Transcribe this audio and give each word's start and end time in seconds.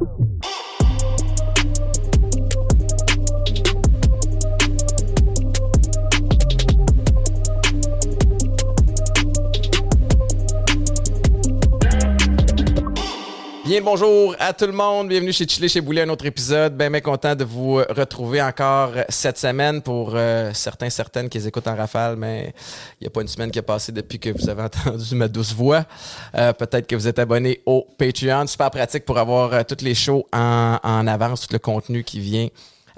down. 0.00 0.29
Bonjour 13.82 14.36
à 14.38 14.52
tout 14.52 14.66
le 14.66 14.72
monde, 14.72 15.08
bienvenue 15.08 15.32
chez 15.32 15.46
Chili 15.48 15.68
chez 15.68 15.80
Boulet, 15.80 16.02
un 16.02 16.08
autre 16.10 16.26
épisode. 16.26 16.76
Bien, 16.76 16.90
bien 16.90 17.00
content 17.00 17.34
de 17.34 17.44
vous 17.44 17.76
retrouver 17.76 18.42
encore 18.42 18.90
cette 19.08 19.38
semaine 19.38 19.80
pour 19.80 20.12
euh, 20.14 20.50
certains, 20.52 20.90
certaines 20.90 21.28
qui 21.30 21.38
écoutent 21.46 21.66
en 21.66 21.76
rafale, 21.76 22.16
mais 22.16 22.52
il 23.00 23.04
n'y 23.04 23.06
a 23.06 23.10
pas 23.10 23.22
une 23.22 23.28
semaine 23.28 23.50
qui 23.50 23.58
a 23.58 23.62
passé 23.62 23.90
depuis 23.92 24.18
que 24.18 24.30
vous 24.30 24.48
avez 24.50 24.62
entendu 24.64 25.14
ma 25.14 25.28
douce 25.28 25.54
voix. 25.54 25.84
Euh, 26.34 26.52
Peut-être 26.52 26.86
que 26.86 26.94
vous 26.94 27.08
êtes 27.08 27.18
abonné 27.18 27.60
au 27.64 27.86
Patreon, 27.96 28.46
super 28.46 28.70
pratique 28.70 29.06
pour 29.06 29.18
avoir 29.18 29.54
euh, 29.54 29.62
toutes 29.66 29.82
les 29.82 29.94
shows 29.94 30.26
en, 30.32 30.78
en 30.82 31.06
avance, 31.06 31.46
tout 31.46 31.52
le 31.52 31.58
contenu 31.58 32.04
qui 32.04 32.20
vient 32.20 32.48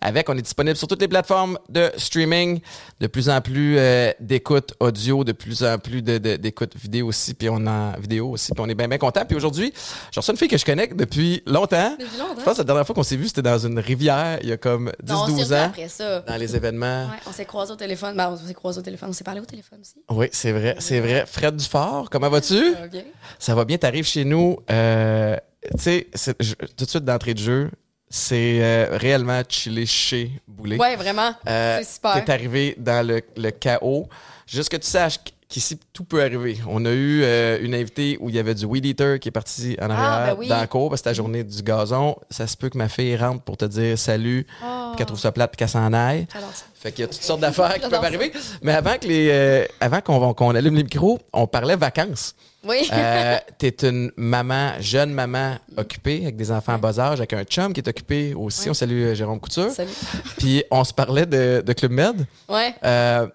avec. 0.02 0.28
On 0.28 0.36
est 0.36 0.42
disponible 0.42 0.76
sur 0.76 0.86
toutes 0.88 1.00
les 1.00 1.08
plateformes 1.08 1.58
de 1.68 1.90
streaming, 1.96 2.60
de 3.00 3.06
plus 3.06 3.28
en 3.28 3.40
plus 3.40 3.76
euh, 3.78 4.12
d'écoute 4.20 4.74
audio, 4.80 5.24
de 5.24 5.32
plus 5.32 5.62
en 5.64 5.78
plus 5.78 6.02
d'écoute 6.02 6.72
vidéo 6.76 7.08
aussi, 7.08 7.34
puis 7.34 7.48
on 7.48 7.66
a 7.66 7.98
vidéo 7.98 8.30
aussi, 8.30 8.52
puis 8.52 8.62
on 8.64 8.68
est 8.68 8.74
bien 8.74 8.88
bien 8.88 8.98
content. 8.98 9.24
Puis 9.24 9.36
aujourd'hui, 9.36 9.72
j'ai 10.10 10.20
reçu 10.20 10.30
une 10.30 10.36
fille 10.36 10.48
que 10.48 10.58
je 10.58 10.64
connais 10.64 10.88
depuis 10.88 11.42
longtemps. 11.46 11.96
Depuis 11.98 12.18
longtemps. 12.18 12.34
Je 12.38 12.44
pense 12.44 12.54
que 12.54 12.58
la 12.58 12.64
dernière 12.64 12.86
fois 12.86 12.94
qu'on 12.94 13.02
s'est 13.02 13.16
vu, 13.16 13.28
c'était 13.28 13.42
dans 13.42 13.58
une 13.58 13.78
rivière, 13.78 14.38
il 14.42 14.48
y 14.48 14.52
a 14.52 14.56
comme 14.56 14.92
Non, 15.06 15.22
on 15.22 15.26
s'est 15.26 15.32
10-12 15.32 15.42
revu 15.44 15.54
ans, 15.54 15.64
après 15.66 15.88
ça. 15.88 16.20
dans 16.20 16.36
les 16.36 16.56
événements. 16.56 17.04
Ouais, 17.06 17.16
on 17.26 17.32
s'est 17.32 17.44
croisés 17.44 17.72
au 17.72 17.76
téléphone. 17.76 18.16
Ben, 18.16 18.30
on 18.30 18.36
s'est 18.46 18.54
croisés 18.54 18.78
au 18.80 18.82
téléphone. 18.82 19.10
On 19.10 19.12
s'est 19.12 19.24
parlé 19.24 19.40
au 19.40 19.44
téléphone 19.44 19.78
aussi. 19.80 19.94
Oui, 20.10 20.26
c'est 20.32 20.52
vrai, 20.52 20.76
c'est 20.78 21.00
vrai. 21.00 21.24
Fred 21.26 21.56
Dufort, 21.56 22.08
comment 22.10 22.28
vas-tu? 22.28 22.72
Ça 22.74 22.80
va 22.80 22.88
bien. 22.88 23.02
Ça 23.38 23.54
va 23.54 23.64
bien, 23.64 23.78
t'arrives 23.78 24.06
chez 24.06 24.24
nous. 24.24 24.58
euh, 24.70 25.36
tu 25.76 25.82
sais, 25.82 26.08
je- 26.40 26.54
tout 26.54 26.84
de 26.84 26.90
suite 26.90 27.04
d'entrée 27.04 27.34
de 27.34 27.38
jeu, 27.38 27.70
c'est 28.14 28.58
euh, 28.60 28.98
réellement 28.98 29.42
chiller 29.48 29.86
chez 29.86 30.30
Boulet. 30.46 30.76
Ouais, 30.76 30.96
vraiment. 30.96 31.34
Euh, 31.48 31.78
c'est 31.78 31.94
super. 31.94 32.22
T'es 32.22 32.30
arrivé 32.30 32.74
dans 32.76 33.06
le, 33.06 33.22
le 33.38 33.50
chaos. 33.50 34.06
Juste 34.46 34.68
que 34.68 34.76
tu 34.76 34.86
saches 34.86 35.18
qu'ici, 35.48 35.80
tout 35.94 36.04
peut 36.04 36.22
arriver. 36.22 36.58
On 36.68 36.84
a 36.84 36.90
eu 36.90 37.22
euh, 37.22 37.58
une 37.62 37.74
invitée 37.74 38.18
où 38.20 38.28
il 38.28 38.34
y 38.34 38.38
avait 38.38 38.54
du 38.54 38.66
weed 38.66 38.84
eater 38.84 39.18
qui 39.18 39.28
est 39.28 39.32
parti 39.32 39.78
en 39.80 39.88
arrière 39.88 40.34
ben 40.34 40.40
oui. 40.40 40.46
dans 40.48 40.58
la 40.58 40.66
cour 40.66 40.90
parce 40.90 41.00
que 41.00 41.08
c'était 41.08 41.10
la 41.10 41.14
journée 41.14 41.42
du 41.42 41.62
gazon. 41.62 42.16
Ça 42.28 42.46
se 42.46 42.54
peut 42.54 42.68
que 42.68 42.76
ma 42.76 42.90
fille 42.90 43.16
rentre 43.16 43.42
pour 43.44 43.56
te 43.56 43.64
dire 43.64 43.98
salut, 43.98 44.46
Oh, 44.62 44.88
puis 44.90 44.98
qu'elle 44.98 45.06
trouve 45.06 45.18
ça 45.18 45.32
plate, 45.32 45.50
puis 45.52 45.56
qu'elle 45.56 45.70
s'en 45.70 45.90
aille. 45.94 46.26
j'adore 46.30 46.52
ça. 46.52 46.64
Fait 46.82 46.90
qu'il 46.90 47.02
y 47.02 47.04
a 47.04 47.08
toutes 47.08 47.22
sortes 47.22 47.40
d'affaires 47.40 47.74
qui 47.74 47.88
peuvent 47.88 48.04
arriver. 48.04 48.32
Mais 48.60 48.72
avant 48.72 48.98
que 48.98 49.06
les, 49.06 49.28
euh, 49.30 49.64
avant 49.78 50.00
qu'on 50.00 50.54
allume 50.56 50.74
les 50.74 50.82
micros, 50.82 51.20
on 51.32 51.46
parlait 51.46 51.76
vacances. 51.76 52.34
Oui. 52.64 52.88
Euh, 52.92 53.38
T'es 53.58 53.88
une 53.88 54.10
maman, 54.16 54.72
jeune 54.80 55.12
maman 55.12 55.58
occupée 55.76 56.22
avec 56.22 56.36
des 56.36 56.50
enfants 56.50 56.74
en 56.74 56.78
bas 56.78 56.98
âge, 56.98 57.20
avec 57.20 57.32
un 57.34 57.44
chum 57.44 57.72
qui 57.72 57.78
est 57.78 57.88
occupé 57.88 58.34
aussi. 58.34 58.68
On 58.68 58.74
salue 58.74 59.02
euh, 59.02 59.14
Jérôme 59.14 59.38
Couture. 59.38 59.70
Salut. 59.70 59.92
Puis 60.38 60.64
on 60.72 60.82
se 60.82 60.92
parlait 60.92 61.24
de, 61.24 61.62
de 61.64 61.72
Club 61.72 61.92
Med. 61.92 62.26
Ouais. 62.48 62.74
Euh, 62.84 63.28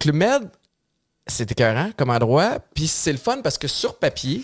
Club 0.00 0.14
Med, 0.14 0.50
c'est 1.26 1.50
écœurant 1.52 1.90
comme 1.98 2.08
endroit. 2.08 2.60
Puis 2.74 2.86
c'est 2.86 3.12
le 3.12 3.18
fun 3.18 3.42
parce 3.42 3.58
que 3.58 3.68
sur 3.68 3.98
papier, 3.98 4.42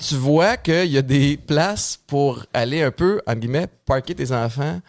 tu 0.00 0.14
vois 0.16 0.56
qu'il 0.56 0.86
y 0.90 0.98
a 0.98 1.02
des 1.02 1.36
places 1.36 1.98
pour 2.06 2.44
aller 2.52 2.82
un 2.82 2.90
peu, 2.90 3.20
entre 3.26 3.38
guillemets, 3.40 3.66
parker 3.86 4.14
tes 4.14 4.32
enfants 4.32 4.80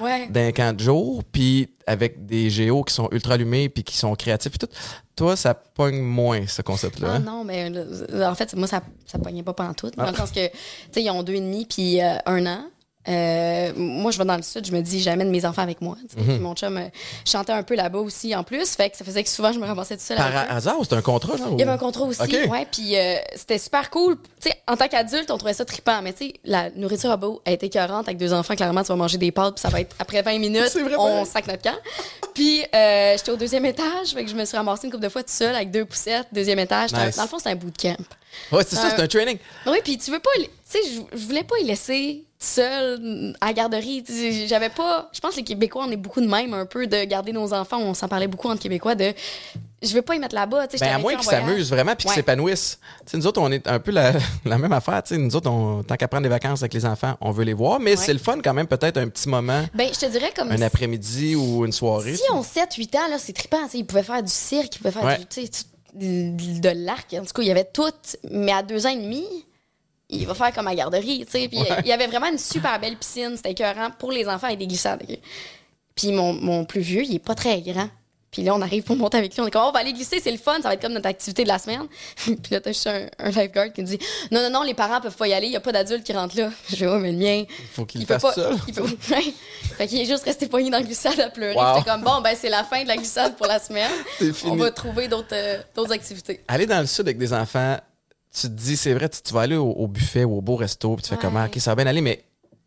Ouais. 0.00 0.26
d'un 0.28 0.50
camp 0.52 0.76
de 0.76 0.82
jour, 0.82 1.22
puis 1.30 1.68
avec 1.86 2.26
des 2.26 2.50
géos 2.50 2.82
qui 2.82 2.94
sont 2.94 3.08
ultra 3.12 3.34
allumés 3.34 3.68
puis 3.68 3.84
qui 3.84 3.96
sont 3.96 4.14
créatifs. 4.14 4.50
Puis 4.52 4.66
tout. 4.66 4.74
Toi, 5.16 5.36
ça 5.36 5.54
pogne 5.54 6.00
moins 6.00 6.46
ce 6.48 6.62
concept-là. 6.62 7.08
Ah 7.12 7.14
hein? 7.16 7.18
non, 7.20 7.44
mais 7.44 7.70
euh, 7.72 8.28
en 8.28 8.34
fait, 8.34 8.54
moi, 8.56 8.66
ça, 8.66 8.82
ça 9.06 9.18
pognait 9.18 9.44
pas 9.44 9.52
pantoute. 9.54 9.94
Ah. 9.96 10.06
Dans 10.06 10.10
le 10.10 10.16
sens 10.16 10.32
que, 10.32 10.44
tu 10.46 10.52
sais, 10.90 11.02
ils 11.04 11.10
ont 11.10 11.22
deux 11.22 11.34
et 11.34 11.40
demi 11.40 11.66
puis 11.66 12.02
euh, 12.02 12.16
un 12.26 12.44
an. 12.46 12.64
Euh, 13.06 13.72
moi, 13.76 14.10
je 14.10 14.18
vais 14.18 14.24
dans 14.24 14.36
le 14.36 14.42
sud, 14.42 14.66
je 14.66 14.72
me 14.72 14.80
dis, 14.80 15.00
j'amène 15.00 15.30
mes 15.30 15.44
enfants 15.44 15.62
avec 15.62 15.80
moi. 15.80 15.96
Mhm. 16.16 16.38
Mon 16.38 16.54
chum 16.54 16.76
euh, 16.76 16.88
chantait 17.26 17.52
un 17.52 17.62
peu 17.62 17.74
là-bas 17.74 17.98
aussi 17.98 18.34
en 18.34 18.44
plus. 18.44 18.66
Fait 18.70 18.90
que 18.90 18.96
ça 18.96 19.04
faisait 19.04 19.22
que 19.22 19.28
souvent, 19.28 19.52
je 19.52 19.58
me 19.58 19.66
ramassais 19.66 19.96
tout 19.96 20.02
seul 20.02 20.16
Par 20.16 20.50
hasard, 20.50 20.76
c'est 20.82 20.94
un 20.94 21.02
contrat, 21.02 21.36
genre? 21.36 21.50
Il 21.52 21.58
y 21.58 21.62
avait 21.62 21.72
un 21.72 21.78
contrat 21.78 22.04
aussi, 22.04 22.20
ouais, 22.22 22.66
puis 22.70 22.96
euh, 22.96 23.16
c'était 23.36 23.58
super 23.58 23.90
cool. 23.90 24.16
Tu 24.40 24.48
sais, 24.48 24.56
en 24.66 24.76
tant 24.76 24.88
qu'adulte, 24.88 25.30
on 25.30 25.36
trouvait 25.36 25.54
ça 25.54 25.64
trippant, 25.64 26.00
mais 26.02 26.12
tu 26.12 26.26
sais, 26.26 26.34
la 26.44 26.70
nourriture 26.70 27.10
à 27.10 27.16
beau 27.16 27.42
été 27.44 27.66
écœurante 27.66 28.08
avec 28.08 28.18
deux 28.18 28.32
enfants. 28.32 28.56
Clairement, 28.56 28.82
tu 28.82 28.88
vas 28.88 28.96
manger 28.96 29.18
des 29.18 29.32
pâtes, 29.32 29.54
puis 29.56 29.62
ça 29.62 29.68
va 29.68 29.80
être 29.80 29.94
après 29.98 30.22
20 30.22 30.38
minutes, 30.38 30.68
C'est 30.68 30.82
on 30.96 31.24
sac 31.24 31.46
notre 31.46 31.62
camp. 31.62 31.76
Puis 32.34 32.62
euh, 32.74 33.16
j'étais 33.16 33.30
au 33.30 33.36
deuxième 33.36 33.66
étage, 33.66 34.08
fait 34.14 34.24
que 34.24 34.30
je 34.30 34.34
me 34.34 34.44
suis 34.44 34.56
ramassée 34.56 34.86
une 34.86 34.92
couple 34.92 35.04
de 35.04 35.08
fois 35.08 35.22
toute 35.22 35.30
seule 35.30 35.54
avec 35.54 35.70
deux 35.70 35.84
poussettes, 35.84 36.26
deuxième 36.32 36.58
étage. 36.58 36.90
C'était 36.90 37.06
Nice. 37.06 37.16
Dans 37.16 37.22
le 37.22 37.28
fond, 37.28 37.38
c'était 37.38 37.50
un 37.50 37.56
bootcamp. 37.56 37.96
Ouais, 38.50 38.64
c'est 38.66 38.76
ça, 38.76 38.90
c'est 38.90 39.00
un 39.02 39.06
training. 39.06 39.38
Oui, 39.66 39.78
puis 39.84 39.96
tu 39.98 40.10
veux 40.10 40.18
pas, 40.18 40.30
tu 40.36 40.48
sais, 40.64 40.78
je, 40.84 41.16
je 41.16 41.24
voulais 41.26 41.44
pas 41.44 41.56
y 41.60 41.64
laisser 41.64 42.24
seul 42.44 43.34
à 43.40 43.46
la 43.46 43.52
garderie. 43.52 44.04
J'avais 44.46 44.68
pas, 44.70 45.08
je 45.12 45.20
pense 45.20 45.32
que 45.32 45.38
les 45.38 45.44
Québécois, 45.44 45.84
on 45.88 45.90
est 45.90 45.96
beaucoup 45.96 46.20
de 46.20 46.26
même 46.28 46.54
un 46.54 46.66
peu 46.66 46.86
de 46.86 47.04
garder 47.04 47.32
nos 47.32 47.52
enfants. 47.52 47.78
On 47.80 47.94
s'en 47.94 48.08
parlait 48.08 48.28
beaucoup 48.28 48.48
entre 48.48 48.62
Québécois 48.62 48.94
de, 48.94 49.12
je 49.82 49.92
veux 49.94 50.02
pas 50.02 50.14
y 50.14 50.18
mettre 50.18 50.34
là-bas. 50.34 50.66
Ben, 50.80 50.94
à 50.94 50.98
moins 50.98 51.14
qu'ils 51.14 51.24
s'amusent 51.24 51.70
vraiment 51.70 51.92
puis 51.94 52.02
qu'ils 52.04 52.10
Ouais. 52.10 52.14
s'épanouissent. 52.16 52.78
Tu 53.04 53.10
sais, 53.12 53.16
nous 53.16 53.26
autres, 53.26 53.40
on 53.40 53.50
est 53.50 53.66
un 53.66 53.78
peu 53.80 53.90
la, 53.90 54.12
la 54.44 54.58
même 54.58 54.72
affaire. 54.72 55.02
Tu 55.02 55.14
sais, 55.14 55.20
nous 55.20 55.34
autres, 55.36 55.50
on, 55.50 55.82
tant 55.82 55.96
qu'à 55.96 56.08
prendre 56.08 56.22
des 56.24 56.28
vacances 56.28 56.62
avec 56.62 56.74
les 56.74 56.86
enfants, 56.86 57.16
on 57.20 57.30
veut 57.30 57.44
les 57.44 57.52
voir, 57.54 57.80
mais 57.80 57.92
Ouais. 57.92 57.96
c'est 57.96 58.12
le 58.12 58.18
fun 58.18 58.38
quand 58.42 58.54
même, 58.54 58.66
peut-être 58.66 58.96
un 58.98 59.08
petit 59.08 59.28
moment, 59.28 59.64
Ben, 59.74 59.88
je 59.92 59.98
te 59.98 60.06
dirais 60.10 60.32
comme 60.36 60.50
un 60.52 60.62
après-midi 60.62 61.34
ou 61.36 61.64
une 61.64 61.72
soirée. 61.72 62.16
Si 62.16 62.22
on 62.32 62.42
7-8 62.42 62.96
ans, 62.96 63.08
là, 63.10 63.16
c'est 63.18 63.32
trippant. 63.32 63.66
Ils 63.74 63.84
pouvaient 63.86 64.02
faire 64.02 64.22
du 64.22 64.30
cirque, 64.32 64.76
ils 64.76 64.78
pouvaient 64.78 64.90
faire 64.92 65.04
Ouais. 65.04 65.18
du, 65.94 66.60
de 66.60 66.68
l'arc. 66.70 67.14
En 67.14 67.24
tout 67.24 67.32
cas, 67.32 67.42
il 67.42 67.48
y 67.48 67.50
avait 67.52 67.64
tout. 67.72 67.84
Mais 68.30 68.52
à 68.52 68.62
deux 68.62 68.86
ans 68.86 68.90
et 68.90 68.96
demi, 68.96 69.24
il 70.10 70.26
va 70.26 70.34
faire 70.34 70.52
comme 70.52 70.66
à 70.68 70.74
garderie. 70.74 71.24
tu 71.26 71.32
sais. 71.32 71.48
Puis 71.48 71.58
Ouais. 71.58 71.68
il 71.80 71.86
y 71.88 71.92
avait 71.92 72.06
vraiment 72.06 72.28
une 72.30 72.38
super 72.38 72.78
belle 72.80 72.96
piscine. 72.96 73.32
C'était 73.36 73.52
écœurant 73.52 73.90
pour 73.98 74.12
les 74.12 74.26
enfants 74.28 74.46
avec 74.46 74.58
des 74.58 74.66
glissades. 74.66 75.02
Puis 75.94 76.12
mon, 76.12 76.32
mon 76.32 76.64
plus 76.64 76.80
vieux, 76.80 77.02
il 77.04 77.14
est 77.14 77.18
pas 77.24 77.34
très 77.34 77.60
grand. 77.62 77.88
Puis 78.30 78.42
là, 78.42 78.52
on 78.52 78.60
arrive 78.62 78.82
pour 78.82 78.96
monter 78.96 79.16
avec 79.16 79.32
lui. 79.32 79.40
On 79.42 79.46
est 79.46 79.50
comme, 79.52 79.62
Oh, 79.64 79.68
on 79.68 79.72
va 79.72 79.78
aller 79.78 79.92
glisser, 79.92 80.18
c'est 80.18 80.32
le 80.32 80.38
fun, 80.38 80.56
ça 80.56 80.62
va 80.66 80.74
être 80.74 80.82
comme 80.82 80.92
notre 80.92 81.06
activité 81.06 81.44
de 81.44 81.48
la 81.48 81.60
semaine. 81.60 81.86
puis 82.24 82.34
là, 82.50 82.60
t'as 82.60 82.72
juste 82.72 82.88
un, 82.88 83.06
un 83.20 83.30
lifeguard 83.30 83.72
qui 83.72 83.80
me 83.82 83.86
dit, 83.86 83.98
non, 84.32 84.42
non, 84.42 84.50
non, 84.50 84.62
les 84.64 84.74
parents 84.74 85.00
peuvent 85.00 85.14
pas 85.14 85.28
y 85.28 85.32
aller, 85.32 85.46
il 85.46 85.52
y 85.52 85.56
a 85.56 85.60
pas 85.60 85.70
d'adultes 85.70 86.02
qui 86.02 86.12
rentrent 86.12 86.36
là. 86.36 86.50
Je 86.68 86.74
vais, 86.84 86.88
ouais, 86.90 86.98
mais 86.98 87.12
le 87.12 87.18
mien, 87.18 87.44
Faut 87.72 87.84
qu'il 87.86 88.00
il 88.00 88.06
peut 88.08 88.14
fasse 88.18 88.22
pas. 88.22 88.32
seul. 88.34 88.56
Il 88.66 88.74
peut. 88.74 88.86
Fait 89.76 89.86
qu'il 89.86 90.00
est 90.00 90.04
juste 90.04 90.24
resté 90.24 90.48
pogné 90.48 90.68
dans 90.68 90.78
la 90.78 90.82
glissade 90.82 91.18
à 91.20 91.30
pleurer. 91.30 91.54
Wow. 91.54 91.76
J'étais 91.78 91.90
comme, 91.90 92.02
bon, 92.02 92.20
ben, 92.22 92.34
c'est 92.36 92.48
la 92.50 92.64
fin 92.64 92.82
de 92.82 92.88
la 92.88 92.96
glissade 92.96 93.36
pour 93.36 93.46
la 93.46 93.60
semaine. 93.60 93.90
On 94.46 94.56
va 94.56 94.72
trouver 94.72 95.06
d'autres 95.06 95.28
euh, 95.32 95.58
d'autres 95.76 95.92
activités. 95.92 96.40
Aller 96.48 96.66
dans 96.66 96.80
le 96.80 96.86
sud 96.86 97.06
avec 97.06 97.18
des 97.18 97.32
enfants, 97.32 97.76
tu 98.34 98.42
te 98.42 98.52
dis, 98.52 98.76
c'est 98.76 98.92
vrai, 98.94 99.08
tu, 99.08 99.20
tu 99.22 99.32
vas 99.32 99.42
aller 99.42 99.56
au, 99.56 99.70
au 99.70 99.86
buffet 99.86 100.24
ou 100.24 100.38
au 100.38 100.40
beau 100.40 100.56
resto, 100.56 100.94
puis 100.96 101.02
tu 101.04 101.08
fais 101.10 101.14
Ouais. 101.16 101.20
comment, 101.22 101.44
ok, 101.44 101.54
ça 101.58 101.70
va 101.70 101.76
bien 101.76 101.86
aller, 101.86 102.00
mais 102.00 102.22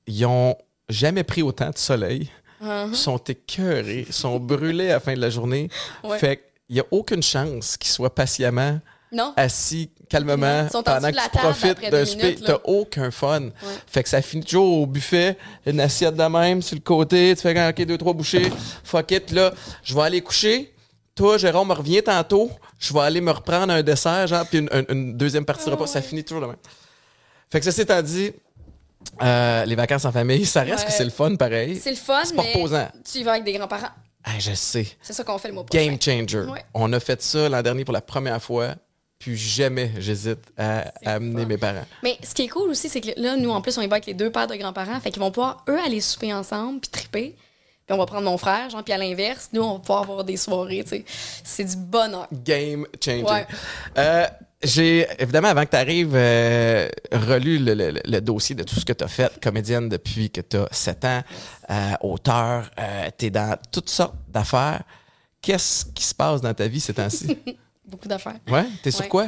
ils 0.07 0.25
ont 0.25 0.55
jamais 0.89 1.23
pris 1.23 1.41
autant 1.41 1.69
de 1.69 1.77
soleil. 1.77 2.29
Mhm. 2.59 2.95
sont 2.95 3.17
écœurés, 3.19 4.07
sont 4.09 4.39
brûlés 4.39 4.89
à 4.89 4.93
la 4.93 4.99
fin 4.99 5.13
de 5.13 5.21
la 5.21 5.29
journée. 5.29 5.69
Ouais. 6.03 6.17
Fait 6.17 6.37
qu'il 6.65 6.73
n'y 6.73 6.79
a 6.79 6.85
aucune 6.89 7.21
chance 7.21 7.77
qu'ils 7.77 7.91
soient 7.91 8.13
patiemment 8.15 8.79
Non? 9.11 9.31
assis 9.35 9.91
calmement 10.09 10.67
sont 10.69 10.81
pendant 10.81 11.11
que 11.11 11.15
tu 11.31 11.37
profites 11.37 11.91
d'un 11.91 12.03
souper. 12.03 12.35
T'as 12.43 12.57
aucun 12.63 13.11
fun. 13.11 13.49
Fait 13.85 14.01
que 14.01 14.09
ça 14.09 14.23
finit 14.23 14.43
toujours 14.43 14.79
au 14.79 14.85
buffet, 14.87 15.37
une 15.67 15.79
assiette 15.79 16.15
de 16.15 16.23
même 16.23 16.63
sur 16.63 16.75
le 16.75 16.81
côté. 16.81 17.35
Tu 17.35 17.43
fais 17.43 17.69
OK, 17.69 17.85
deux, 17.85 17.97
trois 17.99 18.13
bouchées. 18.13 18.51
Fuck 18.83 19.11
it, 19.11 19.31
là, 19.31 19.53
je 19.83 19.93
vais 19.93 20.01
aller 20.01 20.21
coucher. 20.21 20.73
Toi, 21.17 21.37
Jérôme, 21.37 21.71
reviens 21.71 22.01
tantôt. 22.01 22.49
Je 22.79 22.93
vais 22.93 23.01
aller 23.01 23.19
me 23.21 23.31
reprendre 23.31 23.73
un 23.73 23.83
dessert, 23.83 24.27
genre, 24.27 24.45
puis 24.47 24.59
une, 24.59 24.69
une- 24.71 24.85
une 24.89 25.17
deuxième 25.17 25.43
partie 25.43 25.65
de 25.65 25.71
repas. 25.71 25.87
Ça 25.87 26.01
finit 26.01 26.23
toujours 26.23 26.43
de 26.43 26.47
même. 26.47 26.57
Fait 27.49 27.59
que 27.59 27.69
ça, 27.69 27.81
étant 27.81 28.01
dit, 28.01 28.31
euh, 29.21 29.65
les 29.65 29.75
vacances 29.75 30.05
en 30.05 30.11
famille, 30.11 30.45
ça 30.45 30.61
reste 30.61 30.79
Ouais. 30.79 30.85
que 30.85 30.91
c'est 30.91 31.03
le 31.03 31.09
fun 31.09 31.35
pareil. 31.35 31.79
C'est 31.81 31.89
le 31.91 31.95
fun, 31.97 32.21
C'est 32.23 32.35
pas 32.35 32.43
mais 32.43 32.53
reposant. 32.53 32.87
tu 33.09 33.17
y 33.19 33.23
vas 33.23 33.31
avec 33.33 33.43
des 33.43 33.53
grands-parents. 33.53 33.89
Ah, 34.23 34.31
je 34.39 34.53
sais. 34.53 34.87
C'est 35.01 35.13
ça 35.13 35.23
qu'on 35.23 35.37
fait 35.37 35.47
le 35.49 35.53
prochain. 35.55 35.67
Game 35.71 35.97
changer. 36.01 36.39
Ouais. 36.49 36.63
On 36.73 36.91
a 36.93 36.99
fait 36.99 37.21
ça 37.21 37.47
l'an 37.49 37.61
dernier 37.61 37.83
pour 37.85 37.93
la 37.93 38.01
première 38.01 38.41
fois. 38.41 38.75
Puis 39.19 39.35
jamais 39.35 39.91
j'hésite 39.97 40.39
à, 40.57 40.91
C'est 41.01 41.07
à 41.07 41.13
amener 41.13 41.41
fun. 41.41 41.47
mes 41.47 41.57
parents. 41.57 41.85
Mais 42.03 42.17
ce 42.21 42.35
qui 42.35 42.43
est 42.43 42.47
cool 42.49 42.69
aussi, 42.69 42.87
c'est 42.89 43.01
que 43.01 43.09
là, 43.19 43.35
nous, 43.35 43.49
en 43.49 43.61
plus, 43.61 43.75
on 43.79 43.81
y 43.81 43.87
va 43.87 43.95
avec 43.95 44.05
les 44.05 44.13
deux 44.13 44.29
paires 44.31 44.45
de 44.45 44.55
grands-parents. 44.55 44.99
Fait 44.99 45.09
qu'ils 45.09 45.21
vont 45.21 45.31
pouvoir, 45.31 45.63
eux, 45.69 45.79
aller 45.83 46.01
souper 46.01 46.31
ensemble, 46.33 46.81
puis 46.81 46.89
triper. 46.91 47.35
Puis 47.87 47.93
on 47.95 47.97
va 47.97 48.05
prendre 48.05 48.25
mon 48.29 48.37
frère, 48.37 48.69
genre, 48.69 48.83
puis 48.83 48.93
à 48.93 48.97
l'inverse, 48.97 49.47
nous, 49.53 49.61
on 49.61 49.73
va 49.75 49.79
pouvoir 49.79 50.01
avoir 50.01 50.23
des 50.25 50.35
soirées, 50.35 50.83
tu 50.83 50.89
sais. 50.89 51.05
C'est 51.43 51.63
du 51.63 51.77
bonheur. 51.77 52.27
Game 52.33 52.85
changer. 53.01 53.23
Ouais. 53.23 53.47
Euh, 53.97 54.27
j'ai, 54.61 55.07
évidemment, 55.19 55.47
avant 55.47 55.63
que 55.63 55.69
tu 55.69 55.75
arrives, 55.77 56.13
relu 57.11 57.59
le, 57.59 57.73
le- 57.73 58.01
le 58.03 58.19
dossier 58.19 58.55
de 58.55 58.63
tout 58.63 58.75
ce 58.75 58.83
que 58.83 58.91
tu 58.93 59.03
as 59.03 59.07
fait, 59.07 59.39
comédienne 59.41 59.87
depuis 59.87 60.29
que 60.29 60.41
tu 60.41 60.57
as 60.57 60.67
7 60.71 61.05
ans, 61.05 61.21
euh, 61.69 61.91
auteur, 62.01 62.69
tu 63.17 63.25
es 63.27 63.29
dans 63.29 63.57
toutes 63.71 63.89
sortes 63.89 64.15
d'affaires. 64.27 64.81
Qu'est-ce 65.41 65.85
qui 65.85 66.03
se 66.03 66.13
passe 66.15 66.41
dans 66.41 66.53
ta 66.53 66.67
vie 66.67 66.81
ces 66.81 66.93
temps-ci? 66.93 67.37
Beaucoup 67.87 68.07
d'affaires. 68.09 68.35
Ouais? 68.49 68.65
T'es 68.83 68.91
sur 68.91 69.01
Ouais. 69.03 69.07
quoi? 69.07 69.27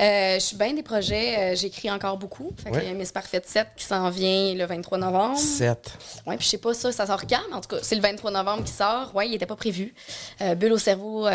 Euh, 0.00 0.34
je 0.34 0.40
suis 0.40 0.56
bien 0.56 0.72
des 0.72 0.82
projets. 0.82 1.52
euh, 1.52 1.56
J'écris 1.56 1.90
encore 1.90 2.16
beaucoup. 2.16 2.52
Fait 2.62 2.70
Ouais. 2.70 2.86
y 2.86 2.88
a 2.90 2.94
Miss 2.94 3.12
Parfaite 3.12 3.46
7 3.48 3.68
qui 3.76 3.84
s'en 3.84 4.08
vient 4.10 4.54
le 4.54 4.64
23 4.64 4.98
novembre. 4.98 5.38
7. 5.38 5.92
Ouais, 6.26 6.36
puis 6.36 6.44
je 6.46 6.50
sais 6.50 6.58
pas 6.58 6.74
ça, 6.74 6.92
ça 6.92 7.06
sort 7.06 7.22
quand, 7.26 7.40
mais 7.50 7.56
en 7.56 7.60
tout 7.60 7.68
cas, 7.68 7.78
c'est 7.82 7.94
le 7.96 8.00
23 8.02 8.30
novembre 8.30 8.64
qui 8.64 8.72
sort. 8.72 9.14
Ouais, 9.14 9.28
il 9.28 9.34
était 9.34 9.46
pas 9.46 9.56
prévu. 9.56 9.94
Euh, 10.40 10.54
Bulle 10.54 10.72
au 10.72 10.78
cerveau, 10.78 11.26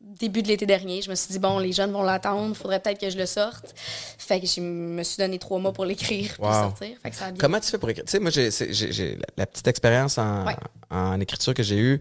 début 0.00 0.42
de 0.42 0.48
l'été 0.48 0.66
dernier. 0.66 1.02
Je 1.02 1.10
me 1.10 1.14
suis 1.14 1.32
dit, 1.32 1.38
bon, 1.38 1.58
les 1.58 1.72
jeunes 1.72 1.90
vont 1.90 2.02
l'attendre, 2.02 2.54
faudrait 2.54 2.78
peut-être 2.80 3.00
que 3.00 3.10
je 3.10 3.16
le 3.18 3.26
sorte. 3.26 3.74
Fait 4.18 4.40
que 4.40 4.46
je 4.46 4.60
me 4.60 5.02
suis 5.02 5.16
donné 5.16 5.38
trois 5.38 5.58
mois 5.58 5.72
pour 5.72 5.84
l'écrire 5.84 6.32
puis 6.34 6.42
Wow. 6.42 6.48
le 6.48 6.54
sortir. 6.54 6.96
Fait 7.02 7.10
que 7.10 7.16
ça 7.16 7.26
a 7.26 7.30
bien. 7.32 7.38
Comment 7.40 7.58
tu 7.58 7.68
fais 7.70 7.78
pour 7.78 7.88
écrire? 7.90 8.04
Tu 8.04 8.12
sais, 8.12 8.18
moi, 8.20 8.30
j'ai, 8.30 9.16
la, 9.16 9.26
la 9.38 9.46
petite 9.46 9.66
expérience 9.66 10.18
en, 10.18 10.46
Ouais. 10.46 10.56
en 10.90 11.18
écriture 11.20 11.52
que 11.54 11.62
j'ai 11.62 11.76
eue, 11.78 12.00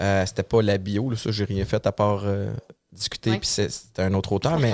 euh, 0.00 0.24
c'était 0.26 0.42
pas 0.42 0.62
la 0.62 0.78
bio, 0.78 1.10
là, 1.10 1.16
ça, 1.16 1.30
j'ai 1.30 1.44
rien 1.44 1.64
fait 1.64 1.86
à 1.86 1.92
part 1.92 2.22
euh, 2.24 2.52
discuter, 2.92 3.30
Ouais. 3.30 3.38
puis 3.38 3.48
c'est- 3.48 3.98
un 3.98 4.12
autre 4.14 4.32
auteur, 4.32 4.58
mais. 4.58 4.72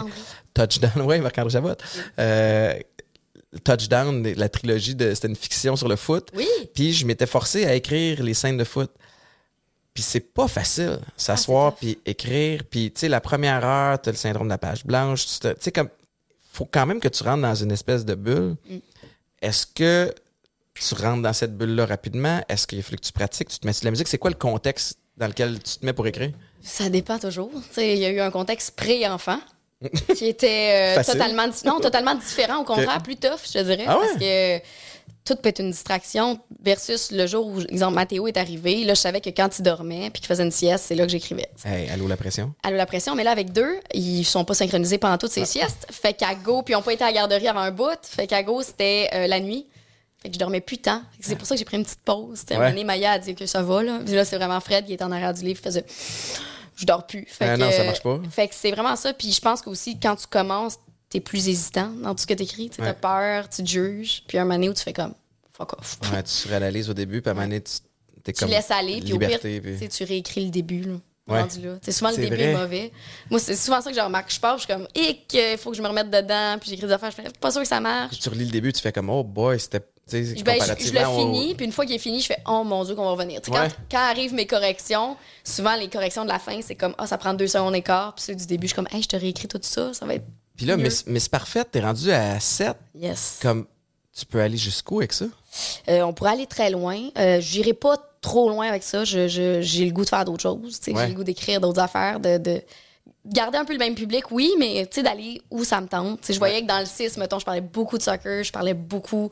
Touchdown, 0.55 1.03
ouais, 1.07 1.21
Marc-André 1.21 1.51
Javotte. 1.51 1.83
Euh, 2.19 2.75
Touchdown, 3.65 4.23
la 4.35 4.49
trilogie, 4.49 4.95
de, 4.95 5.15
c'était 5.15 5.29
une 5.29 5.37
fiction 5.37 5.75
sur 5.77 5.89
le 5.89 5.97
foot. 5.97 6.29
Oui, 6.35 6.47
Puis 6.75 6.93
je 6.93 7.07
m'étais 7.07 7.27
forcé 7.27 7.65
à 7.65 7.75
écrire 7.75 8.23
les 8.23 8.35
scènes 8.35 8.59
de 8.59 8.65
foot. 8.65 8.91
Puis 9.95 10.03
c'est 10.03 10.21
pas 10.21 10.47
facile, 10.49 11.01
s'asseoir 11.17 11.73
Ah, 11.75 11.77
puis 11.81 11.99
écrire. 12.05 12.63
Puis 12.71 12.93
tu 12.93 13.01
sais, 13.01 13.09
la 13.09 13.21
première 13.21 13.65
heure, 13.65 14.01
t'as 14.01 14.11
le 14.11 14.17
syndrome 14.17 14.47
de 14.49 14.53
la 14.53 14.59
page 14.59 14.85
blanche. 14.85 15.25
Tu 15.27 15.49
sais, 15.59 15.73
comme, 15.73 15.89
faut 16.53 16.67
quand 16.67 16.87
même 16.87 17.01
que 17.01 17.09
tu 17.09 17.23
rentres 17.25 17.43
dans 17.43 17.55
une 17.55 17.73
espèce 17.73 18.05
de 18.05 18.15
bulle. 18.15 18.57
Mm. 18.69 18.77
Est-ce 19.43 19.67
que 19.67 20.15
tu 20.75 20.95
rentres 20.95 21.23
dans 21.23 21.33
cette 21.33 21.57
bulle-là 21.57 21.87
rapidement? 21.87 22.41
Est-ce 22.49 22.67
qu'il 22.67 22.83
faut 22.83 22.95
que 22.95 23.01
tu 23.01 23.13
pratiques, 23.13 23.49
tu 23.49 23.59
te 23.59 23.67
mets 23.67 23.73
sur 23.73 23.87
la 23.87 23.91
musique? 23.93 24.09
C'est 24.09 24.19
quoi 24.19 24.31
le 24.31 24.37
contexte 24.37 24.99
dans 25.17 25.27
lequel 25.27 25.59
tu 25.61 25.79
te 25.79 25.87
mets 25.87 25.93
pour 25.93 26.07
écrire? 26.07 26.33
Ça 26.69 26.89
dépend 26.89 27.19
toujours. 27.19 27.51
Il 27.77 27.97
y 27.99 28.05
a 28.05 28.11
eu 28.11 28.21
un 28.21 28.31
contexte 28.31 28.77
pré-enfant 28.77 29.39
qui 30.17 30.27
était 30.27 30.97
euh, 30.99 31.03
totalement, 31.05 31.47
non, 31.65 31.81
totalement 31.81 32.15
différent, 32.15 32.59
au 32.61 32.65
contraire, 32.65 33.03
plus 33.03 33.17
tough, 33.17 33.41
je 33.47 33.53
te 33.53 33.63
dirais. 33.63 33.85
Ah 33.87 33.99
ouais? 33.99 34.07
Parce 34.07 34.19
que 34.19 34.59
tout 35.25 35.37
peut 35.37 35.51
être 35.51 35.61
une 35.61 35.71
distraction 35.71 36.41
versus 36.63 37.11
le 37.13 37.27
jour 37.27 37.47
où, 37.47 37.61
exemple, 37.61 37.95
Mathéo 37.95 38.27
est 38.29 38.37
arrivé. 38.39 38.85
Là, 38.85 38.95
je 38.95 39.01
savais 39.01 39.21
que 39.21 39.29
quand 39.31 39.59
il 39.59 39.63
dormait 39.63 40.09
puis 40.11 40.21
qu'il 40.21 40.27
faisait 40.27 40.43
une 40.43 40.51
sieste, 40.51 40.87
c'est 40.89 40.95
là 40.95 41.05
que 41.05 41.11
j'écrivais. 41.13 41.49
Hey, 41.65 41.89
allô, 41.91 42.09
la 42.09 42.17
pression? 42.17 42.55
Allô, 42.63 42.77
la 42.77 42.87
pression, 42.87 43.15
mais 43.15 43.25
là, 43.25 43.31
avec 43.33 43.53
deux, 43.53 43.79
ils 43.93 44.25
sont 44.25 44.45
pas 44.45 44.55
synchronisés 44.55 44.97
pendant 44.99 45.19
toutes 45.19 45.33
ces 45.33 45.45
siestes. 45.45 45.87
Fait 45.91 46.15
qu'à 46.15 46.35
go, 46.35 46.63
puis 46.63 46.73
ils 46.73 46.77
ont 46.77 46.83
pas 46.83 46.95
été 46.95 47.05
à 47.05 47.09
la 47.09 47.13
garderie 47.13 47.47
avant 47.47 47.61
un 47.61 47.71
bout. 47.71 47.99
Fait 48.03 48.27
qu'à 48.27 48.43
go, 48.43 48.63
c'était 48.63 49.11
euh, 49.13 49.27
la 49.27 49.39
nuit. 49.39 49.67
Fait 50.23 50.29
que 50.31 50.35
je 50.35 50.39
dormais 50.41 50.61
plus 50.63 50.79
tant. 50.79 51.03
C'est 51.21 51.37
pour 51.37 51.47
ça 51.47 51.55
que 51.55 51.59
j'ai 51.61 51.65
pris 51.65 51.77
une 51.77 51.85
petite 51.85 52.01
pause. 52.01 52.45
T'sais, 52.45 52.55
À 52.55 52.57
un 52.57 52.61
Ouais. 52.61 52.67
moment 52.69 52.75
donné, 52.75 52.85
Maya 52.85 53.13
a 53.13 53.19
dit 53.21 53.35
que 53.37 53.47
ça 53.47 53.63
va, 53.63 53.83
là. 53.85 54.01
Puis 54.05 54.15
là, 54.15 54.25
c'est 54.25 54.37
vraiment 54.37 54.59
Fred 54.61 54.87
qui 54.87 54.95
est 54.95 55.03
en 55.03 55.13
arrière 55.13 55.33
du 55.35 55.45
livre, 55.45 55.61
faisait. 55.63 55.85
Je 56.79 56.87
dors 56.87 57.07
plus. 57.07 57.27
Fait 57.29 57.45
Ah 57.49 57.57
que, 57.57 57.61
non, 57.61 57.71
ça 57.73 57.81
euh, 57.81 57.85
marche 57.87 58.03
pas. 58.03 58.21
Fait 58.31 58.49
que 58.49 58.55
c'est 58.55 58.71
vraiment 58.71 58.95
ça. 58.97 59.13
Puis 59.13 59.33
je 59.33 59.41
pense 59.41 59.61
qu'aussi, 59.63 59.99
quand 59.99 60.15
tu 60.17 60.27
commences, 60.29 60.79
t'es 61.11 61.21
plus 61.21 61.49
hésitant 61.49 61.89
dans 61.89 62.15
tout 62.15 62.23
ce 62.23 62.27
que 62.27 62.35
t'écris. 62.35 62.71
Tu 62.71 62.81
Ouais. 62.81 62.89
as 62.89 62.95
peur, 62.95 63.49
tu 63.49 63.63
te 63.65 63.69
juges. 63.69 64.23
Puis 64.29 64.39
un 64.39 64.45
moment 64.45 64.55
donné 64.55 64.69
où 64.69 64.75
tu 64.75 64.83
fais 64.83 64.93
comme, 64.93 65.15
fuck 65.53 65.73
off. 65.79 65.99
Ouais, 66.13 66.23
tu 66.23 66.31
suranalyses 66.31 66.89
au 66.89 66.95
début, 66.95 67.21
puis 67.21 67.29
à 67.29 67.33
un 67.33 67.35
moment 67.35 67.47
donné, 67.47 67.61
tu 67.63 67.73
t'es 68.23 68.33
Tu 68.33 68.41
comme. 68.41 68.51
laisses 68.51 68.71
aller, 68.71 69.01
puis 69.01 69.13
au 69.13 69.19
pire, 69.19 69.29
liberté, 69.29 69.61
puis- 69.61 69.79
tu 69.81 69.89
tu 69.89 70.05
réécris 70.05 70.45
le 70.45 70.51
début. 70.51 70.83
Là. 70.83 70.95
Ouais. 71.29 71.41
là. 71.63 71.93
Souvent 71.93 72.11
le 72.11 72.17
début 72.17 72.37
vrai. 72.37 72.45
est 72.45 72.57
mauvais. 72.57 72.93
Moi, 73.31 73.39
c'est 73.41 73.57
souvent 73.57 73.81
ça 73.83 73.91
que 73.91 73.97
je 73.97 74.01
remarque. 74.01 74.33
Je 74.33 74.41
pars, 74.41 74.57
je 74.57 74.65
suis 74.65 74.73
comme, 74.73 74.87
hic, 74.95 75.27
il 75.35 75.59
faut 75.59 75.71
que 75.73 75.77
je 75.77 75.83
me 75.83 75.89
remette 75.89 76.11
dedans, 76.11 76.57
puis 76.61 76.71
j'écris 76.71 76.87
des 76.87 76.93
affaires, 76.93 77.11
je 77.11 77.17
fais, 77.17 77.29
pas 77.41 77.51
sûr 77.51 77.61
que 77.61 77.69
ça 77.69 77.81
marche. 77.81 78.11
Puis 78.13 78.19
tu 78.19 78.29
relis 78.31 78.47
le 78.47 78.51
début, 78.51 78.73
tu 78.73 78.81
fais 78.81 78.93
comme, 78.93 79.11
oh 79.11 79.23
boy, 79.25 79.59
c'était. 79.61 79.83
Ben, 80.11 80.61
je- 80.61 80.93
le 80.93 81.07
au- 81.07 81.19
finis, 81.19 81.55
puis 81.55 81.67
une 81.67 81.73
fois 81.73 81.85
qu'il 81.87 81.95
est 81.95 81.99
fini, 81.99 82.21
je 82.21 82.27
fais 82.27 82.39
Oh 82.49 82.63
mon 82.65 82.85
Dieu, 82.85 82.95
qu'on 82.95 83.05
va 83.05 83.11
revenir. 83.13 83.41
Ouais. 83.49 83.59
Quand, 83.59 83.69
quand 83.91 83.99
arrivent 83.99 84.35
mes 84.35 84.47
corrections, 84.47 85.17
souvent 85.45 85.75
les 85.77 85.89
corrections 85.89 86.25
de 86.25 86.29
la 86.29 86.39
fin, 86.39 86.61
c'est 86.63 86.75
comme 86.75 86.95
Ah, 86.99 87.07
ça 87.07 87.19
prend 87.19 87.35
deux 87.35 87.47
secondes 87.47 87.75
et 87.77 87.83
quart, 87.83 88.15
puis 88.15 88.25
ceux 88.25 88.35
du 88.35 88.47
début, 88.47 88.67
je 88.67 88.73
suis 88.73 88.77
comme 88.77 88.89
Hey, 88.93 89.03
je 89.03 89.09
te 89.09 89.17
réécris 89.17 89.49
tout 89.49 89.59
ça, 89.63 89.93
ça 89.95 90.07
va 90.07 90.15
être 90.15 90.25
Puis 90.57 90.67
là, 90.67 90.77
mieux. 90.77 90.85
Miss, 90.85 91.07
Miss 91.07 91.29
Parfaite, 91.29 91.69
t'es 91.73 91.81
rendu 91.81 92.11
à 92.11 92.39
7. 92.41 92.77
yes. 92.95 93.39
Comme, 93.43 93.67
tu 94.17 94.27
peux 94.27 94.41
aller 94.41 94.57
jusqu'où 94.57 94.99
avec 94.99 95.13
ça? 95.13 95.27
Euh, 95.89 96.03
on 96.03 96.13
pourrait 96.13 96.33
aller 96.33 96.47
très 96.47 96.71
loin. 96.71 96.99
Euh, 97.19 97.41
J'irai 97.41 97.73
pas 97.73 97.97
trop 98.21 98.49
loin 98.51 98.67
avec 98.69 98.83
ça. 98.83 99.05
J'ai 99.05 99.29
le 99.29 99.91
goût 99.91 100.05
de 100.05 100.09
faire 100.09 100.25
d'autres 100.25 100.43
choses. 100.43 100.81
Ouais. 100.89 100.95
J'ai 100.97 101.07
le 101.09 101.15
goût 101.15 101.23
d'écrire 101.25 101.61
d'autres 101.61 101.81
affaires, 101.81 102.19
de, 102.19 102.37
de 102.39 102.61
garder 103.25 103.59
un 103.59 103.65
peu 103.65 103.75
le 103.75 103.79
même 103.79 103.95
public, 103.95 104.25
oui, 104.33 104.51
mais 104.59 104.87
tu 104.91 104.97
sais, 104.97 105.03
d'aller 105.05 105.41
où 105.51 105.63
ça 105.63 105.81
me 105.81 105.87
tente. 105.87 106.21
Je 106.29 106.39
voyais 106.39 106.63
que 106.63 106.67
dans 106.67 106.81
le 106.81 106.87
6, 106.87 107.17
mettons, 107.19 107.39
je 107.39 107.45
parlais 107.45 107.61
beaucoup 107.61 107.97
de 107.99 108.03
soccer, 108.03 108.43
je 108.43 108.51
parlais 108.51 108.75
beaucoup 108.75 109.31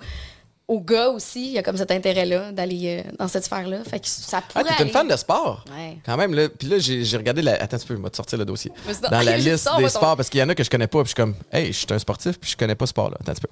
aux 0.69 0.81
gars 0.81 1.09
aussi. 1.11 1.47
Il 1.47 1.53
y 1.53 1.59
a 1.59 1.63
comme 1.63 1.77
cet 1.77 1.91
intérêt-là 1.91 2.51
d'aller 2.53 3.05
euh, 3.07 3.11
dans 3.19 3.29
cette 3.29 3.45
sphère-là. 3.45 3.85
Fait 3.85 4.01
que 4.01 4.07
ça 4.09 4.39
Ah, 4.55 4.61
pourrait 4.63 4.77
t'es 4.77 4.83
une 4.85 4.91
fan 4.91 5.07
de 5.07 5.17
sport? 5.17 5.65
Ouais. 5.77 5.99
Quand 6.05 6.17
même, 6.17 6.35
là. 6.35 6.49
Puis 6.49 6.69
là, 6.69 6.79
j'ai 6.79 7.17
regardé 7.17 7.43
la. 7.43 7.55
Attends 7.55 7.77
un 7.77 7.79
petit 7.79 7.87
peu, 7.87 7.97
je 7.97 8.03
vais 8.03 8.11
te 8.11 8.17
sortir 8.17 8.39
le 8.39 8.45
dossier. 8.45 8.73
Dans 9.11 9.21
la 9.23 9.37
liste 9.37 9.69
des 9.77 9.83
ton- 9.85 9.89
sports, 9.89 10.17
parce 10.17 10.29
qu'il 10.29 10.41
y 10.41 10.43
en 10.43 10.49
a 10.49 10.55
que 10.55 10.65
je 10.65 10.71
connais 10.71 10.87
pas, 10.89 10.99
puis 11.03 11.07
je 11.07 11.09
suis 11.11 11.15
comme, 11.15 11.35
hey, 11.53 11.67
je 11.69 11.73
suis 11.79 11.87
un 11.91 11.99
sportif, 11.99 12.39
puis 12.41 12.51
je 12.51 12.57
connais 12.57 12.75
pas 12.75 12.87
ce 12.87 12.91
sport-là. 12.91 13.17
Attends 13.21 13.33
un 13.33 13.35
petit 13.35 13.43
peu. 13.43 13.49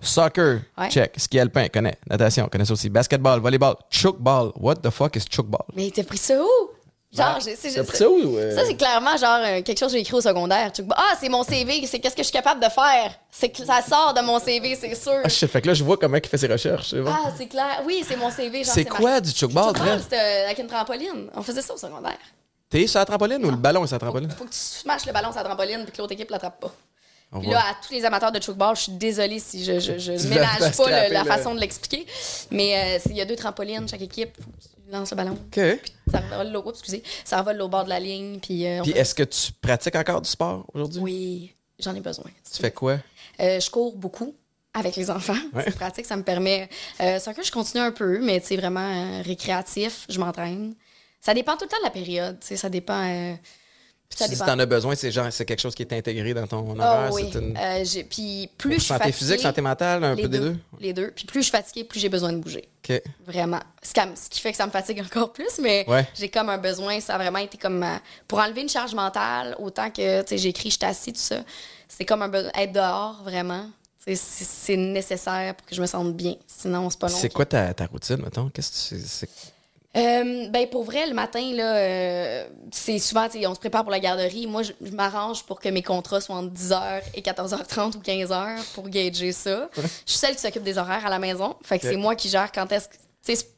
Soccer, 0.00 0.60
Ouais. 0.78 0.90
check. 0.90 1.12
Ski 1.16 1.38
alpin, 1.38 1.68
connais. 1.68 1.96
Natation, 2.08 2.48
connais 2.48 2.64
ça 2.64 2.72
aussi. 2.72 2.88
Basketball, 2.88 3.40
volleyball, 3.40 3.76
chokeball. 3.90 4.52
What 4.56 4.76
the 4.76 4.90
fuck 4.90 5.16
is 5.16 5.24
chokeball? 5.30 5.64
Mais 5.74 5.90
t'as 5.94 6.04
pris 6.04 6.18
ça 6.18 6.34
où? 6.42 6.70
Genre, 7.16 7.38
j'ai- 7.44 7.56
c'est 7.56 7.82
pris 7.84 7.96
ça 7.96 8.04
euh? 8.04 8.54
Ça, 8.56 8.62
c'est 8.66 8.76
clairement 8.76 9.16
genre 9.16 9.38
euh, 9.44 9.62
quelque 9.62 9.78
chose 9.78 9.88
que 9.88 9.94
j'ai 9.96 10.02
écrit 10.02 10.14
au 10.14 10.20
secondaire. 10.20 10.72
Tu- 10.72 10.82
Ah, 10.94 11.14
c'est 11.18 11.28
mon 11.28 11.42
CV, 11.42 11.86
c'est 11.86 11.98
qu'est-ce 11.98 12.14
que 12.14 12.22
je 12.22 12.28
suis 12.28 12.32
capable 12.32 12.60
de 12.62 12.68
faire? 12.68 13.12
C'est 13.30 13.48
que 13.48 13.64
ça 13.64 13.80
sort 13.82 14.14
de 14.14 14.20
mon 14.20 14.38
CV, 14.38 14.76
c'est 14.76 14.94
sûr. 14.94 15.20
Ah. 15.24 15.28
Fait 15.28 15.60
que 15.62 15.66
là, 15.68 15.74
je 15.74 15.84
vois 15.84 15.96
comment 15.96 16.16
il 16.16 16.26
fait 16.26 16.38
ses 16.38 16.46
recherches. 16.48 16.94
Ah, 17.06 17.30
c'est 17.36 17.46
clair. 17.46 17.82
Oui, 17.86 18.04
c'est 18.06 18.16
mon 18.16 18.30
CV. 18.30 18.64
c'est 18.64 18.84
quoi 18.84 19.20
du 19.20 19.30
chokeball, 19.30 19.74
c'était 20.02 20.16
euh, 20.16 20.46
avec 20.46 20.58
une 20.58 20.66
trampoline. 20.66 21.30
On 21.34 21.42
faisait 21.42 21.62
ça 21.62 21.74
au 21.74 21.78
secondaire. 21.78 22.18
T'es 22.68 22.86
sur 22.86 22.98
la 22.98 23.04
trampoline 23.04 23.44
ou 23.44 23.50
le 23.50 23.56
ballon 23.56 23.84
est 23.84 23.86
sur 23.86 23.94
la 23.94 24.00
trampoline? 24.00 24.30
Faut 24.30 24.44
que 24.44 24.50
tu 24.50 24.58
smashes 24.58 25.06
le 25.06 25.12
ballon 25.12 25.28
sur 25.30 25.36
la 25.40 25.44
trampoline 25.44 25.84
puis 25.84 25.92
que 25.92 25.98
l'autre 25.98 26.12
équipe 26.12 26.30
l'attrape 26.30 26.60
pas. 26.60 26.72
Puis 27.40 27.50
là, 27.50 27.58
à 27.58 27.74
tous 27.86 27.92
les 27.92 28.04
amateurs 28.04 28.32
de 28.32 28.40
chokeball, 28.40 28.76
je 28.76 28.82
suis 28.82 28.92
désolée 28.92 29.38
si 29.40 29.64
je, 29.64 29.80
je, 29.80 30.12
ménage 30.28 30.76
pas 30.76 31.08
la 31.08 31.24
façon 31.24 31.54
de 31.54 31.60
l'expliquer. 31.60 32.06
Mais 32.50 32.98
euh, 32.98 32.98
il 33.10 33.16
y 33.16 33.20
a 33.20 33.24
deux 33.24 33.36
trampolines, 33.36 33.88
chaque 33.88 34.02
équipe. 34.02 34.36
Lances 34.90 35.10
le 35.10 35.16
ballon. 35.16 35.32
OK. 35.32 35.60
Ça 36.10 36.20
revole 36.20 36.56
oups, 36.56 36.70
excusez. 36.78 37.02
Ça 37.24 37.40
revole 37.40 37.60
au 37.62 37.68
bord 37.68 37.84
de 37.84 37.88
la 37.88 37.98
ligne. 38.00 38.38
Puis, 38.40 38.66
euh, 38.66 38.80
on 38.80 38.82
Puis 38.84 38.92
fait- 38.92 38.98
est-ce 39.00 39.14
que 39.14 39.22
tu 39.24 39.52
pratiques 39.52 39.96
encore 39.96 40.20
du 40.20 40.28
sport 40.30 40.64
aujourd'hui? 40.72 41.00
Oui, 41.02 41.54
j'en 41.80 41.94
ai 41.94 42.00
besoin. 42.00 42.30
Tu 42.52 42.60
fais 42.60 42.70
quoi? 42.70 42.98
Euh, 43.40 43.58
je 43.60 43.68
cours 43.70 43.96
beaucoup 43.96 44.34
avec 44.74 44.94
les 44.96 45.10
enfants. 45.10 45.36
Ouais. 45.52 45.64
C'est 45.64 45.74
pratique, 45.74 46.06
ça 46.06 46.16
me 46.16 46.22
permet. 46.22 46.68
Euh, 47.00 47.18
soccer, 47.18 47.42
je 47.44 47.50
continue 47.50 47.82
un 47.82 47.90
peu, 47.92 48.20
mais 48.22 48.40
c'est 48.44 48.56
vraiment 48.56 48.80
euh, 49.18 49.22
récréatif. 49.22 50.06
Je 50.08 50.18
m'entraîne. 50.20 50.74
Ça 51.20 51.34
dépend 51.34 51.56
tout 51.56 51.64
le 51.64 51.70
temps 51.70 51.78
de 51.78 51.84
la 51.84 51.90
période. 51.90 52.38
tu 52.40 52.46
sais, 52.48 52.56
Ça 52.56 52.68
dépend. 52.68 53.36
Euh, 54.12 54.16
ça 54.26 54.28
tu 54.28 54.36
t'en 54.36 54.58
as 54.58 54.66
besoin, 54.66 54.94
c'est 54.94 55.10
genre, 55.10 55.26
c'est 55.30 55.44
quelque 55.44 55.60
chose 55.60 55.74
qui 55.74 55.82
est 55.82 55.92
intégré 55.92 56.32
dans 56.32 56.46
ton 56.46 56.78
horaire. 56.78 57.12
oui. 57.12 57.30
une- 57.34 57.56
Euh, 57.56 57.84
puis 58.08 58.48
plus 58.56 58.74
je 58.74 58.78
suis 58.78 58.86
santé 58.88 58.98
fatiguée, 59.04 59.12
physique, 59.18 59.40
santé 59.40 59.60
mentale, 59.60 60.04
un 60.04 60.16
peu 60.16 60.28
des 60.28 60.38
deux? 60.38 60.56
Les 60.80 60.92
deux. 60.92 61.10
Puis 61.10 61.26
plus 61.26 61.40
je 61.40 61.44
suis 61.44 61.52
fatiguée, 61.52 61.84
plus 61.84 62.00
j'ai 62.00 62.08
besoin 62.08 62.32
de 62.32 62.38
bouger. 62.38 62.68
OK. 62.88 63.02
Vraiment. 63.26 63.60
Ce 63.82 63.92
qui, 63.92 64.00
ce 64.14 64.30
qui 64.30 64.40
fait 64.40 64.52
que 64.52 64.56
ça 64.56 64.66
me 64.66 64.70
fatigue 64.70 65.00
encore 65.00 65.32
plus, 65.32 65.58
mais 65.60 65.84
Ouais. 65.88 66.06
j'ai 66.14 66.28
comme 66.28 66.48
un 66.48 66.58
besoin. 66.58 67.00
Ça 67.00 67.14
a 67.16 67.18
vraiment 67.18 67.38
été 67.38 67.58
comme. 67.58 67.78
ma- 67.78 68.00
pour 68.28 68.38
enlever 68.38 68.62
une 68.62 68.68
charge 68.68 68.94
mentale, 68.94 69.56
autant 69.58 69.90
que, 69.90 70.22
tu 70.22 70.28
sais, 70.28 70.38
j'écris, 70.38 70.70
je 70.70 70.76
suis 70.76 70.84
assis, 70.86 71.12
tout 71.12 71.18
ça. 71.20 71.36
C'est 71.88 72.04
comme 72.04 72.22
un 72.22 72.28
besoin. 72.28 72.50
Être 72.56 72.72
dehors, 72.72 73.20
vraiment. 73.24 73.66
C'est 74.08 74.76
nécessaire 74.76 75.56
pour 75.56 75.66
que 75.66 75.74
je 75.74 75.80
me 75.80 75.86
sente 75.86 76.14
bien. 76.14 76.36
Sinon, 76.46 76.88
c'est 76.90 76.98
pas 77.00 77.08
long. 77.08 77.16
C'est 77.16 77.32
quoi 77.32 77.44
ta, 77.44 77.74
ta 77.74 77.86
routine, 77.86 78.18
mettons? 78.22 78.48
Qu'est-ce 78.50 78.94
que 78.94 78.94
tu 79.26 79.26
Euh, 79.96 80.48
ben 80.50 80.68
pour 80.68 80.84
vrai, 80.84 81.06
le 81.06 81.14
matin, 81.14 81.40
là, 81.54 81.76
euh, 81.76 82.48
c'est 82.70 82.98
souvent, 82.98 83.26
on 83.46 83.54
se 83.54 83.58
prépare 83.60 83.82
pour 83.82 83.90
la 83.90 84.00
garderie. 84.00 84.46
Moi, 84.46 84.62
je, 84.62 84.72
je 84.84 84.90
m'arrange 84.90 85.44
pour 85.44 85.58
que 85.58 85.68
mes 85.70 85.82
contrats 85.82 86.20
soient 86.20 86.36
entre 86.36 86.52
10h 86.52 87.00
et 87.14 87.22
14h30 87.22 87.96
ou 87.96 88.00
15h 88.00 88.62
pour 88.74 88.88
gager 88.88 89.32
ça. 89.32 89.70
Je 89.74 89.80
suis 90.04 90.18
celle 90.18 90.34
qui 90.34 90.42
s'occupe 90.42 90.62
des 90.64 90.76
horaires 90.76 91.06
à 91.06 91.10
la 91.10 91.18
maison. 91.18 91.56
Fait 91.64 91.78
que 91.78 91.86
c'est 91.88 91.96
moi 91.96 92.14
qui 92.14 92.28
gère 92.28 92.52
quand 92.52 92.70
est-ce 92.72 92.88
que. 92.88 92.94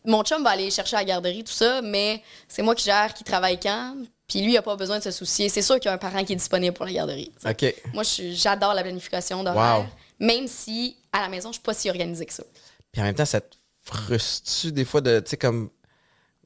Mon 0.07 0.23
chum 0.23 0.43
va 0.45 0.51
aller 0.51 0.71
chercher 0.71 0.97
à 0.97 1.01
la 1.01 1.05
garderie, 1.05 1.45
tout 1.45 1.53
ça, 1.53 1.83
mais 1.83 2.23
c'est 2.49 2.63
moi 2.63 2.75
qui 2.75 2.85
gère 2.85 3.13
qui 3.13 3.23
travaille 3.25 3.61
quand. 3.61 3.97
Puis 4.27 4.41
lui, 4.41 4.53
il 4.53 4.57
a 4.57 4.63
pas 4.63 4.77
besoin 4.77 4.99
de 4.99 5.03
se 5.03 5.11
soucier. 5.11 5.49
C'est 5.51 5.61
sûr 5.63 5.75
qu'il 5.81 5.87
y 5.87 5.89
a 5.89 5.95
un 5.95 5.99
parent 5.99 6.25
qui 6.25 6.33
est 6.33 6.37
disponible 6.37 6.75
pour 6.75 6.87
la 6.87 6.93
garderie. 6.93 7.33
OK. 7.47 7.75
Moi, 7.93 8.03
j'adore 8.33 8.73
la 8.75 8.83
planification 8.83 9.43
d'horaire, 9.45 9.81
Wow. 9.81 9.87
même 10.21 10.47
si 10.49 10.97
à 11.13 11.21
la 11.21 11.29
maison, 11.29 11.49
je 11.51 11.55
suis 11.55 11.63
pas 11.63 11.75
si 11.75 11.91
organisée 11.91 12.25
que 12.27 12.33
ça. 12.33 12.45
Puis 12.93 13.03
en 13.03 13.05
même 13.05 13.15
temps, 13.15 13.25
ça 13.27 13.41
te 13.43 13.57
frustre-tu 13.85 14.73
des 14.73 14.85
fois 14.85 15.01
de, 15.01 15.21
tu 15.21 15.31
sais, 15.31 15.37
comme... 15.37 15.71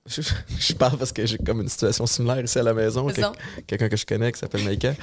Je, 0.06 0.20
je 0.58 0.72
parle 0.74 0.98
parce 0.98 1.12
que 1.12 1.24
j'ai 1.26 1.38
comme 1.38 1.60
une 1.60 1.68
situation 1.68 2.06
similaire 2.06 2.42
ici 2.44 2.58
à 2.58 2.62
la 2.62 2.74
maison. 2.74 3.06
Quelqu'un 3.66 3.88
que 3.88 3.96
je 3.96 4.04
connais 4.06 4.32
qui 4.32 4.38
s'appelle 4.38 4.64
Maïka. 4.64 4.94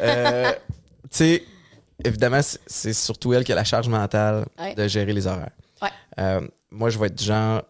Euh, 0.00 0.52
tu 1.02 1.08
sais, 1.10 1.44
évidemment, 2.04 2.40
c'est- 2.66 2.92
surtout 2.92 3.32
elle 3.34 3.44
qui 3.44 3.52
a 3.52 3.54
la 3.54 3.64
charge 3.64 3.88
mentale 3.88 4.46
Ouais. 4.58 4.74
de 4.74 4.86
gérer 4.88 5.12
les 5.12 5.26
horaires. 5.26 5.50
Ouais. 5.80 5.88
Euh, 6.18 6.40
moi, 6.70 6.90
je 6.90 6.98
vais 6.98 7.06
être 7.06 7.14
du 7.14 7.24
genre, 7.24 7.62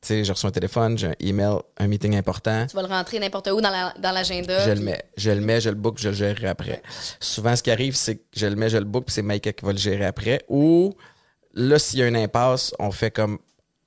tu 0.00 0.08
sais, 0.08 0.24
je 0.24 0.32
reçois 0.32 0.48
un 0.48 0.52
téléphone, 0.52 0.98
j'ai 0.98 1.06
un 1.08 1.14
email, 1.20 1.58
un 1.78 1.86
meeting 1.86 2.16
important. 2.16 2.66
Tu 2.66 2.74
vas 2.74 2.82
le 2.82 2.88
rentrer 2.88 3.20
n'importe 3.20 3.46
où 3.48 3.60
dans 3.60 3.70
la- 3.70 3.94
dans 4.00 4.10
l'agenda. 4.10 4.64
Je 4.64 4.70
le 4.72 4.80
mets. 4.80 5.00
Je 5.16 5.30
le 5.30 5.40
mets, 5.40 5.60
je 5.60 5.68
le 5.70 5.76
book, 5.76 5.98
je 6.00 6.08
le 6.08 6.14
gérerai 6.14 6.48
après. 6.48 6.82
Souvent, 7.20 7.54
ce 7.54 7.62
qui 7.62 7.70
arrive, 7.70 7.94
c'est 7.94 8.16
que 8.16 8.22
je 8.34 8.46
le 8.46 8.56
mets, 8.56 8.68
je 8.68 8.78
le 8.78 8.84
book, 8.84 9.04
puis 9.06 9.14
c'est 9.14 9.22
Maïka 9.22 9.52
qui 9.52 9.64
va 9.64 9.70
le 9.72 9.78
gérer 9.78 10.04
après. 10.06 10.42
Ou 10.48 10.92
là, 11.54 11.78
s'il 11.78 12.00
y 12.00 12.02
a 12.02 12.08
une 12.08 12.16
impasse, 12.16 12.74
on 12.80 12.90
fait 12.90 13.12
comme 13.12 13.38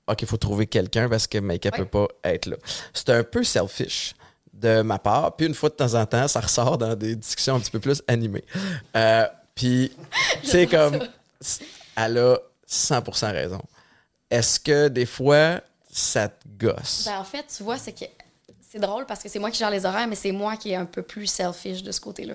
OK, 0.08 0.22
il 0.22 0.28
faut 0.28 0.36
trouver 0.36 0.66
quelqu'un 0.66 1.08
parce 1.08 1.26
que 1.26 1.38
Maïka 1.38 1.70
Ouais. 1.70 1.78
peut 1.78 1.84
pas 1.86 2.08
être 2.24 2.46
là. 2.46 2.56
C'est 2.94 3.10
un 3.10 3.24
peu 3.24 3.42
selfish 3.44 4.14
de 4.52 4.82
ma 4.82 4.98
part. 4.98 5.36
Puis 5.36 5.46
une 5.46 5.54
fois 5.54 5.68
de 5.68 5.74
temps 5.74 5.94
en 5.94 6.06
temps, 6.06 6.28
ça 6.28 6.40
ressort 6.40 6.78
dans 6.78 6.94
des 6.94 7.16
discussions 7.16 7.56
un 7.56 7.60
petit 7.60 7.70
peu 7.70 7.80
plus 7.80 8.02
animées. 8.08 8.44
Euh, 8.96 9.26
Puis, 9.54 9.92
tu 10.42 10.48
sais, 10.50 10.66
comme, 10.66 10.98
elle 11.96 12.18
a 12.18 12.36
100% 12.68 13.32
raison. 13.32 13.62
Est-ce 14.30 14.60
que 14.60 14.88
des 14.88 15.06
fois, 15.06 15.60
ça 15.90 16.28
te 16.28 16.46
gosse? 16.58 17.04
Ben, 17.06 17.18
en 17.18 17.24
fait, 17.24 17.44
tu 17.56 17.62
vois, 17.62 17.78
c'est 17.78 17.92
que 17.92 18.04
c'est 18.70 18.78
drôle 18.80 19.06
parce 19.06 19.22
que 19.22 19.28
c'est 19.28 19.38
moi 19.38 19.50
qui 19.50 19.58
gère 19.58 19.70
les 19.70 19.86
horaires, 19.86 20.06
mais 20.08 20.14
c'est 20.16 20.32
moi 20.32 20.56
qui 20.56 20.72
est 20.72 20.76
un 20.76 20.84
peu 20.84 21.02
plus 21.02 21.26
selfish 21.26 21.82
de 21.82 21.90
ce 21.92 22.00
côté-là. 22.00 22.34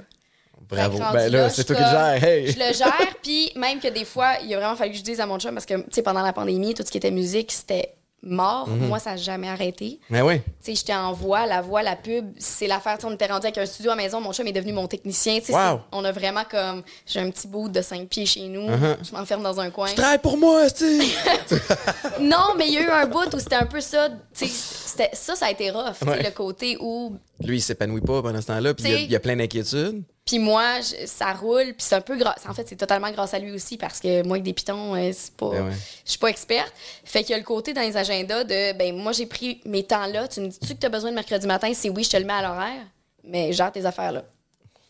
Bravo. 0.71 0.99
Ben 1.13 1.31
là, 1.31 1.49
c'est 1.49 1.65
toi 1.65 1.75
qui 1.75 1.83
le 1.83 1.89
gères. 1.89 2.23
Hey! 2.23 2.51
Je 2.51 2.57
le 2.57 2.73
gère, 2.73 3.13
puis 3.21 3.51
même 3.55 3.79
que 3.79 3.89
des 3.89 4.05
fois, 4.05 4.35
il 4.43 4.53
a 4.53 4.57
vraiment 4.57 4.75
fallu 4.75 4.91
que 4.91 4.97
je 4.97 5.03
dise 5.03 5.19
à 5.19 5.25
mon 5.25 5.37
chum 5.37 5.53
parce 5.53 5.65
que, 5.65 5.75
tu 5.75 5.83
sais, 5.91 6.01
pendant 6.01 6.21
la 6.21 6.33
pandémie, 6.33 6.73
tout 6.73 6.83
ce 6.85 6.91
qui 6.91 6.97
était 6.97 7.11
musique, 7.11 7.51
c'était 7.51 7.93
mort. 8.23 8.69
Mhm. 8.69 8.87
Moi, 8.87 8.99
ça 8.99 9.11
n'a 9.11 9.17
jamais 9.17 9.49
arrêté. 9.49 9.99
Mais 10.09 10.21
oui. 10.21 10.39
Tu 10.39 10.51
sais, 10.61 10.75
j'étais 10.75 10.93
en 10.93 11.11
voix, 11.11 11.45
la 11.45 11.61
voix, 11.61 11.81
la 11.81 11.95
pub, 11.95 12.31
c'est 12.37 12.67
l'affaire. 12.67 12.97
On 13.03 13.11
était 13.13 13.25
rendu 13.25 13.47
avec 13.47 13.57
un 13.57 13.65
studio 13.65 13.91
à 13.91 13.95
la 13.95 14.03
maison, 14.03 14.21
mon 14.21 14.31
chum 14.31 14.47
est 14.47 14.51
devenu 14.51 14.73
mon 14.73 14.87
technicien. 14.87 15.39
Wow. 15.49 15.81
On 15.91 16.05
a 16.05 16.11
vraiment 16.11 16.43
comme. 16.49 16.83
J'ai 17.05 17.19
un 17.19 17.29
petit 17.31 17.47
bout 17.47 17.69
de 17.69 17.81
cinq 17.81 18.07
pieds 18.07 18.25
chez 18.25 18.47
nous. 18.47 18.67
Uh-huh. 18.67 18.97
Je 19.03 19.15
m'enferme 19.15 19.43
dans 19.43 19.59
un 19.59 19.69
coin. 19.69 19.87
Tu 19.87 19.95
travailles 19.95 20.19
pour 20.19 20.37
moi, 20.37 20.69
tu 20.69 20.85
Non, 22.21 22.53
mais 22.57 22.67
il 22.67 22.73
y 22.73 22.77
a 22.77 22.81
eu 22.81 22.89
un 22.89 23.07
bout 23.07 23.33
où 23.33 23.39
c'était 23.39 23.55
un 23.55 23.65
peu 23.65 23.81
ça. 23.81 24.09
Ça, 24.33 25.35
ça 25.35 25.45
a 25.45 25.51
été 25.51 25.71
rough. 25.71 26.01
Ouais. 26.05 26.21
Le 26.21 26.31
côté 26.31 26.77
où 26.79 27.17
Lui, 27.43 27.57
il 27.57 27.61
s'épanouit 27.61 28.01
pas 28.01 28.21
pendant 28.21 28.39
ce 28.41 28.47
temps-là, 28.47 28.73
puis 28.73 28.85
il 28.85 28.89
y 28.89 28.93
a- 28.93 28.95
T'sais- 28.97 29.05
il 29.05 29.11
y, 29.11 29.15
a 29.15 29.19
plein 29.19 29.35
d'inquiétudes. 29.35 30.03
Puis 30.25 30.37
moi, 30.39 30.79
je- 30.81 31.05
ça 31.07 31.33
roule, 31.33 31.73
puis 31.73 31.75
c'est 31.79 31.95
un 31.95 32.01
peu 32.01 32.15
grâce. 32.17 32.45
En 32.47 32.53
fait, 32.53 32.67
c'est 32.67 32.75
totalement 32.75 33.09
grâce 33.11 33.33
à 33.33 33.39
lui 33.39 33.51
aussi 33.51 33.77
parce 33.77 33.99
que 33.99 34.23
moi, 34.23 34.35
avec 34.35 34.43
des 34.43 34.53
pitons, 34.53 34.95
euh, 34.95 35.11
c'est 35.13 35.33
pas. 35.35 35.49
Ben 35.49 35.65
ouais. 35.65 35.71
Je 36.05 36.09
suis 36.11 36.19
pas 36.19 36.27
experte. 36.29 36.71
Fait 37.03 37.21
qu'il 37.23 37.31
y 37.31 37.33
a 37.33 37.37
le 37.37 37.43
côté 37.43 37.73
dans 37.73 37.81
les 37.81 37.97
agendas 37.97 38.43
de, 38.43 38.77
ben, 38.77 38.95
moi, 38.95 39.11
j'ai 39.11 39.25
pris 39.25 39.59
mes 39.65 39.83
temps 39.83 40.05
là. 40.05 40.27
Tu 40.27 40.39
me 40.41 40.47
dis-tu 40.47 40.75
que 40.75 40.79
tu 40.79 40.85
as 40.85 40.89
besoin 40.89 41.09
de 41.09 41.15
mercredi 41.15 41.47
matin? 41.47 41.73
Si 41.73 41.89
oui, 41.89 42.03
je 42.03 42.09
te 42.11 42.17
le 42.17 42.25
mets 42.25 42.33
à 42.33 42.41
l'horaire, 42.43 42.83
mais 43.23 43.51
gère 43.53 43.71
tes 43.71 43.85
affaires 43.85 44.11
là. 44.11 44.23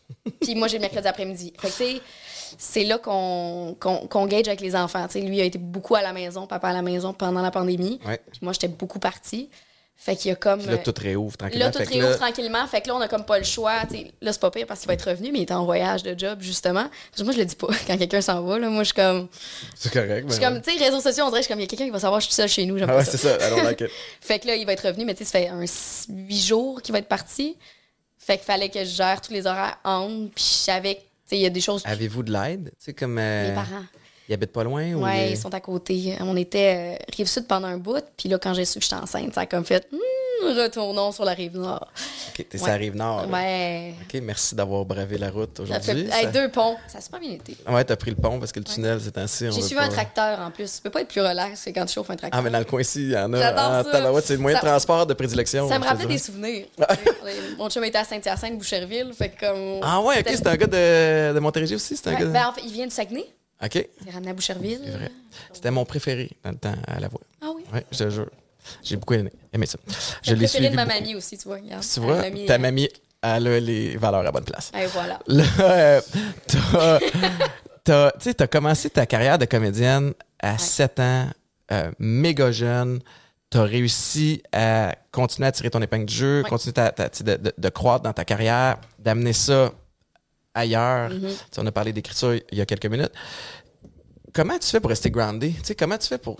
puis 0.42 0.56
moi, 0.56 0.68
j'ai 0.68 0.78
le 0.78 0.82
mercredi 0.82 1.08
après-midi. 1.08 1.54
Fait 1.58 1.70
que, 1.70 1.74
tu 1.74 1.84
sais, 1.96 2.02
c'est 2.58 2.84
là 2.84 2.98
qu'on 2.98 3.78
qu'on 3.80 4.08
qu'on 4.08 4.28
gauge 4.28 4.48
avec 4.48 4.60
les 4.60 4.76
enfants. 4.76 5.08
Tu 5.08 5.14
sais, 5.14 5.22
lui 5.22 5.40
a 5.40 5.46
été 5.46 5.58
beaucoup 5.58 5.96
à 5.96 6.02
la 6.02 6.12
maison, 6.12 6.46
papa 6.48 6.68
à 6.68 6.74
la 6.74 6.82
maison 6.82 7.14
pendant 7.14 7.42
la 7.42 7.52
pandémie. 7.52 8.00
Ouais. 8.06 8.20
Puis 8.30 8.40
moi, 8.42 8.52
j'étais 8.52 8.68
beaucoup 8.68 9.00
partie. 9.00 9.50
Fait 9.96 10.16
qu'il 10.16 10.30
y 10.30 10.32
a 10.32 10.36
comme. 10.36 10.60
Puis 10.60 10.68
là, 10.70 10.78
tout 10.80 10.94
réouvre 10.98 11.38
tranquillement. 11.38 11.66
Là, 11.66 11.72
tout 11.72 11.78
réouvre 11.88 12.10
là- 12.10 12.16
tranquillement. 12.18 12.66
Fait 12.66 12.82
que 12.82 12.88
là, 12.88 12.96
on 12.96 13.02
a 13.02 13.08
comme 13.08 13.24
pas 13.24 13.38
le 13.38 13.44
choix. 13.44 13.86
T'sais, 13.86 14.12
là, 14.22 14.34
c'est 14.34 14.42
pas 14.42 14.50
pire 14.50 14.66
parce 14.66 14.80
qu'il 14.80 14.88
va 14.88 14.96
être 14.96 15.08
revenu, 15.08 15.32
mais 15.32 15.40
il 15.40 15.42
est 15.44 15.52
en 15.52 15.64
voyage 15.64 16.02
de 16.02 16.18
job, 16.18 16.40
justement. 16.42 16.90
Moi, 17.20 17.34
je 17.34 17.38
le 17.38 17.46
dis 17.46 17.56
pas. 17.56 17.68
Quand 17.88 17.98
quelqu'un 18.00 18.22
s'en 18.22 18.42
va, 18.42 18.58
là, 18.58 18.68
moi, 18.70 18.82
je 18.82 18.86
suis 18.88 18.96
comme. 18.96 19.28
C'est 19.76 19.94
correct. 19.94 20.26
Je 20.28 20.34
suis 20.34 20.42
comme, 20.44 20.60
tu 20.60 20.72
sais, 20.76 20.84
réseaux 20.84 21.02
sociaux, 21.02 21.26
on 21.26 21.30
dirait, 21.30 21.42
je 21.42 21.46
suis 21.46 21.52
comme, 21.54 21.60
il 21.60 21.64
y 21.64 21.66
a 21.66 21.68
quelqu'un 21.68 21.86
qui 21.86 21.92
va 21.92 22.00
savoir 22.00 22.20
je 22.20 22.26
suis 22.26 22.34
seule 22.34 22.50
chez 22.50 22.66
nous. 22.66 22.80
J'aime 22.80 22.90
Ah 22.90 22.94
pas 22.94 23.00
ouais, 23.00 23.06
ça. 23.06 23.12
c'est 23.12 23.18
ça. 23.40 23.46
Alors, 23.46 23.62
like 23.64 23.82
it. 23.82 23.90
Fait 24.22 24.40
que 24.40 24.48
là, 24.48 24.56
il 24.56 24.66
va 24.66 24.74
être 24.74 24.88
revenu, 24.88 25.06
mais 25.06 25.14
tu 25.14 25.20
sais, 25.24 25.26
ça 25.32 25.40
fait 25.40 25.50
un 25.50 25.62
huit 26.10 26.42
jours 26.42 26.82
qu'il 26.82 26.94
va 26.94 27.00
être 27.00 27.08
parti. 27.08 27.56
Fait 28.18 28.38
qu'il 28.38 28.46
fallait 28.46 28.70
que 28.70 28.80
je 28.80 28.90
gère 28.96 29.22
tous 29.22 29.32
les 29.34 29.46
horaires 29.46 29.78
entre. 29.84 30.32
Puis 30.34 30.44
je 30.44 30.64
savais 30.64 30.96
tu 30.96 31.02
sais, 31.26 31.36
il 31.38 31.42
y 31.42 31.46
a 31.46 31.50
des 31.52 31.62
choses. 31.62 31.84
Avez-vous 31.86 32.24
de 32.24 32.32
l'aide? 32.34 32.70
Tu 32.80 32.86
sais, 32.86 32.94
comme. 32.94 33.18
euh, 33.20 33.50
Mes 33.50 33.54
parents. 33.56 33.86
Ils 34.32 34.36
habitent 34.36 34.54
pas 34.54 34.64
loin? 34.64 34.94
ou 34.94 35.04
Ouais, 35.04 35.26
les- 35.26 35.32
ils 35.32 35.38
sont 35.38 35.54
à 35.54 35.60
côté. 35.60 36.16
On 36.22 36.38
était 36.38 36.96
euh, 36.98 37.04
rive 37.18 37.28
sud 37.28 37.48
pendant 37.48 37.68
un 37.68 37.78
bout. 37.78 38.02
Puis 38.16 38.30
là, 38.30 38.40
quand 38.40 38.54
j'ai 38.54 38.64
su 38.64 38.80
que 38.80 38.86
j'étais 38.86 38.96
enceinte, 38.96 39.34
ça 39.36 39.42
a 39.42 39.46
comme 39.46 39.66
fait, 39.66 39.86
Hmm, 39.92 40.58
retournons 40.58 41.12
sur 41.12 41.26
la 41.26 41.34
rive 41.34 41.58
nord. 41.58 41.92
Ok, 42.30 42.46
t'es 42.50 42.62
Ouais. 42.62 42.70
la 42.70 42.76
rive 42.76 42.96
nord. 42.96 43.28
là. 43.28 43.38
Ouais. 43.38 43.94
Ok, 44.04 44.22
merci 44.24 44.56
d'avoir 44.56 44.86
bravé 44.86 45.18
la 45.18 45.30
route 45.30 45.52
fait 45.58 45.64
aujourd'hui. 45.64 46.08
hey, 46.14 46.24
Ça- 46.24 46.32
deux 46.32 46.50
ponts. 46.50 46.78
Ça 46.88 47.00
a 47.00 47.02
super 47.02 47.20
bien 47.20 47.32
été. 47.32 47.58
Ouais, 47.70 47.84
t'as 47.84 47.98
pris 47.98 48.10
le 48.12 48.16
pont 48.16 48.40
parce 48.40 48.54
que 48.54 48.60
le 48.60 48.64
tunnel, 48.66 49.00
c'est 49.04 49.18
ainsi. 49.18 49.46
J'ai 49.52 49.62
suivi 49.62 49.76
pas- 49.76 49.84
un 49.84 49.90
tracteur 49.90 50.40
en 50.40 50.50
plus. 50.50 50.78
Tu 50.78 50.82
peux 50.82 50.90
pas 50.90 51.02
être 51.02 51.10
plus 51.10 51.20
relax 51.22 51.66
que 51.66 51.70
quand 51.72 51.86
tu 51.86 51.94
chauffes 51.94 52.10
un 52.10 52.16
tracteur. 52.16 52.40
Ah, 52.40 52.42
mais 52.42 52.50
dans 52.50 52.60
le 52.60 52.64
coin 52.66 52.80
ici, 52.80 53.02
il 53.04 53.12
y 53.12 53.18
en 53.18 53.34
a. 53.34 53.38
J'adore 53.38 53.60
Ah, 53.64 53.84
c'est 54.24 54.34
le 54.36 54.40
moyen 54.40 54.58
de 54.58 54.64
transport 54.66 55.06
de 55.06 55.14
prédilection. 55.14 55.68
ça 55.68 55.78
me 55.78 55.84
rappelait 55.84 56.06
des 56.06 56.18
souvenirs. 56.18 56.68
Mon 57.58 57.70
chum 57.70 57.84
était 57.84 57.98
à 57.98 58.06
Saint-Hyacinthe, 58.06 58.58
Boucherville. 58.58 59.12
Fait 59.14 59.34
comme. 59.38 59.80
Ah 59.82 60.00
ouais, 60.00 60.20
ok, 60.20 60.24
C'était- 60.28 60.38
c'est 60.38 60.48
un 60.48 60.56
gars 60.56 60.68
de, 60.68 61.34
de 61.36 61.40
Montérégie 61.40 61.76
aussi? 61.76 61.98
C'est 61.98 62.08
un 62.08 62.14
gars 62.16 62.26
ben, 62.26 62.46
en 62.48 62.54
fait, 62.54 62.62
il 62.66 62.72
vient 62.72 62.86
du 62.88 62.94
Saguenay. 62.96 63.26
Ok, 63.64 63.88
ramené 64.12 64.32
à 64.32 64.34
Boucherville. 64.34 64.82
c'est 64.84 64.92
vrai. 64.92 65.12
C'était 65.54 65.72
mon 65.72 65.86
préféré 65.86 66.30
dans 66.44 66.52
le 66.52 66.58
temps 66.58 66.76
à 66.88 67.00
la 67.00 67.08
voix. 67.08 67.22
Ah 67.42 67.48
oui? 67.56 67.64
Ouais, 67.74 67.86
je 67.92 67.98
te 68.00 68.10
jure. 68.10 68.30
J'ai 68.84 68.96
beaucoup 68.96 69.14
aimé, 69.16 69.32
aimé 69.54 69.66
ça. 69.66 69.78
Je 70.24 70.34
l'ai 70.34 70.48
suivi. 70.48 70.70
de 70.70 70.76
ma 70.76 70.86
beaucoup. 70.86 70.98
mamie 71.00 71.16
aussi, 71.16 71.38
tu 71.38 71.48
vois. 71.48 71.58
regarde. 71.58 71.84
Tu 71.84 72.00
vois, 72.00 72.22
ta 72.48 72.58
mamie, 72.58 72.90
elle 73.22 73.48
a 73.48 73.60
les 73.60 73.98
valeurs 73.98 74.26
à 74.26 74.32
bonne 74.32 74.44
place. 74.46 74.72
Et 74.80 74.86
voilà. 74.88 75.20
Là, 75.28 75.44
euh, 75.60 76.02
t'as, 77.84 78.12
t'as, 78.12 78.48
commencé 78.48 78.90
ta 78.90 79.06
carrière 79.06 79.38
de 79.38 79.46
comédienne 79.46 80.14
à 80.40 80.58
7 80.58 81.00
ans, 81.00 81.28
euh, 81.72 81.92
méga 82.00 82.52
jeune. 82.52 83.00
T'as 83.50 83.64
réussi 83.64 84.42
à 84.54 84.96
continuer 85.12 85.48
à 85.48 85.52
tirer 85.52 85.70
ton 85.70 85.82
épingle 85.82 86.06
du 86.06 86.14
jeu, 86.14 86.42
Ouais. 86.44 86.50
continuer 86.50 86.74
ta- 86.74 86.92
ta- 86.92 87.10
tu 87.10 87.18
sais, 87.20 87.24
de, 87.26 87.36
de- 87.36 87.54
de 87.58 87.70
croître 87.70 88.04
dans 88.04 88.14
ta 88.14 88.24
carrière, 88.24 88.78
d'amener 88.98 89.34
ça 89.34 89.72
ailleurs. 90.54 91.10
Mm-hmm. 91.12 91.20
Tu 91.22 91.28
sais, 91.52 91.60
on 91.62 91.66
a 91.66 91.72
parlé 91.72 91.94
d'écriture 91.94 92.34
il 92.36 92.58
y 92.58 92.62
a 92.62 92.66
quelques 92.66 92.86
minutes. 92.88 93.12
Comment 94.34 94.58
tu 94.58 94.68
fais 94.70 94.80
pour 94.80 94.90
rester 94.90 95.12
groundé? 95.12 95.52
Tu 95.52 95.60
sais, 95.64 95.76
comment 95.76 95.98
tu 95.98 96.08
fais 96.08 96.18
pour. 96.18 96.38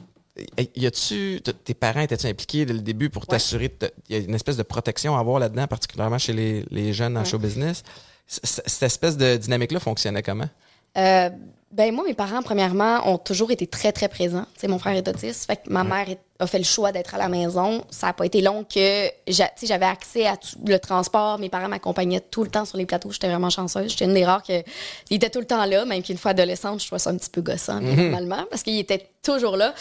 Y 0.76 0.86
a-tu. 0.86 1.42
Tes 1.42 1.74
parents 1.74 2.00
étaient-tu 2.02 2.26
impliqués 2.28 2.66
dès 2.66 2.74
le 2.74 2.80
début 2.80 3.10
pour 3.10 3.28
t'assurer. 3.28 3.76
Il 4.10 4.16
y 4.16 4.20
a 4.20 4.24
une 4.24 4.34
espèce 4.34 4.56
de 4.58 4.64
protection 4.64 5.16
à 5.18 5.20
avoir 5.20 5.40
là-dedans, 5.40 5.68
particulièrement 5.68 6.18
chez 6.18 6.32
les, 6.34 6.66
les 6.72 6.94
jeunes 6.94 7.18
en 7.18 7.22
Ouais. 7.22 7.26
show 7.26 7.38
business. 7.38 7.84
C- 8.28 8.40
Cette 8.66 8.84
espèce 8.84 9.18
de 9.18 9.36
dynamique-là 9.36 9.80
fonctionnait 9.82 10.24
comment? 10.24 10.50
Euh, 10.98 11.30
ben 11.72 11.94
moi, 11.94 12.04
mes 12.06 12.14
parents, 12.14 12.42
premièrement, 12.42 13.08
ont 13.10 13.18
toujours 13.18 13.52
été 13.52 13.66
très, 13.66 13.92
très 13.92 14.10
présents. 14.10 14.46
Tu 14.56 14.62
sais, 14.62 14.68
mon 14.68 14.78
frère 14.78 14.96
est 14.96 15.08
autiste, 15.08 15.46
fait 15.46 15.56
que 15.56 15.70
ma 15.70 15.84
mère 15.84 16.08
a 16.40 16.48
fait 16.48 16.58
le 16.58 16.66
choix 16.66 16.92
d'être 16.92 17.16
à 17.16 17.18
la 17.18 17.30
maison. 17.30 17.86
Ça 17.90 18.08
n'a 18.08 18.14
pas 18.14 18.26
été 18.26 18.42
long 18.42 18.64
que 18.64 19.10
j'avais 19.28 19.86
accès 19.86 20.28
à 20.28 20.36
tout 20.36 20.58
le 20.66 20.80
transport. 20.80 21.40
Mes 21.40 21.50
parents 21.50 21.70
m'accompagnaient 21.70 22.20
tout 22.20 22.44
le 22.44 22.50
temps 22.50 22.66
sur 22.66 22.78
les 22.78 22.86
plateaux. 22.86 23.12
J'étais 23.12 23.28
vraiment 23.28 23.50
chanceuse. 23.50 23.92
J'étais 23.92 24.06
une 24.06 24.14
des 24.14 24.26
rares 24.26 24.44
qui 24.44 24.64
était 25.12 25.30
tout 25.30 25.40
le 25.40 25.46
temps 25.46 25.64
là, 25.66 25.86
même 25.86 26.04
qu'une 26.04 26.18
fois 26.18 26.32
adolescente, 26.32 26.82
je 26.82 26.88
trouvais 26.88 27.00
ça 27.00 27.12
un 27.12 27.18
petit 27.18 27.30
peu 27.30 27.42
gossant, 27.42 27.80
bien 27.80 27.96
normalement, 27.96 28.46
parce 28.50 28.64
qu'il 28.64 28.78
était 28.78 29.08
toujours 29.24 29.56
là. 29.56 29.74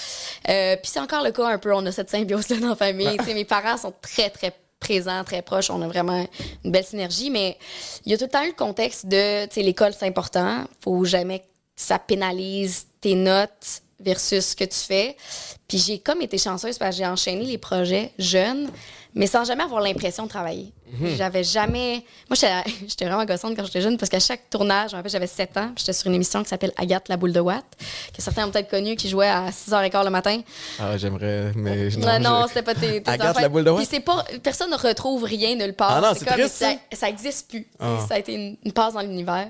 Euh, 0.49 0.76
Puis 0.76 0.92
c'est 0.92 1.00
encore 1.00 1.25
le 1.25 1.32
cas 1.32 1.49
un 1.49 1.59
peu. 1.59 1.75
On 1.75 1.85
a 1.87 1.92
cette 1.92 2.11
symbiose-là 2.11 2.59
dans 2.59 2.68
la 2.68 2.76
famille. 2.76 3.16
Tu 3.18 3.25
sais, 3.25 3.35
mes 3.35 3.44
parents 3.44 3.76
sont 3.76 3.94
très, 4.00 4.30
très 4.30 4.52
présents, 4.78 5.25
très 5.25 5.42
proches. 5.42 5.70
On 5.70 5.82
a 5.82 5.88
vraiment 5.88 6.26
une 6.64 6.70
belle 6.70 6.85
synergie, 6.85 7.30
mais 7.30 7.59
il 8.06 8.12
y 8.12 8.14
a 8.14 8.18
tout 8.18 8.25
le 8.25 8.30
temps 8.30 8.44
eu 8.44 8.49
le 8.49 8.52
contexte 8.52 9.06
de, 9.06 9.44
tu 9.47 9.54
sais, 9.54 9.62
l'école, 9.62 9.92
c'est 9.92 10.06
important. 10.06 10.64
Faut 10.82 11.04
jamais 11.04 11.42
ça 11.80 11.99
pénalise 11.99 12.87
tes 13.00 13.14
notes 13.14 13.82
versus 13.99 14.46
ce 14.50 14.56
que 14.56 14.64
tu 14.64 14.78
fais. 14.78 15.16
Puis 15.68 15.78
j'ai 15.78 15.99
comme 15.99 16.20
été 16.22 16.38
chanceuse 16.38 16.78
parce 16.78 16.96
que 16.96 17.02
j'ai 17.02 17.06
enchaîné 17.06 17.44
les 17.44 17.58
projets 17.58 18.12
jeunes, 18.18 18.70
mais 19.14 19.26
sans 19.26 19.44
jamais 19.44 19.62
avoir 19.64 19.80
l'impression 19.80 20.25
de 20.25 20.28
travailler. 20.28 20.72
J'avais 21.16 21.44
jamais... 21.44 22.04
Moi, 22.28 22.37
j'étais 22.87 23.04
vraiment 23.06 23.25
gossante 23.25 23.54
quand 23.56 23.64
j'étais 23.64 23.80
jeune 23.80 23.96
parce 23.99 24.08
qu'à 24.10 24.20
chaque 24.20 24.49
tournage, 24.50 24.92
en 24.94 25.02
fait, 25.02 25.08
j'avais 25.08 25.26
7 25.26 25.56
ans, 25.56 25.72
j'étais 25.76 25.92
sur 25.92 26.06
une 26.08 26.14
émission 26.14 26.42
qui 26.42 26.49
s'appelle 26.49 26.72
Agathe, 26.76 27.08
la 27.08 27.16
boule 27.16 27.32
de 27.32 27.40
Watt, 27.40 27.64
que 28.14 28.20
certains 28.22 28.46
ont 28.46 28.50
peut-être 28.50 28.70
connu, 28.70 28.96
qui 28.96 29.08
jouait 29.08 29.28
à 29.28 29.50
6h15 29.50 30.04
le 30.04 30.10
matin. 30.10 30.40
Ah, 30.78 30.96
j'aimerais, 30.96 31.52
mais 31.54 31.88
Non, 31.90 32.18
non, 32.20 32.42
je- 32.42 32.49
c'était 32.49 32.62
pas 32.62 32.75
tes, 32.75 33.02
tes 33.02 33.10
Agathe, 33.10 33.30
enfants. 33.30 33.40
la 33.40 33.49
boule 33.49 33.64
de 33.64 33.70
Watt? 33.70 33.88
Puis 33.88 34.00
pas... 34.00 34.25
Personne 34.42 34.70
ne 34.70 34.76
retrouve 34.76 35.25
rien 35.25 35.54
nulle 35.56 35.75
part. 35.75 35.92
Ah 35.92 36.00
non, 36.00 36.14
c'est 36.18 36.25
comme, 36.25 36.38
triste, 36.38 36.56
ça. 36.56 36.72
ça. 36.92 37.08
Existe 37.08 37.49
plus. 37.50 37.66
Ah. 37.78 37.99
Ça 38.08 38.14
a 38.14 38.18
été 38.18 38.34
une, 38.34 38.56
une 38.64 38.72
passe 38.72 38.94
dans 38.94 39.00
l'univers. 39.00 39.49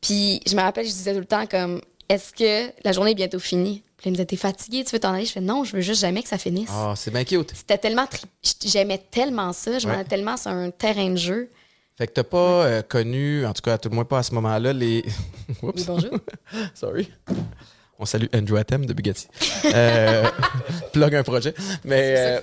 Puis 0.00 0.40
je 0.46 0.54
me 0.56 0.60
rappelle, 0.60 0.84
je 0.86 0.90
disais 0.92 1.12
tout 1.12 1.18
le 1.20 1.24
temps 1.26 1.46
comme, 1.46 1.80
est-ce 2.08 2.32
que 2.32 2.72
la 2.84 2.92
journée 2.92 3.12
est 3.12 3.14
bientôt 3.16 3.38
finie? 3.38 3.82
Puis 3.96 4.06
il 4.06 4.10
me 4.10 4.16
disait, 4.16 4.26
t'es 4.26 4.36
fatigué, 4.36 4.84
tu 4.84 4.92
veux 4.94 5.00
t'en 5.00 5.12
aller? 5.12 5.24
Je 5.26 5.32
fais, 5.32 5.40
non, 5.40 5.64
je 5.64 5.74
veux 5.74 5.82
juste 5.82 6.00
jamais 6.02 6.22
que 6.22 6.28
ça 6.28 6.38
finisse. 6.38 6.70
Ah, 6.72 6.94
c'est 6.96 7.10
bien 7.10 7.24
cute. 7.24 7.52
C'était 7.54 7.78
tellement... 7.78 8.06
tri- 8.06 8.22
J'aimais 8.64 8.98
tellement 9.10 9.52
ça. 9.52 9.78
Je 9.80 9.86
m'en 9.86 9.92
Ouais. 9.94 10.00
allais 10.00 10.08
tellement 10.08 10.36
sur 10.36 10.52
un 10.52 10.70
terrain 10.70 11.10
de 11.10 11.16
jeu. 11.16 11.50
Fait 11.96 12.06
que 12.06 12.12
t'as 12.12 12.22
pas 12.22 12.38
euh, 12.64 12.82
connu, 12.82 13.44
en 13.44 13.52
tout 13.52 13.62
cas, 13.62 13.76
tout 13.76 13.88
le 13.88 13.96
moins 13.96 14.04
pas 14.04 14.18
à 14.18 14.22
ce 14.22 14.32
moment-là, 14.34 14.72
les. 14.72 15.04
Oups. 15.62 15.84
Bonjour. 15.86 16.12
Sorry. 16.74 17.10
On 17.98 18.04
salue 18.06 18.26
Andrew 18.32 18.56
Atem 18.56 18.86
de 18.86 18.92
Bugatti. 18.92 19.26
Euh, 19.74 20.24
plug 20.92 21.16
un 21.16 21.24
projet. 21.24 21.52
Mais 21.84 22.14
C'est 22.14 22.40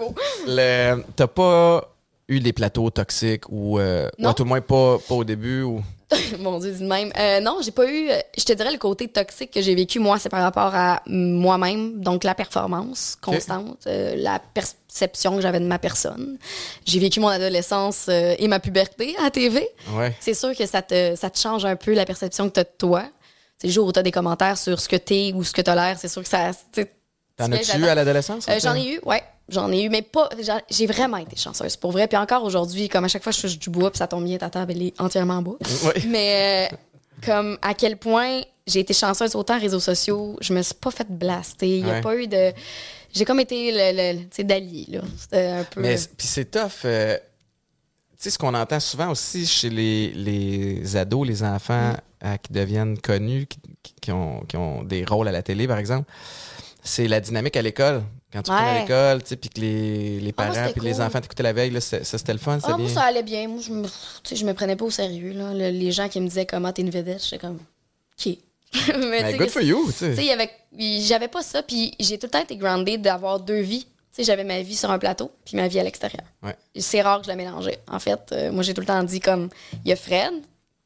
euh, 0.50 0.98
t'as 1.16 1.28
pas 1.28 1.90
eu 2.28 2.42
des 2.42 2.52
plateaux 2.52 2.90
toxiques 2.90 3.46
ou, 3.48 3.80
euh, 3.80 4.10
ou 4.20 4.28
à 4.28 4.34
tout 4.34 4.44
le 4.44 4.50
moins 4.50 4.60
pas, 4.60 4.98
pas 5.08 5.16
au 5.16 5.24
début 5.24 5.62
ou? 5.62 5.82
Mon 6.40 6.60
Dieu, 6.60 6.72
dis 6.72 6.84
même. 6.84 7.12
Euh, 7.18 7.40
non, 7.40 7.60
j'ai 7.64 7.72
pas 7.72 7.86
eu. 7.86 8.10
euh, 8.10 8.20
Je 8.38 8.44
te 8.44 8.54
dirais 8.54 8.72
le 8.72 8.78
côté 8.78 9.08
toxique 9.08 9.52
que 9.52 9.62
j'ai 9.62 9.74
vécu, 9.74 10.00
moi, 10.00 10.20
c'est 10.20 10.30
par 10.30 10.42
rapport 10.42 10.74
à 10.76 11.02
moi-même. 11.08 12.00
Donc, 12.02 12.24
la 12.24 12.36
performance 12.36 13.18
constante, 13.22 13.80
euh, 13.88 14.16
la 14.16 14.40
perception 14.40 15.36
que 15.36 15.42
j'avais 15.42 15.60
de 15.60 15.66
ma 15.66 15.80
personne. 15.80 16.38
J'ai 16.86 17.00
vécu 17.00 17.20
mon 17.20 17.28
adolescence 17.30 18.06
euh, 18.10 18.36
et 18.38 18.48
ma 18.48 18.60
puberté 18.60 19.16
à 19.24 19.32
TV. 19.32 19.68
Ouais. 19.94 20.16
C'est 20.20 20.36
sûr 20.36 20.56
que 20.56 20.66
ça 20.68 20.82
te, 20.82 21.16
ça 21.16 21.30
te 21.30 21.40
change 21.40 21.66
un 21.66 21.76
peu 21.76 21.94
la 21.94 22.06
perception 22.06 22.50
que 22.50 22.54
tu 22.54 22.60
as 22.60 22.66
de 22.66 22.70
toi. 22.78 23.04
C'est 23.58 23.68
le 23.68 23.74
jour 23.74 23.88
où 23.88 23.92
tu 23.92 24.00
as 24.00 24.04
des 24.04 24.12
commentaires 24.12 24.58
sur 24.58 24.80
ce 24.80 24.88
que 24.88 24.98
t'es 24.98 25.32
ou 25.34 25.44
ce 25.44 25.54
que 25.54 25.62
tu 25.62 25.70
as 25.72 25.76
l'air, 25.76 25.98
c'est 26.00 26.08
sûr 26.10 26.22
que 26.22 26.30
ça. 26.30 26.52
T'en 27.38 27.52
as-tu 27.52 27.78
eu 27.80 27.86
à 27.88 27.96
l'adolescence? 27.96 28.46
J'en 28.62 28.76
ai 28.76 28.94
eu, 28.94 29.00
ouais. 29.06 29.24
J'en 29.50 29.72
ai 29.72 29.84
eu, 29.84 29.90
mais 29.90 30.02
pas. 30.02 30.30
J'ai 30.70 30.88
vraiment 30.88 31.18
été 31.18 31.36
chanceuse, 31.36 31.75
pour 31.78 31.92
vrai. 31.92 32.08
Puis 32.08 32.18
encore 32.18 32.44
aujourd'hui, 32.44 32.90
comme 32.90 33.06
à 33.06 33.08
chaque 33.08 33.24
fois 33.24 33.32
je 33.32 33.42
touche 33.42 33.60
du 33.60 33.70
bois, 33.70 33.92
puis 33.92 34.00
ça 34.00 34.08
tombe 34.08 34.24
bien, 34.25 34.38
ta 34.38 34.50
table, 34.50 34.72
elle 34.72 34.82
est 34.84 35.00
entièrement 35.02 35.36
en 35.36 35.42
bois. 35.44 35.58
Ouais. 35.86 36.02
Mais 36.08 36.70
euh, 36.72 36.75
comme 37.25 37.58
à 37.62 37.74
quel 37.75 37.98
point 37.98 38.42
j'ai 38.66 38.80
été 38.80 38.94
chanceuse 38.94 39.36
autant 39.36 39.60
réseaux 39.60 39.80
sociaux, 39.80 40.36
je 40.42 40.52
me 40.54 40.62
suis 40.64 40.74
pas 40.74 40.90
fait 40.90 41.08
blaster. 41.10 41.78
Il 41.78 41.86
y 41.86 41.90
a 41.90 41.94
Ouais. 41.96 42.02
pas 42.02 42.16
eu 42.16 42.28
de. 42.28 42.52
J'ai 43.14 43.24
comme 43.24 43.40
été 43.40 43.72
le, 43.72 43.96
le 44.18 44.20
tu 44.24 44.28
sais, 44.32 44.44
d'allié, 44.44 44.86
là. 44.90 45.02
C'était 45.18 45.46
un 45.48 45.64
peu. 45.64 45.80
Mais 45.82 45.96
puis 46.18 46.28
c'est 46.28 46.50
tough. 46.50 46.84
euh, 46.86 47.16
tu 48.18 48.24
sais, 48.24 48.30
ce 48.32 48.38
qu'on 48.40 48.54
entend 48.56 48.80
souvent 48.80 49.12
aussi 49.12 49.46
chez 49.46 49.70
les, 49.70 50.10
les 50.12 50.96
ados, 50.98 51.28
les 51.28 51.44
enfants 51.44 51.94
à 52.20 52.38
qui 52.40 52.52
deviennent 52.52 52.98
connus, 53.00 53.46
qui, 53.46 53.60
qui 54.02 54.12
ont, 54.12 54.42
qui 54.48 54.58
ont 54.58 54.84
des 54.84 55.06
rôles 55.06 55.28
à 55.28 55.32
la 55.32 55.44
télé, 55.44 55.68
par 55.68 55.78
exemple, 55.78 56.10
c'est 56.84 57.08
la 57.08 57.20
dynamique 57.20 57.56
à 57.58 57.62
l'école. 57.62 58.04
Quand 58.36 58.42
tu 58.42 58.51
retournes 58.51 58.68
à 58.70 58.74
Ouais. 58.74 58.82
l'école, 58.82 59.24
tu 59.24 59.30
sais, 59.30 59.36
puis 59.38 59.50
que 59.50 59.62
les, 59.62 60.20
les 60.20 60.34
Ah, 60.38 60.44
parents 60.44 60.72
puis 60.74 60.82
les 60.82 61.00
enfants 61.00 61.22
t'écoutaient 61.22 61.44
la 61.44 61.54
veille, 61.54 61.70
là, 61.72 61.80
ça, 61.80 62.04
c'était 62.04 62.34
le 62.34 62.39
fun, 62.39 62.60
c'était 62.60 62.74
Ah, 62.74 62.77
moi, 62.77 62.86
bien. 62.88 62.94
ça 62.96 63.04
allait 63.04 63.24
bien. 63.24 63.48
Moi, 63.48 63.62
je 63.62 63.72
me, 63.72 63.84
tu 63.86 63.89
sais, 64.24 64.36
je 64.36 64.46
me 64.46 64.54
prenais 64.54 64.75
pas 64.75 64.84
au 64.86 64.92
sérieux. 64.92 65.32
Là. 65.32 65.54
Le- 65.54 65.70
les 65.70 65.92
gens 65.94 66.10
qui 66.10 66.20
me 66.20 66.27
disaient 66.27 66.46
comment 66.46 66.72
t'es 66.74 66.82
une 66.82 66.89
vedette, 66.89 67.24
j'étais 67.24 67.38
comme, 67.39 67.60
OK. 68.20 68.38
Mais, 69.00 69.38
good 69.38 69.50
for 69.50 69.62
you, 69.62 69.89
tu 69.98 70.13
sais, 70.15 70.50
j'avais 71.08 71.27
pas 71.30 71.42
ça, 71.42 71.63
puis 71.63 71.94
j'ai 72.00 72.18
tout 72.18 72.27
le 72.27 72.32
temps 72.32 72.42
été 72.42 72.58
grounded 72.58 73.01
d'avoir 73.01 73.39
deux 73.39 73.62
vies. 73.62 73.86
Tu 73.86 73.89
sais, 74.12 74.24
j'avais 74.24 74.44
ma 74.44 74.62
vie 74.62 74.75
sur 74.75 74.92
un 74.92 75.00
plateau, 75.00 75.32
puis 75.46 75.56
ma 75.56 75.68
vie 75.70 75.80
à 75.80 75.84
l'extérieur. 75.84 76.24
Ouais. 76.44 76.56
C'est 76.77 77.01
rare 77.01 77.20
que 77.20 77.25
je 77.25 77.30
la 77.30 77.36
mélangeais. 77.36 77.80
En 77.89 78.00
fait, 78.00 78.20
euh, 78.32 78.51
moi, 78.51 78.63
j'ai 78.63 78.74
tout 78.74 78.82
le 78.82 78.88
temps 78.88 79.01
dit 79.04 79.20
comme, 79.22 79.50
il 79.86 79.89
y 79.89 79.94
a 79.94 79.96
Fred, 79.96 80.34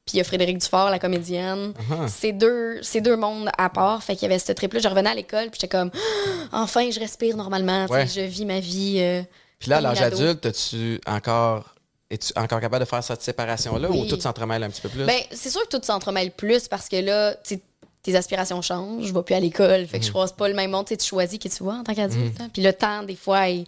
puis 0.10 0.16
il 0.16 0.18
y 0.18 0.22
a 0.22 0.24
Frédéric 0.24 0.58
Dufort, 0.58 0.90
la 0.90 0.98
comédienne. 0.98 1.74
C'est 2.08 2.32
deux, 2.32 2.80
c'est 2.82 3.02
deux 3.02 3.16
mondes 3.16 3.50
à 3.58 3.70
part. 3.70 4.02
Fait 4.02 4.16
qu'il 4.16 4.24
y 4.24 4.32
avait 4.32 4.40
ce 4.40 4.52
trip-là. 4.52 4.80
Je 4.80 4.88
revenais 4.88 5.12
à 5.12 5.14
l'école, 5.14 5.50
puis 5.52 5.60
j'étais 5.62 5.68
comme, 5.78 5.92
enfin, 6.52 6.90
je 6.90 7.00
respire 7.00 7.38
normalement. 7.38 7.86
Tu 7.86 7.94
Ouais. 7.94 8.08
Je 8.08 8.22
vis 8.22 8.46
ma 8.46 8.60
vie. 8.60 8.98
euh, 9.00 9.22
Puis 9.60 9.70
là, 9.70 9.78
à 9.78 9.82
l'âge 9.82 10.02
adulte, 10.02 10.46
as-tu 10.48 11.00
encore. 11.06 11.76
Es-tu 12.10 12.34
encore 12.36 12.60
capable 12.60 12.84
de 12.84 12.90
faire 12.90 13.04
cette 13.04 13.22
séparation-là 13.22 13.88
Oui. 13.92 14.00
ou 14.02 14.06
tout 14.08 14.20
s'entremêle 14.20 14.64
un 14.64 14.70
petit 14.72 14.82
peu 14.82 14.90
plus? 14.90 15.04
Ben, 15.06 15.20
c'est 15.32 15.52
sûr 15.52 15.62
que 15.70 15.78
tout 15.78 15.84
s'entremêle 15.86 16.32
plus 16.32 16.68
parce 16.68 16.90
que 16.90 16.96
là, 16.96 17.36
tu 17.44 17.60
tes 18.02 18.16
aspirations 18.16 18.62
changent. 18.64 19.06
Je 19.06 19.14
vais 19.14 19.22
plus 19.22 19.36
à 19.36 19.40
l'école. 19.40 19.86
Fait 19.86 20.00
que 20.00 20.04
Mhm. 20.04 20.08
je 20.08 20.10
croise 20.10 20.32
pas 20.32 20.48
le 20.48 20.56
même 20.56 20.72
monde. 20.72 20.88
Tu 20.88 20.98
tu 20.98 21.06
choisis 21.06 21.38
qui 21.38 21.50
tu 21.52 21.62
vois 21.64 21.76
en 21.76 21.84
tant 21.84 21.94
qu'adulte. 21.94 22.42
hein. 22.42 22.50
Puis 22.52 22.64
le 22.64 22.74
temps, 22.74 23.04
des 23.04 23.16
fois, 23.16 23.48
est, 23.50 23.66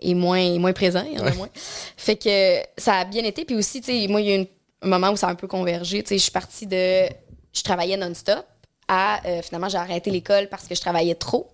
est 0.00 0.14
moins, 0.14 0.38
est 0.40 0.58
moins 0.58 0.72
présent. 0.72 1.04
Il 1.08 1.16
y 1.18 1.20
en 1.20 1.26
a 1.26 1.30
Ouais. 1.30 1.36
moins. 1.36 1.48
Fait 1.96 2.16
que 2.16 2.58
ça 2.76 2.94
a 2.94 3.04
bien 3.04 3.22
été. 3.22 3.44
Puis 3.44 3.54
aussi, 3.54 3.80
tu 3.80 3.92
moi, 4.08 4.20
il 4.22 4.26
y 4.28 4.32
a 4.32 4.34
une- 4.36 4.46
un 4.84 4.88
moment 4.88 5.10
où 5.10 5.16
ça 5.16 5.28
a 5.28 5.30
un 5.30 5.34
peu 5.34 5.48
convergé. 5.48 6.02
Tu 6.02 6.10
sais, 6.10 6.18
je 6.18 6.22
suis 6.22 6.30
partie 6.30 6.66
de. 6.66 7.06
Je 7.52 7.62
travaillais 7.62 7.96
non-stop 7.96 8.44
à. 8.88 9.20
euh, 9.26 9.42
finalement, 9.42 9.68
j'ai 9.68 9.78
arrêté 9.78 10.10
l'école 10.10 10.48
parce 10.48 10.66
que 10.68 10.74
je 10.74 10.80
travaillais 10.80 11.14
trop. 11.14 11.48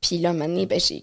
Puis 0.00 0.18
là, 0.18 0.30
un 0.30 0.32
moment 0.32 0.46
donné, 0.48 0.66
ben, 0.66 0.78
j'ai, 0.80 1.02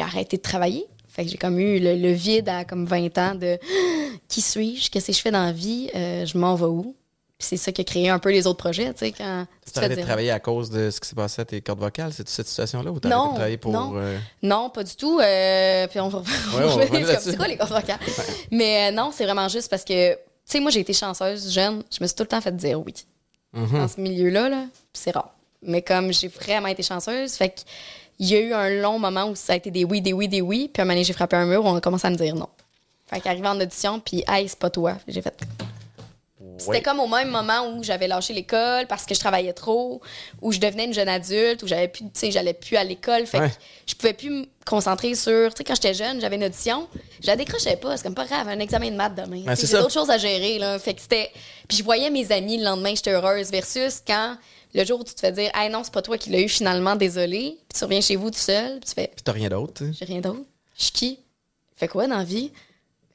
arrêté 0.00 0.36
de 0.36 0.42
travailler. 0.42 0.86
Fait 1.08 1.24
que 1.24 1.30
j'ai 1.30 1.36
comme 1.38 1.58
eu 1.58 1.80
le, 1.80 1.96
le 1.96 2.12
vide 2.12 2.48
à 2.48 2.64
comme 2.64 2.86
20 2.86 3.18
ans 3.18 3.34
de 3.34 3.58
qui 4.28 4.40
suis-je, 4.40 4.88
qu'est-ce 4.90 5.08
que 5.08 5.12
je 5.12 5.20
fais 5.20 5.32
dans 5.32 5.44
la 5.44 5.52
vie, 5.52 5.90
Euh, 5.94 6.24
je 6.24 6.38
m'en 6.38 6.54
vais 6.54 6.66
où? 6.66 6.94
Puis 7.38 7.48
c'est 7.48 7.56
ça 7.56 7.72
qui 7.72 7.80
a 7.80 7.84
créé 7.84 8.10
un 8.10 8.18
peu 8.18 8.30
les 8.30 8.46
autres 8.46 8.58
projets, 8.58 8.92
tu 8.92 8.98
sais, 9.06 9.12
quand 9.12 9.46
tu 9.64 9.88
de 9.88 9.94
travailler 10.02 10.30
à 10.30 10.38
cause 10.40 10.68
de 10.68 10.90
ce 10.90 11.00
qui 11.00 11.08
s'est 11.08 11.14
passé 11.16 11.40
à 11.40 11.46
tes 11.46 11.62
cordes 11.62 11.80
vocales? 11.80 12.12
C'est-tu 12.12 12.30
cette 12.30 12.46
situation-là 12.48 12.92
ou 12.92 13.00
t'as 13.00 13.08
arrêté 13.08 13.28
de 13.30 13.34
travailler 13.34 13.56
pour. 13.56 13.72
non. 13.72 13.92
euh, 13.96 14.18
Non, 14.42 14.68
pas 14.68 14.84
du 14.84 14.94
tout. 14.94 15.18
euh, 15.20 15.86
puis 15.88 15.98
on 16.00 16.08
va, 16.08 16.18
on 16.54 16.58
on 16.58 16.76
va 16.76 16.86
c'est 16.86 17.20
c'est 17.30 17.36
quoi 17.38 17.48
les 17.48 17.56
cordes 17.56 17.72
vocales? 17.72 17.98
Mais 18.50 18.92
non, 18.92 19.10
c'est 19.12 19.24
vraiment 19.24 19.48
juste 19.48 19.70
parce 19.70 19.84
que, 19.84 20.18
tu 20.50 20.56
sais, 20.56 20.60
moi, 20.60 20.72
j'ai 20.72 20.80
été 20.80 20.92
chanceuse 20.92 21.52
jeune. 21.52 21.84
Je 21.96 22.02
me 22.02 22.08
suis 22.08 22.16
tout 22.16 22.24
le 22.24 22.28
temps 22.28 22.40
fait 22.40 22.54
dire 22.56 22.80
oui. 22.84 22.92
mhm. 23.52 23.78
Dans 23.78 23.86
ce 23.86 24.00
milieu-là, 24.00 24.48
là, 24.48 24.64
c'est 24.92 25.12
rare. 25.12 25.32
Mais 25.62 25.80
comme 25.80 26.12
j'ai 26.12 26.26
vraiment 26.26 26.66
été 26.66 26.82
chanceuse, 26.82 27.34
fait 27.34 27.50
que 27.50 27.60
il 28.18 28.28
y 28.28 28.34
a 28.34 28.40
eu 28.40 28.52
un 28.52 28.68
long 28.82 28.98
moment 28.98 29.26
où 29.26 29.36
ça 29.36 29.52
a 29.52 29.56
été 29.56 29.70
des 29.70 29.84
oui, 29.84 30.02
des 30.02 30.12
oui, 30.12 30.26
des 30.26 30.40
oui. 30.40 30.68
Puis 30.72 30.82
un 30.82 30.84
moment 30.84 31.00
j'ai 31.02 31.12
frappé 31.12 31.36
un 31.36 31.46
mur 31.46 31.64
où 31.64 31.68
on 31.68 31.76
a 31.76 31.80
commencé 31.80 32.06
à 32.06 32.10
me 32.10 32.16
dire 32.16 32.34
non. 32.34 32.48
Fait 33.06 33.20
qu'arrivé 33.20 33.46
en 33.46 33.60
audition, 33.60 34.00
puis 34.00 34.24
hey, 34.26 34.48
c'est 34.48 34.58
pas 34.58 34.70
toi. 34.70 34.96
J'ai 35.06 35.22
fait. 35.22 35.40
C'était 36.60 36.82
comme 36.82 37.00
au 37.00 37.06
même 37.08 37.28
moment 37.30 37.66
où 37.74 37.82
j'avais 37.82 38.06
lâché 38.08 38.32
l'école 38.32 38.86
parce 38.86 39.04
que 39.06 39.14
je 39.14 39.20
travaillais 39.20 39.52
trop, 39.52 40.00
où 40.40 40.52
je 40.52 40.58
devenais 40.60 40.84
une 40.84 40.94
jeune 40.94 41.08
adulte, 41.08 41.62
où 41.62 41.66
j'avais 41.66 41.88
plus, 41.88 42.04
tu 42.04 42.10
sais, 42.14 42.30
j'allais 42.30 42.54
plus 42.54 42.76
à 42.76 42.84
l'école. 42.84 43.26
Fait 43.26 43.40
Ouais. 43.40 43.48
que 43.48 43.54
je 43.86 43.94
pouvais 43.94 44.12
plus 44.12 44.30
me 44.30 44.46
concentrer 44.66 45.14
sur, 45.14 45.52
tu 45.52 45.58
sais, 45.58 45.64
quand 45.64 45.74
j'étais 45.74 45.94
jeune, 45.94 46.20
j'avais 46.20 46.36
une 46.36 46.44
audition, 46.44 46.86
je 47.20 47.26
la 47.26 47.36
décrochais 47.36 47.76
pas, 47.76 47.96
c'est 47.96 48.02
comme 48.04 48.14
pas 48.14 48.26
grave, 48.26 48.48
un 48.48 48.58
examen 48.60 48.90
de 48.90 48.96
maths 48.96 49.14
demain. 49.14 49.42
C'est 49.56 49.66
J'ai 49.66 49.76
d'autres 49.78 49.92
choses 49.92 50.10
à 50.10 50.18
gérer, 50.18 50.58
là. 50.58 50.78
Fait 50.78 50.94
que 50.94 51.00
c'était. 51.00 51.30
Puis 51.68 51.78
je 51.78 51.82
voyais 51.82 52.10
mes 52.10 52.30
amis 52.32 52.58
le 52.58 52.64
lendemain, 52.64 52.94
j'étais 52.94 53.12
heureuse, 53.12 53.50
versus 53.50 54.02
quand 54.06 54.36
le 54.74 54.84
jour 54.84 55.00
où 55.00 55.04
tu 55.04 55.14
te 55.14 55.20
fais 55.20 55.32
dire, 55.32 55.50
hey 55.54 55.68
non, 55.70 55.82
c'est 55.82 55.92
pas 55.92 56.02
toi 56.02 56.16
qui 56.18 56.30
l'as 56.30 56.40
eu 56.40 56.48
finalement, 56.48 56.94
désolé, 56.94 57.58
puis 57.68 57.78
tu 57.78 57.84
reviens 57.84 58.00
chez 58.00 58.14
vous 58.16 58.30
tout 58.30 58.38
seul, 58.38 58.78
puis 58.80 58.88
tu 58.88 58.94
fais, 58.94 59.08
Puis 59.08 59.22
t'as 59.24 59.32
rien 59.32 59.48
d'autre, 59.48 59.82
j'ai 59.98 60.04
rien 60.04 60.20
d'autre. 60.20 60.42
Je 60.78 60.84
suis 60.84 60.92
qui? 60.92 61.18
Fais 61.74 61.88
quoi 61.88 62.06
dans 62.06 62.18
la 62.18 62.24
vie? 62.24 62.52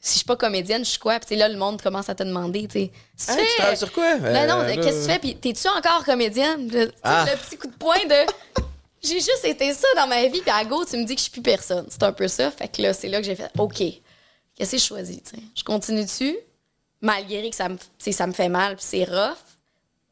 Si 0.05 0.11
je 0.11 0.17
suis 0.17 0.25
pas 0.25 0.35
comédienne, 0.35 0.85
je 0.85 0.91
suis 0.91 0.99
quoi? 0.99 1.19
Puis 1.19 1.35
là, 1.35 1.49
le 1.49 1.57
monde 1.57 1.81
commence 1.81 2.09
à 2.09 2.13
te 2.15 2.21
demander, 2.21 2.67
tu 2.67 2.91
sais. 3.17 3.31
Hey, 3.39 3.47
tu 3.47 3.55
travailles 3.57 3.77
sur 3.77 3.91
quoi? 3.91 4.17
Ben 4.17 4.47
non, 4.47 4.59
Euh, 4.61 4.75
qu'est-ce 4.75 4.97
que 4.99 5.05
tu 5.05 5.11
fais? 5.11 5.17
Puis 5.19 5.35
t'es-tu 5.35 5.67
encore 5.67 6.05
comédienne? 6.05 6.69
Ah. 7.01 7.25
le 7.27 7.35
petit 7.37 7.57
coup 7.57 7.65
de 7.67 7.73
poing 7.73 8.05
de. 8.07 8.61
J'ai 9.03 9.15
juste 9.19 9.43
été 9.45 9.73
ça 9.73 9.87
dans 9.95 10.05
ma 10.05 10.23
vie, 10.27 10.41
puis 10.41 10.51
à 10.51 10.63
go, 10.63 10.85
tu 10.85 10.97
me 10.97 11.05
dis 11.05 11.15
que 11.15 11.19
je 11.19 11.23
suis 11.23 11.31
plus 11.31 11.41
personne. 11.41 11.87
C'est 11.89 12.03
un 12.03 12.11
peu 12.11 12.27
ça. 12.27 12.51
Fait 12.51 12.67
que 12.67 12.83
là, 12.83 12.93
c'est 12.93 13.07
là 13.07 13.19
que 13.19 13.25
j'ai 13.25 13.35
fait 13.35 13.49
OK. 13.57 13.77
Qu'est-ce 14.55 14.71
que 14.73 14.77
je 14.77 14.83
choisis? 14.83 15.23
tu 15.23 15.37
sais? 15.37 15.43
Je 15.55 15.63
continue 15.63 16.03
dessus, 16.03 16.37
malgré 17.01 17.49
que 17.49 17.55
ça 17.55 17.67
me, 17.67 17.77
ça 17.97 18.27
me 18.27 18.31
fait 18.31 18.49
mal, 18.49 18.75
puis 18.75 18.85
c'est 18.87 19.03
rough. 19.05 19.37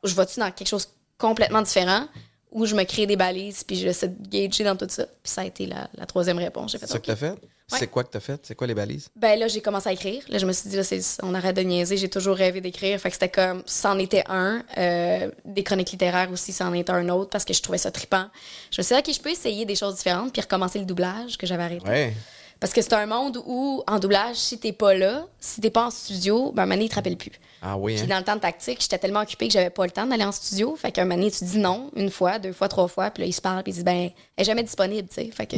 Ou 0.03 0.07
je 0.07 0.15
vais-tu 0.15 0.39
dans 0.39 0.49
quelque 0.51 0.67
chose 0.67 0.89
complètement 1.19 1.61
différent, 1.61 2.07
ou 2.51 2.65
je 2.65 2.73
me 2.75 2.83
crée 2.83 3.05
des 3.05 3.15
balises, 3.15 3.63
puis 3.63 3.75
j'essaie 3.75 4.07
de 4.09 4.27
gager 4.27 4.63
dans 4.63 4.75
tout 4.75 4.87
ça? 4.89 5.05
Puis 5.05 5.31
ça 5.31 5.41
a 5.41 5.45
été 5.45 5.65
la, 5.67 5.87
la 5.95 6.05
troisième 6.07 6.37
réponse. 6.39 6.71
J'ai 6.71 6.77
fait 6.79 6.85
C'est 6.87 6.93
ça 6.93 6.97
OK. 6.97 7.03
que 7.03 7.07
t'as 7.07 7.15
fait? 7.15 7.35
C'est 7.77 7.87
quoi 7.87 8.03
que 8.03 8.09
t'as 8.09 8.19
fait? 8.19 8.39
C'est 8.43 8.55
quoi 8.55 8.67
les 8.67 8.73
balises? 8.73 9.09
Ben 9.15 9.37
là, 9.37 9.47
j'ai 9.47 9.61
commencé 9.61 9.89
à 9.89 9.93
écrire. 9.93 10.23
Là, 10.29 10.37
je 10.37 10.45
me 10.45 10.53
suis 10.53 10.69
dit, 10.69 10.75
là, 10.75 10.83
on 11.23 11.33
arrête 11.33 11.55
de 11.55 11.61
niaiser. 11.61 11.97
J'ai 11.97 12.09
toujours 12.09 12.35
rêvé 12.35 12.61
d'écrire. 12.61 12.99
Fait 12.99 13.09
que 13.09 13.15
c'était 13.15 13.29
comme, 13.29 13.63
c'en 13.65 13.97
était 13.99 14.23
un. 14.27 14.63
Euh, 14.77 15.29
des 15.45 15.63
chroniques 15.63 15.91
littéraires 15.91 16.31
aussi, 16.31 16.51
c'en 16.51 16.73
était 16.73 16.91
un 16.91 17.09
autre 17.09 17.29
parce 17.29 17.45
que 17.45 17.53
je 17.53 17.61
trouvais 17.61 17.77
ça 17.77 17.91
trippant. 17.91 18.27
Je 18.71 18.81
me 18.81 18.83
suis 18.83 18.95
dit, 18.95 19.01
OK, 19.01 19.15
je 19.15 19.21
peux 19.21 19.31
essayer 19.31 19.65
des 19.65 19.75
choses 19.75 19.95
différentes 19.95 20.33
puis 20.33 20.41
recommencer 20.41 20.79
le 20.79 20.85
doublage 20.85 21.37
que 21.37 21.45
j'avais 21.45 21.63
arrêté. 21.63 21.87
Ouais. 21.87 22.13
Parce 22.63 22.71
que 22.71 22.81
c'est 22.81 22.93
un 22.93 23.05
monde 23.05 23.43
où, 23.45 23.83
en 23.87 23.99
doublage, 23.99 24.37
si 24.37 24.57
t'es 24.57 24.71
pas 24.71 24.93
là, 24.93 25.25
si 25.37 25.59
t'es 25.59 25.69
pas 25.69 25.87
en 25.87 25.89
studio, 25.89 26.53
ben, 26.53 26.63
un 26.63 26.65
moment 26.65 26.75
donné, 26.75 26.85
ils 26.85 26.89
te 26.89 26.95
rappellent 26.95 27.17
plus. 27.17 27.33
Ah 27.61 27.75
oui, 27.75 27.95
Puis 27.95 28.03
hein? 28.03 28.07
dans 28.07 28.19
le 28.19 28.23
temps 28.23 28.37
de 28.37 28.39
tactique, 28.39 28.77
j'étais 28.79 28.97
tellement 28.97 29.19
occupée 29.19 29.47
que 29.47 29.53
j'avais 29.53 29.69
pas 29.69 29.83
le 29.83 29.91
temps 29.91 30.05
d'aller 30.05 30.23
en 30.23 30.31
studio. 30.31 30.73
Fait 30.77 30.93
qu'un 30.93 31.03
moment 31.03 31.17
donné, 31.17 31.29
tu 31.29 31.43
dis 31.43 31.57
non, 31.57 31.91
une 31.97 32.09
fois, 32.09 32.39
deux 32.39 32.53
fois, 32.53 32.69
trois 32.69 32.87
fois, 32.87 33.11
puis 33.11 33.23
là, 33.23 33.27
ils 33.27 33.33
se 33.33 33.41
parlent, 33.41 33.63
puis 33.63 33.73
ils 33.73 33.75
disent, 33.75 33.83
ben, 33.83 34.11
elle 34.37 34.41
est 34.41 34.45
jamais 34.45 34.63
disponible, 34.63 35.09
tu 35.09 35.15
sais. 35.15 35.29
Fait 35.31 35.45
que, 35.45 35.57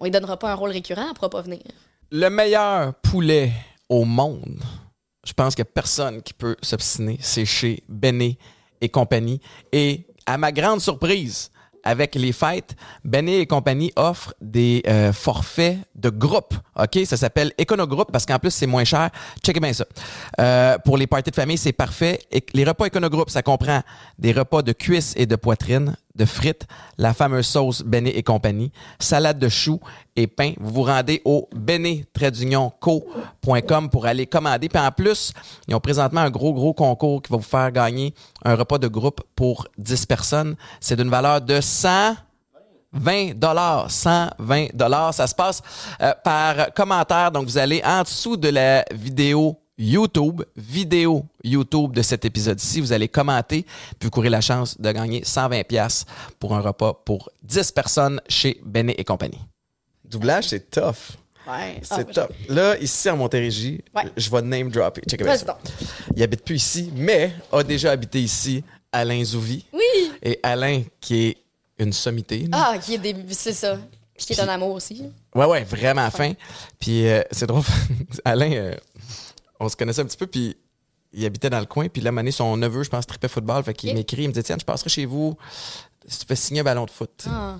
on 0.00 0.06
lui 0.06 0.10
donnera 0.10 0.38
pas 0.38 0.50
un 0.50 0.54
rôle 0.54 0.70
récurrent, 0.70 1.04
elle 1.06 1.12
pourra 1.12 1.28
pas 1.28 1.42
venir. 1.42 1.60
Le 2.10 2.30
meilleur 2.30 2.94
poulet 3.02 3.52
au 3.90 4.06
monde, 4.06 4.62
je 5.26 5.34
pense 5.34 5.54
qu'il 5.54 5.62
n'y 5.62 5.68
a 5.68 5.72
personne 5.74 6.22
qui 6.22 6.32
peut 6.32 6.56
s'obstiner. 6.62 7.18
C'est 7.20 7.44
chez 7.44 7.82
Benet 7.86 8.38
et 8.80 8.88
compagnie. 8.88 9.42
Et 9.72 10.06
à 10.24 10.38
ma 10.38 10.52
grande 10.52 10.80
surprise, 10.80 11.50
avec 11.86 12.16
les 12.16 12.32
fêtes, 12.32 12.74
Benet 13.04 13.40
et 13.40 13.46
compagnie 13.46 13.92
offrent 13.96 14.34
des 14.40 14.82
euh, 14.88 15.12
forfaits 15.12 15.78
de 15.94 16.10
groupe. 16.10 16.54
OK? 16.78 16.98
Ça 17.06 17.16
s'appelle 17.16 17.52
Econogroupe 17.58 18.10
parce 18.10 18.26
qu'en 18.26 18.38
plus, 18.38 18.50
c'est 18.50 18.66
moins 18.66 18.84
cher. 18.84 19.10
Checkez 19.44 19.60
bien 19.60 19.72
ça. 19.72 19.86
Euh, 20.40 20.76
pour 20.84 20.98
les 20.98 21.06
parties 21.06 21.30
de 21.30 21.36
famille, 21.36 21.56
c'est 21.56 21.72
parfait. 21.72 22.18
Les 22.52 22.64
repas 22.64 22.86
Econogroupe, 22.86 23.30
ça 23.30 23.42
comprend 23.42 23.82
des 24.18 24.32
repas 24.32 24.62
de 24.62 24.72
cuisses 24.72 25.14
et 25.16 25.26
de 25.26 25.36
poitrine, 25.36 25.96
de 26.16 26.24
frites, 26.24 26.66
la 26.98 27.14
fameuse 27.14 27.46
sauce 27.46 27.82
Benet 27.82 28.10
et 28.10 28.22
compagnie, 28.22 28.72
salade 28.98 29.38
de 29.38 29.48
choux 29.48 29.80
et 30.16 30.26
pain. 30.26 30.52
Vous 30.58 30.72
vous 30.72 30.82
rendez 30.82 31.22
au 31.24 31.48
benet-co.com 31.54 33.90
pour 33.90 34.06
aller 34.06 34.26
commander. 34.26 34.68
Puis 34.68 34.82
en 34.82 34.90
plus, 34.90 35.32
ils 35.68 35.74
ont 35.74 35.80
présentement 35.80 36.22
un 36.22 36.30
gros, 36.30 36.52
gros 36.52 36.74
concours 36.74 37.22
qui 37.22 37.30
va 37.30 37.38
vous 37.38 37.42
faire 37.42 37.70
gagner 37.70 38.14
un 38.44 38.54
repas 38.54 38.78
de 38.78 38.88
groupe 38.88 39.22
pour 39.34 39.68
10 39.78 40.06
personnes. 40.06 40.56
C'est 40.80 40.96
d'une 40.96 41.10
valeur 41.10 41.40
de 41.40 41.60
100 41.60 42.16
20 42.92 43.38
dollars, 43.38 43.90
120 43.90 44.74
dollars. 44.74 45.12
Ça 45.12 45.26
se 45.26 45.34
passe 45.34 45.62
euh, 46.00 46.12
par 46.24 46.72
commentaire. 46.74 47.30
Donc, 47.30 47.44
vous 47.44 47.58
allez 47.58 47.82
en 47.84 48.02
dessous 48.02 48.36
de 48.36 48.48
la 48.48 48.84
vidéo 48.92 49.56
YouTube, 49.78 50.42
vidéo 50.56 51.26
YouTube 51.44 51.92
de 51.92 52.02
cet 52.02 52.24
épisode-ci. 52.24 52.80
Vous 52.80 52.92
allez 52.92 53.08
commenter, 53.08 53.62
puis 53.98 54.06
vous 54.06 54.10
courez 54.10 54.30
la 54.30 54.40
chance 54.40 54.80
de 54.80 54.90
gagner 54.92 55.22
120 55.24 55.64
pièces 55.64 56.04
pour 56.38 56.54
un 56.54 56.60
repas 56.60 56.94
pour 57.04 57.30
10 57.42 57.72
personnes 57.72 58.20
chez 58.28 58.60
Benet 58.64 58.94
et 58.98 59.04
compagnie. 59.04 59.40
Doublage, 60.04 60.48
c'est 60.48 60.70
tough. 60.70 61.16
Ouais. 61.46 61.78
C'est 61.82 62.10
top. 62.10 62.32
Là, 62.48 62.76
ici, 62.78 63.08
en 63.08 63.16
Montérégie, 63.16 63.80
Ouais. 63.94 64.02
je 64.16 64.30
vais 64.30 64.42
name 64.42 64.70
dropper. 64.70 65.02
Check. 65.08 65.22
Il 66.16 66.22
habite 66.22 66.42
plus 66.42 66.56
ici, 66.56 66.90
mais 66.94 67.32
a 67.52 67.62
déjà 67.62 67.92
habité 67.92 68.20
ici 68.20 68.64
Alain 68.90 69.22
Zouvi. 69.22 69.64
Oui! 69.72 70.10
Et 70.22 70.40
Alain, 70.42 70.82
qui 71.00 71.26
est 71.26 71.36
une 71.78 71.92
sommité. 71.92 72.46
là. 72.50 72.70
Ah, 72.72 72.78
qui 72.78 72.94
est 72.94 72.98
des... 72.98 73.14
c'est 73.30 73.52
ça. 73.52 73.78
Puis 74.16 74.26
qui 74.26 74.32
est 74.32 74.40
un 74.40 74.48
amour 74.48 74.72
aussi. 74.72 75.04
Ouais, 75.34 75.44
ouais, 75.44 75.62
vraiment 75.64 76.10
fin. 76.10 76.32
Puis 76.80 77.06
euh, 77.06 77.22
c'est 77.30 77.46
drôle. 77.46 77.62
Alain, 78.24 78.50
euh, 78.52 78.74
on 79.60 79.68
se 79.68 79.76
connaissait 79.76 80.02
un 80.02 80.06
petit 80.06 80.16
peu, 80.16 80.26
puis 80.26 80.56
il 81.12 81.24
habitait 81.24 81.50
dans 81.50 81.60
le 81.60 81.66
coin. 81.66 81.88
Puis 81.88 82.02
là, 82.02 82.10
à 82.14 82.30
son 82.30 82.56
neveu, 82.56 82.82
je 82.82 82.90
pense, 82.90 83.06
tripait 83.06 83.28
football. 83.28 83.62
Fait 83.64 83.74
qu'il 83.74 83.94
m'écrit, 83.94 84.24
il 84.24 84.28
me 84.28 84.32
dit 84.32 84.42
Tiens, 84.42 84.56
je 84.58 84.64
passerai 84.64 84.90
chez 84.90 85.06
vous 85.06 85.36
si 86.06 86.20
tu 86.20 86.26
fais 86.26 86.36
signer 86.36 86.60
un 86.60 86.64
ballon 86.64 86.84
de 86.84 86.90
foot. 86.90 87.24
Ah. 87.28 87.56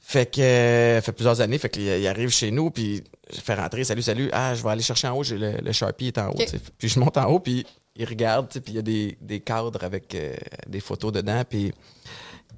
Fait 0.00 0.30
que, 0.30 0.40
euh, 0.40 1.02
fait 1.02 1.12
plusieurs 1.12 1.40
années, 1.40 1.58
fait 1.58 1.68
qu'il 1.68 1.82
il 1.82 2.06
arrive 2.06 2.30
chez 2.30 2.52
nous, 2.52 2.70
puis 2.70 3.02
je 3.32 3.40
fais 3.40 3.54
rentrer, 3.54 3.82
salut, 3.82 4.02
salut, 4.02 4.30
ah, 4.32 4.54
je 4.54 4.62
vais 4.62 4.70
aller 4.70 4.82
chercher 4.82 5.08
en 5.08 5.16
haut, 5.16 5.24
j'ai 5.24 5.36
le, 5.36 5.56
le 5.60 5.72
Sharpie 5.72 6.06
est 6.06 6.18
en 6.18 6.30
haut. 6.30 6.38
Puis 6.78 6.88
je 6.88 7.00
monte 7.00 7.16
en 7.16 7.24
haut, 7.24 7.40
puis 7.40 7.66
il 7.96 8.04
regarde, 8.04 8.48
puis 8.48 8.62
il 8.68 8.74
y 8.76 8.78
a 8.78 8.82
des, 8.82 9.18
des 9.20 9.40
cadres 9.40 9.82
avec 9.82 10.14
euh, 10.14 10.36
des 10.68 10.78
photos 10.78 11.10
dedans, 11.10 11.42
puis 11.48 11.72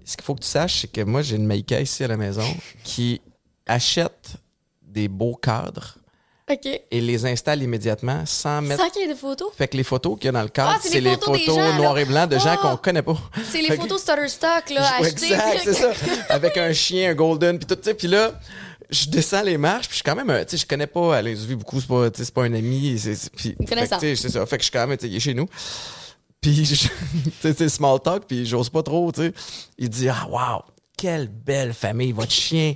ce 0.04 0.16
qu'il 0.16 0.24
faut 0.24 0.34
que 0.34 0.40
tu 0.40 0.48
saches, 0.48 0.80
c'est 0.82 0.92
que 0.92 1.00
moi, 1.00 1.22
j'ai 1.22 1.36
une 1.36 1.46
Maïka 1.46 1.80
ici 1.80 2.04
à 2.04 2.08
la 2.08 2.16
maison 2.16 2.46
qui 2.84 3.20
achète 3.66 4.36
des 4.82 5.08
beaux 5.08 5.34
cadres 5.34 5.96
OK. 6.50 6.66
et 6.90 7.00
les 7.00 7.26
installe 7.26 7.62
immédiatement 7.62 8.24
sans 8.26 8.62
mettre. 8.62 8.82
Sans 8.82 8.90
qu'il 8.90 9.02
y 9.02 9.04
ait 9.04 9.08
de 9.12 9.18
photos? 9.18 9.48
Fait 9.56 9.68
que 9.68 9.76
les 9.76 9.84
photos 9.84 10.16
qu'il 10.16 10.26
y 10.26 10.28
a 10.28 10.32
dans 10.32 10.42
le 10.42 10.48
cadre, 10.48 10.72
Ah, 10.76 10.80
c'est 10.82 10.94
les 10.94 11.00
les 11.00 11.14
photos 11.16 11.38
photos 11.40 11.56
là. 11.58 12.00
et 12.00 12.04
blanc 12.04 12.26
de 12.26 12.38
gens 12.38 12.54
Ah. 12.54 12.56
qu'on 12.56 12.76
connaît 12.76 13.02
pas. 13.02 13.16
C'est 13.50 13.60
les 13.62 13.76
photos 13.76 14.00
Stutterstock, 14.00 14.70
là, 14.70 14.90
Ouais, 15.00 15.06
achetées. 15.08 15.26
Exact, 15.32 15.60
c'est 15.64 15.74
ça. 15.74 15.92
Avec 16.30 16.56
un 16.56 16.72
chien, 16.72 17.10
un 17.10 17.14
golden, 17.14 17.58
puis 17.58 17.66
tout, 17.66 17.76
tu 17.76 17.82
sais. 17.84 17.94
Puis 17.94 18.08
là, 18.08 18.32
je 18.90 19.06
descends 19.08 19.42
les 19.42 19.58
marches, 19.58 19.88
puis 19.88 19.98
je 19.98 20.02
suis 20.02 20.02
quand 20.02 20.16
même, 20.16 20.44
tu 20.46 20.50
sais, 20.56 20.62
je 20.62 20.66
connais 20.66 20.86
pas 20.86 21.16
Alain 21.18 21.34
Zouvi 21.34 21.54
beaucoup, 21.56 21.80
c'est 21.80 21.88
pas, 21.88 22.08
pas 22.34 22.42
un 22.44 22.54
ami. 22.54 22.98
c'est- 22.98 23.30
Puis, 23.36 23.54
c'est 23.68 24.28
ça. 24.30 24.46
Fait 24.46 24.56
que 24.56 24.62
je 24.62 24.70
suis 24.70 24.72
quand 24.72 24.86
même, 24.86 24.96
tu 24.96 25.10
sais, 25.12 25.20
chez 25.20 25.34
nous. 25.34 25.46
Puis, 26.40 26.64
je- 26.64 26.74
tu 27.24 27.30
sais, 27.42 27.52
c'est 27.56 27.68
small 27.68 28.00
talk, 28.00 28.24
puis 28.26 28.46
j'ose 28.46 28.70
pas 28.70 28.82
trop, 28.82 29.12
tu 29.12 29.20
sais. 29.22 29.32
Il 29.76 29.90
dit, 29.90 30.08
ah, 30.08 30.26
wow, 30.30 30.62
quelle 30.96 31.28
belle 31.28 31.74
famille, 31.74 32.12
votre 32.12 32.32
chien, 32.32 32.74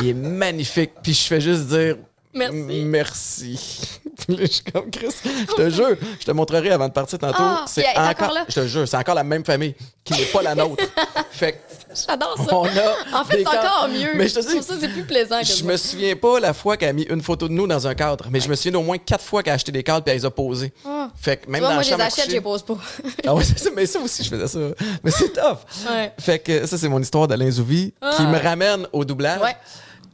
il 0.00 0.08
est 0.08 0.14
magnifique. 0.14 0.90
Puis 1.02 1.14
je 1.14 1.22
fais 1.22 1.40
juste 1.40 1.66
dire, 1.68 1.96
Merci. 2.34 2.84
Merci. 2.84 4.00
Je 4.28 4.46
suis 4.46 4.62
comme 4.72 4.90
Chris, 4.90 5.08
je 5.22 5.54
te 5.54 5.68
jure, 5.70 5.96
je 6.18 6.24
te 6.24 6.30
montrerai 6.30 6.70
avant 6.70 6.88
de 6.88 6.92
partir 6.94 7.18
tantôt. 7.18 7.34
Ah, 7.40 7.64
c'est 7.68 7.86
encore 7.90 8.08
encore, 8.08 8.32
là? 8.32 8.44
je 8.48 8.54
te 8.54 8.66
jure, 8.66 8.88
c'est 8.88 8.96
encore 8.96 9.14
la 9.16 9.24
même 9.24 9.44
famille 9.44 9.74
qui 10.02 10.14
n'est 10.14 10.24
pas 10.26 10.40
la 10.40 10.54
nôtre. 10.54 10.82
fait 11.30 11.60
J'adore 12.08 12.36
ça. 12.38 12.56
on 12.56 12.64
a 12.64 13.20
En 13.20 13.24
fait, 13.24 13.38
c'est 13.38 13.46
encore 13.48 13.88
mieux. 13.88 14.12
Mais 14.14 14.28
je 14.28 14.34
te 14.36 14.40
dis, 14.40 14.62
ça, 14.62 14.74
c'est 14.80 14.88
plus 14.88 15.04
plaisant 15.04 15.40
que 15.40 15.46
je 15.46 15.52
ça. 15.52 15.64
me 15.64 15.76
souviens 15.76 16.16
pas 16.16 16.40
la 16.40 16.54
fois 16.54 16.76
qu'elle 16.78 16.88
a 16.90 16.92
mis 16.94 17.02
une 17.02 17.20
photo 17.20 17.48
de 17.48 17.52
nous 17.52 17.66
dans 17.66 17.86
un 17.86 17.94
cadre, 17.94 18.28
mais 18.30 18.40
je 18.40 18.48
me 18.48 18.54
souviens 18.54 18.72
d'au 18.72 18.82
moins 18.82 18.96
quatre 18.98 19.24
fois 19.24 19.42
qu'elle 19.42 19.52
a 19.52 19.56
acheté 19.56 19.72
des 19.72 19.82
cadres 19.82 20.02
puis 20.04 20.12
elle 20.12 20.20
les 20.20 20.24
a 20.24 20.30
posés. 20.30 20.72
Ah. 20.86 21.10
Fait 21.20 21.36
que 21.36 21.50
même 21.50 21.60
vois, 21.60 21.68
dans 21.70 21.74
moi, 21.74 21.82
la 21.82 21.82
je 21.82 21.88
les 21.88 21.92
chambre 21.92 22.04
achète, 22.04 22.26
je 22.30 22.34
les 22.34 22.40
pose 22.40 22.62
pas. 22.62 22.78
Ah 23.26 23.34
ouais, 23.34 23.44
ça, 23.44 23.70
mais 23.76 23.84
ça 23.84 23.98
aussi 24.00 24.24
je 24.24 24.30
faisais 24.30 24.48
ça. 24.48 24.58
Mais 25.02 25.10
c'est. 25.10 25.38
Ouais. 25.38 26.12
Fait 26.18 26.38
que 26.38 26.66
ça 26.66 26.78
c'est 26.78 26.88
mon 26.88 27.02
histoire 27.02 27.28
d'Alain 27.28 27.50
Zouvi 27.50 27.92
qui 27.92 28.22
Ah. 28.22 28.22
me 28.22 28.38
ramène 28.38 28.86
au 28.92 29.04
doublage. 29.04 29.40
Ouais. 29.42 29.56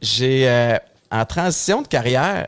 J'ai 0.01 0.49
euh, 0.49 0.77
en 1.11 1.25
transition 1.25 1.81
de 1.81 1.87
carrière 1.87 2.47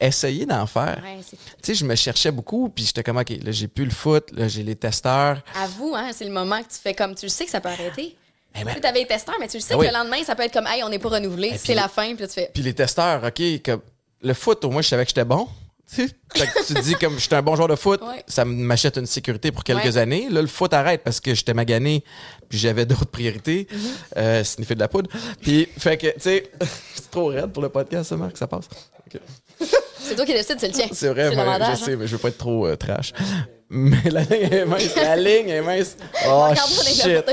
essayé 0.00 0.46
d'en 0.46 0.66
faire. 0.66 1.00
Ouais, 1.02 1.18
Tu 1.28 1.36
sais, 1.62 1.74
je 1.74 1.84
me 1.84 1.94
cherchais 1.96 2.30
beaucoup, 2.30 2.68
puis 2.68 2.84
j'étais 2.84 3.02
comme, 3.02 3.16
OK, 3.18 3.30
là, 3.42 3.50
j'ai 3.50 3.66
plus 3.68 3.84
le 3.84 3.90
foot, 3.90 4.30
là, 4.32 4.46
j'ai 4.48 4.62
les 4.62 4.76
testeurs. 4.76 5.42
Avoue, 5.56 5.94
hein, 5.96 6.10
c'est 6.14 6.24
le 6.24 6.30
moment 6.32 6.58
que 6.62 6.68
tu 6.68 6.78
fais 6.80 6.94
comme 6.94 7.14
tu 7.16 7.26
le 7.26 7.30
sais 7.30 7.44
que 7.44 7.50
ça 7.50 7.60
peut 7.60 7.68
arrêter. 7.68 8.16
Eh 8.58 8.64
ben- 8.64 8.76
Tu 8.80 8.86
avais 8.86 9.00
les 9.00 9.06
testeurs, 9.06 9.34
mais 9.40 9.48
tu 9.48 9.56
le 9.56 9.62
sais 9.62 9.74
Ah 9.74 9.78
que 9.78 9.84
le 9.86 9.92
lendemain, 9.92 10.22
ça 10.24 10.34
peut 10.36 10.44
être 10.44 10.52
comme, 10.52 10.66
hey, 10.68 10.82
on 10.84 10.88
n'est 10.88 10.98
pas 11.00 11.08
renouvelé, 11.10 11.58
c'est 11.58 11.74
la 11.74 11.88
fin, 11.88 12.14
puis 12.14 12.26
tu 12.28 12.32
fais. 12.34 12.50
Puis 12.54 12.62
les 12.62 12.74
testeurs, 12.74 13.22
OK, 13.24 13.62
que 13.62 13.80
le 14.22 14.34
foot, 14.34 14.64
au 14.64 14.70
moins, 14.70 14.82
je 14.82 14.88
savais 14.88 15.04
que 15.04 15.10
j'étais 15.10 15.24
bon. 15.24 15.48
Fait 15.88 16.06
que 16.46 16.66
tu 16.66 16.74
te 16.74 16.80
dis, 16.80 16.94
comme 16.96 17.18
j'étais 17.18 17.36
un 17.36 17.42
bon 17.42 17.56
joueur 17.56 17.68
de 17.68 17.74
foot, 17.76 18.00
Ouais. 18.02 18.22
ça 18.26 18.44
m'achète 18.44 18.98
une 18.98 19.06
sécurité 19.06 19.50
pour 19.52 19.64
quelques 19.64 19.84
Ouais. 19.94 19.98
années. 19.98 20.28
Là, 20.30 20.42
le 20.42 20.46
foot 20.46 20.72
arrête 20.74 21.02
parce 21.02 21.18
que 21.20 21.34
j'étais 21.34 21.54
magané, 21.54 22.04
puis 22.48 22.58
j'avais 22.58 22.84
d'autres 22.86 23.06
priorités, 23.06 23.66
Mhm. 23.70 23.78
euh, 24.18 24.44
sniffer 24.44 24.74
de 24.74 24.80
la 24.80 24.88
poudre. 24.88 25.10
Puis, 25.40 25.68
fait 25.78 25.96
que, 25.96 26.08
tu 26.08 26.20
sais, 26.20 26.50
c'est 26.94 27.10
trop 27.10 27.26
raide 27.28 27.52
pour 27.52 27.62
le 27.62 27.68
podcast, 27.70 28.10
ça, 28.10 28.16
Marc, 28.16 28.36
ça 28.36 28.46
passe. 28.46 28.68
C'est 30.00 30.14
toi 30.14 30.24
qui 30.24 30.32
décides, 30.32 30.56
c'est 30.60 30.68
le 30.68 30.72
tien. 30.74 30.86
C'est 30.92 31.08
vrai, 31.08 31.34
moi, 31.34 31.58
je 31.70 31.76
sais, 31.76 31.92
hein. 31.92 31.96
mais 31.98 32.06
je 32.06 32.12
veux 32.12 32.18
pas 32.18 32.28
être 32.28 32.38
trop 32.38 32.66
euh, 32.66 32.76
trash. 32.76 33.12
Mais 33.70 33.98
la 34.10 34.22
ligne 34.22 34.52
est 34.52 34.64
mince, 34.64 34.94
la 34.96 35.16
ligne 35.16 35.48
est 35.48 35.60
mince. 35.62 35.96
Oh, 36.26 36.48
shit. 36.54 37.24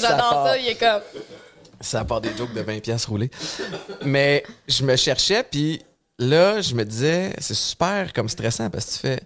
j'adore 0.00 0.44
ça, 0.46 0.58
il 0.58 0.68
est 0.68 0.74
comme. 0.74 1.00
Ça 1.80 2.04
part 2.04 2.20
des 2.20 2.30
jokes 2.36 2.54
de 2.54 2.60
20 2.62 2.80
pièces 2.80 3.04
roulés. 3.06 3.30
Mais 4.04 4.44
je 4.68 4.84
me 4.84 4.94
cherchais, 4.96 5.42
puis 5.42 5.82
là, 6.22 6.60
je 6.60 6.74
me 6.74 6.84
disais, 6.84 7.34
c'est 7.38 7.54
super 7.54 8.12
comme 8.12 8.28
stressant 8.28 8.70
parce 8.70 8.86
que 8.86 8.92
tu 8.92 8.98
fais, 8.98 9.20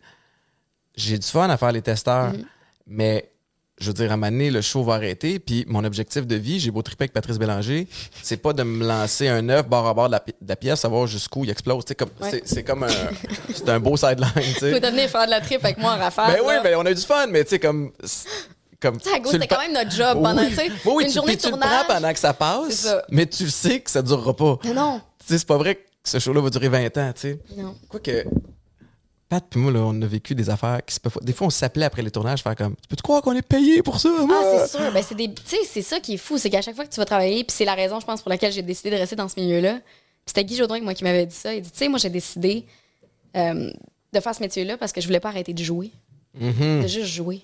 j'ai 0.96 1.18
du 1.18 1.26
fun 1.26 1.48
à 1.48 1.56
faire 1.56 1.72
les 1.72 1.82
testeurs, 1.82 2.32
Mm-hmm. 2.32 2.44
mais 2.88 3.30
je 3.78 3.88
veux 3.88 3.92
dire, 3.92 4.10
à 4.10 4.14
un 4.14 4.16
moment 4.16 4.30
donné, 4.32 4.50
le 4.50 4.62
show 4.62 4.82
va 4.82 4.94
arrêter, 4.94 5.38
puis 5.38 5.64
mon 5.68 5.84
objectif 5.84 6.26
de 6.26 6.34
vie, 6.36 6.58
j'ai 6.58 6.70
beau 6.70 6.80
triper 6.80 7.02
avec 7.04 7.12
Patrice 7.12 7.38
Bélanger, 7.38 7.86
c'est 8.22 8.38
pas 8.38 8.54
de 8.54 8.62
me 8.62 8.86
lancer 8.86 9.28
un 9.28 9.46
œuf 9.50 9.66
bord 9.68 9.86
à 9.86 9.92
bord 9.92 10.06
de 10.06 10.12
la, 10.12 10.20
pi- 10.20 10.32
de 10.40 10.48
la 10.48 10.56
pièce, 10.56 10.80
savoir 10.80 11.06
jusqu'où 11.06 11.44
il 11.44 11.50
explose. 11.50 11.84
Comme, 11.98 12.08
Ouais. 12.20 12.30
c'est, 12.30 12.48
c'est 12.48 12.62
comme 12.64 12.84
un, 12.84 12.88
c'est 13.54 13.68
un 13.68 13.78
beau 13.78 13.96
sideline, 13.98 14.30
tu 14.54 14.60
peux 14.60 14.80
venir 14.80 15.10
faire 15.10 15.26
de 15.26 15.30
la 15.30 15.42
trip 15.42 15.62
avec 15.62 15.76
moi 15.76 15.92
en 15.92 15.98
rafale. 15.98 16.32
Ben 16.36 16.40
oui, 16.46 16.54
ben 16.62 16.74
on 16.78 16.86
a 16.86 16.90
eu 16.90 16.94
du 16.94 17.02
fun, 17.02 17.26
mais 17.26 17.44
tu 17.44 17.50
sais, 17.50 17.58
comme. 17.58 17.92
c'est- 18.02 18.28
comme 18.80 18.98
c'était 19.00 19.46
quand 19.46 19.58
même 19.60 19.72
notre 19.72 19.90
job 19.90 20.22
pendant, 20.22 20.42
Oui. 20.42 20.54
Oui, 20.58 20.70
oui, 20.86 21.04
une 21.04 21.08
tu, 21.10 21.14
journée 21.16 21.36
de 21.36 21.40
tu 21.40 21.46
le 21.46 21.52
tournage. 21.52 21.84
prends 21.86 21.94
pendant 21.94 22.12
que 22.12 22.18
ça 22.18 22.32
passe, 22.34 22.74
ça. 22.74 23.02
mais 23.10 23.26
tu 23.26 23.48
sais 23.50 23.80
que 23.80 23.90
ça 23.90 24.00
durera 24.02 24.34
pas. 24.36 24.58
Mais 24.64 24.74
non, 24.74 25.00
Tu 25.18 25.26
sais, 25.32 25.38
c'est 25.38 25.46
pas 25.46 25.56
vrai 25.56 25.74
que 25.76 25.80
ce 26.08 26.18
show-là 26.18 26.40
va 26.40 26.50
durer 26.50 26.68
20 26.68 26.96
ans, 26.98 27.12
tu 27.14 27.20
sais. 27.20 27.38
non. 27.56 27.74
Quoique, 27.88 28.24
Pat 29.28 29.44
puis 29.50 29.58
moi, 29.58 29.72
là, 29.72 29.80
on 29.80 30.00
a 30.02 30.06
vécu 30.06 30.36
des 30.36 30.48
affaires 30.50 30.84
qui 30.84 30.94
se 30.94 31.00
peuvent. 31.00 31.18
Des 31.22 31.32
fois, 31.32 31.48
on 31.48 31.50
s'appelait 31.50 31.84
après 31.86 32.02
les 32.02 32.12
tournages, 32.12 32.42
faire 32.44 32.54
comme 32.54 32.76
Tu 32.76 32.86
peux-tu 32.88 33.02
croire 33.02 33.22
qu'on 33.22 33.32
est 33.32 33.42
payé 33.42 33.82
pour 33.82 33.98
ça? 33.98 34.08
Ah, 34.20 34.24
moi? 34.24 34.40
c'est 34.68 34.78
sûr. 34.78 34.92
Ben, 34.92 35.02
c'est 35.02 35.16
des. 35.16 35.34
Tu 35.34 35.42
sais, 35.44 35.56
c'est 35.68 35.82
ça 35.82 35.98
qui 35.98 36.14
est 36.14 36.16
fou. 36.16 36.38
C'est 36.38 36.48
qu'à 36.48 36.62
chaque 36.62 36.76
fois 36.76 36.84
que 36.84 36.92
tu 36.92 37.00
vas 37.00 37.06
travailler, 37.06 37.42
puis 37.42 37.52
c'est 37.56 37.64
la 37.64 37.74
raison, 37.74 37.98
je 37.98 38.06
pense, 38.06 38.22
pour 38.22 38.30
laquelle 38.30 38.52
j'ai 38.52 38.62
décidé 38.62 38.90
de 38.90 38.94
rester 38.96 39.16
dans 39.16 39.28
ce 39.28 39.40
milieu-là. 39.40 39.74
Puis 39.80 39.82
c'était 40.28 40.44
Guy 40.44 40.54
Jodoin, 40.56 40.80
moi, 40.80 40.94
qui 40.94 41.02
m'avait 41.02 41.26
dit 41.26 41.34
ça. 41.34 41.52
Il 41.54 41.60
dit, 41.62 41.70
tu 41.72 41.76
sais, 41.78 41.88
moi, 41.88 41.98
j'ai 41.98 42.08
décidé 42.08 42.66
euh, 43.36 43.72
de 44.12 44.20
faire 44.20 44.32
ce 44.34 44.40
métier-là 44.40 44.76
parce 44.76 44.92
que 44.92 45.00
je 45.00 45.06
voulais 45.06 45.18
pas 45.20 45.30
arrêter 45.30 45.52
de 45.54 45.62
jouer. 45.62 45.90
Mhm. 46.38 46.82
De 46.82 46.86
juste 46.86 47.06
jouer. 47.12 47.42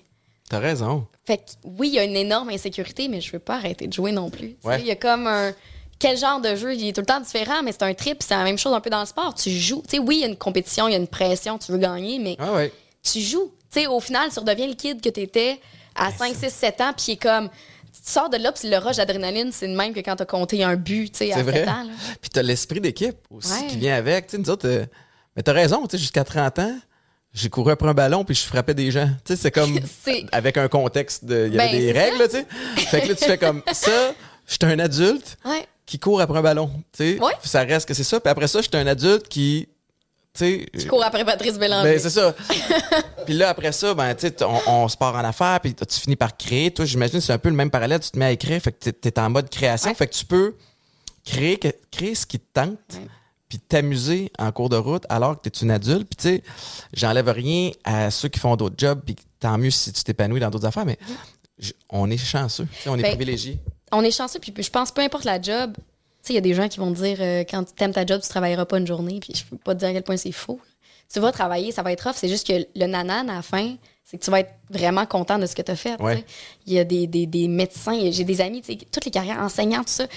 T'as 0.49 0.59
raison. 0.59 1.05
Fait 1.25 1.37
que 1.39 1.43
oui, 1.65 1.89
il 1.89 1.95
y 1.95 1.99
a 1.99 2.05
une 2.05 2.15
énorme 2.15 2.49
insécurité, 2.49 3.09
mais 3.09 3.19
je 3.19 3.29
veux 3.33 3.39
pas 3.39 3.55
arrêter 3.55 3.87
de 3.87 3.93
jouer 3.93 4.13
non 4.13 4.29
plus. 4.29 4.51
Tu 4.53 4.55
sais, 4.61 4.67
Ouais. 4.69 4.79
Il 4.81 4.85
y 4.87 4.91
a 4.91 4.95
comme 4.95 5.27
un. 5.27 5.51
Quel 6.03 6.17
genre 6.17 6.41
de 6.41 6.55
jeu? 6.55 6.73
Il 6.75 6.85
est 6.87 6.91
tout 6.93 6.99
le 7.01 7.05
temps 7.05 7.21
différent, 7.21 7.63
mais 7.63 7.71
c'est 7.71 7.83
un 7.83 7.93
trip. 7.93 8.21
C'est 8.21 8.35
la 8.35 8.43
même 8.43 8.57
chose 8.57 8.73
un 8.73 8.81
peu 8.81 8.89
dans 8.89 8.99
le 8.99 9.05
sport. 9.05 9.33
Tu 9.33 9.49
joues. 9.51 9.81
Tu 9.87 9.91
sais, 9.95 9.99
oui, 9.99 10.17
il 10.17 10.21
y 10.21 10.23
a 10.25 10.27
une 10.27 10.35
compétition, 10.37 10.87
il 10.89 10.91
y 10.91 10.95
a 10.95 10.97
une 10.97 11.07
pression, 11.07 11.57
tu 11.57 11.71
veux 11.71 11.77
gagner, 11.77 12.19
mais 12.19 12.35
Ah 12.39 12.51
ouais. 12.51 12.73
tu 13.01 13.21
joues. 13.21 13.51
Tu 13.71 13.79
sais, 13.79 13.87
au 13.87 13.99
final, 14.01 14.29
tu 14.31 14.39
redeviens 14.39 14.67
le 14.67 14.73
kid 14.73 15.01
que 15.01 15.07
tu 15.09 15.21
étais 15.21 15.61
à 15.95 16.11
5, 16.11 16.35
6, 16.35 16.49
7 16.49 16.81
ans, 16.81 16.91
puis 16.95 17.05
il 17.07 17.11
est 17.13 17.17
comme. 17.21 17.49
Tu 17.49 18.11
sors 18.11 18.29
de 18.29 18.35
là, 18.37 18.51
puis 18.51 18.69
le 18.69 18.77
rush 18.79 18.97
d'adrénaline, 18.97 19.51
c'est 19.53 19.67
le 19.67 19.75
même 19.75 19.93
que 19.93 20.01
quand 20.01 20.17
t'as 20.17 20.25
compté 20.25 20.61
un 20.63 20.75
but, 20.75 21.09
tu 21.11 21.19
sais, 21.19 21.31
à 21.31 21.37
C'est 21.37 21.43
7 21.45 21.49
vrai. 21.51 21.61
ans. 21.69 21.83
là. 21.83 21.91
Puis 22.19 22.29
t'as 22.31 22.41
l'esprit 22.41 22.81
d'équipe 22.81 23.15
aussi 23.29 23.53
Ouais. 23.53 23.67
qui 23.67 23.77
vient 23.77 23.95
avec. 23.95 24.27
Tu 24.27 24.31
sais, 24.35 24.37
nous 24.41 24.49
autres, 24.49 24.67
euh, 24.67 24.85
mais 25.37 25.41
t'as 25.43 25.53
raison, 25.53 25.83
tu 25.83 25.91
sais, 25.91 25.97
jusqu'à 25.99 26.23
30 26.25 26.59
ans, 26.59 26.75
j'ai 27.33 27.49
couru 27.49 27.71
après 27.71 27.87
un 27.87 27.93
ballon 27.93 28.25
puis 28.25 28.35
je 28.35 28.43
frappais 28.43 28.73
des 28.73 28.91
gens. 28.91 29.07
Tu 29.23 29.35
sais, 29.35 29.41
c'est 29.41 29.51
comme 29.51 29.79
avec 30.33 30.57
un 30.57 30.67
contexte 30.67 31.23
de. 31.23 31.45
Il 31.47 31.53
y 31.53 31.57
Ben, 31.57 31.69
avait 31.69 31.79
des 31.79 31.91
règles, 31.93 32.23
tu 32.25 32.31
sais. 32.31 32.45
Fait 32.87 33.01
que 33.01 33.07
là, 33.07 33.15
tu 33.15 33.23
fais 33.23 33.37
comme 33.37 33.61
ça, 33.71 34.13
j'étais 34.49 34.65
un 34.65 34.79
adulte 34.79 35.37
Ouais. 35.45 35.65
Qui 35.85 35.99
court 35.99 36.21
après 36.21 36.39
un 36.39 36.41
ballon. 36.41 36.71
Tu 36.91 37.15
sais, 37.15 37.19
Ouais. 37.21 37.33
ça 37.43 37.61
reste 37.63 37.87
que 37.87 37.93
c'est 37.93 38.03
ça. 38.03 38.19
Puis 38.19 38.29
après 38.29 38.47
ça, 38.47 38.61
j'étais 38.61 38.77
un 38.77 38.87
adulte 38.87 39.27
qui. 39.27 39.67
Tu. 40.33 40.65
Je 40.73 40.87
cours 40.87 41.03
après 41.03 41.23
Patrice 41.23 41.59
Bélanger. 41.59 41.91
Ben, 41.91 41.99
c'est 41.99 42.09
ça. 42.09 42.33
puis 43.25 43.35
là, 43.35 43.49
après 43.49 43.71
ça, 43.71 43.93
ben, 43.93 44.15
tu 44.15 44.27
on, 44.43 44.59
on 44.83 44.87
se 44.87 44.97
part 44.97 45.13
en 45.15 45.23
affaires, 45.23 45.59
puis 45.59 45.75
tu 45.75 45.99
finis 45.99 46.15
par 46.15 46.35
créer. 46.35 46.71
Toi, 46.71 46.85
j'imagine 46.85 47.19
que 47.19 47.25
c'est 47.25 47.33
un 47.33 47.37
peu 47.37 47.49
le 47.49 47.55
même 47.55 47.69
parallèle. 47.69 47.99
Tu 47.99 48.09
te 48.09 48.17
mets 48.17 48.25
à 48.25 48.31
écrire, 48.31 48.59
fait 48.61 48.71
que 48.71 48.89
t'es- 48.89 48.93
t'es 48.93 49.19
en 49.19 49.29
mode 49.29 49.49
création. 49.49 49.89
Ouais. 49.91 49.95
Fait 49.95 50.07
que 50.07 50.13
tu 50.13 50.25
peux 50.25 50.55
créer, 51.25 51.59
créer 51.91 52.15
ce 52.15 52.25
qui 52.25 52.39
te 52.39 52.45
tente, 52.51 52.77
Ouais. 52.93 53.07
puis 53.47 53.59
t'amuser 53.59 54.31
en 54.39 54.51
cours 54.51 54.69
de 54.69 54.75
route 54.75 55.03
alors 55.09 55.39
que 55.39 55.47
tu 55.49 55.59
es 55.59 55.61
une 55.65 55.71
adulte. 55.71 56.07
Puis 56.09 56.15
tu 56.17 56.23
sais, 56.37 56.43
j'enlève 56.93 57.29
rien 57.29 57.69
à 57.83 58.09
ceux 58.09 58.29
qui 58.29 58.39
font 58.39 58.55
d'autres 58.55 58.75
jobs, 58.77 59.01
puis 59.05 59.15
tant 59.39 59.57
mieux 59.59 59.69
si 59.71 59.93
tu 59.93 60.03
t'épanouis 60.03 60.39
dans 60.39 60.49
d'autres 60.49 60.65
affaires, 60.65 60.85
mais 60.85 60.97
j- 61.59 61.73
on 61.91 62.09
est 62.09 62.17
chanceux. 62.17 62.67
tu 62.81 62.89
on 62.89 62.95
est 62.97 63.03
Ben, 63.03 63.09
privilégiés. 63.09 63.59
On 63.93 64.03
est 64.03 64.11
chanceux, 64.11 64.39
puis 64.39 64.53
je 64.57 64.69
pense, 64.69 64.91
peu 64.91 65.01
importe 65.01 65.25
la 65.25 65.41
job, 65.41 65.73
tu 65.75 65.81
sais, 66.27 66.33
il 66.33 66.35
y 66.35 66.37
a 66.37 66.41
des 66.41 66.53
gens 66.53 66.67
qui 66.67 66.79
vont 66.79 66.91
dire 66.91 67.17
euh, 67.19 67.43
quand 67.49 67.63
tu 67.63 67.83
aimes 67.83 67.93
ta 67.93 68.05
job, 68.05 68.21
tu 68.21 68.29
travailleras 68.29 68.65
pas 68.65 68.77
une 68.77 68.87
journée, 68.87 69.19
puis 69.19 69.33
je 69.35 69.43
peux 69.43 69.57
pas 69.57 69.73
te 69.73 69.79
dire 69.79 69.89
à 69.89 69.93
quel 69.93 70.03
point 70.03 70.17
c'est 70.17 70.31
faux. 70.31 70.59
Tu 71.11 71.19
vas 71.19 71.31
travailler, 71.31 71.71
ça 71.71 71.83
va 71.83 71.91
être 71.91 72.07
off, 72.07 72.17
c'est 72.17 72.29
juste 72.29 72.47
que 72.47 72.65
le 72.75 72.85
nanan 72.87 73.29
à 73.29 73.35
la 73.35 73.41
fin, 73.41 73.75
c'est 74.03 74.17
que 74.17 74.23
tu 74.23 74.31
vas 74.31 74.39
être 74.39 74.51
vraiment 74.69 75.05
content 75.05 75.37
de 75.37 75.45
ce 75.45 75.55
que 75.55 75.61
tu 75.61 75.71
as 75.71 75.75
fait. 75.75 76.01
Ouais. 76.01 76.23
Il 76.65 76.73
y 76.73 76.79
a 76.79 76.83
des, 76.83 77.07
des, 77.07 77.25
des 77.25 77.47
médecins, 77.47 77.97
j'ai 78.11 78.23
des 78.23 78.41
amis, 78.41 78.61
toutes 78.91 79.05
les 79.05 79.11
carrières 79.11 79.39
enseignantes, 79.39 79.87
tout 79.87 79.93
ça, 79.93 80.07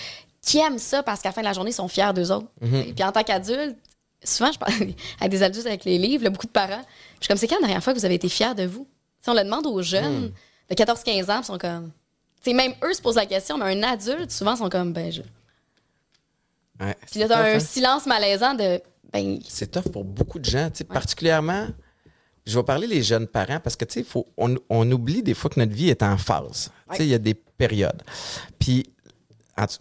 qui 0.42 0.58
aiment 0.58 0.78
ça 0.78 1.02
parce 1.02 1.20
qu'à 1.20 1.30
la 1.30 1.32
fin 1.32 1.40
de 1.40 1.46
la 1.46 1.52
journée, 1.52 1.70
ils 1.70 1.74
sont 1.74 1.88
fiers 1.88 2.12
d'eux 2.14 2.30
autres. 2.30 2.46
Mhm. 2.60 2.84
sais. 2.84 2.92
Puis 2.92 3.04
en 3.04 3.12
tant 3.12 3.24
qu'adulte, 3.24 3.76
souvent, 4.22 4.52
je 4.52 4.58
parle 4.58 4.72
avec 5.20 5.30
des 5.30 5.42
adultes 5.42 5.66
avec 5.66 5.84
les 5.84 5.98
livres, 5.98 6.24
là, 6.24 6.30
beaucoup 6.30 6.46
de 6.46 6.52
parents. 6.52 6.82
Je 7.20 7.24
suis 7.24 7.28
comme, 7.28 7.36
c'est 7.36 7.48
quand 7.48 7.56
la 7.56 7.66
dernière 7.66 7.82
fois 7.82 7.92
que 7.92 7.98
vous 7.98 8.04
avez 8.04 8.14
été 8.14 8.28
fiers 8.28 8.54
de 8.54 8.64
vous? 8.64 8.86
Tu 9.18 9.24
sais, 9.24 9.30
on 9.32 9.34
le 9.34 9.42
demande 9.42 9.66
aux 9.66 9.82
jeunes 9.82 10.32
de 10.70 10.74
14-15 10.74 11.30
ans, 11.30 11.40
ils 11.40 11.44
sont 11.44 11.58
comme. 11.58 11.90
Même 12.54 12.72
eux 12.84 12.92
se 12.94 13.00
posent 13.02 13.16
la 13.16 13.26
question, 13.26 13.58
mais 13.58 13.76
un 13.76 13.82
adulte, 13.82 14.30
souvent, 14.30 14.56
sont 14.56 14.68
comme, 14.68 14.92
ben, 14.92 15.10
je. 15.12 15.22
Ouais, 16.80 16.94
Puis 17.10 17.20
là, 17.20 17.28
t'as 17.28 17.40
un 17.52 17.56
hein? 17.56 17.60
silence 17.60 18.06
malaisant 18.06 18.54
de, 18.54 18.80
ben, 19.12 19.38
c'est 19.48 19.70
tough 19.70 19.90
pour 19.90 20.04
beaucoup 20.04 20.38
de 20.38 20.44
gens, 20.44 20.68
tu 20.70 20.78
sais, 20.78 20.84
particulièrement. 20.84 21.68
Je 22.44 22.56
vais 22.58 22.64
parler 22.64 22.86
les 22.86 23.02
jeunes 23.02 23.26
parents 23.26 23.58
parce 23.60 23.74
que 23.76 23.84
tu 23.84 24.04
sais, 24.04 24.06
on, 24.36 24.56
on 24.68 24.90
oublie 24.92 25.22
des 25.22 25.34
fois 25.34 25.50
que 25.50 25.58
notre 25.58 25.72
vie 25.72 25.88
est 25.88 26.02
en 26.02 26.16
phase. 26.16 26.70
Tu 26.90 26.96
sais, 26.98 27.06
il 27.06 27.08
y 27.08 27.14
a 27.14 27.18
des 27.18 27.34
périodes. 27.34 28.02
Puis, 28.58 28.84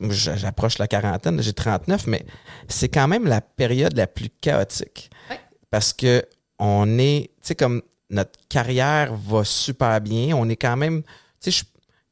j'approche 0.10 0.78
la 0.80 0.88
quarantaine, 0.88 1.42
j'ai 1.42 1.54
39, 1.54 2.08
mais 2.08 2.26
c'est 2.68 2.90
quand 2.90 3.08
même 3.08 3.28
la 3.28 3.42
période 3.42 3.96
la 3.96 4.08
plus 4.08 4.30
chaotique. 4.42 5.12
Ouais. 5.30 5.40
Parce 5.70 5.94
que 5.94 6.24
on 6.58 6.98
est, 6.98 7.30
tu 7.42 7.48
sais, 7.50 7.56
comme 7.56 7.82
notre 8.10 8.40
carrière 8.50 9.14
va 9.14 9.44
super 9.44 10.00
bien, 10.02 10.36
on 10.36 10.48
est 10.48 10.56
quand 10.56 10.78
même, 10.78 11.04
tu 11.42 11.52
sais, 11.52 11.52
je- 11.52 11.66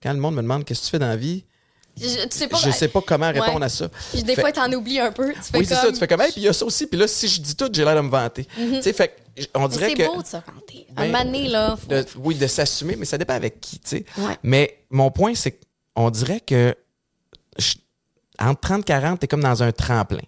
quand 0.03 0.13
le 0.13 0.19
monde 0.19 0.35
me 0.35 0.41
demande 0.41 0.65
qu'est-ce 0.65 0.81
que 0.81 0.85
tu 0.85 0.91
fais 0.91 0.99
dans 0.99 1.07
la 1.07 1.15
vie, 1.15 1.43
je- 1.97 2.05
tu 2.27 2.37
sais 2.37 2.47
pas. 2.47 2.57
je 2.57 2.71
sais 2.71 2.87
pas 2.89 3.01
comment 3.01 3.27
répondre 3.31 3.59
Ouais. 3.59 3.65
à 3.65 3.69
ça. 3.69 3.87
Puis 4.11 4.23
des 4.23 4.35
Fait- 4.35 4.41
fois, 4.41 4.51
t'en 4.51 4.71
oublies 4.73 4.99
un 4.99 5.11
peu. 5.11 5.31
Tu 5.33 5.41
fais 5.41 5.57
oui, 5.59 5.65
c'est 5.65 5.75
ça. 5.75 5.91
Tu 5.91 5.95
fais 5.97 6.07
comme, 6.07 6.21
hey, 6.21 6.31
puis 6.31 6.41
il 6.41 6.43
y 6.45 6.47
a 6.47 6.53
ça 6.53 6.65
aussi. 6.65 6.87
Puis 6.87 6.99
là, 6.99 7.07
si 7.07 7.27
je 7.27 7.39
dis 7.41 7.55
tout, 7.55 7.69
j'ai 7.71 7.83
l'air 7.85 7.95
de 7.95 8.01
me 8.01 8.09
vanter. 8.09 8.45
Tu 8.55 8.81
sais, 8.81 8.93
fait 8.93 9.15
on 9.55 9.67
dirait 9.67 9.89
C'est 9.89 9.95
que. 9.95 10.05
beau 10.15 10.21
de 10.21 10.27
se 10.27 10.37
vanter. 10.37 10.85
Un 10.95 11.01
Ben, 11.03 11.11
moment 11.11 11.25
donné, 11.25 11.47
là. 11.47 11.75
faut- 11.79 11.87
de- 11.87 12.05
oui, 12.17 12.35
de 12.35 12.45
s'assumer, 12.47 12.95
mais 12.95 13.05
ça 13.05 13.17
dépend 13.17 13.33
avec 13.33 13.59
qui, 13.61 13.79
tu 13.79 13.89
sais. 13.89 14.05
Ouais. 14.17 14.37
Mais 14.43 14.79
mon 14.91 15.09
point, 15.11 15.33
c'est 15.35 15.59
qu'on 15.95 16.09
dirait 16.11 16.39
que 16.41 16.75
je- 17.57 17.75
entre 18.39 18.59
30 18.61 18.81
et 18.81 18.83
40, 18.85 19.19
t'es 19.19 19.27
comme 19.27 19.41
dans 19.43 19.63
un 19.63 19.71
tremplin. 19.71 20.19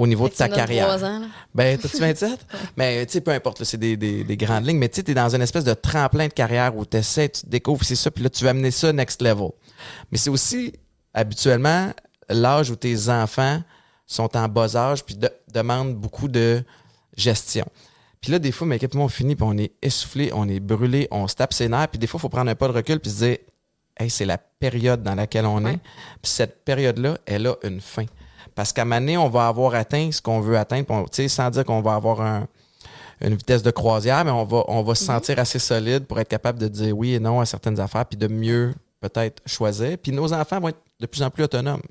Au 0.00 0.06
niveau 0.06 0.28
de 0.28 0.34
ta 0.34 0.48
carrière. 0.48 0.86
trois 0.86 1.04
ans, 1.04 1.18
là. 1.20 1.26
Ben, 1.54 1.78
t'as-tu 1.78 1.98
27? 1.98 2.46
Mais, 2.76 3.04
tu 3.04 3.12
sais, 3.12 3.20
peu 3.20 3.32
importe, 3.32 3.62
c'est 3.64 3.76
des, 3.76 3.96
des- 3.96 4.24
des 4.24 4.36
grandes 4.36 4.66
lignes. 4.66 4.78
Mais, 4.78 4.88
tu 4.88 4.96
sais, 4.96 5.02
t'es 5.02 5.14
dans 5.14 5.34
une 5.34 5.42
espèce 5.42 5.64
de 5.64 5.74
tremplin 5.74 6.26
de 6.28 6.32
carrière 6.32 6.74
où 6.76 6.84
t'essaies, 6.86 7.28
tu 7.28 7.42
découvres, 7.46 7.84
c'est 7.84 7.96
ça, 7.96 8.10
puis 8.10 8.24
là, 8.24 8.30
tu 8.30 8.42
vas 8.44 8.50
amener 8.50 8.70
ça 8.70 8.92
next 8.92 9.20
level. 9.20 9.50
Mais 10.10 10.16
c'est 10.18 10.30
aussi, 10.30 10.72
habituellement, 11.12 11.92
l'âge 12.28 12.70
où 12.70 12.76
tes 12.76 13.08
enfants 13.10 13.62
sont 14.06 14.36
en 14.36 14.48
bas 14.48 14.74
âge 14.76 15.04
puis 15.04 15.16
de- 15.16 15.30
demandent 15.52 15.94
beaucoup 15.94 16.28
de 16.28 16.62
gestion. 17.16 17.66
Puis 18.20 18.32
là, 18.32 18.38
des 18.38 18.52
fois, 18.52 18.66
mes 18.66 18.76
équipes, 18.76 18.96
on 18.96 19.08
finit, 19.08 19.36
puis 19.36 19.44
on 19.48 19.56
est 19.58 19.72
essoufflé, 19.82 20.30
on 20.34 20.48
est 20.48 20.60
brûlé, 20.60 21.08
on 21.10 21.28
se 21.28 21.34
tape 21.34 21.52
ses 21.52 21.68
nerfs, 21.68 21.88
puis 21.88 21.98
des 21.98 22.06
fois, 22.06 22.18
il 22.18 22.22
faut 22.22 22.28
prendre 22.28 22.50
un 22.50 22.54
pas 22.54 22.68
de 22.68 22.72
recul 22.72 23.00
puis 23.00 23.10
se 23.10 23.24
dire, 23.24 23.36
hey, 23.98 24.08
c'est 24.10 24.24
la 24.26 24.38
période 24.38 25.02
dans 25.02 25.14
laquelle 25.14 25.44
on 25.46 25.62
Ouais. 25.64 25.74
est. 25.74 25.78
Puis 26.22 26.30
cette 26.32 26.64
période-là, 26.64 27.18
elle 27.26 27.46
a 27.46 27.54
une 27.64 27.80
fin. 27.80 28.06
Parce 28.54 28.72
qu'à 28.72 28.84
donné, 28.84 29.16
on 29.16 29.28
va 29.28 29.46
avoir 29.48 29.74
atteint 29.74 30.10
ce 30.12 30.20
qu'on 30.20 30.40
veut 30.40 30.56
atteindre, 30.58 30.86
on- 30.90 31.04
tu 31.04 31.08
sais, 31.22 31.28
sans 31.28 31.50
dire 31.50 31.64
qu'on 31.64 31.80
va 31.80 31.94
avoir 31.94 32.20
un- 32.20 32.46
une 33.20 33.34
vitesse 33.34 33.62
de 33.62 33.70
croisière, 33.70 34.24
mais 34.24 34.30
on 34.30 34.44
va, 34.44 34.64
on 34.68 34.82
va 34.82 34.94
se 34.94 35.04
sentir 35.04 35.38
assez 35.38 35.58
solide 35.58 36.06
pour 36.06 36.18
être 36.20 36.28
capable 36.28 36.58
de 36.58 36.68
dire 36.68 36.96
oui 36.96 37.14
et 37.14 37.20
non 37.20 37.40
à 37.40 37.46
certaines 37.46 37.78
affaires, 37.78 38.06
puis 38.06 38.16
de 38.16 38.26
mieux 38.28 38.74
peut-être 39.00 39.42
choisir. 39.46 39.98
Puis 39.98 40.12
nos 40.12 40.32
enfants 40.32 40.58
vont 40.60 40.68
être 40.68 40.80
de 41.00 41.06
plus 41.06 41.22
en 41.22 41.30
plus 41.30 41.44
autonomes. 41.44 41.82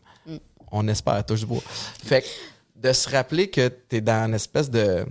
On 0.72 0.88
espère, 0.88 1.26
touche 1.26 1.46
bois. 1.46 1.62
Fait 2.04 2.22
que 2.22 2.28
de 2.76 2.94
se 2.94 3.10
rappeler 3.10 3.50
que 3.50 3.68
tu 3.90 3.98
es 3.98 4.02
dans 4.02 4.26
une 4.28 4.36
espèce 4.36 4.70
de 4.70 5.06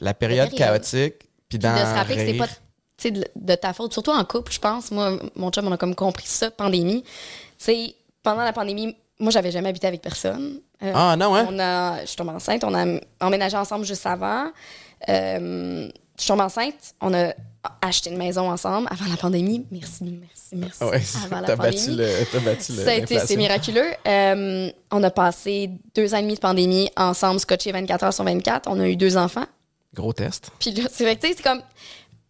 la 0.00 0.14
période 0.14 0.48
chaotique, 0.56 1.18
puis 1.18 1.28
Puis 1.48 1.58
dans 1.58 1.74
de 1.74 1.78
se 1.78 1.84
rappeler 1.94 2.14
que 2.16 2.20
c'est 2.32 2.38
pas 2.38 3.10
de, 3.10 3.24
de 3.36 3.54
ta 3.54 3.72
faute, 3.72 3.92
surtout 3.92 4.10
en 4.12 4.24
couple, 4.24 4.52
je 4.52 4.58
pense. 4.60 4.90
Moi, 4.90 5.18
mon 5.34 5.50
chum, 5.50 5.66
on 5.66 5.72
a 5.72 5.76
comme 5.76 5.94
compris 5.94 6.26
ça, 6.26 6.50
pandémie. 6.50 7.02
Tu 7.02 7.08
sais, 7.58 7.94
pendant 8.22 8.42
la 8.42 8.52
pandémie, 8.52 8.96
moi, 9.18 9.30
j'avais 9.30 9.50
jamais 9.50 9.68
habité 9.70 9.86
avec 9.86 10.02
personne. 10.02 10.60
Euh, 10.82 10.92
Ah 10.94 11.16
non, 11.16 11.34
hein? 11.34 11.46
on 11.50 11.58
a, 11.58 12.00
je 12.02 12.06
suis 12.06 12.16
tombée 12.16 12.30
enceinte, 12.32 12.62
on 12.64 12.74
a 12.74 12.98
emménagé 13.20 13.56
ensemble 13.56 13.84
juste 13.84 14.06
avant. 14.06 14.48
Euh, 15.08 15.88
je 16.16 16.22
suis 16.22 16.28
tombée 16.28 16.42
enceinte, 16.42 16.94
on 17.00 17.12
a 17.14 17.32
acheté 17.82 18.10
une 18.10 18.16
maison 18.18 18.50
ensemble 18.50 18.88
avant 18.90 19.04
la 19.10 19.16
pandémie. 19.16 19.66
Merci, 19.70 20.04
merci, 20.04 20.54
merci. 20.54 20.84
Ouais, 20.84 21.02
avant 21.24 21.40
la 21.40 21.46
t'as 21.46 21.56
battu 21.56 21.78
pandémie. 21.78 21.96
le, 21.96 22.40
battu 22.40 22.72
le- 22.72 22.84
Ça 22.84 22.90
a 22.90 22.94
été, 22.94 23.18
c'est 23.18 23.36
miraculeux. 23.36 23.90
Euh, 24.06 24.70
on 24.90 25.02
a 25.02 25.10
passé 25.10 25.70
deux 25.94 26.14
ans 26.14 26.18
et 26.18 26.22
demi 26.22 26.34
de 26.34 26.40
pandémie 26.40 26.90
ensemble, 26.96 27.40
scotché 27.40 27.72
24 27.72 28.04
heures 28.04 28.14
sur 28.14 28.24
24. 28.24 28.68
On 28.70 28.78
a 28.80 28.86
eu 28.88 28.96
deux 28.96 29.16
enfants. 29.16 29.44
Gros 29.94 30.12
test. 30.12 30.50
Puis 30.58 30.72
là, 30.72 30.84
c'est 30.92 31.04
vrai 31.04 31.16
que, 31.16 31.26
c'est 31.26 31.42
comme. 31.42 31.60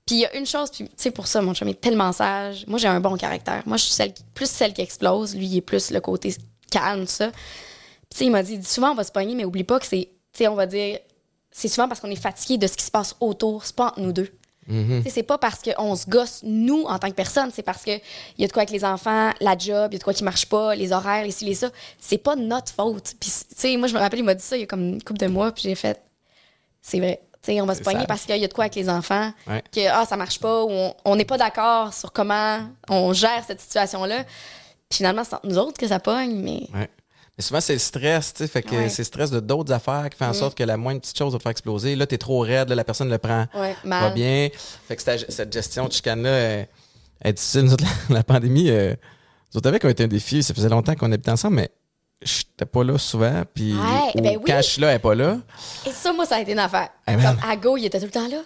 Puis 0.06 0.16
il 0.16 0.20
y 0.20 0.26
a 0.26 0.36
une 0.36 0.46
chose, 0.46 0.70
puis 0.70 0.84
tu 0.84 0.90
sais, 0.96 1.10
pour 1.10 1.26
ça, 1.26 1.42
mon 1.42 1.52
chum 1.52 1.66
est 1.68 1.80
tellement 1.80 2.12
sage. 2.12 2.64
Moi, 2.68 2.78
j'ai 2.78 2.86
un 2.86 3.00
bon 3.00 3.16
caractère. 3.16 3.62
Moi, 3.66 3.76
je 3.76 3.82
suis 3.84 3.92
celle 3.92 4.12
qui- 4.12 4.22
plus 4.34 4.48
celle 4.48 4.72
qui 4.72 4.80
explose. 4.80 5.34
Lui, 5.34 5.46
il 5.46 5.56
est 5.56 5.60
plus 5.62 5.90
le 5.90 6.00
côté 6.00 6.32
calme, 6.70 7.00
tout 7.06 7.12
ça. 7.12 7.28
Puis 7.30 7.38
tu 8.10 8.16
sais, 8.18 8.24
il 8.26 8.30
m'a 8.30 8.42
dit, 8.42 8.62
souvent, 8.64 8.92
on 8.92 8.94
va 8.94 9.04
se 9.04 9.12
pogner, 9.12 9.34
mais 9.34 9.44
oublie 9.44 9.64
pas 9.64 9.78
que 9.80 9.86
c'est, 9.86 10.08
tu 10.32 10.38
sais, 10.38 10.48
on 10.48 10.54
va 10.54 10.66
dire, 10.66 10.98
c'est 11.50 11.68
souvent 11.68 11.88
parce 11.88 12.00
qu'on 12.00 12.10
est 12.10 12.16
fatigué 12.20 12.58
de 12.58 12.66
ce 12.66 12.76
qui 12.76 12.84
se 12.84 12.90
passe 12.90 13.16
autour. 13.20 13.64
C'est 13.64 13.74
pas 13.76 13.86
entre 13.88 14.00
nous 14.00 14.12
deux. 14.12 14.30
Tu 14.68 14.74
sais, 15.04 15.10
C'est 15.10 15.22
pas 15.22 15.38
parce 15.38 15.60
qu'on 15.62 15.94
se 15.94 16.06
gosse, 16.10 16.40
nous, 16.42 16.82
en 16.84 16.98
tant 16.98 17.08
que 17.08 17.14
personne. 17.14 17.50
C'est 17.54 17.62
parce 17.62 17.84
qu'il 17.84 18.00
y 18.36 18.44
a 18.44 18.46
de 18.48 18.52
quoi 18.52 18.62
avec 18.62 18.70
les 18.72 18.84
enfants, 18.84 19.30
la 19.40 19.56
job, 19.56 19.92
il 19.92 19.94
y 19.94 19.96
a 19.96 19.98
de 19.98 20.02
quoi 20.02 20.12
qui 20.12 20.24
marche 20.24 20.46
pas, 20.46 20.74
les 20.74 20.90
horaires, 20.92 21.22
les 21.24 21.30
ci, 21.30 21.44
les 21.44 21.54
ça. 21.54 21.70
C'est 22.00 22.18
pas 22.18 22.34
notre 22.34 22.72
faute. 22.72 23.14
Puis, 23.20 23.30
tu 23.30 23.44
sais, 23.56 23.76
moi, 23.76 23.86
je 23.86 23.94
me 23.94 24.00
rappelle, 24.00 24.18
il 24.18 24.24
m'a 24.24 24.34
dit 24.34 24.42
ça 24.42 24.56
il 24.56 24.60
y 24.60 24.62
a 24.64 24.66
comme 24.66 24.80
une 24.94 25.02
couple 25.02 25.20
de 25.20 25.28
mois, 25.28 25.52
puis 25.52 25.62
j'ai 25.64 25.76
fait, 25.76 26.02
c'est 26.82 26.98
vrai. 26.98 27.20
Tu 27.42 27.52
sais, 27.52 27.60
on 27.60 27.66
va 27.66 27.76
se 27.76 27.82
pogner 27.82 28.06
parce 28.08 28.24
qu'il 28.24 28.36
y 28.36 28.44
a 28.44 28.48
de 28.48 28.52
quoi 28.52 28.64
avec 28.64 28.74
les 28.74 28.88
enfants, 28.90 29.30
Ouais. 29.46 29.62
que 29.72 29.86
ah, 29.88 30.04
ça 30.04 30.16
marche 30.16 30.40
pas, 30.40 30.64
ou 30.64 30.70
on- 30.70 30.94
on 31.04 31.14
n'est 31.16 31.24
pas 31.24 31.38
d'accord 31.38 31.94
sur 31.94 32.12
comment 32.12 32.58
on 32.88 33.12
gère 33.12 33.44
cette 33.46 33.60
situation-là. 33.60 34.24
Finalement, 34.92 35.24
c'est 35.24 35.34
entre 35.34 35.46
nous 35.46 35.58
autres 35.58 35.78
que 35.78 35.88
ça 35.88 35.98
pogne, 35.98 36.34
mais 36.36 36.68
Ouais. 36.74 36.88
Mais 37.38 37.42
souvent, 37.44 37.60
c'est 37.60 37.74
le 37.74 37.78
stress, 37.78 38.32
tu 38.32 38.38
sais. 38.44 38.48
Fait 38.48 38.62
que 38.62 38.74
Ouais. 38.74 38.88
c'est 38.88 39.02
le 39.02 39.06
stress 39.06 39.30
de 39.30 39.40
d'autres 39.40 39.70
affaires 39.72 40.08
qui 40.10 40.16
fait 40.16 40.24
en 40.24 40.32
sorte 40.32 40.56
que 40.56 40.64
la 40.64 40.78
moindre 40.78 41.00
petite 41.02 41.18
chose 41.18 41.32
va 41.32 41.38
te 41.38 41.42
faire 41.42 41.50
exploser. 41.50 41.94
Là, 41.94 42.06
t'es 42.06 42.16
trop 42.16 42.40
raide, 42.40 42.70
là, 42.70 42.74
la 42.74 42.84
personne 42.84 43.10
le 43.10 43.18
prend 43.18 43.44
ouais, 43.54 43.74
pas 43.82 43.88
mal. 43.88 44.14
bien. 44.14 44.48
Fait 44.88 44.96
que 44.96 45.02
cette, 45.02 45.52
gestion 45.52 45.86
de 45.86 45.92
chicane-là 45.92 46.30
est, 46.30 46.68
est 47.22 47.32
difficile. 47.34 47.62
Nous 47.62 47.72
autres, 47.74 47.84
la, 48.08 48.14
la 48.16 48.24
pandémie, 48.24 48.70
euh, 48.70 48.94
nous 49.52 49.58
autres, 49.58 49.68
avec, 49.68 49.84
a 49.84 49.90
été 49.90 50.04
un 50.04 50.08
défi. 50.08 50.42
Ça 50.42 50.54
faisait 50.54 50.70
longtemps 50.70 50.94
qu'on 50.94 51.12
habitait 51.12 51.30
ensemble, 51.30 51.56
mais 51.56 51.70
j'étais 52.22 52.64
pas 52.64 52.82
là 52.84 52.96
souvent. 52.96 53.42
Puis 53.52 53.74
Ouais, 53.74 54.12
ben 54.22 54.36
oui. 54.38 54.44
quand 54.46 54.56
je 54.56 54.62
suis 54.70 54.80
là, 54.80 54.88
elle 54.88 54.96
est 54.96 55.00
pas 55.00 55.14
là. 55.14 55.36
Et 55.86 55.90
ça, 55.92 56.14
moi, 56.14 56.24
ça 56.24 56.36
a 56.36 56.40
été 56.40 56.52
une 56.52 56.58
affaire. 56.58 56.88
Hey, 57.06 57.16
man. 57.16 57.36
Comme 57.38 57.50
à 57.50 57.56
Go, 57.56 57.76
il 57.76 57.84
était 57.84 57.98
tout 57.98 58.06
le 58.06 58.10
temps 58.12 58.28
là. 58.28 58.38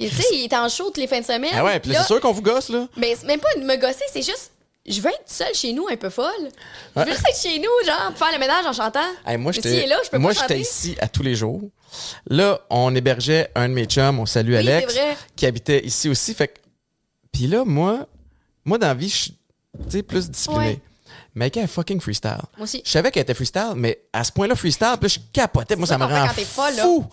Sais, 0.00 0.24
il 0.32 0.44
était 0.46 0.56
en 0.56 0.68
show 0.68 0.86
toutes 0.86 0.96
les 0.98 1.06
fins 1.06 1.20
de 1.20 1.24
semaine. 1.24 1.52
Ah 1.54 1.64
ouais, 1.64 1.78
puis 1.80 1.92
c'est 1.94 2.02
sûr 2.02 2.20
qu'on 2.20 2.32
vous 2.32 2.42
gosse, 2.42 2.70
là. 2.70 2.88
Mais 2.96 3.14
c'est 3.14 3.26
même 3.26 3.40
pas 3.40 3.54
de 3.56 3.64
me 3.64 3.76
gosser, 3.76 4.04
c'est 4.12 4.20
juste, 4.22 4.50
je 4.92 5.00
veux 5.00 5.10
être 5.10 5.22
seule 5.26 5.54
chez 5.54 5.72
nous 5.72 5.86
un 5.90 5.96
peu 5.96 6.10
folle. 6.10 6.30
Je 6.96 7.00
veux 7.00 7.06
juste 7.06 7.22
être 7.28 7.36
chez 7.40 7.58
nous, 7.58 7.70
genre, 7.86 8.08
pour 8.08 8.18
faire 8.18 8.32
le 8.32 8.38
ménage 8.38 8.64
en 8.66 8.72
chantant. 8.72 9.00
Hey, 9.26 9.36
moi, 9.36 9.52
j'étais 9.52 9.86
là, 9.86 9.96
je 10.04 10.10
peux 10.10 10.18
moi, 10.18 10.32
j'étais 10.32 10.60
ici 10.60 10.96
à 11.00 11.08
tous 11.08 11.22
les 11.22 11.34
jours. 11.34 11.60
Là, 12.28 12.60
on 12.70 12.94
hébergeait 12.94 13.50
un 13.54 13.68
de 13.68 13.74
mes 13.74 13.86
chums, 13.86 14.18
on 14.18 14.26
salue 14.26 14.50
Oui, 14.50 14.56
Alex, 14.58 14.94
qui 15.34 15.46
habitait 15.46 15.84
ici 15.84 16.08
aussi. 16.08 16.34
Fait 16.34 16.48
que- 16.48 16.58
Puis 17.32 17.46
là, 17.46 17.64
moi, 17.64 18.06
moi, 18.64 18.78
dans 18.78 18.88
la 18.88 18.94
vie, 18.94 19.08
je 19.08 19.16
suis 19.90 20.02
plus 20.02 20.30
discipliné. 20.30 20.60
Ouais. 20.66 20.80
Mais 21.34 21.50
elle 21.54 21.64
est 21.64 21.66
fucking 21.66 22.00
freestyle. 22.00 22.38
Moi 22.56 22.64
aussi. 22.64 22.82
Je 22.84 22.90
savais 22.90 23.10
qu'elle 23.10 23.22
était 23.22 23.34
freestyle, 23.34 23.72
mais 23.76 24.00
à 24.12 24.24
ce 24.24 24.32
point-là, 24.32 24.54
freestyle, 24.56 24.94
puis 24.98 25.10
je 25.10 25.20
capotais. 25.32 25.76
Moi, 25.76 25.86
ça 25.86 25.98
me 25.98 26.04
rend 26.04 26.26
folle, 26.28 26.72
fou. 26.74 27.06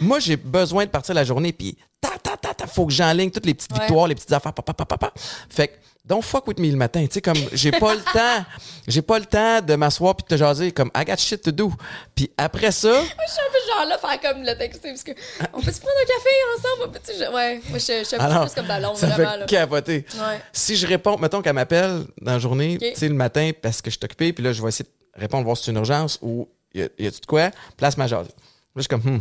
Moi, 0.00 0.18
j'ai 0.18 0.36
besoin 0.36 0.84
de 0.86 0.90
partir 0.90 1.14
la 1.14 1.22
journée, 1.24 1.52
puis 1.52 1.76
ta, 2.00 2.10
ta, 2.22 2.36
ta, 2.36 2.52
ta, 2.52 2.66
faut 2.66 2.86
que 2.86 2.92
j'enligne 2.92 3.30
toutes 3.30 3.46
les 3.46 3.54
petites 3.54 3.72
Ouais. 3.72 3.78
victoires, 3.80 4.08
les 4.08 4.16
petites 4.16 4.32
affaires, 4.32 4.52
papa, 4.52 4.72
papa, 4.74 4.96
papa. 4.96 5.12
Fait 5.48 5.68
que, 5.68 5.74
don't 6.10 6.22
fuck 6.22 6.46
with 6.48 6.58
me 6.58 6.68
le 6.70 6.76
matin. 6.76 7.06
Tu 7.06 7.14
sais, 7.14 7.20
comme, 7.22 7.38
j'ai 7.52 7.70
pas 7.70 7.94
le 7.94 8.00
temps, 8.02 8.44
j'ai 8.86 9.00
pas 9.00 9.18
le 9.18 9.24
temps 9.24 9.62
de 9.62 9.74
m'asseoir 9.76 10.14
puis 10.16 10.24
de 10.24 10.28
te 10.28 10.36
jaser, 10.36 10.72
comme, 10.72 10.90
I 10.94 11.04
got 11.04 11.16
shit 11.16 11.40
to 11.42 11.50
do. 11.52 11.72
Puis 12.14 12.30
après 12.36 12.72
ça, 12.72 12.88
Moi, 12.90 13.00
je 13.26 13.32
suis 13.32 13.40
un 13.40 13.52
peu 13.52 13.58
genre 13.78 13.88
là, 13.88 13.96
faire 13.98 14.20
comme 14.20 14.42
le 14.42 14.58
texte, 14.58 14.82
parce 14.82 15.02
que 15.04 15.12
on 15.54 15.60
peut 15.62 15.72
se 15.72 15.80
prendre 15.80 15.96
un 16.02 16.06
café 16.06 16.30
ensemble, 16.58 17.00
je- 17.06 17.34
Ouais, 17.34 17.60
moi, 17.70 17.78
je 17.78 17.84
je 18.00 18.04
suis 18.04 18.16
un 18.16 18.18
peu 18.18 18.24
alors, 18.24 18.44
plus 18.46 18.54
comme 18.54 18.66
ballon, 18.66 18.94
ça 18.96 19.06
vraiment, 19.06 19.30
fait 19.32 19.38
là. 19.38 19.46
capoter. 19.46 20.04
Ouais. 20.14 20.40
Si 20.52 20.76
je 20.76 20.86
réponds, 20.86 21.16
mettons 21.16 21.40
qu'elle 21.40 21.54
m'appelle 21.54 22.04
dans 22.20 22.32
la 22.32 22.38
journée, 22.38 22.76
tu 22.78 22.94
sais, 22.94 23.08
le 23.08 23.14
matin, 23.14 23.50
parce 23.62 23.80
que 23.80 23.90
je 23.90 23.96
suis 23.96 24.04
occupé, 24.04 24.32
puis 24.32 24.42
là, 24.44 24.52
je 24.52 24.60
vais 24.60 24.68
essayer 24.68 24.84
de 25.16 25.20
répondre, 25.20 25.44
voir 25.44 25.56
si 25.56 25.64
c'est 25.64 25.70
une 25.70 25.76
urgence 25.78 26.18
ou 26.22 26.48
y 26.74 26.82
a- 26.82 26.88
y 26.98 27.06
a-tu 27.06 27.20
de 27.20 27.26
quoi, 27.26 27.50
place 27.76 27.96
ma 27.96 28.06
jase. 28.08 28.26
Là, 28.26 28.32
je 28.76 28.80
suis 28.82 28.88
comme, 28.88 29.00
hmm. 29.02 29.20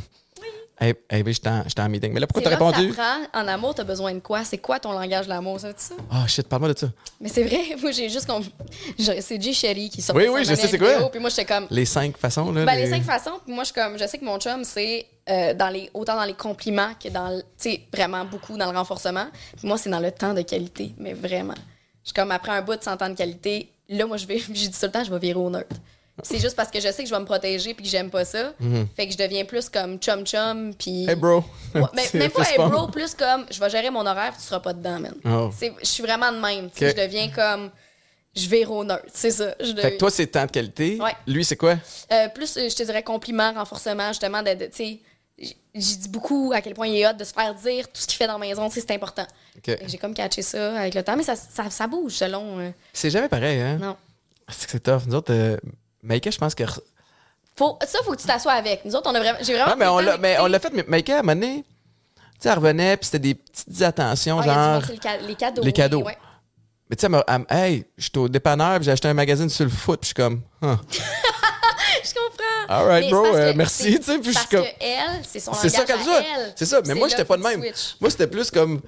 Hey, 0.81 0.93
hey, 1.09 1.23
ben, 1.23 1.33
j'étais 1.33 1.49
en, 1.49 1.63
j'étais 1.67 1.81
en 1.81 1.89
meeting. 1.89 2.13
Mais 2.13 2.21
là, 2.21 2.27
pourquoi 2.27 2.41
t'as 2.41 2.55
répondu? 2.55 2.93
en 3.33 3.47
amour, 3.49 3.75
t'as 3.75 3.83
besoin 3.83 4.13
de 4.13 4.19
quoi? 4.19 4.45
C'est 4.45 4.59
quoi 4.59 4.79
ton 4.79 4.93
langage 4.93 5.25
de 5.25 5.29
l'amour, 5.29 5.59
ça, 5.59 5.73
tu 5.73 5.83
ça? 5.83 5.95
Ah, 6.09 6.25
shit, 6.25 6.47
parle-moi 6.47 6.73
de 6.73 6.79
ça. 6.79 6.87
Mais 7.19 7.27
c'est 7.27 7.43
vrai, 7.43 7.75
moi, 7.81 7.91
j'ai 7.91 8.07
juste 8.09 8.31
j'ai- 8.97 9.19
C'est 9.19 9.41
Jay 9.41 9.51
Sherry 9.51 9.89
qui 9.89 10.01
sort 10.01 10.15
Oui, 10.15 10.29
oui, 10.29 10.45
je 10.45 10.53
sais 10.55 10.67
c'est 10.67 10.77
quoi. 10.77 11.09
Puis 11.09 11.19
moi, 11.19 11.29
j'étais 11.29 11.43
comme. 11.45 11.67
Les 11.69 11.83
cinq 11.85 12.17
façons, 12.17 12.51
là. 12.53 12.63
Ben, 12.63 12.75
les 12.75 12.89
cinq 12.89 13.03
façons, 13.03 13.39
puis 13.43 13.53
moi, 13.53 13.63
je 13.63 13.71
suis 13.71 13.75
comme, 13.81 13.99
je 13.99 14.07
sais 14.07 14.17
que 14.17 14.23
mon 14.23 14.39
chum, 14.39 14.63
c'est 14.63 15.05
euh, 15.29 15.53
dans 15.53 15.69
les, 15.69 15.89
autant 15.93 16.15
dans 16.15 16.23
les 16.23 16.33
compliments 16.33 16.91
que 17.01 17.09
dans, 17.09 17.37
tu 17.37 17.43
sais, 17.57 17.81
vraiment 17.93 18.23
beaucoup 18.23 18.57
dans 18.57 18.71
le 18.71 18.77
renforcement. 18.77 19.27
Puis 19.57 19.67
moi, 19.67 19.77
c'est 19.77 19.89
dans 19.89 19.99
le 19.99 20.11
temps 20.11 20.33
de 20.33 20.41
qualité, 20.43 20.93
mais 20.97 21.11
vraiment. 21.13 21.55
Je 22.03 22.09
suis 22.09 22.13
comme, 22.13 22.31
après 22.31 22.53
un 22.53 22.61
bout 22.61 22.77
de 22.77 22.83
100 22.83 23.01
ans 23.01 23.09
de 23.09 23.15
qualité, 23.15 23.69
là, 23.89 24.05
moi, 24.05 24.15
je 24.15 24.25
vais, 24.25 24.37
j'ai 24.53 24.69
dit 24.69 24.71
tout 24.71 24.77
le 24.85 24.91
temps, 24.91 25.03
je 25.03 25.11
vais 25.11 25.19
virer 25.19 25.39
au 25.39 25.49
neutre. 25.49 25.75
Puis 26.21 26.29
C'est 26.36 26.39
juste 26.39 26.55
parce 26.55 26.69
que 26.69 26.79
je 26.79 26.91
sais 26.91 27.03
que 27.03 27.10
je 27.10 27.13
vais 27.13 27.19
me 27.19 27.25
protéger 27.25 27.73
puis 27.73 27.84
que 27.84 27.89
j'aime 27.89 28.10
pas 28.10 28.25
ça. 28.25 28.53
Fait 28.95 29.08
que 29.08 29.13
je 29.13 29.17
deviens 29.17 29.45
plus 29.45 29.69
comme 29.69 29.97
chum-chum, 29.97 30.73
puis... 30.75 31.05
Mm-hmm. 31.05 31.10
Hey, 31.10 31.15
bro. 31.15 31.43
Ouais, 31.75 31.82
mais 31.93 32.03
Petit 32.08 32.17
même 32.17 32.32
pas 32.32 32.43
hey 32.49 32.58
bro, 32.58 32.88
plus 32.88 33.13
comme, 33.15 33.45
je 33.51 33.60
vais 33.60 33.69
gérer 33.69 33.89
mon 33.89 34.05
horaire 34.05 34.32
puis 34.32 34.41
tu 34.41 34.47
seras 34.47 34.60
pas 34.60 34.73
dedans, 34.73 34.99
man. 34.99 35.15
Oh. 35.25 35.49
C'est- 35.58 35.73
Je 35.82 35.86
suis 35.88 36.03
vraiment 36.03 36.32
de 36.32 36.39
même. 36.39 36.69
Je 36.75 36.91
deviens 36.93 37.29
comme... 37.29 37.71
Je 38.36 38.65
au 38.67 38.84
neutre, 38.84 39.05
c'est 39.13 39.32
ça. 39.32 39.55
Je 39.60 39.73
Fait 39.73 39.93
que 39.93 39.97
toi, 39.97 40.12
c'est 40.12 40.27
temps 40.27 40.45
de 40.45 40.51
qualité. 40.51 40.97
Ouais. 41.01 41.13
Lui, 41.27 41.43
c'est 41.43 41.58
quoi? 41.58 41.75
euh, 42.12 42.27
plus, 42.29 42.55
euh, 42.58 42.69
je 42.69 42.75
te 42.75 42.84
dirais, 42.84 43.01
compliment, 43.03 43.51
renforcement, 43.53 44.10
justement, 44.10 44.43
de, 44.43 44.53
de- 44.53 44.65
tu 44.67 44.71
sais, 44.75 44.99
j'ai 45.73 45.95
dit 45.95 46.10
beaucoup 46.10 46.51
à 46.53 46.62
quel 46.62 46.73
point 46.75 46.88
il 46.88 46.97
est 46.97 47.08
hot 47.08 47.13
de 47.13 47.23
se 47.23 47.34
faire 47.34 47.55
dire 47.55 47.88
tout 47.88 47.99
ce 48.01 48.08
qu'il 48.08 48.17
fait 48.17 48.27
dans 48.27 48.38
la 48.38 48.39
maison, 48.47 48.69
c'est 48.69 48.89
important. 48.91 49.25
J'ai 49.65 49.97
comme 49.97 50.13
catché 50.13 50.41
ça 50.43 50.79
avec 50.79 50.93
le 50.93 51.03
temps, 51.03 51.17
mais 51.17 51.23
ça, 51.23 51.36
ça, 51.36 51.69
ça 51.69 51.88
bouge 51.88 52.13
selon. 52.13 52.60
euh, 52.60 52.69
C'est 52.93 53.10
jamais 53.10 53.29
pareil, 53.29 53.60
hein? 53.60 53.77
non. 53.82 53.97
C'est 54.47 54.65
que 54.65 54.71
c'est 54.71 54.79
tough. 54.84 55.01
Nous 55.08 55.15
autres, 55.15 55.34
euh, 55.34 55.58
Maïka, 56.03 56.31
je 56.31 56.38
pense 56.38 56.55
que. 56.55 56.63
Faut, 57.55 57.77
ça, 57.85 57.99
faut 58.05 58.12
que 58.13 58.21
tu 58.21 58.27
t'assoies 58.27 58.53
avec. 58.53 58.85
Nous 58.85 58.95
autres, 58.95 59.09
on 59.09 59.15
a 59.15 59.19
vraiment. 59.19 59.39
J'ai 59.41 59.53
vraiment. 59.53 59.71
Ah, 59.71 59.75
mais 59.77 59.88
on 59.88 59.99
l'a, 59.99 60.17
mais 60.17 60.29
d'écouter. 60.29 60.43
on 60.43 60.47
l'a 60.47 60.59
fait, 60.59 60.73
mais 60.73 60.85
Maïka, 60.88 61.15
à 61.17 61.19
un 61.19 61.21
moment 61.23 61.33
donné, 61.39 61.63
tu 62.15 62.21
sais, 62.39 62.49
elle 62.49 62.55
revenait, 62.55 62.97
puis 62.97 63.05
c'était 63.05 63.19
des 63.19 63.35
petites 63.35 63.81
attentions, 63.81 64.39
Ah, 64.39 64.43
genre. 64.79 64.81
le 64.89 64.95
ca- 65.01 65.17
les 65.17 65.35
cadeaux. 65.35 65.62
Les 65.63 65.73
cadeaux. 65.73 66.03
ouais. 66.03 66.17
Mais 66.89 66.95
tu 66.95 67.05
sais, 67.05 67.23
elle 67.27 67.45
hey, 67.57 67.85
j'étais 67.97 68.17
au 68.17 68.29
dépanneur, 68.29 68.75
puis 68.77 68.85
j'ai 68.85 68.91
acheté 68.91 69.07
un 69.09 69.13
magazine 69.13 69.49
sur 69.49 69.65
le 69.65 69.69
foot, 69.71 69.99
puis 69.99 70.07
je 70.07 70.07
suis 70.07 70.13
comme, 70.15 70.41
Huh. 70.62 70.77
Je 72.03 72.13
comprends. 72.13 72.45
All 72.69 72.85
right, 72.88 73.05
Mais 73.05 73.12
bro, 73.12 73.25
euh, 73.35 73.53
merci, 73.55 73.91
c'est 73.93 73.99
tu 73.99 74.05
sais, 74.05 74.19
puis 74.19 74.31
je 74.31 74.38
suis 74.39 74.47
Parce 74.47 74.47
comme- 74.47 74.63
que 74.63 74.83
elle, 74.83 75.21
c'est 75.23 75.39
son 75.39 75.53
C'est 75.53 75.69
ça 75.69 75.83
dit. 75.83 75.91
elle. 76.38 76.53
C'est 76.55 76.65
ça, 76.65 76.81
mais 76.85 76.93
moi, 76.93 77.07
j'étais 77.07 77.25
pas 77.25 77.35
de 77.38 77.43
même. 77.43 77.62
Moi, 77.99 78.09
c'était 78.09 78.27
plus 78.27 78.49
comme. 78.51 78.81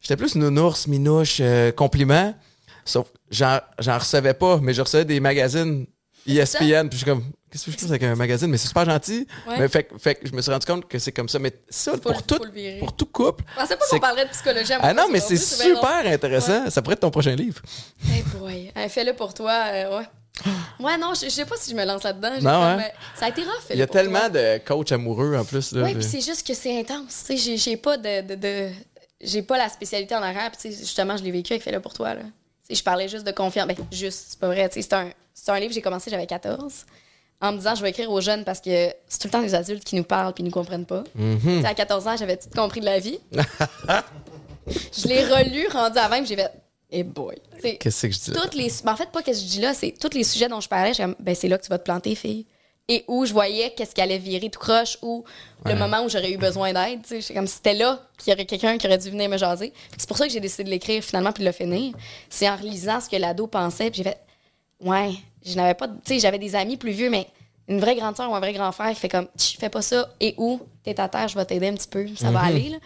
J'étais 0.00 0.16
plus 0.16 0.34
nounours, 0.36 0.86
minouche, 0.86 1.38
euh, 1.40 1.72
compliment. 1.72 2.34
Sauf, 2.84 3.08
j'en, 3.30 3.58
j'en 3.78 3.98
recevais 3.98 4.34
pas, 4.34 4.58
mais 4.62 4.72
je 4.74 4.82
recevais 4.82 5.04
des 5.04 5.18
magazines 5.18 5.86
ESPN, 6.28 6.88
puis 6.88 6.92
je 6.92 6.96
suis 6.98 7.04
comme, 7.04 7.24
qu'est-ce 7.50 7.64
que 7.66 7.70
je 7.72 7.76
fais 7.76 7.86
avec 7.86 8.02
un 8.02 8.14
magazine? 8.14 8.48
Mais 8.48 8.58
c'est 8.58 8.68
super 8.68 8.84
gentil. 8.84 9.26
Ouais. 9.46 9.58
Mais 9.58 9.68
fait, 9.68 9.84
que- 9.84 9.98
fait 9.98 10.18
je 10.22 10.32
me 10.32 10.40
suis 10.42 10.50
rendu 10.52 10.66
compte 10.66 10.86
que 10.88 10.98
c'est 10.98 11.12
comme 11.12 11.28
ça. 11.28 11.38
Mais 11.38 11.52
ça, 11.68 11.92
Faut 11.92 11.98
pour, 11.98 12.12
le- 12.12 12.22
tout, 12.22 12.38
pour 12.80 12.96
couple. 13.12 13.44
Je 13.56 13.60
pensais 13.60 13.76
pas 13.76 13.84
qu'on 13.90 13.98
parlerait 14.00 14.24
de 14.26 14.30
psychologie 14.30 14.72
à 14.74 14.78
Ah 14.82 14.92
non, 14.94 15.06
mais 15.10 15.20
c'est 15.20 15.36
super 15.36 16.06
intéressant. 16.06 16.70
Ça 16.70 16.82
pourrait 16.82 16.94
être 16.94 17.00
ton 17.00 17.10
prochain 17.10 17.34
livre. 17.34 17.60
Hey 18.10 18.22
boy. 18.38 18.72
Fais-le 18.88 19.14
pour 19.14 19.34
toi. 19.34 19.64
euh, 19.72 19.98
ouais. 19.98 20.04
Ouais, 20.78 20.96
non, 20.98 21.14
je 21.14 21.24
je 21.24 21.30
sais 21.30 21.44
pas 21.46 21.56
si 21.58 21.70
je 21.72 21.76
me 21.76 21.84
lance 21.84 22.04
là-dedans. 22.04 22.30
Non, 22.30 22.38
comme, 22.42 22.52
hein? 22.52 22.78
euh, 22.80 22.88
Ça 23.18 23.26
a 23.26 23.28
été 23.30 23.42
rough. 23.42 23.50
Il 23.70 23.76
y 23.78 23.82
a 23.82 23.86
toi. 23.88 24.00
tellement 24.02 24.28
de 24.28 24.58
coachs 24.64 24.92
amoureux 24.92 25.36
en 25.36 25.44
plus. 25.44 25.72
Oui, 25.72 25.94
puis 25.94 26.04
c'est 26.04 26.20
juste 26.20 26.46
que 26.46 26.54
c'est 26.54 26.78
intense. 26.78 27.24
Tu 27.26 27.36
sais, 27.38 27.56
j'ai- 27.56 27.76
pas 27.76 27.96
de. 27.96 28.20
de, 28.22 28.34
de- 28.36 28.70
j'ai 29.20 29.42
pas 29.42 29.58
la 29.58 29.68
spécialité 29.68 30.14
en 30.14 30.22
arrière. 30.22 30.48
Puis, 30.52 30.70
tu 30.70 30.72
sais, 30.76 30.78
justement, 30.84 31.16
je 31.16 31.24
l'ai 31.24 31.32
vécu 31.32 31.52
avec 31.54 31.64
Fais-le 31.64 31.80
pour 31.80 31.92
toi. 31.92 32.14
Là. 32.14 32.20
Je 32.70 32.82
parlais 32.82 33.08
juste 33.08 33.26
de 33.26 33.32
confiance. 33.32 33.66
Ben, 33.66 33.76
juste, 33.90 34.26
c'est 34.30 34.38
pas 34.38 34.48
vrai. 34.48 34.68
C'est 34.72 34.92
un, 34.92 35.10
un 35.48 35.60
livre, 35.60 35.72
j'ai 35.72 35.80
commencé, 35.82 36.10
j'avais 36.10 36.26
14. 36.26 36.86
En 37.40 37.52
me 37.52 37.58
disant, 37.58 37.74
je 37.74 37.82
vais 37.82 37.90
écrire 37.90 38.10
aux 38.10 38.20
jeunes 38.20 38.44
parce 38.44 38.60
que 38.60 38.92
c'est 39.06 39.18
tout 39.20 39.28
le 39.28 39.30
temps 39.30 39.42
des 39.42 39.54
adultes 39.54 39.84
qui 39.84 39.94
nous 39.94 40.02
parlent 40.04 40.34
puis 40.34 40.42
nous 40.42 40.50
comprennent 40.50 40.86
pas. 40.86 41.04
Mhm. 41.14 41.64
À 41.64 41.72
14 41.74 42.08
ans, 42.08 42.16
j'avais 42.16 42.36
tout 42.36 42.48
compris 42.54 42.80
de 42.80 42.84
la 42.86 42.98
vie. 42.98 43.18
je 44.66 45.06
l'ai 45.06 45.24
relu, 45.24 45.68
rendu 45.68 45.98
à 45.98 46.08
20, 46.08 46.18
puis 46.18 46.26
j'ai 46.26 46.36
fait, 46.36 46.50
eh 46.90 47.04
boy. 47.04 47.36
Tu 47.56 47.60
sais, 47.62 47.76
Qu'est-ce 47.76 48.06
que 48.06 48.12
je 48.12 48.18
dis 48.18 48.30
là? 48.32 48.40
toutes 48.42 48.54
les 48.54 48.72
ben, 48.84 48.92
en 48.92 48.96
fait 48.96 49.10
pas 49.10 49.22
qu'est-ce 49.22 49.40
que 49.40 49.46
je 49.46 49.50
dis 49.50 49.60
là 49.60 49.74
c'est 49.74 49.92
tous 49.92 50.14
les 50.16 50.24
sujets 50.24 50.48
dont 50.48 50.60
je 50.60 50.68
parlais 50.68 50.92
ben 51.20 51.34
c'est 51.34 51.48
là 51.48 51.58
que 51.58 51.64
tu 51.64 51.68
vas 51.68 51.78
te 51.78 51.84
planter 51.84 52.14
fille 52.14 52.46
et 52.88 53.04
où 53.06 53.26
je 53.26 53.32
voyais 53.32 53.70
qu'est-ce 53.76 53.94
qui 53.94 54.00
allait 54.00 54.18
virer 54.18 54.48
tout 54.48 54.58
croche 54.58 54.98
ou 55.02 55.24
le 55.64 55.74
moment 55.74 56.02
où 56.04 56.08
j'aurais 56.08 56.32
eu 56.32 56.38
besoin 56.38 56.72
d'aide 56.72 57.02
tu 57.02 57.08
sais. 57.08 57.20
J'étais 57.20 57.34
comme 57.34 57.46
si 57.46 57.56
c'était 57.56 57.74
là 57.74 58.00
qu'il 58.16 58.30
y 58.30 58.34
aurait 58.34 58.46
quelqu'un 58.46 58.78
qui 58.78 58.86
aurait 58.86 58.98
dû 58.98 59.10
venir 59.10 59.28
me 59.28 59.36
jaser. 59.36 59.72
C'est 59.96 60.08
pour 60.08 60.16
ça 60.16 60.26
que 60.26 60.32
j'ai 60.32 60.40
décidé 60.40 60.64
de 60.64 60.70
l'écrire 60.70 61.02
finalement 61.02 61.32
puis 61.32 61.42
de 61.42 61.48
le 61.48 61.52
finir. 61.52 61.94
C'est 62.30 62.48
en 62.48 62.56
relisant 62.56 63.00
ce 63.00 63.08
que 63.08 63.16
l'ado 63.16 63.46
pensait 63.46 63.90
puis 63.90 63.98
j'ai 63.98 64.10
fait 64.10 64.18
ouais 64.80 65.12
je 65.44 65.54
n'avais 65.56 65.74
pas 65.74 65.88
tu 65.88 65.94
sais 66.04 66.18
j'avais 66.18 66.38
des 66.38 66.54
amis 66.54 66.76
plus 66.76 66.92
vieux 66.92 67.10
mais 67.10 67.26
une 67.68 67.80
vraie 67.80 67.96
grande 67.96 68.16
soeur 68.16 68.30
ou 68.30 68.34
un 68.34 68.40
vrai 68.40 68.54
grand 68.54 68.72
frère 68.72 68.94
qui 68.94 69.00
fait 69.00 69.10
comme 69.10 69.28
Tch, 69.36 69.58
fais 69.58 69.68
pas 69.68 69.82
ça 69.82 70.08
et 70.20 70.34
où 70.38 70.60
t'es 70.82 70.98
à 70.98 71.08
terre 71.08 71.28
je 71.28 71.36
vais 71.36 71.44
t'aider 71.44 71.68
un 71.68 71.74
petit 71.74 71.88
peu 71.88 72.06
ça 72.16 72.30
va 72.30 72.40
aller 72.40 72.70
là. 72.70 72.78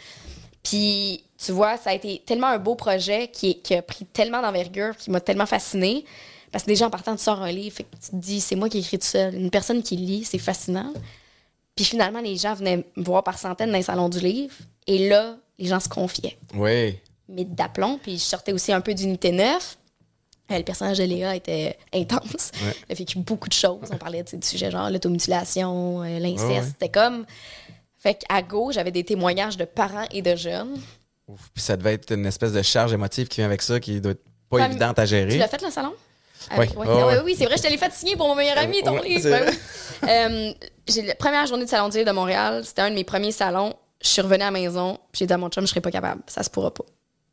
Puis, 0.63 1.25
tu 1.45 1.53
vois, 1.53 1.77
ça 1.77 1.91
a 1.91 1.95
été 1.95 2.23
tellement 2.25 2.47
un 2.47 2.59
beau 2.59 2.75
projet 2.75 3.29
qui, 3.29 3.61
qui 3.61 3.75
a 3.75 3.83
pris 3.83 4.05
tellement 4.05 4.41
d'envergure, 4.41 4.97
qui 4.97 5.11
m'a 5.11 5.21
tellement 5.21 5.47
fascinée. 5.47 6.05
Parce 6.53 6.65
que 6.65 6.69
déjà, 6.69 6.87
en 6.87 6.91
partant, 6.91 7.17
tu 7.17 7.23
sors 7.23 7.41
un 7.43 7.51
livre, 7.51 7.75
fait 7.75 7.85
que 7.85 7.97
tu 7.97 8.11
te 8.11 8.17
dis, 8.17 8.41
c'est 8.41 8.55
moi 8.57 8.69
qui 8.69 8.77
ai 8.77 8.81
écrit 8.81 8.99
tout 8.99 9.07
seul. 9.07 9.35
Une 9.35 9.51
personne 9.51 9.83
qui 9.83 9.97
lit, 9.97 10.25
c'est 10.25 10.39
fascinant. 10.39 10.93
Puis 11.75 11.85
finalement, 11.87 12.21
les 12.21 12.37
gens 12.37 12.55
venaient 12.55 12.85
me 12.97 13.03
voir 13.05 13.25
par 13.25 13.39
centaines 13.39 13.71
dans 13.71 13.77
les 13.79 13.83
salons 13.83 14.11
du 14.11 14.21
livre. 14.21 14.55
Et 14.87 15.09
là, 15.09 15.37
les 15.59 15.67
gens 15.67 15.81
se 15.81 15.89
confiaient. 15.89 16.37
Oui. 16.55 16.99
Mais 17.29 17.45
d'aplomb, 17.45 17.99
puis 17.99 18.19
je 18.19 18.23
sortais 18.25 18.53
aussi 18.53 18.73
un 18.73 18.83
peu 18.83 18.93
d'unité 18.93 19.33
9. 19.33 19.79
Euh, 20.51 20.59
Le 20.59 20.65
personnage 20.65 20.99
de 20.99 21.05
Léa 21.05 21.35
était 21.35 21.79
intense. 21.95 22.51
Ouais. 22.63 22.75
Il 22.89 22.93
a 22.93 22.95
vécu 22.97 23.19
beaucoup 23.19 23.49
de 23.49 23.55
choses. 23.55 23.89
On 23.91 23.97
parlait 23.97 24.23
tu 24.25 24.37
de 24.37 24.45
sujets 24.45 24.71
genre 24.71 24.91
l'automutilation, 24.91 26.03
euh, 26.03 26.19
l'inceste. 26.19 26.49
Ouais, 26.49 26.59
ouais. 26.59 26.63
C'était 26.67 26.89
comme. 26.91 27.25
Fait 27.97 28.15
qu'à 28.17 28.43
gauche, 28.43 28.75
j'avais 28.75 28.91
des 28.91 29.05
témoignages 29.05 29.57
de 29.57 29.65
parents 29.65 30.05
et 30.11 30.21
de 30.21 30.35
jeunes. 30.37 30.77
Ouf, 31.29 31.51
Puis 31.55 31.63
ça 31.63 31.77
devait 31.77 31.95
être 31.95 32.13
une 32.13 32.27
espèce 32.27 32.53
de 32.53 32.61
charge 32.61 32.93
émotive 32.93 33.29
qui 33.29 33.37
vient 33.37 33.47
avec 33.47 33.63
ça, 33.63 33.79
qui 33.81 34.01
doit 34.01 34.13
être 34.13 34.25
pas 34.51 34.59
Comme- 34.59 34.71
évidente 34.73 34.99
à 34.99 35.05
Tu 35.05 35.11
gérer. 35.11 35.39
l'as 35.39 35.49
fait, 35.49 35.63
le 35.63 35.71
salon? 35.71 35.95
Oui. 36.51 36.59
ouais. 36.59 36.77
Ouais, 36.77 36.87
Ah 36.89 37.07
ouais. 37.07 37.15
oui, 37.19 37.21
oui, 37.27 37.35
c'est 37.39 37.45
vrai, 37.47 37.57
je 37.57 37.63
te 37.63 37.69
l'ai 37.69 37.79
fait 37.79 37.93
signer 37.93 38.17
pour 38.17 38.29
mon 38.29 38.35
meilleur 38.35 38.59
ami, 38.59 38.83
ton 38.83 39.01
livre. 39.01 39.29
Ben 39.31 39.45
oui. 39.51 39.59
Euh, 40.09 40.53
j'ai 40.89 41.03
la 41.03 41.15
première 41.15 41.47
journée 41.47 41.63
du 41.65 41.71
Salon 41.71 41.89
du 41.89 41.97
livre 41.99 42.11
de 42.11 42.15
Montréal, 42.15 42.63
c'était 42.65 42.83
un 42.83 42.91
de 42.91 42.95
mes 42.97 43.05
premiers 43.05 43.31
salons. 43.31 43.73
Je 44.03 44.09
suis 44.09 44.21
revenue 44.21 44.43
à 44.43 44.47
la 44.47 44.51
maison, 44.51 44.95
puis 45.13 45.21
j'ai 45.21 45.27
dit 45.27 45.33
à 45.33 45.39
mon 45.39 45.49
chum, 45.49 45.63
je 45.65 45.69
serais 45.71 45.81
pas 45.81 45.93
capable, 45.93 46.23
ça 46.27 46.43
se 46.43 46.51
pourra 46.51 46.75
pas. 46.75 46.83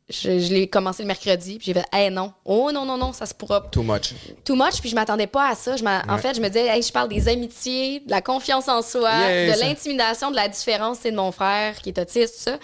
Je, 0.08 0.38
je 0.38 0.52
l'ai 0.52 0.68
commencé 0.68 1.02
le 1.02 1.06
mercredi, 1.08 1.58
puis 1.58 1.66
j'ai 1.66 1.74
fait, 1.74 1.84
hey 1.92 2.10
non, 2.10 2.32
oh 2.44 2.70
non, 2.72 2.84
non, 2.84 2.96
non, 2.96 3.12
ça 3.12 3.26
se 3.26 3.34
pourra 3.34 3.62
pas. 3.62 3.68
Too 3.70 3.82
much. 3.82 4.12
Too 4.44 4.54
much, 4.56 4.80
puis 4.80 4.88
je 4.90 4.94
m'attendais 4.94 5.26
pas 5.26 5.50
à 5.50 5.54
ça. 5.56 5.76
Je 5.76 5.84
En 5.84 6.18
fait, 6.18 6.34
je 6.34 6.40
me 6.40 6.46
disais, 6.48 6.66
hey, 6.66 6.82
je 6.82 6.92
parle 6.92 7.08
des 7.08 7.28
amitiés, 7.28 8.00
de 8.00 8.10
la 8.10 8.20
confiance 8.20 8.68
en 8.68 8.82
soi, 8.82 9.10
Yeah, 9.10 9.54
de 9.56 9.60
l'intimidation, 9.60 10.30
de 10.30 10.36
la 10.36 10.48
différence, 10.48 10.98
c'est 11.02 11.10
de 11.12 11.16
mon 11.16 11.32
frère 11.32 11.76
qui 11.82 11.88
est 11.90 11.98
autiste, 11.98 12.34
tout 12.36 12.50
ça. 12.50 12.58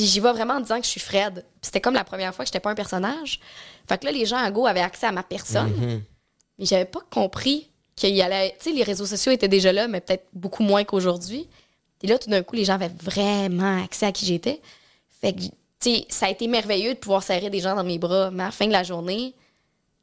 Puis 0.00 0.08
j'y 0.08 0.18
vais 0.20 0.32
vraiment 0.32 0.54
en 0.54 0.60
disant 0.60 0.78
que 0.78 0.84
je 0.86 0.88
suis 0.88 0.98
Fred. 1.00 1.44
C'était 1.60 1.82
comme 1.82 1.92
la 1.92 2.04
première 2.04 2.34
fois 2.34 2.42
que 2.42 2.48
j'étais 2.48 2.58
pas 2.58 2.70
un 2.70 2.74
personnage. 2.74 3.38
Fait 3.86 3.98
que 4.00 4.06
là, 4.06 4.12
les 4.12 4.24
gens 4.24 4.38
à 4.38 4.50
Go 4.50 4.64
avaient 4.66 4.80
accès 4.80 5.04
à 5.06 5.12
ma 5.12 5.22
personne. 5.22 5.74
Mhm. 5.76 6.02
Mais 6.58 6.64
j'avais 6.64 6.86
pas 6.86 7.00
compris 7.10 7.68
qu'il 7.96 8.16
y 8.16 8.22
allait. 8.22 8.56
Tu 8.58 8.70
sais, 8.70 8.74
les 8.74 8.82
réseaux 8.82 9.04
sociaux 9.04 9.30
étaient 9.30 9.46
déjà 9.46 9.74
là, 9.74 9.88
mais 9.88 10.00
peut-être 10.00 10.24
beaucoup 10.32 10.62
moins 10.62 10.84
qu'aujourd'hui. 10.84 11.50
Et 12.02 12.06
là, 12.06 12.18
tout 12.18 12.30
d'un 12.30 12.42
coup, 12.42 12.56
les 12.56 12.64
gens 12.64 12.76
avaient 12.76 12.90
vraiment 13.02 13.84
accès 13.84 14.06
à 14.06 14.12
qui 14.12 14.24
j'étais. 14.24 14.62
Fait 15.20 15.34
que, 15.34 15.40
tu 15.42 15.50
sais, 15.80 16.06
ça 16.08 16.26
a 16.26 16.30
été 16.30 16.48
merveilleux 16.48 16.94
de 16.94 16.98
pouvoir 16.98 17.22
serrer 17.22 17.50
des 17.50 17.60
gens 17.60 17.76
dans 17.76 17.84
mes 17.84 17.98
bras. 17.98 18.30
Mais 18.30 18.44
à 18.44 18.46
la 18.46 18.52
fin 18.52 18.66
de 18.66 18.72
la 18.72 18.84
journée, 18.84 19.34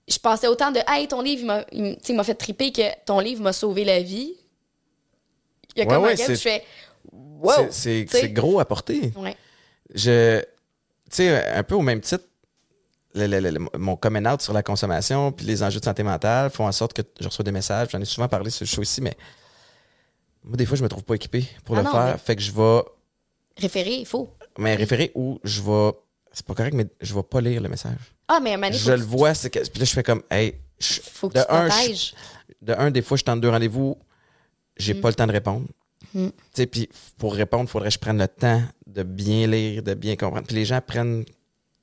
je 0.07 0.19
passais 0.19 0.45
autant 0.45 0.69
de 0.69 0.79
Hey, 0.87 1.07
ton 1.07 1.21
livre, 1.21 1.65
il 1.71 2.15
m'a- 2.15 2.23
fait 2.23 2.35
triper 2.35 2.71
que 2.71 2.83
ton 3.07 3.19
livre 3.19 3.41
m'a 3.41 3.51
sauvé 3.51 3.83
la 3.83 3.99
vie. 4.03 4.35
Il 5.75 5.79
y 5.79 5.81
a 5.81 5.85
Ouais, 5.87 5.93
comme 5.95 6.03
ouais, 6.03 6.11
un 6.11 6.15
gars 6.15 6.25
où 6.25 6.27
je 6.27 6.35
fais 6.35 6.63
Wow! 7.11 7.67
C'est 7.71 8.31
gros 8.31 8.59
à 8.59 8.65
porter. 8.65 9.11
Ouais. 9.15 9.35
Je. 9.97 10.39
Tu 11.09 11.15
sais, 11.17 11.45
un 11.51 11.63
peu 11.63 11.75
au 11.75 11.81
même 11.81 12.01
titre, 12.01 12.23
le- 13.15 13.27
le- 13.27 13.39
le- 13.39 13.67
mon 13.77 13.95
coming 13.95 14.27
out 14.27 14.41
sur 14.41 14.53
la 14.53 14.61
consommation 14.61 15.31
puis 15.31 15.45
les 15.45 15.63
enjeux 15.63 15.79
de 15.79 15.85
santé 15.85 16.03
mentale 16.03 16.49
font 16.51 16.67
en 16.67 16.71
sorte 16.71 16.93
que 16.93 17.01
je 17.19 17.27
reçois 17.27 17.43
des 17.43 17.51
messages. 17.51 17.89
J'en 17.91 17.99
ai 18.01 18.05
souvent 18.05 18.27
parlé 18.27 18.49
sur 18.49 18.63
le 18.63 18.67
show 18.69 18.81
ici, 18.81 19.01
mais 19.01 19.15
moi, 20.43 20.55
des 20.57 20.65
fois, 20.65 20.77
je 20.77 20.83
me 20.83 20.89
trouve 20.89 21.03
pas 21.03 21.15
équipé 21.15 21.45
pour 21.65 21.75
Ah 21.77 21.79
le 21.81 21.85
non, 21.85 21.91
faire. 21.91 22.21
Fait 22.21 22.35
que 22.35 22.41
je 22.41 22.51
vais 22.51 22.81
Référé, 23.57 23.95
il 23.95 24.05
faut. 24.05 24.29
mais 24.59 24.75
référer 24.75 25.11
ou 25.15 25.39
je 25.43 25.61
vais. 25.61 25.91
C'est 26.31 26.45
pas 26.45 26.53
correct, 26.53 26.73
mais 26.75 26.85
je 27.01 27.15
vais 27.15 27.23
pas 27.23 27.41
lire 27.41 27.61
le 27.61 27.69
message. 27.69 27.97
Ah, 28.27 28.39
mais 28.41 28.53
à 28.53 28.57
donné, 28.57 28.73
Je 28.73 28.91
le 28.91 29.01
vois, 29.01 29.33
c'est 29.33 29.49
que. 29.49 29.59
Puis 29.59 29.79
là, 29.79 29.85
je 29.85 29.93
fais 29.93 30.03
comme, 30.03 30.21
hey, 30.29 30.55
je- 30.79 30.99
faut 31.01 31.29
que 31.29 31.35
de 31.35 31.39
tu 31.39 31.45
un, 31.49 31.69
je- 31.69 32.11
de 32.61 32.73
un, 32.73 32.91
des 32.91 33.01
fois, 33.01 33.17
je 33.17 33.23
tente 33.23 33.41
deux 33.41 33.49
rendez-vous, 33.49 33.97
j'ai 34.75 34.93
Mm. 34.93 35.01
pas 35.01 35.07
le 35.09 35.15
temps 35.15 35.25
de 35.27 35.31
répondre. 35.31 35.65
Mm. 36.13 36.27
Puis 36.71 36.89
pour 37.17 37.33
répondre, 37.33 37.63
il 37.65 37.69
faudrait 37.69 37.89
que 37.89 37.93
je 37.93 37.99
prenne 37.99 38.17
le 38.17 38.27
temps 38.27 38.61
de 38.85 39.03
bien 39.03 39.47
lire, 39.47 39.83
de 39.83 39.93
bien 39.93 40.15
comprendre. 40.15 40.47
Puis 40.47 40.55
les 40.55 40.65
gens 40.65 40.79
prennent 40.85 41.25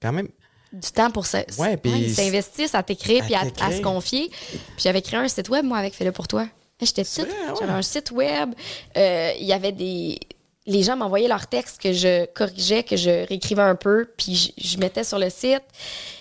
quand 0.00 0.12
même. 0.12 0.28
du 0.72 0.90
temps 0.90 1.10
pour 1.10 1.26
ça. 1.26 1.44
Ouais, 1.58 1.76
puis- 1.76 1.92
ils 1.92 2.14
s'investissent 2.14 2.74
à 2.74 2.82
t'écrire 2.82 3.22
À 3.22 3.26
puis 3.26 3.34
à, 3.60 3.72
se 3.72 3.80
confier. 3.80 4.28
Puis 4.28 4.60
j'avais 4.78 5.02
créé 5.02 5.20
un 5.20 5.28
site 5.28 5.48
web, 5.48 5.64
moi, 5.64 5.78
avec 5.78 5.94
Fais-le 5.94 6.12
pour 6.12 6.26
toi. 6.26 6.48
J'étais 6.80 7.02
ouais. 7.02 7.28
J'avais 7.58 7.72
un 7.72 7.82
site 7.82 8.10
web. 8.10 8.50
Euh, 8.96 9.32
Il 9.38 9.46
y 9.46 9.52
avait 9.52 9.72
des. 9.72 10.18
Les 10.66 10.82
gens 10.82 10.96
m'envoyaient 10.96 11.28
leurs 11.28 11.46
textes 11.46 11.80
que 11.80 11.92
je 11.92 12.24
corrigeais, 12.26 12.82
que 12.84 12.96
je 12.96 13.26
réécrivais 13.28 13.62
un 13.62 13.74
peu, 13.74 14.08
puis 14.16 14.34
je, 14.34 14.50
je 14.56 14.78
mettais 14.78 15.04
sur 15.04 15.18
le 15.18 15.28
site. 15.28 15.62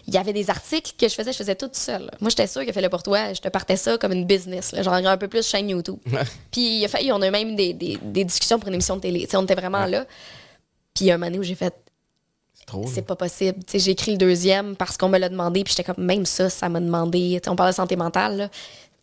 Il 0.07 0.13
y 0.13 0.17
avait 0.17 0.33
des 0.33 0.49
articles 0.49 0.91
que 0.97 1.07
je 1.07 1.13
faisais, 1.13 1.31
je 1.31 1.37
faisais 1.37 1.55
tout 1.55 1.69
seul. 1.71 2.11
Moi, 2.19 2.29
j'étais 2.29 2.47
sûre 2.47 2.65
que 2.65 2.71
Fais-le 2.73 2.89
pour 2.89 3.03
toi, 3.03 3.31
je 3.33 3.39
te 3.39 3.47
partais 3.47 3.77
ça 3.77 3.97
comme 3.97 4.11
une 4.11 4.25
business, 4.25 4.75
genre 4.81 4.93
un 4.95 5.17
peu 5.17 5.29
plus 5.29 5.47
chaîne 5.47 5.69
YouTube. 5.69 5.97
Puis 6.51 6.79
il 6.79 6.85
a 6.85 6.87
failli, 6.89 7.11
on 7.13 7.21
a 7.21 7.31
même 7.31 7.55
des, 7.55 7.73
des, 7.73 7.97
des 8.01 8.25
discussions 8.25 8.59
pour 8.59 8.67
une 8.67 8.73
émission 8.73 8.97
de 8.97 9.01
télé. 9.01 9.27
On 9.33 9.43
était 9.43 9.55
vraiment 9.55 9.85
là. 9.85 10.05
Puis 10.93 11.05
il 11.05 11.07
y 11.07 11.11
a 11.11 11.15
un 11.15 11.17
moment 11.17 11.37
où 11.37 11.43
j'ai 11.43 11.55
fait, 11.55 11.73
C'est 12.87 13.01
pas 13.03 13.15
possible. 13.15 13.59
J'ai 13.73 13.91
écrit 13.91 14.11
le 14.11 14.17
deuxième 14.17 14.75
parce 14.75 14.97
qu'on 14.97 15.09
me 15.09 15.17
l'a 15.17 15.29
demandé, 15.29 15.63
puis 15.63 15.73
j'étais 15.75 15.83
comme, 15.93 16.03
même 16.03 16.25
ça, 16.25 16.49
ça 16.49 16.69
m'a 16.69 16.79
demandé. 16.79 17.39
On 17.47 17.55
parle 17.55 17.69
de 17.71 17.75
santé 17.75 17.95
mentale, 17.95 18.37
là. 18.37 18.49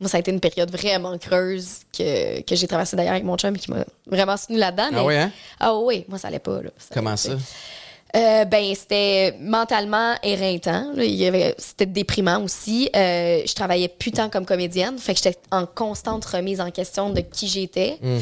Moi, 0.00 0.08
ça 0.08 0.16
a 0.16 0.20
été 0.20 0.30
une 0.30 0.40
période 0.40 0.70
vraiment 0.70 1.16
creuse 1.18 1.80
que, 1.96 2.40
que 2.40 2.56
j'ai 2.56 2.66
traversée 2.66 2.96
d'ailleurs 2.96 3.12
avec 3.12 3.24
mon 3.24 3.36
chum 3.36 3.56
qui 3.56 3.70
m'a 3.70 3.84
vraiment 4.06 4.36
soutenu 4.36 4.56
là-dedans. 4.56 4.88
Ah 4.94 5.04
oui, 5.04 5.16
hein? 5.16 5.30
Ah 5.58 5.76
oui, 5.76 6.04
moi, 6.08 6.18
ça 6.18 6.28
allait 6.28 6.38
pas. 6.38 6.62
Là. 6.62 6.70
Ça 6.78 6.94
Comment 6.94 7.16
ça? 7.16 7.32
Euh, 8.16 8.44
ben, 8.44 8.74
c'était 8.74 9.36
mentalement 9.40 10.14
éreintant. 10.22 10.92
là. 10.94 11.04
Il 11.04 11.14
y 11.14 11.26
avait, 11.26 11.54
c'était 11.58 11.86
déprimant 11.86 12.42
aussi. 12.42 12.90
Euh, 12.96 13.42
je 13.46 13.54
travaillais 13.54 13.88
plus 13.88 14.10
tant 14.10 14.28
comme 14.28 14.46
comédienne. 14.46 14.98
Fait 14.98 15.14
que 15.14 15.20
j'étais 15.22 15.38
en 15.50 15.66
constante 15.66 16.24
remise 16.24 16.60
en 16.60 16.70
question 16.70 17.10
de 17.10 17.20
qui 17.20 17.46
j'étais. 17.46 17.98
Mm. 18.02 18.18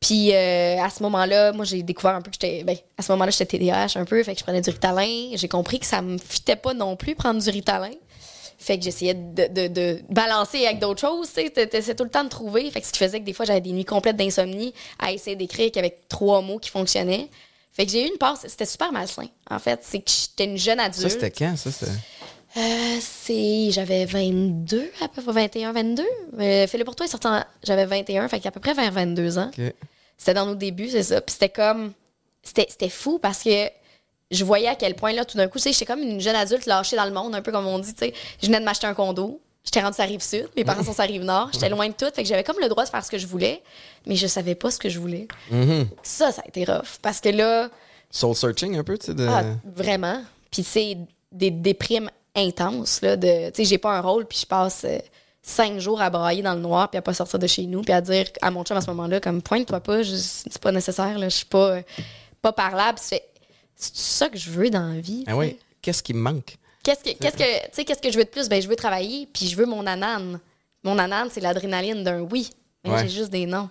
Puis 0.00 0.34
euh, 0.34 0.80
à 0.80 0.88
ce 0.88 1.02
moment-là, 1.02 1.52
moi, 1.52 1.66
j'ai 1.66 1.82
découvert 1.82 2.14
un 2.14 2.22
peu 2.22 2.30
que 2.30 2.36
j'étais. 2.40 2.64
Ben, 2.64 2.76
à 2.96 3.02
ce 3.02 3.12
moment-là, 3.12 3.30
j'étais 3.30 3.58
TDAH 3.58 3.96
un 3.96 4.06
peu. 4.06 4.22
Fait 4.22 4.32
que 4.32 4.38
je 4.38 4.44
prenais 4.44 4.62
du 4.62 4.70
Ritalin. 4.70 5.30
J'ai 5.34 5.48
compris 5.48 5.78
que 5.78 5.86
ça 5.86 6.00
me 6.00 6.16
fitait 6.16 6.56
pas 6.56 6.72
non 6.72 6.96
plus 6.96 7.14
prendre 7.14 7.42
du 7.42 7.50
Ritalin. 7.50 7.92
Fait 8.62 8.76
que 8.78 8.84
j'essayais 8.84 9.14
de, 9.14 9.46
de- 9.46 9.68
de 9.68 10.00
balancer 10.10 10.66
avec 10.66 10.78
d'autres 10.80 11.00
choses, 11.00 11.30
tu 11.34 11.42
sais. 11.54 11.94
Tout 11.94 12.04
le 12.04 12.10
temps 12.10 12.24
de 12.24 12.28
trouver. 12.28 12.70
Fait 12.70 12.80
que 12.82 12.86
ce 12.86 12.92
qui 12.92 12.98
faisait 12.98 13.18
que 13.18 13.24
des 13.24 13.32
fois, 13.32 13.46
j'avais 13.46 13.62
des 13.62 13.72
nuits 13.72 13.86
complètes 13.86 14.16
d'insomnie 14.16 14.74
à 14.98 15.12
essayer 15.12 15.34
d'écrire 15.34 15.72
qu'avec 15.72 16.06
trois 16.08 16.42
mots 16.42 16.58
qui 16.58 16.68
fonctionnaient. 16.68 17.28
Fait 17.72 17.86
que 17.86 17.92
j'ai 17.92 18.04
eu 18.04 18.08
une 18.10 18.18
passe, 18.18 18.40
c'était 18.46 18.66
super 18.66 18.92
malsain. 18.92 19.26
En 19.50 19.58
fait, 19.58 19.80
c'est 19.82 20.00
que 20.00 20.10
j'étais 20.10 20.44
une 20.44 20.58
jeune 20.58 20.78
adulte. 20.78 21.00
Ça, 21.02 21.08
c'était 21.08 21.30
quand? 21.30 21.56
Ça. 21.56 21.70
Euh, 22.56 22.96
c'est. 23.00 23.70
J'avais 23.70 24.04
22, 24.04 24.90
à 25.00 25.08
peu 25.08 25.22
près 25.22 25.32
21, 25.32 25.72
22. 25.72 26.02
Euh, 26.38 26.66
Fais-le 26.66 26.84
pour 26.84 26.96
toi, 26.96 27.06
il 27.06 27.08
est 27.08 27.12
sorti 27.12 27.28
en- 27.28 27.44
J'avais 27.62 27.86
21, 27.86 28.28
fait 28.28 28.40
qu'à 28.40 28.50
peu 28.50 28.60
près 28.60 28.74
vers 28.74 28.90
22 28.92 29.38
ans. 29.38 29.50
C'était 30.18 30.34
dans 30.34 30.44
nos 30.46 30.54
débuts, 30.56 30.90
c'est 30.90 31.02
ça. 31.04 31.20
Puis 31.22 31.32
c'était 31.32 31.48
comme. 31.48 31.92
C'était 32.42 32.88
fou 32.88 33.18
parce 33.18 33.42
que 33.42 33.66
je 34.30 34.44
voyais 34.44 34.68
à 34.68 34.74
quel 34.74 34.94
point, 34.94 35.12
là, 35.12 35.24
tout 35.24 35.36
d'un 35.36 35.48
coup, 35.48 35.58
tu 35.58 35.64
sais, 35.64 35.72
j'étais 35.72 35.86
comme 35.86 36.02
une 36.02 36.20
jeune 36.20 36.36
adulte 36.36 36.66
lâchée 36.66 36.96
dans 36.96 37.04
le 37.04 37.12
monde, 37.12 37.34
un 37.34 37.42
peu 37.42 37.52
comme 37.52 37.66
on 37.66 37.78
dit, 37.78 37.92
tu 37.94 38.06
sais. 38.06 38.14
Je 38.40 38.46
venais 38.46 38.60
de 38.60 38.64
m'acheter 38.64 38.86
un 38.86 38.94
condo. 38.94 39.40
J'étais 39.64 39.80
rendue 39.80 39.94
sur 39.94 40.04
la 40.04 40.08
rive 40.08 40.22
sud. 40.22 40.48
Mes 40.56 40.64
parents 40.64 40.82
sont 40.82 40.92
sur 40.92 41.02
la 41.02 41.08
rive 41.08 41.22
nord. 41.22 41.50
J'étais 41.52 41.68
loin 41.68 41.86
de 41.86 41.92
tout. 41.92 42.06
Fait 42.14 42.22
que 42.22 42.28
j'avais 42.28 42.44
comme 42.44 42.58
le 42.60 42.68
droit 42.68 42.84
de 42.84 42.88
faire 42.88 43.04
ce 43.04 43.10
que 43.10 43.18
je 43.18 43.26
voulais, 43.26 43.62
mais 44.06 44.16
je 44.16 44.26
savais 44.26 44.54
pas 44.54 44.70
ce 44.70 44.78
que 44.78 44.88
je 44.88 44.98
voulais. 44.98 45.28
Mhm. 45.50 45.86
Ça, 46.02 46.32
ça 46.32 46.42
a 46.42 46.48
été 46.48 46.64
rough. 46.64 46.98
Parce 47.02 47.20
que 47.20 47.28
là, 47.28 47.68
Soul 48.10 48.34
searching 48.34 48.76
un 48.76 48.84
peu, 48.84 48.96
tu 48.96 49.06
sais. 49.06 49.14
De... 49.14 49.26
ah, 49.28 49.44
vraiment. 49.64 50.22
Puis 50.50 50.64
c'est 50.64 50.96
des 51.30 51.50
déprimes 51.50 52.10
intenses 52.34 53.02
là 53.02 53.16
de 53.16 53.50
tu 53.50 53.56
sais 53.56 53.64
j'ai 53.64 53.78
pas 53.78 53.96
un 53.96 54.00
rôle 54.00 54.24
puis 54.24 54.38
je 54.38 54.46
passe 54.46 54.84
euh, 54.84 54.98
cinq 55.42 55.80
jours 55.80 56.00
à 56.00 56.10
brailler 56.10 56.42
dans 56.42 56.54
le 56.54 56.60
noir 56.60 56.88
puis 56.88 56.98
à 56.98 57.02
pas 57.02 57.14
sortir 57.14 57.38
de 57.38 57.46
chez 57.46 57.66
nous 57.66 57.82
puis 57.82 57.92
à 57.92 58.00
dire 58.00 58.26
à 58.40 58.50
mon 58.50 58.62
chum 58.62 58.76
à 58.76 58.80
ce 58.80 58.86
moment-là 58.90 59.20
comme 59.20 59.42
pointe-toi 59.42 59.80
pas 59.80 60.04
c'est 60.04 60.58
pas 60.58 60.72
nécessaire 60.72 61.18
là 61.18 61.28
je 61.28 61.36
suis 61.36 61.46
pas 61.46 61.70
euh, 61.72 61.82
pas 62.40 62.52
parlable 62.52 62.98
Puis 62.98 63.06
c'est 63.08 63.24
c'est 63.80 63.96
ça 63.96 64.28
que 64.28 64.38
je 64.38 64.50
veux 64.50 64.70
dans 64.70 64.94
la 64.94 65.00
vie 65.00 65.24
Ah 65.26 65.36
oui. 65.36 65.58
Qu'est-ce 65.82 66.02
qui 66.02 66.14
me 66.14 66.20
manque? 66.20 66.56
qu'est-ce 66.82 67.04
que 67.04 67.10
qu'est-ce 67.18 67.36
que 67.36 67.64
tu 67.66 67.68
sais 67.72 67.84
qu'est-ce 67.84 68.00
que 68.00 68.10
je 68.10 68.16
veux 68.18 68.24
de 68.24 68.30
plus? 68.30 68.48
Ben 68.48 68.60
je 68.62 68.68
veux 68.68 68.76
travailler 68.76 69.26
puis 69.32 69.46
je 69.46 69.56
veux 69.56 69.66
mon 69.66 69.86
anane 69.86 70.40
Mon 70.82 70.98
anane, 70.98 71.28
c'est 71.30 71.40
l'adrénaline 71.40 72.02
d'un 72.04 72.20
oui. 72.20 72.50
Mais 72.84 72.90
Ouais. 72.90 73.02
j'ai 73.02 73.08
juste 73.10 73.30
des 73.30 73.44
non. 73.46 73.68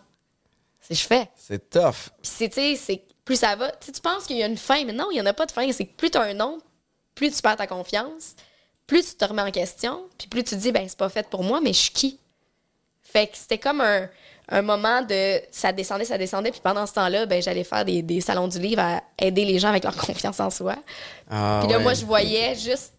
C'est 0.81 0.93
je 0.95 1.05
fais. 1.07 1.27
C'est 1.35 1.69
tough. 1.69 2.09
Puis 2.21 2.31
c'est, 2.31 2.49
tu 2.49 2.75
sais, 2.75 3.03
plus 3.25 3.35
ça 3.37 3.55
va. 3.55 3.71
Tu 3.71 3.87
sais, 3.87 3.91
tu 3.91 4.01
penses 4.01 4.25
qu'il 4.25 4.37
y 4.37 4.43
a 4.43 4.47
une 4.47 4.57
fin, 4.57 4.83
mais 4.85 4.93
non, 4.93 5.07
il 5.11 5.15
n'y 5.15 5.21
en 5.21 5.25
a 5.25 5.33
pas 5.33 5.45
de 5.47 5.51
fin. 5.51 5.71
C'est 5.71 5.85
que 5.85 5.95
plus 5.95 6.11
tu 6.11 6.17
as 6.19 6.21
un 6.21 6.33
non, 6.35 6.59
plus 7.15 7.31
tu 7.31 7.41
perds 7.41 7.57
ta 7.57 7.65
confiance, 7.67 8.35
plus 8.87 9.03
tu 9.03 9.15
te 9.15 9.25
remets 9.25 9.41
en 9.41 9.51
question, 9.51 10.07
puis 10.17 10.27
plus 10.27 10.43
tu 10.43 10.51
te 10.51 10.59
dis, 10.61 10.71
ben, 10.71 10.87
c'est 10.87 10.97
pas 10.97 11.09
fait 11.09 11.27
pour 11.27 11.43
moi, 11.43 11.59
mais 11.61 11.73
je 11.73 11.79
suis 11.79 11.91
qui? 11.91 12.19
Fait 13.01 13.27
que 13.27 13.37
c'était 13.37 13.57
comme 13.57 13.81
un, 13.81 14.07
un 14.51 14.61
moment 14.61 15.01
de. 15.01 15.39
Ça 15.51 15.71
descendait, 15.71 16.05
ça 16.05 16.17
descendait, 16.17 16.51
puis 16.51 16.61
pendant 16.63 16.85
ce 16.85 16.93
temps-là, 16.93 17.25
ben, 17.25 17.41
j'allais 17.41 17.63
faire 17.63 17.85
des, 17.85 18.01
des 18.01 18.19
salons 18.21 18.47
du 18.47 18.59
livre 18.59 18.81
à 18.81 19.01
aider 19.19 19.45
les 19.45 19.59
gens 19.59 19.69
avec 19.69 19.83
leur 19.83 19.95
confiance 20.07 20.39
en 20.39 20.49
soi. 20.49 20.75
Ah, 21.29 21.59
Puis 21.61 21.71
là, 21.71 21.77
ouais. 21.77 21.83
moi, 21.83 21.93
je 21.93 22.05
voyais 22.05 22.55
juste 22.55 22.93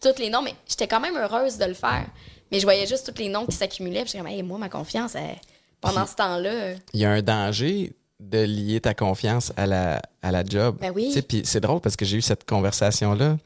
tous 0.00 0.18
les 0.18 0.30
noms, 0.30 0.42
mais 0.42 0.54
j'étais 0.68 0.88
quand 0.88 1.00
même 1.00 1.16
heureuse 1.16 1.58
de 1.58 1.64
le 1.66 1.74
faire. 1.74 2.06
Mais 2.50 2.58
je 2.58 2.64
voyais 2.64 2.86
juste 2.86 3.12
tous 3.12 3.22
les 3.22 3.28
noms 3.28 3.46
qui 3.46 3.54
s'accumulaient. 3.54 4.00
Puis 4.02 4.08
j'étais 4.12 4.18
comme, 4.18 4.26
hey, 4.32 4.42
moi, 4.42 4.58
ma 4.58 4.68
confiance, 4.68 5.14
elle- 5.14 5.36
pendant 5.80 6.06
ce 6.06 6.14
temps-là. 6.16 6.50
euh, 6.50 6.74
il 6.92 7.00
y 7.00 7.04
a 7.04 7.10
un 7.10 7.22
danger 7.22 7.92
de 8.18 8.38
lier 8.42 8.80
ta 8.80 8.92
confiance 8.92 9.50
à 9.56 9.66
la, 9.66 10.02
à 10.20 10.30
la 10.30 10.44
job. 10.44 10.76
Ben 10.80 10.92
oui. 10.94 11.14
Puis 11.26 11.42
c'est 11.44 11.60
drôle 11.60 11.80
parce 11.80 11.96
que 11.96 12.04
j'ai 12.04 12.18
eu 12.18 12.22
cette 12.22 12.44
conversation-là 12.46 13.38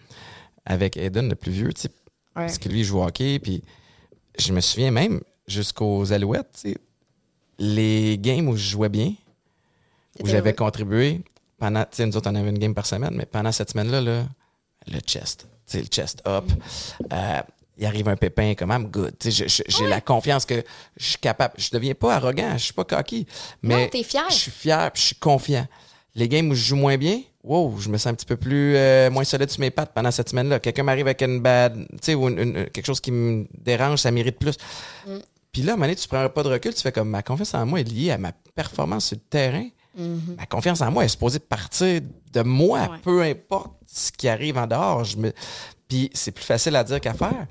avec 0.65 0.97
Eden, 0.97 1.29
le 1.29 1.35
plus 1.37 1.53
vieux, 1.53 1.69
Ouais. 2.37 2.47
parce 2.47 2.59
que 2.59 2.69
lui, 2.69 2.81
il 2.81 2.85
joue 2.85 2.99
au 3.01 3.05
hockey. 3.05 3.39
Puis 3.39 3.63
je 4.39 4.53
me 4.53 4.61
souviens 4.61 4.91
même, 4.91 5.21
jusqu'aux 5.47 6.13
Alouettes, 6.13 6.49
tu 6.61 6.73
sais, 6.73 6.79
les 7.59 8.19
games 8.19 8.49
où 8.49 8.57
je 8.57 8.69
jouais 8.71 8.89
bien, 8.89 9.13
où 10.21 10.27
j'avais 10.27 10.55
contribué, 10.55 11.21
pendant, 11.59 11.83
tu 11.83 11.89
sais, 11.93 12.07
nous 12.07 12.17
autres, 12.17 12.31
on 12.31 12.35
avait 12.35 12.51
une 12.51 12.59
game 12.59 12.75
par 12.75 12.87
semaine, 12.87 13.15
mais 13.15 13.27
pendant 13.27 13.53
cette 13.53 13.71
semaine-là, 13.71 14.01
là, 14.01 14.25
le 14.87 14.99
chest, 15.01 15.47
tu 15.67 15.73
sais, 15.73 15.81
le 15.81 15.87
chest 15.87 16.23
up, 16.27 16.45
euh, 17.13 17.41
il 17.79 17.87
arrive 17.87 18.09
un 18.09 18.17
pépin, 18.17 18.55
comme 18.55 18.71
I'm 18.71 18.87
good. 18.87 19.15
J'ai 19.25 19.87
la 19.89 20.01
confiance 20.01 20.45
que 20.45 20.63
je 20.97 21.05
suis 21.07 21.19
capable. 21.19 21.55
Je 21.59 21.71
deviens 21.73 21.95
pas 21.95 22.15
arrogant, 22.15 22.53
je 22.57 22.65
suis 22.65 22.73
pas 22.73 22.85
cocky. 22.85 23.27
Mais 23.63 23.91
fier. 24.05 24.25
Je 24.31 24.35
suis 24.35 24.51
fier, 24.53 24.91
je 24.95 25.01
suis 25.01 25.17
confiant. 25.17 25.67
Les 26.15 26.29
games 26.29 26.49
où 26.51 26.55
je 26.55 26.63
joue 26.63 26.77
moins 26.77 26.97
bien, 26.97 27.21
wow, 27.43 27.77
je 27.81 27.89
me 27.89 27.99
sens 27.99 28.07
un 28.13 28.15
petit 28.15 28.27
peu 28.27 28.37
plus 28.37 28.77
euh, 28.77 29.11
moins 29.11 29.25
solide 29.25 29.51
sur 29.51 29.61
mes 29.61 29.71
pattes 29.73 29.93
pendant 29.93 30.13
cette 30.13 30.29
semaine-là. 30.29 30.61
Quelqu'un 30.61 30.85
m'arrive 30.85 31.07
avec 31.07 31.21
une 31.23 31.41
bad, 31.41 31.75
tu 31.91 31.99
sais, 32.01 32.15
ou 32.15 32.29
une- 32.29 32.39
une- 32.39 32.71
quelque 32.71 32.87
chose 32.87 33.01
qui 33.01 33.11
me 33.11 33.45
dérange, 33.59 33.99
ça 33.99 34.13
mérite 34.13 34.39
plus. 34.39 34.57
Mm. 35.09 35.11
Puis 35.55 35.63
là, 35.63 35.73
à 35.73 35.75
un 35.75 35.77
moment 35.77 35.87
donné, 35.87 35.97
tu 35.97 36.07
prends 36.09 36.29
pas 36.29 36.43
de 36.43 36.49
recul, 36.51 36.75
tu 36.75 36.83
fais 36.83 36.93
comme 36.93 37.09
ma 37.09 37.23
confiance 37.23 37.55
en 37.55 37.65
moi 37.65 37.81
est 37.81 37.85
liée 37.85 38.11
à 38.11 38.19
ma 38.19 38.33
performance 38.55 39.07
sur 39.07 39.17
le 39.17 39.23
terrain. 39.31 39.67
Ma 39.97 40.45
confiance 40.47 40.81
en 40.83 40.91
moi 40.91 41.05
est 41.05 41.09
supposée 41.09 41.39
partir 41.39 42.01
de 42.33 42.43
moi. 42.43 42.81
Ouais. 42.81 42.99
peu 43.03 43.23
importe 43.23 43.73
ce 43.87 44.11
qui 44.13 44.29
arrive 44.29 44.59
en 44.59 44.67
dehors. 44.67 45.05
Je 45.05 45.17
me... 45.17 45.33
Puis 45.89 46.11
c'est 46.13 46.33
plus 46.33 46.45
facile 46.45 46.75
à 46.77 46.83
dire 46.85 47.01
qu'à 47.01 47.15
faire 47.15 47.47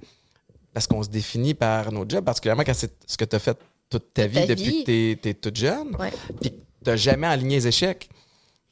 parce 0.73 0.85
qu'on 0.85 1.01
se 1.01 1.07
définit 1.09 1.53
par 1.53 1.91
nos 1.91 2.03
jobs, 2.07 2.25
particulièrement 2.25 2.63
quand 2.65 2.73
c'est 2.75 2.91
ce 3.07 3.15
que 3.17 3.23
tu 3.25 3.35
as 3.35 3.39
fait 3.39 3.57
toute 3.89 4.13
ta 4.13 4.27
vie 4.27 4.41
ta 4.41 4.47
depuis 4.47 4.63
vie. 4.63 4.83
que 4.83 5.21
tu 5.21 5.29
es, 5.29 5.33
toute 5.35 5.55
jeune. 5.55 5.95
Ouais. 5.97 6.11
Puis 6.41 6.51
tu 6.51 6.59
n'as 6.89 6.95
jamais 6.97 7.27
aligné 7.27 7.55
les 7.57 7.67
échecs. 7.67 8.09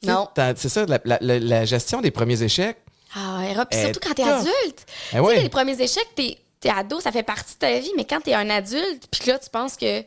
Tu 0.02 0.08
Non. 0.08 0.28
C'est 0.56 0.68
ça, 0.68 0.84
la, 0.84 1.00
la- 1.04 1.18
la- 1.22 1.38
la 1.38 1.64
gestion 1.64 2.00
des 2.02 2.10
premiers 2.10 2.42
échecs. 2.42 2.76
Ah, 3.14 3.42
Eh, 3.70 3.80
surtout 3.82 4.00
quand 4.02 4.22
adulte. 4.22 4.86
Eh 5.12 5.16
Tu 5.16 5.20
ouais. 5.20 5.36
sais, 5.36 5.42
les 5.42 5.48
premiers 5.48 5.80
échecs, 5.80 6.08
t'es 6.14 6.26
es 6.26 6.38
ado, 6.68 7.00
ça 7.00 7.12
fait 7.12 7.22
partie 7.22 7.54
de 7.54 7.58
ta 7.58 7.78
vie, 7.78 7.92
mais 7.96 8.04
quand 8.04 8.20
t'es 8.20 8.34
un 8.34 8.48
adulte, 8.50 9.06
puis 9.10 9.30
là, 9.30 9.38
tu 9.38 9.50
penses 9.50 9.76
que. 9.76 10.04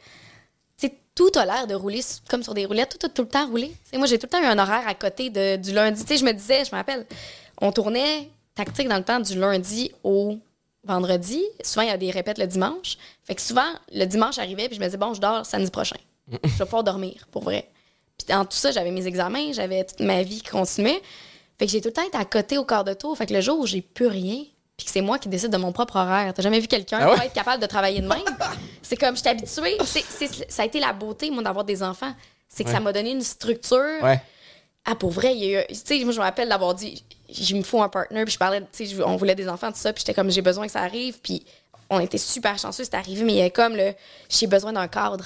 Tout 1.18 1.32
a 1.36 1.46
l'air 1.46 1.66
de 1.66 1.76
rouler 1.76 2.02
comme 2.30 2.44
sur 2.44 2.54
des 2.54 2.66
roulettes, 2.66 2.98
tout 3.00 3.06
a 3.06 3.10
tout 3.10 3.22
le 3.22 3.30
temps 3.30 3.48
roulé. 3.48 3.74
Moi, 3.94 4.06
j'ai 4.06 4.20
tout 4.20 4.28
le 4.30 4.38
temps 4.38 4.44
eu 4.44 4.48
un 4.48 4.60
horaire 4.60 4.86
à 4.86 4.94
côté 4.94 5.30
du 5.30 5.72
lundi. 5.72 6.02
Tu 6.02 6.10
sais, 6.10 6.18
je 6.18 6.26
me 6.26 6.34
disais, 6.34 6.66
je 6.66 6.72
me 6.72 6.76
rappelle, 6.76 7.06
on 7.62 7.72
tournait 7.72 8.30
tactique 8.54 8.90
dans 8.90 8.98
le 8.98 9.04
temps 9.06 9.22
du 9.22 9.40
lundi 9.40 9.94
au 10.04 10.38
vendredi. 10.84 11.42
Souvent, 11.64 11.84
il 11.84 11.88
y 11.88 11.92
a 11.92 11.98
des 11.98 12.12
répètes 12.12 12.38
le 12.38 12.48
dimanche. 12.48 12.98
Fait 13.24 13.34
que 13.34 13.42
souvent, 13.42 13.68
le 13.94 14.04
dimanche 14.04 14.40
arrivait, 14.40 14.68
puis 14.68 14.76
je 14.76 14.82
me 14.82 14.86
disais, 14.86 14.98
bon, 14.98 15.14
je 15.14 15.22
dors 15.22 15.46
samedi 15.46 15.72
prochain. 15.72 15.96
je 16.30 16.50
vais 16.50 16.66
pouvoir 16.66 16.84
dormir, 16.84 17.28
pour 17.32 17.44
vrai. 17.44 17.70
Puis 18.18 18.28
dans 18.28 18.46
tout 18.46 18.58
ça, 18.58 18.72
j'avais 18.72 18.92
mes 18.92 19.08
examens, 19.08 19.52
j'avais 19.52 19.84
toute 19.84 20.00
ma 20.00 20.24
vie 20.24 20.42
qui 20.42 20.50
continuait. 20.50 21.02
Fait 21.58 21.66
que 21.66 21.72
j'ai 21.72 21.82
tout 21.82 21.90
le 21.90 21.94
temps 21.94 22.06
été 22.06 22.18
à 22.18 22.26
côté 22.26 22.58
au 22.58 22.66
quart 22.66 22.84
de 22.84 22.94
tour. 22.94 23.18
Fait 23.18 23.26
que 23.26 23.34
le 23.34 23.42
jour 23.42 23.60
où 23.60 23.66
j'ai 23.66 23.82
plus 23.82 24.08
rien, 24.08 24.44
puis 24.78 24.86
que 24.86 24.92
c'est 24.92 25.02
moi 25.02 25.18
qui 25.20 25.30
décide 25.30 25.52
de 25.52 25.58
mon 25.58 25.72
propre 25.72 25.96
horaire, 25.98 26.34
t'as 26.34 26.42
jamais 26.44 26.60
vu 26.60 26.68
quelqu'un 26.68 27.00
Ah 27.02 27.12
ouais? 27.14 27.26
être 27.28 27.34
capable 27.34 27.62
de 27.62 27.68
travailler 27.68 28.02
de 28.02 28.08
même? 28.08 28.20
c'est 28.82 28.98
comme, 28.98 29.16
je 29.16 29.22
suis 29.22 29.30
habituée. 29.30 29.78
Ça 30.50 30.64
a 30.64 30.66
été 30.66 30.80
la 30.80 30.92
beauté, 30.94 31.32
moi, 31.32 31.42
d'avoir 31.44 31.64
des 31.66 31.82
enfants. 31.82 32.14
C'est 32.48 32.64
que 32.64 32.70
Ouais. 32.70 32.76
ça 32.76 32.82
m'a 32.82 32.92
donné 32.94 33.12
une 33.12 33.22
structure. 33.22 34.02
Ouais. 34.04 34.22
Ah, 34.86 34.96
pour 34.96 35.12
vrai, 35.12 35.34
il 35.36 35.44
y 35.44 35.56
a 35.56 35.64
eu. 35.64 35.68
Tu 35.68 35.76
sais, 35.76 36.04
moi, 36.04 36.14
je 36.14 36.20
me 36.20 36.24
rappelle 36.24 36.48
d'avoir 36.50 36.76
dit, 36.76 37.04
il 37.30 37.56
me 37.56 37.64
faut 37.64 37.82
un 37.82 37.90
partner, 37.90 38.24
puis 38.24 38.34
je 38.34 38.38
parlais, 38.38 38.62
tu 38.62 38.68
sais, 38.72 38.86
je- 38.86 39.02
on 39.02 39.16
voulait 39.16 39.34
des 39.36 39.50
enfants, 39.50 39.72
tout 39.72 39.78
ça, 39.80 39.92
puis 39.94 40.02
j'étais 40.02 40.14
comme, 40.14 40.30
j'ai 40.30 40.42
besoin 40.44 40.66
que 40.68 40.72
ça 40.72 40.82
arrive, 40.82 41.20
puis 41.22 41.44
on 41.90 42.00
était 42.00 42.18
super 42.20 42.58
chanceux, 42.60 42.84
c'est 42.84 42.94
arrivé, 42.94 43.24
mais 43.24 43.34
il 43.34 43.38
y 43.40 43.42
a 43.42 43.50
comme 43.50 43.76
le, 43.76 43.94
j'ai 44.30 44.46
besoin 44.48 44.74
d'un 44.74 44.88
cadre 44.88 45.26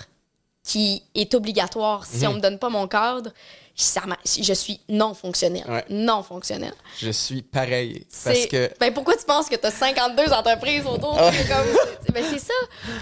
qui 0.63 1.03
est 1.15 1.33
obligatoire. 1.33 2.05
Si 2.05 2.25
Mhm. 2.25 2.31
on 2.31 2.33
me 2.35 2.39
donne 2.39 2.59
pas 2.59 2.69
mon 2.69 2.87
cadre, 2.87 3.31
ça 3.75 4.01
je 4.25 4.53
suis 4.53 4.81
non 4.89 5.13
fonctionnelle. 5.13 5.63
Ouais. 5.69 5.85
Non 5.89 6.21
fonctionnelle. 6.21 6.73
Je 6.99 7.11
suis 7.11 7.41
pareil. 7.41 8.05
Parce 8.23 8.45
que. 8.47 8.69
Ben, 8.79 8.93
pourquoi 8.93 9.15
tu 9.15 9.23
penses 9.25 9.47
que 9.47 9.55
tu 9.55 9.65
as 9.65 9.71
52 9.71 10.31
entreprises 10.33 10.85
autour? 10.85 11.17
Ah. 11.17 11.31
C'est 11.31 11.47
comme- 11.47 11.77
c'est- 12.05 12.11
ben, 12.11 12.23
ça. 12.37 12.53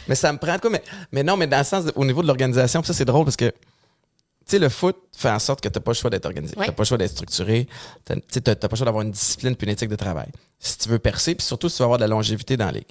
Mais 0.08 0.16
ça 0.16 0.32
me 0.32 0.38
prend 0.38 0.56
de 0.56 0.62
quoi. 0.62 0.70
Mais, 0.70 0.84
mais 1.12 1.24
non, 1.24 1.36
mais 1.36 1.48
dans 1.48 1.58
le 1.58 1.64
sens, 1.64 1.86
de- 1.86 1.94
au 1.96 2.06
niveau 2.06 2.22
de 2.22 2.28
l'organisation, 2.28 2.84
ça, 2.84 2.94
c'est 2.94 3.06
drôle 3.06 3.26
parce 3.26 3.36
que, 3.38 3.46
tu 3.50 3.54
sais, 4.46 4.60
le 4.60 4.70
foot 4.70 4.96
fait 5.18 5.30
en 5.32 5.40
sorte 5.40 5.62
que 5.62 5.68
tu 5.68 5.78
n'as 5.78 5.82
pas 5.84 5.92
le 5.92 5.96
choix 5.96 6.10
d'être 6.12 6.26
organisé. 6.28 6.56
Ouais. 6.56 6.66
Tu 6.66 6.70
n'as 6.70 6.76
pas 6.76 6.84
le 6.84 6.88
choix 6.88 6.98
d'être 7.00 7.12
structuré. 7.12 7.68
Tu 8.06 8.14
n'as 8.14 8.56
pas 8.56 8.68
le 8.72 8.76
choix 8.78 8.86
d'avoir 8.86 9.02
une 9.02 9.12
discipline 9.12 9.56
puis 9.56 9.66
une 9.66 9.74
éthique 9.74 9.90
de 9.90 9.96
travail. 9.96 10.28
Si 10.60 10.78
tu 10.78 10.90
veux 10.90 11.00
percer, 11.00 11.34
puis 11.36 11.46
surtout 11.46 11.70
si 11.70 11.78
tu 11.78 11.80
veux 11.82 11.86
avoir 11.86 11.98
de 11.98 12.04
la 12.04 12.08
longévité 12.08 12.56
dans 12.56 12.68
la 12.68 12.72
ligue. 12.74 12.88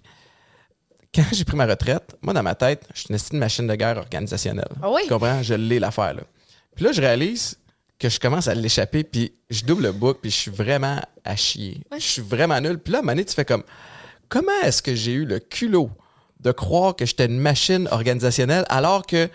Quand 1.14 1.24
j'ai 1.32 1.44
pris 1.44 1.56
ma 1.56 1.66
retraite, 1.66 2.16
moi, 2.20 2.34
dans 2.34 2.42
ma 2.42 2.54
tête, 2.54 2.86
je 2.94 3.00
suis 3.00 3.08
une 3.10 3.18
de 3.18 3.38
machine 3.38 3.66
de 3.66 3.74
guerre 3.74 3.96
organisationnelle. 3.98 4.68
Ah 4.82 4.90
oui? 4.90 5.02
Tu 5.04 5.08
comprends? 5.08 5.42
Je 5.42 5.54
l'ai, 5.54 5.78
l'affaire, 5.78 6.14
là. 6.14 6.22
Puis 6.74 6.84
là, 6.84 6.92
je 6.92 7.00
réalise 7.00 7.56
que 7.98 8.08
je 8.08 8.20
commence 8.20 8.48
à 8.48 8.54
l'échapper, 8.54 9.04
puis 9.04 9.32
je 9.48 9.64
double 9.64 9.84
le 9.84 9.92
book, 9.92 10.18
puis 10.20 10.30
je 10.30 10.36
suis 10.36 10.50
vraiment 10.50 11.00
à 11.24 11.36
chier. 11.36 11.80
Ouais. 11.90 11.98
Je 11.98 12.06
suis 12.06 12.22
vraiment 12.22 12.60
nul. 12.60 12.78
Puis 12.78 12.92
là, 12.92 12.98
à 12.98 13.00
un 13.00 13.02
moment 13.02 13.12
donné, 13.12 13.24
tu 13.24 13.34
fais 13.34 13.46
comme, 13.46 13.62
comment 14.28 14.52
est-ce 14.62 14.82
que 14.82 14.94
j'ai 14.94 15.12
eu 15.12 15.24
le 15.24 15.38
culot 15.38 15.90
de 16.40 16.52
croire 16.52 16.94
que 16.94 17.06
j'étais 17.06 17.26
une 17.26 17.38
machine 17.38 17.88
organisationnelle 17.90 18.66
alors 18.68 19.06
que 19.06 19.28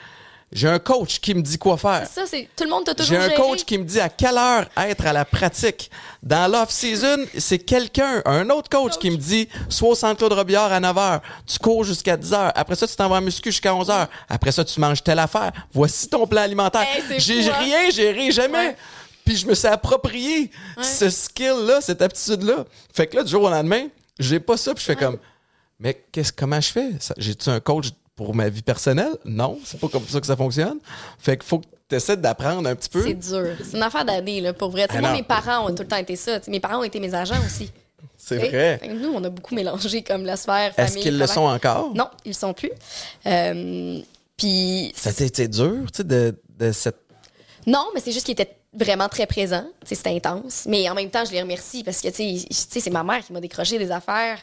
j'ai 0.52 0.68
un 0.68 0.80
coach 0.80 1.20
qui 1.20 1.34
me 1.34 1.42
dit 1.42 1.58
quoi 1.58 1.78
faire? 1.78 2.06
Ça, 2.12 2.26
c'est. 2.26 2.50
Tout 2.58 2.66
le 2.66 2.70
monde 2.70 2.84
t'a 2.84 2.94
toujours 2.94 3.16
J'ai 3.16 3.18
un 3.24 3.30
géré. 3.30 3.42
coach 3.42 3.64
qui 3.64 3.78
me 3.78 3.86
dit 3.86 4.00
à 4.02 4.10
quelle 4.10 4.38
heure 4.38 4.66
être 4.76 5.06
à 5.06 5.14
la 5.14 5.24
pratique. 5.24 5.90
Dans 6.22 6.52
l'off-season, 6.52 7.26
c'est 7.38 7.60
quelqu'un, 7.60 8.22
un 8.26 8.50
autre 8.50 8.70
coach, 8.70 8.98
qui 8.98 9.10
me 9.12 9.16
dit 9.16 9.48
sois 9.70 9.90
au 9.90 9.96
centre 9.96 10.18
Claude 10.18 10.34
Robillard 10.34 10.72
à 10.74 10.80
9 10.80 10.96
h, 10.96 11.22
tu 11.48 11.58
cours 11.60 11.84
jusqu'à 11.86 12.18
10 12.18 12.32
h, 12.32 12.52
après 12.54 12.76
ça, 12.76 12.86
tu 12.86 12.96
t'en 12.96 13.08
vas 13.08 13.18
en 13.18 13.22
muscu 13.22 13.50
jusqu'à 13.50 13.74
11 13.74 13.88
h, 13.88 14.08
après 14.28 14.52
ça, 14.52 14.66
tu 14.66 14.80
manges 14.80 15.02
telle 15.04 15.20
affaire. 15.20 15.52
Voici 15.72 16.10
ton 16.10 16.28
plan 16.28 16.42
alimentaire. 16.42 16.86
Hey, 17.10 17.20
J'ai 17.20 17.50
hein? 17.50 17.54
rien 17.60 17.90
géré, 17.90 18.32
jamais. 18.32 18.68
Ouais. 18.68 18.78
Puis 19.24 19.38
je 19.38 19.48
me 19.48 19.54
suis 19.54 19.68
approprié 19.68 20.52
ce 20.82 21.10
skill-là, 21.10 21.80
cette 21.80 22.02
aptitude-là. 22.02 22.66
Fait 22.94 23.08
que 23.08 23.16
là, 23.16 23.24
du 23.24 23.32
jour 23.32 23.44
au 23.44 23.50
lendemain, 23.50 23.88
j'ai 24.20 24.40
pas 24.40 24.58
ça, 24.58 24.74
puis 24.74 24.82
je 24.82 24.86
fais 24.88 24.96
comme 24.98 25.18
mais 25.82 26.06
qu'est-ce 26.12 26.32
comment 26.32 26.62
je 26.62 26.72
fais? 26.72 26.90
J'ai-tu 27.18 27.50
un 27.50 27.60
coach 27.60 27.88
pour 28.16 28.36
ma 28.36 28.50
vie 28.50 28.62
personnelle? 28.62 29.16
Non, 29.26 29.60
c'est 29.64 29.80
pas 29.80 29.88
comme 29.88 30.06
ça 30.08 30.20
que 30.20 30.28
ça 30.28 30.36
fonctionne. 30.36 30.78
Fait 31.20 31.38
qu'il 31.38 31.46
faut 31.48 31.60
que 31.60 31.66
tu 31.90 31.96
essaies 31.96 32.18
d'apprendre 32.18 32.68
un 32.70 32.76
petit 32.76 32.90
peu. 32.90 33.04
C'est 33.04 33.14
dur. 33.14 33.56
C'est 33.64 33.78
une 33.78 33.84
affaire 33.84 34.06
d'année, 34.06 34.42
là, 34.42 34.54
pour 34.54 34.70
vrai. 34.70 34.88
Tu 34.88 34.94
sais, 34.94 35.00
Ah 35.00 35.02
moi, 35.02 35.14
mes 35.14 35.24
parents 35.24 35.68
ont 35.70 35.74
tout 35.76 35.84
le 35.84 35.88
temps 35.90 35.98
été 35.98 36.16
ça. 36.16 36.40
Mes 36.48 36.60
parents 36.60 36.80
ont 36.80 36.84
été 36.84 37.00
mes 37.00 37.14
agents 37.14 37.40
aussi. 37.46 37.72
C'est 38.18 38.38
vrai. 38.38 38.80
Nous, 38.96 39.10
on 39.14 39.24
a 39.24 39.30
beaucoup 39.30 39.56
mélangé 39.56 40.04
comme 40.04 40.26
la 40.26 40.38
sphère 40.38 40.74
Est-ce 40.78 40.90
famille. 40.90 41.04
qu'ils 41.04 41.18
le 41.18 41.26
sont 41.28 41.42
encore? 41.42 41.94
Non, 41.96 42.08
ils 42.24 42.30
le 42.30 42.34
sont 42.36 42.54
plus. 42.54 42.72
Euh, 43.26 44.00
Puis. 44.38 44.94
Ça 44.96 45.10
a 45.18 45.24
été 45.24 45.48
dur, 45.48 45.78
tu 45.92 45.98
sais, 45.98 46.04
de, 46.04 46.36
de 46.60 46.72
cette. 46.72 46.98
Non, 47.66 47.88
mais 47.94 48.00
c'est 48.00 48.12
juste 48.12 48.26
qu'ils 48.26 48.34
étaient 48.34 48.56
vraiment 48.74 49.10
très 49.10 49.28
sais, 49.84 49.96
C'était 49.96 50.10
intense. 50.16 50.66
Mais 50.68 50.90
en 50.90 50.94
même 50.96 51.10
temps, 51.10 51.24
je 51.26 51.32
les 51.32 51.42
remercie 51.42 51.84
parce 51.84 52.02
que 52.02 52.08
c'est 52.12 52.90
ma 52.90 53.04
mère 53.04 53.24
qui 53.26 53.34
m'a 53.34 53.42
décroché 53.42 53.78
des 53.78 53.92
affaires 53.92 54.40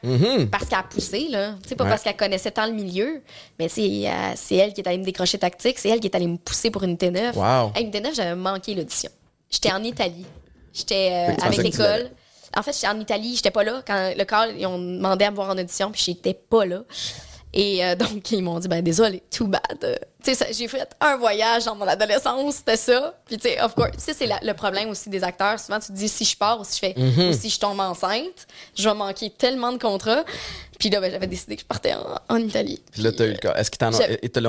parce 0.51 0.67
qu'elle 0.67 0.79
a 0.79 0.83
poussé. 0.83 1.27
Là. 1.31 1.55
Pas 1.77 1.85
Ouais. 1.85 1.91
parce 1.91 2.03
qu'elle 2.03 2.17
connaissait 2.17 2.51
tant 2.51 2.67
le 2.67 2.73
milieu, 2.73 3.23
mais 3.59 3.67
euh, 3.67 4.33
c'est 4.37 4.55
elle 4.57 4.73
qui 4.73 4.81
est 4.81 4.89
allée 4.89 4.99
me 4.99 5.05
décrocher 5.05 5.39
tactique. 5.39 5.79
C'est 5.79 5.89
elle 5.89 6.01
qui 6.01 6.09
est 6.09 6.15
allée 6.15 6.27
me 6.27 6.37
pousser 6.37 6.71
pour 6.71 6.83
une 6.83 6.97
T9. 6.97 7.35
Wow. 7.35 7.73
Hey, 7.75 7.85
une 7.85 7.91
T9, 7.91 8.15
j'avais 8.15 8.35
manqué 8.35 8.75
l'audition. 8.75 9.11
J'étais 9.51 9.73
en 9.73 9.83
Italie. 9.83 10.27
J'étais 10.75 11.11
euh, 11.31 11.43
avec 11.45 11.63
l'école. 11.63 12.11
En 12.57 12.63
fait, 12.63 12.73
j'étais 12.73 12.89
en 12.89 12.99
Italie, 12.99 13.37
j'étais 13.37 13.51
pas 13.51 13.63
là. 13.65 13.83
Quand 13.87 14.13
le 14.17 14.25
call, 14.25 14.55
ils 14.59 14.67
ont 14.67 14.79
demandé 14.79 15.25
à 15.25 15.31
me 15.31 15.37
voir 15.37 15.51
en 15.51 15.59
audition, 15.59 15.91
puis 15.91 16.03
j'étais 16.05 16.35
pas 16.35 16.65
là. 16.67 16.83
Et 17.59 17.85
euh, 17.85 17.95
donc, 17.97 18.31
ils 18.31 18.43
m'ont 18.43 18.59
dit, 18.61 18.69
ben 18.69 18.83
désolé, 18.83 19.21
too 19.37 19.49
bad. 19.49 19.99
Tu 20.23 20.35
sais, 20.35 20.53
j'ai 20.53 20.69
fait 20.69 20.89
un 21.01 21.17
voyage 21.17 21.65
dans 21.65 21.75
mon 21.75 21.87
adolescence, 21.87 22.57
c'était 22.57 22.77
ça. 22.77 23.15
Puis, 23.27 23.37
tu 23.37 23.49
sais, 23.49 23.61
of 23.61 23.75
course, 23.75 23.91
ça, 23.99 24.13
c'est 24.15 24.29
le 24.43 24.53
problème 24.55 24.91
aussi 24.91 25.11
des 25.11 25.25
acteurs. 25.25 25.59
Souvent, 25.59 25.81
tu 25.81 25.89
te 25.89 25.93
dis, 25.93 26.09
si 26.09 26.25
je 26.25 26.37
pars 26.37 26.61
ou 26.61 26.65
si 26.65 26.75
je 26.77 26.79
fais, 26.79 26.95
Mm-hmm. 26.99 27.31
ou 27.31 27.33
si 27.33 27.51
je 27.51 27.59
tombe 27.59 27.81
enceinte, 27.81 28.47
je 28.77 28.89
vais 28.89 28.95
manquer 28.95 29.31
tellement 29.31 29.73
de 29.73 29.79
contrats. 29.79 30.25
Puis 30.79 30.91
là, 30.91 31.01
ben, 31.01 31.11
j'avais 31.11 31.27
décidé 31.27 31.57
que 31.57 31.63
je 31.63 31.67
partais 31.67 31.95
en, 31.95 32.19
en 32.29 32.37
Italie. 32.37 32.81
Puis 32.93 33.03
là, 33.03 33.11
tu 33.13 33.23
as 33.23 33.27
eu 33.27 33.33
le 33.33 33.39
cas. 33.39 33.55
Est-ce 33.55 33.71
qu'ils 33.71 33.79
t'en 33.79 33.93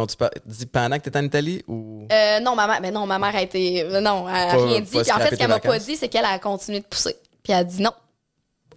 ont. 0.02 0.06
dit 0.46 0.66
pendant 0.68 0.98
que 0.98 1.04
tu 1.04 1.10
étais 1.10 1.20
en 1.20 1.24
Italie 1.26 1.64
ou? 1.68 2.08
Euh, 2.12 2.40
non, 2.40 2.56
ma 2.56 2.68
mère, 2.68 2.80
mais 2.82 2.92
non, 2.92 3.06
ma 3.08 3.18
mère 3.18 3.36
a 3.36 3.42
été. 3.42 3.84
Non, 4.02 4.28
elle 4.30 4.36
a 4.36 4.52
rien 4.66 4.80
dit. 4.82 5.00
Puis 5.00 5.12
en 5.12 5.18
fait, 5.20 5.32
ce 5.32 5.36
qu'elle 5.36 5.48
m'a 5.48 5.60
pas 5.60 5.80
dit, 5.80 5.96
c'est 5.96 6.08
qu'elle 6.10 6.26
a 6.26 6.38
continué 6.38 6.80
de 6.80 6.86
pousser. 6.86 7.16
Puis 7.44 7.54
elle 7.54 7.60
a 7.60 7.64
dit 7.64 7.82
non. 7.82 7.92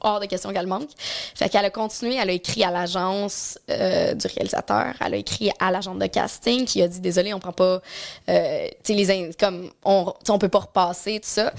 Hors 0.02 0.20
de 0.20 0.26
question 0.26 0.52
qu'elle 0.52 0.66
manque. 0.66 0.90
Fait 1.34 1.48
qu'elle 1.48 1.64
a 1.64 1.70
continué, 1.70 2.16
elle 2.16 2.30
a 2.30 2.32
écrit 2.32 2.64
à 2.64 2.70
l'agence 2.70 3.58
euh, 3.70 4.14
du 4.14 4.26
réalisateur, 4.26 4.94
elle 5.04 5.14
a 5.14 5.16
écrit 5.16 5.50
à 5.58 5.70
l'agent 5.70 5.94
de 5.94 6.06
casting 6.06 6.64
qui 6.64 6.82
a 6.82 6.88
dit 6.88 7.00
désolé, 7.00 7.34
on 7.34 7.40
prend 7.40 7.52
pas, 7.52 7.80
euh, 8.28 8.68
tu 8.84 8.94
sais, 8.94 9.04
les 9.04 9.30
comme 9.38 9.70
on, 9.84 10.12
on 10.28 10.38
peut 10.38 10.48
pas 10.48 10.60
repasser 10.60 11.20
tout 11.20 11.28
ça. 11.28 11.52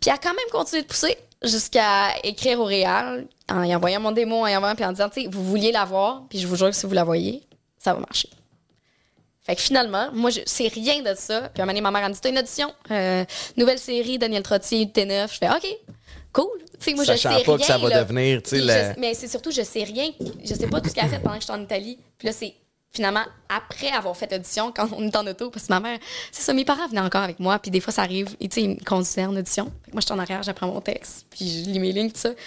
Puis 0.00 0.08
elle 0.08 0.14
a 0.14 0.18
quand 0.18 0.34
même 0.34 0.50
continué 0.52 0.82
de 0.82 0.86
pousser 0.86 1.16
jusqu'à 1.42 2.16
écrire 2.22 2.60
au 2.60 2.64
réal 2.64 3.26
en 3.50 3.62
y 3.62 3.74
envoyant 3.74 4.00
mon 4.00 4.12
démo, 4.12 4.42
en 4.42 4.46
y 4.46 4.56
envoyant 4.56 4.74
puis 4.74 4.84
en 4.84 4.92
disant, 4.92 5.08
tu 5.08 5.22
sais, 5.22 5.28
vous 5.28 5.42
vouliez 5.42 5.72
la 5.72 5.84
voir, 5.84 6.24
puis 6.28 6.38
je 6.38 6.46
vous 6.46 6.56
jure 6.56 6.70
que 6.70 6.76
si 6.76 6.86
vous 6.86 6.92
la 6.92 7.04
voyez, 7.04 7.42
ça 7.78 7.94
va 7.94 8.00
marcher. 8.00 8.28
Fait 9.42 9.56
que 9.56 9.62
finalement, 9.62 10.10
moi, 10.12 10.30
je 10.30 10.40
sais 10.44 10.68
rien 10.68 11.02
de 11.02 11.14
ça. 11.16 11.48
Puis 11.52 11.62
un 11.62 11.66
moment 11.66 11.80
ma 11.80 11.90
mère 11.90 12.04
a 12.04 12.10
dit, 12.10 12.20
t'as 12.20 12.28
une 12.28 12.38
audition, 12.38 12.72
euh, 12.90 13.24
nouvelle 13.56 13.78
série, 13.78 14.18
Daniel 14.18 14.42
Trottier, 14.42 14.86
T9. 14.86 15.32
Je 15.32 15.38
fais, 15.38 15.48
OK, 15.48 15.66
cool. 16.32 16.46
Tu 16.78 16.84
sais, 16.90 16.94
moi, 16.94 17.04
je 17.04 17.12
sais 17.12 17.18
Sachant 17.18 17.42
pas 17.44 17.52
rien, 17.56 17.58
que 17.58 17.64
ça 17.64 17.78
va 17.78 17.88
là. 17.88 18.02
devenir, 18.04 18.42
tu 18.42 18.50
sais, 18.50 18.56
Puis 18.56 18.64
la- 18.66 18.94
je- 18.94 19.00
Mais 19.00 19.14
c'est 19.14 19.28
surtout, 19.28 19.50
je 19.50 19.62
sais 19.62 19.84
rien. 19.84 20.10
Je 20.44 20.54
sais 20.54 20.66
pas 20.66 20.80
tout 20.80 20.88
ce 20.88 20.94
qu'elle 20.94 21.04
a 21.04 21.08
fait 21.08 21.18
pendant 21.20 21.34
que 21.36 21.40
j'étais 21.42 21.52
en 21.52 21.62
Italie. 21.62 21.98
Puis 22.18 22.26
là, 22.26 22.32
c'est 22.32 22.54
finalement 22.92 23.22
après 23.48 23.90
avoir 23.90 24.16
fait 24.16 24.30
l'audition, 24.32 24.72
quand 24.74 24.88
on 24.96 25.06
est 25.06 25.14
en 25.14 25.26
auto, 25.26 25.50
parce 25.50 25.66
que 25.66 25.72
ma 25.72 25.78
mère, 25.80 25.98
c'est 26.32 26.42
ça, 26.42 26.52
mes 26.52 26.64
parents 26.64 26.88
venaient 26.88 27.00
encore 27.00 27.22
avec 27.22 27.38
moi. 27.38 27.58
Puis 27.58 27.70
des 27.70 27.80
fois, 27.80 27.92
ça 27.92 28.02
arrive, 28.02 28.28
et 28.40 28.48
ils 28.56 28.68
me 28.70 28.84
conduisaient 28.84 29.26
en 29.26 29.36
audition. 29.36 29.66
Moi, 29.92 30.00
j'étais 30.00 30.12
en 30.12 30.18
arrière, 30.18 30.42
j'apprends 30.42 30.66
mon 30.68 30.80
texte. 30.80 31.26
Puis 31.30 31.64
je 31.64 31.70
lis 31.70 31.78
mes 31.78 31.92
lignes, 31.92 32.10
tout 32.10 32.18
ça. 32.18 32.30
Puis 32.32 32.38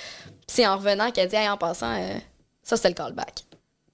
c'est 0.48 0.68
en 0.68 0.78
revenant 0.78 1.12
qu'elle 1.12 1.30
dit, 1.30 1.36
hey, 1.36 1.48
en 1.48 1.58
passant, 1.58 1.94
euh, 1.96 2.16
ça, 2.64 2.76
c'était 2.76 2.90
le 2.90 2.96
callback. 2.96 3.36
Puis 3.36 3.44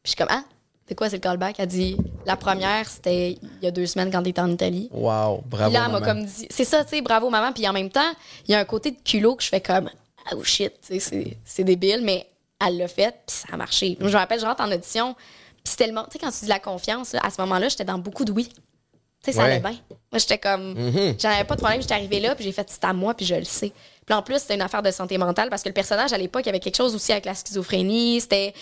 je 0.06 0.10
suis 0.12 0.18
comme, 0.18 0.28
ah, 0.32 0.44
c'est 0.90 0.96
quoi, 0.96 1.08
c'est 1.10 1.18
le 1.18 1.22
callback? 1.22 1.56
Elle 1.60 1.68
dit, 1.68 1.96
la 2.26 2.36
première, 2.36 2.90
c'était 2.90 3.34
il 3.34 3.64
y 3.64 3.68
a 3.68 3.72
deux 3.72 3.86
semaines 3.86 4.12
quand 4.12 4.24
t'étais 4.24 4.42
en 4.42 4.50
Italie. 4.52 4.90
Wow, 4.92 5.44
bravo. 5.46 5.70
Puis 5.70 5.74
là, 5.80 5.84
elle 5.86 5.92
m'a 5.92 6.02
comme 6.02 6.26
dit, 6.26 6.48
c'est 6.50 6.66
ça, 6.66 6.84
tu 6.84 6.90
sais, 6.90 7.02
bravo 7.02 7.30
maman. 7.30 7.54
Puis 7.54 7.68
en 7.68 7.74
même 7.74 7.90
temps, 7.92 8.12
il 8.48 8.52
y 8.52 8.56
a 8.56 8.60
un 8.60 8.66
côté 8.66 8.90
de 8.92 8.98
culot 9.06 9.36
que 9.36 9.44
je 9.44 9.50
fais 9.50 9.62
comme, 9.62 9.90
oh 10.36 10.44
shit, 10.44 10.74
tu 10.86 11.00
sais, 11.00 11.36
c'est- 11.46 11.64
débile, 11.64 12.02
mais 12.04 12.28
elle 12.66 12.78
l'a 12.78 12.88
fait, 12.88 13.12
puis 13.28 13.38
ça 13.38 13.48
a 13.54 13.58
marché. 13.58 13.98
Je 14.00 14.06
me 14.06 14.12
rappelle, 14.12 14.40
je 14.40 14.46
rentre 14.46 14.62
en 14.64 14.72
audition, 14.72 15.14
puis 15.14 15.62
c'est 15.66 15.78
tellement, 15.78 16.04
tu 16.06 16.14
sais, 16.14 16.20
quand 16.20 16.32
tu 16.32 16.40
dis 16.42 16.48
la 16.50 16.60
confiance, 16.60 17.14
là, 17.14 17.22
à 17.24 17.30
ce 17.30 17.40
moment-là, 17.42 17.70
j'étais 17.70 17.86
dans 17.86 18.00
beaucoup 18.00 18.26
de 18.26 18.32
oui. 18.32 18.50
Tu 19.24 19.32
sais, 19.32 19.32
ça 19.34 19.44
Ouais. 19.44 19.52
allait 19.52 19.60
bien. 19.60 19.76
Moi, 20.12 20.18
j'étais 20.18 20.38
comme, 20.40 20.74
j'en 21.20 21.30
avais 21.30 21.44
pas 21.44 21.56
de 21.56 21.62
problème, 21.62 21.82
j'étais 21.82 21.94
arrivée 21.94 22.20
là, 22.20 22.34
puis 22.34 22.44
j'ai 22.46 22.52
fait, 22.52 22.68
c'est 22.70 22.84
à 22.84 22.94
moi, 22.94 23.14
puis 23.14 23.26
je 23.28 23.36
le 23.36 23.44
sais. 23.44 23.72
Puis 24.06 24.16
en 24.16 24.24
plus, 24.24 24.40
c'était 24.40 24.56
une 24.56 24.62
affaire 24.62 24.82
de 24.82 24.90
santé 24.90 25.18
mentale, 25.20 25.50
parce 25.52 25.62
que 25.62 25.70
le 25.70 25.74
personnage, 25.74 26.14
à 26.14 26.18
l'époque, 26.18 26.48
avait 26.48 26.60
quelque 26.60 26.78
chose 26.78 26.96
aussi 26.96 27.12
avec 27.12 27.26
la 27.26 27.36
schizophrénie, 27.36 28.22
c'était 28.22 28.54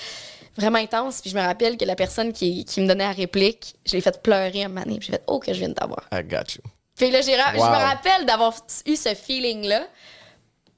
vraiment 0.57 0.79
intense. 0.79 1.21
Puis 1.21 1.29
je 1.29 1.35
me 1.35 1.41
rappelle 1.41 1.77
que 1.77 1.85
la 1.85 1.95
personne 1.95 2.33
qui, 2.33 2.65
qui 2.65 2.81
me 2.81 2.87
donnait 2.87 3.05
la 3.05 3.11
réplique, 3.11 3.75
je 3.85 3.93
l'ai 3.93 4.01
fait 4.01 4.21
pleurer 4.21 4.63
un 4.63 4.67
moment 4.69 4.81
donné, 4.83 4.97
puis 4.99 5.07
j'ai 5.07 5.13
fait, 5.13 5.23
oh, 5.27 5.39
que 5.39 5.53
je 5.53 5.59
viens 5.59 5.69
de 5.69 5.73
t'avoir. 5.73 6.03
I 6.11 6.23
got 6.23 6.53
you. 6.55 6.61
Puis 6.95 7.11
là, 7.11 7.19
ra- 7.19 7.53
je 7.53 7.59
Wow. 7.59 7.69
me 7.69 7.75
rappelle 7.85 8.25
d'avoir 8.25 8.53
eu 8.85 8.95
ce 8.95 9.13
feeling-là, 9.13 9.83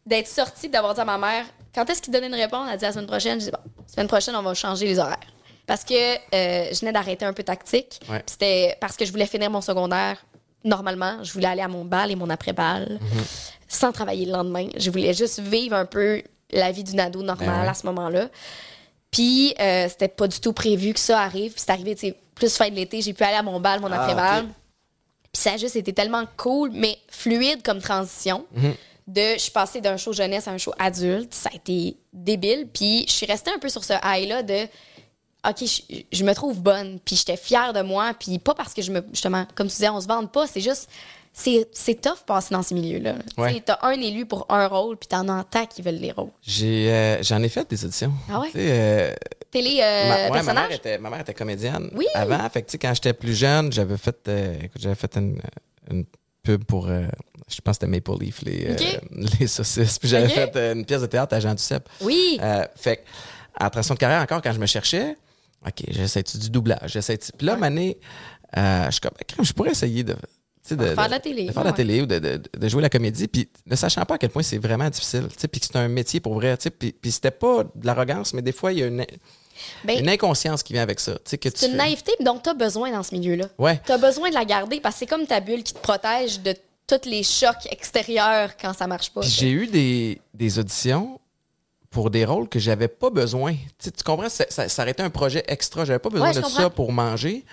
d'être 0.05 0.27
sortie, 0.27 0.69
d'avoir 0.69 0.93
dit 0.93 1.01
à 1.01 1.05
ma 1.05 1.17
mère, 1.17 1.45
quand 1.73 1.89
est-ce 1.89 2.01
qu'il 2.01 2.11
donnait 2.11 2.27
une 2.27 2.35
réponse? 2.35 2.65
Elle 2.67 2.73
a 2.73 2.77
dit 2.77 2.83
la 2.85 2.91
semaine 2.91 3.07
prochaine. 3.07 3.39
Je 3.39 3.45
dis, 3.45 3.51
bon, 3.51 3.59
semaine 3.87 4.07
prochaine, 4.07 4.35
on 4.35 4.41
va 4.41 4.53
changer 4.53 4.85
les 4.87 4.99
horaires. 4.99 5.17
Parce 5.67 5.83
que 5.83 5.93
euh, 5.93 6.69
je 6.73 6.79
venais 6.79 6.91
d'arrêter 6.91 7.25
un 7.25 7.33
peu 7.33 7.43
tactique. 7.43 7.99
Ouais. 8.09 8.23
C'était 8.25 8.75
parce 8.81 8.97
que 8.97 9.05
je 9.05 9.11
voulais 9.11 9.27
finir 9.27 9.49
mon 9.51 9.61
secondaire 9.61 10.17
normalement. 10.63 11.23
Je 11.23 11.31
voulais 11.31 11.45
aller 11.47 11.61
à 11.61 11.67
mon 11.67 11.85
bal 11.85 12.09
et 12.11 12.15
mon 12.15 12.29
après-bal 12.31 12.99
sans 13.67 13.91
travailler 13.91 14.25
le 14.25 14.31
lendemain. 14.31 14.67
Je 14.77 14.89
voulais 14.89 15.13
juste 15.13 15.39
vivre 15.39 15.75
un 15.75 15.85
peu 15.85 16.23
la 16.51 16.71
vie 16.71 16.83
d'une 16.83 16.99
ado 16.99 17.21
normale 17.21 17.47
Ben 17.47 17.61
ouais. 17.61 17.67
à 17.69 17.73
ce 17.75 17.85
moment-là. 17.85 18.29
Puis 19.11 19.53
euh, 19.59 19.87
c'était 19.89 20.07
pas 20.07 20.27
du 20.27 20.39
tout 20.39 20.53
prévu 20.53 20.93
que 20.93 20.99
ça 20.99 21.21
arrive. 21.21 21.53
Puis 21.53 21.61
c'est 21.65 21.71
arrivé, 21.71 21.95
tu 21.95 22.07
sais, 22.07 22.15
plus 22.35 22.55
fin 22.55 22.69
de 22.69 22.75
l'été, 22.75 23.01
j'ai 23.01 23.13
pu 23.13 23.23
aller 23.23 23.35
à 23.37 23.43
mon 23.43 23.59
bal, 23.59 23.79
mon 23.81 23.91
Ah, 23.91 24.01
après-bal. 24.01 24.43
ok. 24.45 24.49
Puis 25.31 25.41
ça 25.41 25.53
a 25.53 25.57
juste 25.57 25.75
été 25.75 25.93
tellement 25.93 26.23
cool, 26.37 26.71
mais 26.73 26.97
fluide 27.09 27.61
comme 27.63 27.79
transition. 27.79 28.45
Mhm. 28.53 28.73
De, 29.07 29.21
je 29.33 29.39
suis 29.39 29.51
passée 29.51 29.81
d'un 29.81 29.97
show 29.97 30.13
jeunesse 30.13 30.47
à 30.47 30.51
un 30.51 30.57
show 30.59 30.73
adulte. 30.77 31.33
Ça 31.33 31.49
a 31.51 31.55
été 31.55 31.97
débile. 32.13 32.67
Puis 32.71 33.05
je 33.07 33.11
suis 33.13 33.25
restée 33.25 33.51
un 33.51 33.57
peu 33.59 33.69
sur 33.69 33.83
ce 33.83 33.93
high-là 34.03 34.43
de 34.43 34.67
OK, 35.47 35.55
je, 35.65 35.81
je 36.11 36.23
me 36.23 36.33
trouve 36.33 36.61
bonne. 36.61 36.99
Puis 37.03 37.15
j'étais 37.15 37.37
fière 37.37 37.73
de 37.73 37.81
moi. 37.81 38.13
Puis 38.19 38.37
pas 38.39 38.53
parce 38.53 38.73
que 38.73 38.81
je 38.81 38.91
me. 38.91 39.03
Justement, 39.11 39.45
comme 39.55 39.67
tu 39.67 39.73
disais, 39.73 39.89
on 39.89 39.99
se 40.01 40.07
vante 40.07 40.31
pas. 40.31 40.45
C'est 40.47 40.61
juste. 40.61 40.89
C'est 41.33 41.67
c'est 41.71 42.01
tough 42.01 42.23
passer 42.25 42.53
dans 42.53 42.61
ces 42.63 42.75
milieux-là. 42.75 43.15
Ouais. 43.37 43.61
T'as 43.65 43.79
un 43.83 43.91
élu 43.91 44.25
pour 44.25 44.45
un 44.49 44.67
rôle, 44.67 44.97
puis 44.97 45.07
t'en 45.07 45.27
as 45.29 45.43
tant 45.45 45.65
qui 45.65 45.81
veulent 45.81 45.95
les 45.95 46.11
rôles. 46.11 46.31
J'ai, 46.41 46.91
euh, 46.91 47.23
j'en 47.23 47.41
ai 47.43 47.49
fait 47.49 47.69
des 47.69 47.85
auditions. 47.85 48.11
Ah 48.29 48.39
ouais? 48.41 48.49
Euh, 48.55 49.13
Télé 49.51 49.79
euh, 49.81 50.09
ma, 50.09 50.15
ouais, 50.15 50.27
ma 50.29 50.33
personnage? 50.33 50.67
mère 50.69 50.77
était, 50.77 50.97
ma 50.97 51.09
mère 51.09 51.21
était 51.21 51.33
comédienne 51.33 51.89
Oui. 51.95 52.05
avant. 52.13 52.49
Fait 52.49 52.61
que, 52.63 52.77
quand 52.77 52.93
j'étais 52.93 53.13
plus 53.13 53.33
jeune, 53.35 53.71
j'avais 53.71 53.97
fait, 53.97 54.17
euh, 54.27 54.55
écoute, 54.63 54.81
j'avais 54.81 54.95
fait 54.95 55.15
une, 55.17 55.39
une 55.89 56.05
pub 56.43 56.65
pour, 56.65 56.87
je 56.87 57.61
pense 57.61 57.77
que 57.77 57.85
c'était 57.85 57.87
Maple 57.87 58.21
Leaf, 58.21 58.41
les, 58.43 59.47
saucisses. 59.47 59.97
Puis 59.97 60.09
j'avais 60.09 60.29
fait 60.29 60.55
une 60.73 60.85
pièce 60.85 61.01
de 61.01 61.07
théâtre 61.07 61.35
à 61.35 61.39
Jean 61.39 61.53
Duceppe. 61.53 61.87
Oui. 62.01 62.39
Fait 62.75 62.97
que, 62.97 63.01
en 63.63 63.69
transition 63.69 63.95
de 63.95 63.99
carrière, 63.99 64.21
encore, 64.21 64.41
quand 64.41 64.53
je 64.53 64.59
me 64.59 64.65
cherchais, 64.65 65.15
OK, 65.65 65.83
j'essaie 65.89 66.23
du 66.23 66.49
doublage, 66.49 66.97
Puis 67.37 67.47
là, 67.47 67.55
Mané, 67.55 67.97
euh, 68.57 68.85
je 68.85 68.91
suis 68.91 69.01
comme, 69.01 69.11
je 69.45 69.53
pourrais 69.53 69.71
essayer 69.71 70.03
de. 70.03 70.15
Tu 70.67 70.75
De, 70.75 70.85
Faire 70.85 71.05
de 71.05 71.11
la 71.11 71.19
télé, 71.19 71.45
De 71.45 71.51
faire 71.51 71.63
de 71.63 71.67
la 71.67 71.71
ouais. 71.71 71.77
télé 71.77 72.01
ou 72.01 72.05
de, 72.05 72.19
de- 72.19 72.41
de 72.57 72.67
jouer 72.67 72.81
la 72.81 72.89
comédie, 72.89 73.27
puis 73.27 73.49
ne 73.65 73.75
sachant 73.75 74.05
pas 74.05 74.15
à 74.15 74.17
quel 74.17 74.29
point 74.29 74.43
c'est 74.43 74.57
vraiment 74.57 74.89
difficile, 74.89 75.27
tu 75.31 75.39
sais, 75.39 75.47
puis 75.47 75.59
que 75.61 75.67
c'est 75.67 75.75
un 75.77 75.87
métier 75.87 76.19
pour 76.19 76.33
vrai, 76.35 76.55
tu 76.57 76.63
sais, 76.63 76.69
puis, 76.69 76.91
puis 76.91 77.11
c'était 77.11 77.31
pas 77.31 77.63
de 77.63 77.85
l'arrogance, 77.85 78.33
mais 78.33 78.41
des 78.41 78.51
fois, 78.51 78.71
il 78.73 78.79
y 78.79 78.83
a 78.83 78.87
une, 78.87 79.05
Ben, 79.85 79.99
une 79.99 80.09
inconscience 80.09 80.61
qui 80.63 80.73
vient 80.73 80.83
avec 80.83 80.99
ça, 80.99 81.13
tu 81.15 81.21
sais, 81.25 81.37
que 81.37 81.49
tu 81.49 81.55
c'est 81.57 81.65
une 81.67 81.71
fais- 81.73 81.77
naïveté 81.77 82.11
dont 82.21 82.37
t'as 82.37 82.53
besoin 82.53 82.91
dans 82.91 83.03
ce 83.03 83.13
milieu-là. 83.15 83.45
Ouais. 83.57 83.81
T'as 83.85 83.97
besoin 83.97 84.29
de 84.29 84.35
la 84.35 84.45
garder 84.45 84.79
parce 84.79 84.95
que 84.95 84.99
c'est 84.99 85.05
comme 85.07 85.25
ta 85.25 85.39
bulle 85.39 85.63
qui 85.63 85.73
te 85.73 85.79
protège 85.79 86.39
de 86.41 86.53
tous 86.87 87.07
les 87.09 87.23
chocs 87.23 87.67
extérieurs 87.71 88.57
quand 88.57 88.73
ça 88.73 88.87
marche 88.87 89.11
pas. 89.11 89.21
J'ai 89.21 89.51
eu 89.51 89.67
des, 89.67 90.21
des 90.33 90.59
auditions 90.59 91.19
pour 91.91 92.09
des 92.09 92.23
rôles 92.25 92.47
que 92.49 92.57
j'avais 92.59 92.87
pas 92.87 93.09
besoin. 93.09 93.55
Tu, 93.81 93.91
tu 93.91 94.03
comprends? 94.03 94.29
Ça, 94.29 94.45
ça, 94.49 94.69
ça 94.69 94.81
aurait 94.83 94.91
été 94.91 95.03
un 95.03 95.09
projet 95.09 95.43
extra. 95.47 95.85
J'avais 95.85 95.99
pas 95.99 96.09
besoin 96.09 96.29
Ouais, 96.29 96.33
de 96.35 96.41
comprends. 96.41 96.57
ça 96.63 96.69
pour 96.69 96.91
manger. 96.91 97.43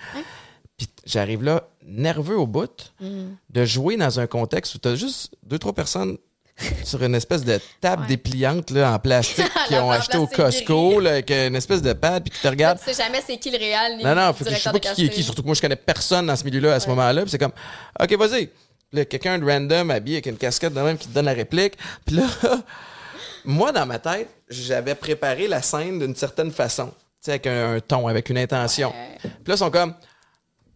Puis 0.77 0.87
j'arrive 1.05 1.43
là, 1.43 1.67
nerveux 1.87 2.37
au 2.37 2.45
bout, 2.47 2.93
Mm. 2.99 3.29
de 3.49 3.65
jouer 3.65 3.97
dans 3.97 4.19
un 4.19 4.27
contexte 4.27 4.75
où 4.75 4.77
tu 4.77 4.87
as 4.89 4.95
juste 4.95 5.33
deux, 5.43 5.57
trois 5.57 5.73
personnes 5.73 6.17
sur 6.83 7.01
une 7.03 7.15
espèce 7.15 7.43
de 7.45 7.59
table 7.81 8.01
Ouais. 8.03 8.07
dépliante 8.09 8.71
là, 8.71 8.91
en 8.93 8.99
plastique 8.99 9.45
qui 9.67 9.73
La 9.73 9.83
ont 9.85 9.91
acheté 9.91 10.17
au 10.17 10.27
Costco, 10.27 10.99
là, 10.99 11.11
avec 11.11 11.29
une 11.31 11.55
espèce 11.55 11.81
de 11.81 11.93
pad, 11.93 12.23
puis 12.23 12.31
qui 12.31 12.39
te 12.39 12.47
Là, 12.47 12.51
regardent. 12.51 12.79
tu 12.79 12.85
sais 12.93 13.03
jamais 13.03 13.21
c'est 13.25 13.37
qui 13.37 13.51
le 13.51 13.57
réel 13.57 13.97
ni 13.97 14.03
Non, 14.03 14.15
non, 14.15 14.33
faut 14.33 14.43
que 14.43 14.49
je 14.51 14.55
sais 14.57 14.69
pas 14.71 14.79
qui, 14.79 15.05
est 15.05 15.09
qui. 15.09 15.23
Surtout 15.23 15.41
que 15.43 15.47
moi, 15.47 15.55
je 15.55 15.61
connais 15.61 15.75
personne 15.75 16.25
dans 16.27 16.35
ce 16.35 16.43
milieu-là 16.43 16.73
à 16.73 16.79
ce 16.79 16.89
moment-là. 16.89 17.21
Puis 17.21 17.31
c'est 17.31 17.37
comme, 17.37 17.53
OK, 18.01 18.11
vas-y. 18.17 18.49
Là, 18.93 19.05
quelqu'un 19.05 19.37
de 19.37 19.45
random 19.45 19.91
habillé 19.91 20.17
avec 20.17 20.25
une 20.27 20.37
casquette 20.37 20.73
de 20.73 20.79
même 20.81 20.97
qui 20.97 21.07
te 21.07 21.13
donne 21.13 21.25
la 21.25 21.33
réplique. 21.33 21.73
Puis 22.05 22.15
là, 22.15 22.23
moi, 23.45 23.71
dans 23.71 23.85
ma 23.85 23.99
tête, 23.99 24.29
j'avais 24.49 24.95
préparé 24.95 25.47
la 25.47 25.61
scène 25.61 25.99
d'une 25.99 26.15
certaine 26.15 26.51
façon. 26.51 26.87
Tu 26.87 26.93
sais, 27.21 27.31
avec 27.31 27.47
un, 27.47 27.75
un 27.75 27.79
ton, 27.79 28.07
avec 28.07 28.29
une 28.29 28.37
intention. 28.37 28.89
Ouais. 28.89 29.17
Puis 29.21 29.29
là, 29.47 29.53
ils 29.55 29.57
sont 29.57 29.71
comme, 29.71 29.93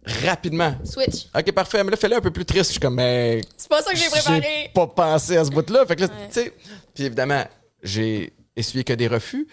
rapidement. 0.06 0.74
Switch. 0.84 1.28
OK, 1.36 1.52
parfait. 1.52 1.84
Mais 1.84 1.92
là, 1.92 1.98
fais-le 1.98 2.16
un 2.16 2.22
peu 2.22 2.32
plus 2.32 2.46
triste. 2.46 2.66
Je 2.68 2.72
suis 2.72 2.80
comme, 2.80 2.96
mais. 2.96 3.42
C'est 3.58 3.70
pas 3.70 3.82
ça 3.82 3.92
que 3.92 3.98
j'ai 3.98 4.10
préparé. 4.10 4.72
pas 4.74 4.88
pensé 4.88 5.38
à 5.38 5.46
ce 5.46 5.50
bout-là. 5.52 5.86
Fait 5.86 5.96
que 5.96 6.02
là, 6.02 6.08
Ouais. 6.08 6.28
tu 6.28 6.34
sais. 6.42 6.54
Puis 6.94 7.06
évidemment, 7.06 7.44
j'ai 7.84 8.34
essuyé 8.56 8.84
que 8.84 8.94
des 8.94 9.08
refus. 9.08 9.48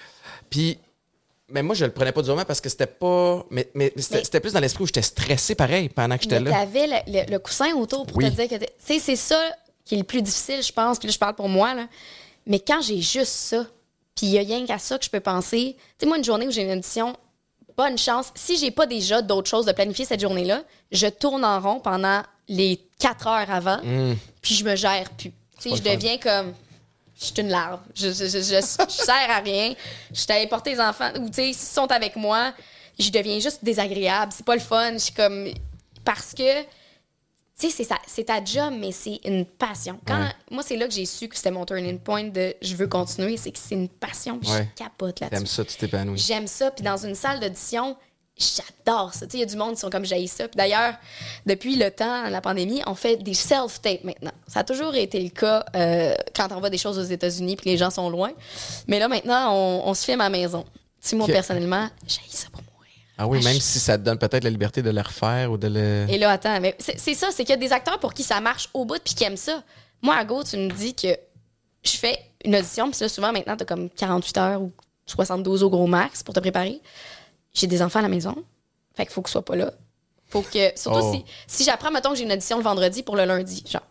Puis. 0.50 0.78
Mais 1.50 1.62
moi, 1.62 1.74
je 1.74 1.86
le 1.86 1.90
prenais 1.92 2.12
pas 2.12 2.20
durement 2.20 2.44
parce 2.44 2.60
que 2.60 2.68
c'était 2.68 2.86
pas. 2.86 3.42
Mais, 3.50 3.70
mais 3.74 3.90
c'était 3.96 4.18
Mais- 4.18 4.24
c'était 4.24 4.40
plus 4.40 4.52
dans 4.52 4.60
l'esprit 4.60 4.84
où 4.84 4.86
j'étais 4.86 5.00
stressé 5.00 5.54
pareil 5.54 5.88
pendant 5.88 6.16
que 6.18 6.24
j'étais 6.24 6.40
Mais 6.40 6.50
là. 6.50 6.58
t'avais 6.58 6.86
le, 6.86 6.96
le- 7.20 7.30
le 7.32 7.38
coussin 7.38 7.72
autour 7.74 8.06
pour 8.06 8.18
Oui. 8.18 8.30
te 8.30 8.36
dire 8.36 8.48
que. 8.48 8.62
Tu 8.64 8.70
sais, 8.78 8.98
c'est 8.98 9.16
ça 9.16 9.40
qui 9.84 9.94
est 9.94 9.98
le 9.98 10.04
plus 10.04 10.20
difficile, 10.20 10.62
je 10.62 10.72
pense. 10.72 10.98
Puis 10.98 11.08
là, 11.08 11.12
je 11.12 11.18
parle 11.18 11.34
pour 11.34 11.48
moi, 11.48 11.72
là. 11.74 11.86
Mais 12.46 12.60
quand 12.60 12.82
j'ai 12.82 13.00
juste 13.00 13.32
ça, 13.32 13.66
puis 14.14 14.26
il 14.26 14.32
y 14.32 14.38
a 14.38 14.42
rien 14.42 14.66
qu'à 14.66 14.78
ça 14.78 14.98
que 14.98 15.04
je 15.06 15.10
peux 15.10 15.20
penser. 15.20 15.76
Tu 15.78 15.84
sais, 16.00 16.06
moi, 16.06 16.18
une 16.18 16.24
journée 16.24 16.46
où 16.46 16.50
j'ai 16.50 16.62
une 16.64 16.72
audition, 16.78 17.16
bonne 17.78 17.96
chance. 17.96 18.30
Si 18.34 18.58
j'ai 18.58 18.70
pas 18.72 18.86
déjà 18.86 19.22
d'autres 19.22 19.48
choses 19.48 19.64
de 19.64 19.72
planifier 19.72 20.04
cette 20.04 20.20
journée-là, 20.20 20.62
je 20.92 21.06
tourne 21.06 21.44
en 21.44 21.60
rond 21.60 21.78
pendant 21.80 22.22
les 22.48 22.80
quatre 22.98 23.26
heures 23.28 23.50
avant, 23.50 23.78
puis 24.42 24.54
je 24.56 24.64
me 24.64 24.74
gère 24.76 25.08
plus. 25.10 25.30
Tu 25.60 25.70
sais, 25.70 25.76
je 25.76 25.82
fun. 25.82 25.94
deviens 25.94 26.18
comme. 26.18 26.52
Je 27.20 27.24
suis 27.26 27.34
une 27.40 27.48
larve. 27.48 27.80
Je, 27.94 28.08
je, 28.08 28.24
je, 28.26 28.38
je- 28.38 28.84
je 28.88 28.92
sers 29.04 29.30
à 29.30 29.38
rien. 29.40 29.74
Je 30.12 30.20
suis 30.20 30.30
allée 30.32 30.46
porter 30.46 30.72
les 30.74 30.80
enfants. 30.80 31.10
Ou, 31.18 31.28
tu 31.28 31.34
sais, 31.34 31.52
s'ils 31.52 31.74
sont 31.74 31.90
avec 31.90 32.14
moi, 32.16 32.52
je 32.98 33.10
deviens 33.10 33.40
juste 33.40 33.58
désagréable. 33.64 34.32
C'est 34.34 34.44
pas 34.46 34.54
le 34.54 34.60
fun. 34.60 34.92
Je 34.94 34.98
suis 34.98 35.12
comme. 35.14 35.48
Parce 36.04 36.32
que. 36.34 36.62
Tu 37.58 37.68
sais, 37.70 37.76
c'est 37.76 37.84
ça- 37.84 37.98
c'est 38.06 38.24
ta 38.24 38.44
job, 38.44 38.72
mais 38.78 38.92
c'est 38.92 39.18
une 39.24 39.44
passion. 39.44 39.98
Quand, 40.06 40.18
Ouais. 40.20 40.32
Moi, 40.50 40.62
c'est 40.62 40.76
là 40.76 40.86
que 40.86 40.94
j'ai 40.94 41.06
su 41.06 41.28
que 41.28 41.36
c'était 41.36 41.50
mon 41.50 41.64
turning 41.66 41.98
point 41.98 42.24
de 42.24 42.54
je 42.62 42.76
veux 42.76 42.86
continuer. 42.86 43.36
C'est 43.36 43.50
que 43.50 43.58
c'est 43.58 43.74
une 43.74 43.88
passion. 43.88 44.38
Puis 44.38 44.50
Ouais. 44.50 44.68
je 44.78 44.84
capote 44.84 45.18
là-dessus. 45.20 45.36
T'aimes 45.36 45.46
ça, 45.46 45.64
tu 45.64 45.76
t'épanouis. 45.76 46.18
J'aime 46.18 46.46
ça. 46.46 46.70
Puis 46.70 46.84
dans 46.84 46.96
une 46.96 47.16
salle 47.16 47.40
d'audition, 47.40 47.96
j'adore 48.36 49.12
ça. 49.12 49.26
Tu 49.26 49.32
sais, 49.32 49.36
il 49.38 49.40
y 49.40 49.42
a 49.42 49.46
du 49.46 49.56
monde 49.56 49.74
qui 49.74 49.80
sont 49.80 49.90
comme 49.90 50.04
j'aille 50.04 50.28
ça. 50.28 50.46
Puis 50.46 50.56
d'ailleurs, 50.56 50.94
depuis 51.46 51.74
le 51.74 51.90
temps, 51.90 52.28
la 52.30 52.40
pandémie, 52.40 52.80
on 52.86 52.94
fait 52.94 53.16
des 53.16 53.34
self-tapes 53.34 54.04
maintenant. 54.04 54.30
Ça 54.46 54.60
a 54.60 54.64
toujours 54.64 54.94
été 54.94 55.20
le 55.20 55.30
cas 55.30 55.64
euh, 55.74 56.14
quand 56.36 56.52
on 56.52 56.60
voit 56.60 56.70
des 56.70 56.78
choses 56.78 56.96
aux 56.96 57.02
États-Unis 57.02 57.56
puis 57.56 57.70
les 57.70 57.76
gens 57.76 57.90
sont 57.90 58.08
loin. 58.08 58.30
Mais 58.86 59.00
là, 59.00 59.08
maintenant, 59.08 59.52
on, 59.52 59.82
on 59.88 59.94
se 59.94 60.04
filme 60.04 60.20
à 60.20 60.24
la 60.24 60.30
maison. 60.30 60.62
Tu 61.02 61.08
sais, 61.10 61.16
moi, 61.16 61.26
personnellement, 61.26 61.88
j'aille 62.06 62.22
ça 62.30 62.46
pour 62.52 62.60
mourir. 62.62 62.67
Ah 63.18 63.26
oui, 63.26 63.38
Ah, 63.42 63.44
même 63.44 63.54
je- 63.54 63.60
si 63.60 63.80
ça 63.80 63.98
te 63.98 64.04
donne 64.04 64.18
peut-être 64.18 64.44
la 64.44 64.50
liberté 64.50 64.80
de 64.80 64.90
le 64.90 65.00
refaire 65.00 65.50
ou 65.50 65.56
de 65.58 65.66
le. 65.68 66.06
Et 66.08 66.18
là, 66.18 66.30
attends, 66.30 66.60
mais 66.60 66.76
c'est 66.78 67.14
ça, 67.14 67.28
c'est 67.32 67.44
qu'il 67.44 67.50
y 67.50 67.52
a 67.52 67.56
des 67.56 67.72
acteurs 67.72 67.98
pour 67.98 68.14
qui 68.14 68.22
ça 68.22 68.40
marche 68.40 68.68
au 68.74 68.84
bout 68.84 69.00
puis 69.04 69.14
qui 69.14 69.24
aiment 69.24 69.36
ça. 69.36 69.62
Moi, 70.02 70.14
à 70.14 70.24
go, 70.24 70.44
tu 70.44 70.56
me 70.56 70.70
dis 70.70 70.94
que 70.94 71.08
je 71.82 71.96
fais 71.96 72.18
une 72.44 72.54
audition, 72.54 72.90
puis 72.90 73.00
là, 73.00 73.08
souvent, 73.08 73.32
maintenant, 73.32 73.56
t'as 73.56 73.64
comme 73.64 73.90
48 73.90 74.36
heures 74.38 74.62
ou 74.62 74.72
72 75.06 75.62
au 75.64 75.70
gros 75.70 75.86
max 75.88 76.22
pour 76.22 76.32
te 76.34 76.40
préparer. 76.40 76.80
J'ai 77.52 77.66
des 77.66 77.82
enfants 77.82 77.98
à 77.98 78.02
la 78.02 78.08
maison. 78.08 78.36
Fait 78.94 79.04
qu'il 79.04 79.12
faut 79.12 79.22
que 79.22 79.28
je 79.28 79.32
sois 79.32 79.44
pas 79.44 79.56
là. 79.56 79.72
Faut 80.28 80.42
que. 80.42 80.78
Surtout 80.78 81.00
Oh. 81.02 81.12
si, 81.14 81.24
si 81.46 81.64
j'apprends, 81.64 81.90
mettons, 81.90 82.10
que 82.10 82.16
j'ai 82.16 82.24
une 82.24 82.32
audition 82.32 82.58
le 82.58 82.62
vendredi 82.62 83.02
pour 83.02 83.16
le 83.16 83.24
lundi, 83.24 83.64
genre. 83.68 83.82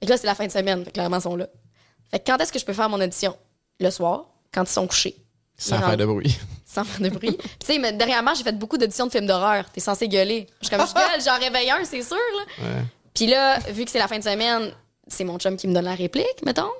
Que 0.00 0.06
là, 0.08 0.16
c'est 0.16 0.26
la 0.26 0.34
fin 0.34 0.46
de 0.46 0.52
semaine. 0.52 0.80
Fait 0.84 0.90
que 0.90 0.94
clairement, 0.94 1.18
ils 1.18 1.22
sont 1.22 1.36
là. 1.36 1.48
Fait 2.10 2.20
que 2.20 2.24
quand 2.30 2.38
est-ce 2.38 2.52
que 2.52 2.58
je 2.58 2.64
peux 2.64 2.72
faire 2.72 2.88
mon 2.88 3.00
audition? 3.00 3.36
Le 3.80 3.90
soir, 3.90 4.26
quand 4.54 4.62
ils 4.62 4.72
sont 4.72 4.86
couchés. 4.86 5.16
Sans 5.58 5.78
faire 5.78 5.96
de 5.96 6.04
bruit. 6.06 6.38
Sans 6.76 6.84
faire 6.84 7.00
de 7.00 7.08
bruit. 7.08 7.32
Puis, 7.32 7.48
tu 7.58 7.66
sais, 7.66 7.78
mais 7.78 7.90
dernièrement, 7.94 8.34
j'ai 8.34 8.44
fait 8.44 8.52
beaucoup 8.52 8.76
d'auditions 8.76 9.06
de 9.06 9.10
films 9.10 9.26
d'horreur. 9.26 9.64
T'es 9.72 9.80
censé 9.80 10.08
gueuler. 10.08 10.46
Je 10.60 10.66
suis 10.66 10.76
comme, 10.76 10.86
je 10.86 10.92
gueule, 10.92 11.22
j'en 11.24 11.38
réveille 11.38 11.70
un, 11.70 11.82
c'est 11.86 12.02
sûr, 12.02 12.16
là. 12.16 12.66
Ouais. 12.66 12.84
Puis 13.14 13.26
là, 13.26 13.58
vu 13.70 13.86
que 13.86 13.90
c'est 13.90 13.98
la 13.98 14.08
fin 14.08 14.18
de 14.18 14.22
semaine, 14.22 14.72
c'est 15.08 15.24
mon 15.24 15.38
chum 15.38 15.56
qui 15.56 15.68
me 15.68 15.72
donne 15.72 15.86
la 15.86 15.94
réplique, 15.94 16.44
mettons. 16.44 16.70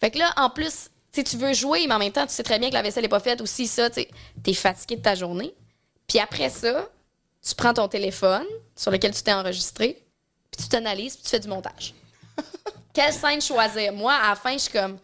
Fait 0.00 0.12
que 0.12 0.18
là, 0.18 0.32
en 0.36 0.50
plus, 0.50 0.88
tu 1.12 1.24
tu 1.24 1.36
veux 1.36 1.52
jouer, 1.52 1.88
mais 1.88 1.94
en 1.94 1.98
même 1.98 2.12
temps, 2.12 2.26
tu 2.28 2.32
sais 2.32 2.44
très 2.44 2.60
bien 2.60 2.68
que 2.68 2.74
la 2.74 2.82
vaisselle 2.82 3.04
est 3.04 3.08
pas 3.08 3.18
faite 3.18 3.40
aussi, 3.40 3.66
ça, 3.66 3.90
tu 3.90 4.06
t'es 4.44 4.54
fatigué 4.54 4.94
de 4.94 5.02
ta 5.02 5.16
journée. 5.16 5.52
Puis 6.06 6.20
après 6.20 6.48
ça, 6.48 6.88
tu 7.44 7.56
prends 7.56 7.74
ton 7.74 7.88
téléphone 7.88 8.46
sur 8.76 8.92
lequel 8.92 9.12
tu 9.12 9.22
t'es 9.22 9.32
enregistré, 9.32 10.00
puis 10.52 10.62
tu 10.62 10.68
t'analyses, 10.68 11.16
puis 11.16 11.24
tu 11.24 11.30
fais 11.30 11.40
du 11.40 11.48
montage. 11.48 11.92
Quelle 12.94 13.12
scène 13.12 13.42
choisir? 13.42 13.92
Moi, 13.92 14.12
à 14.12 14.30
la 14.30 14.36
fin, 14.36 14.52
je 14.52 14.58
suis 14.58 14.72
comme, 14.72 14.96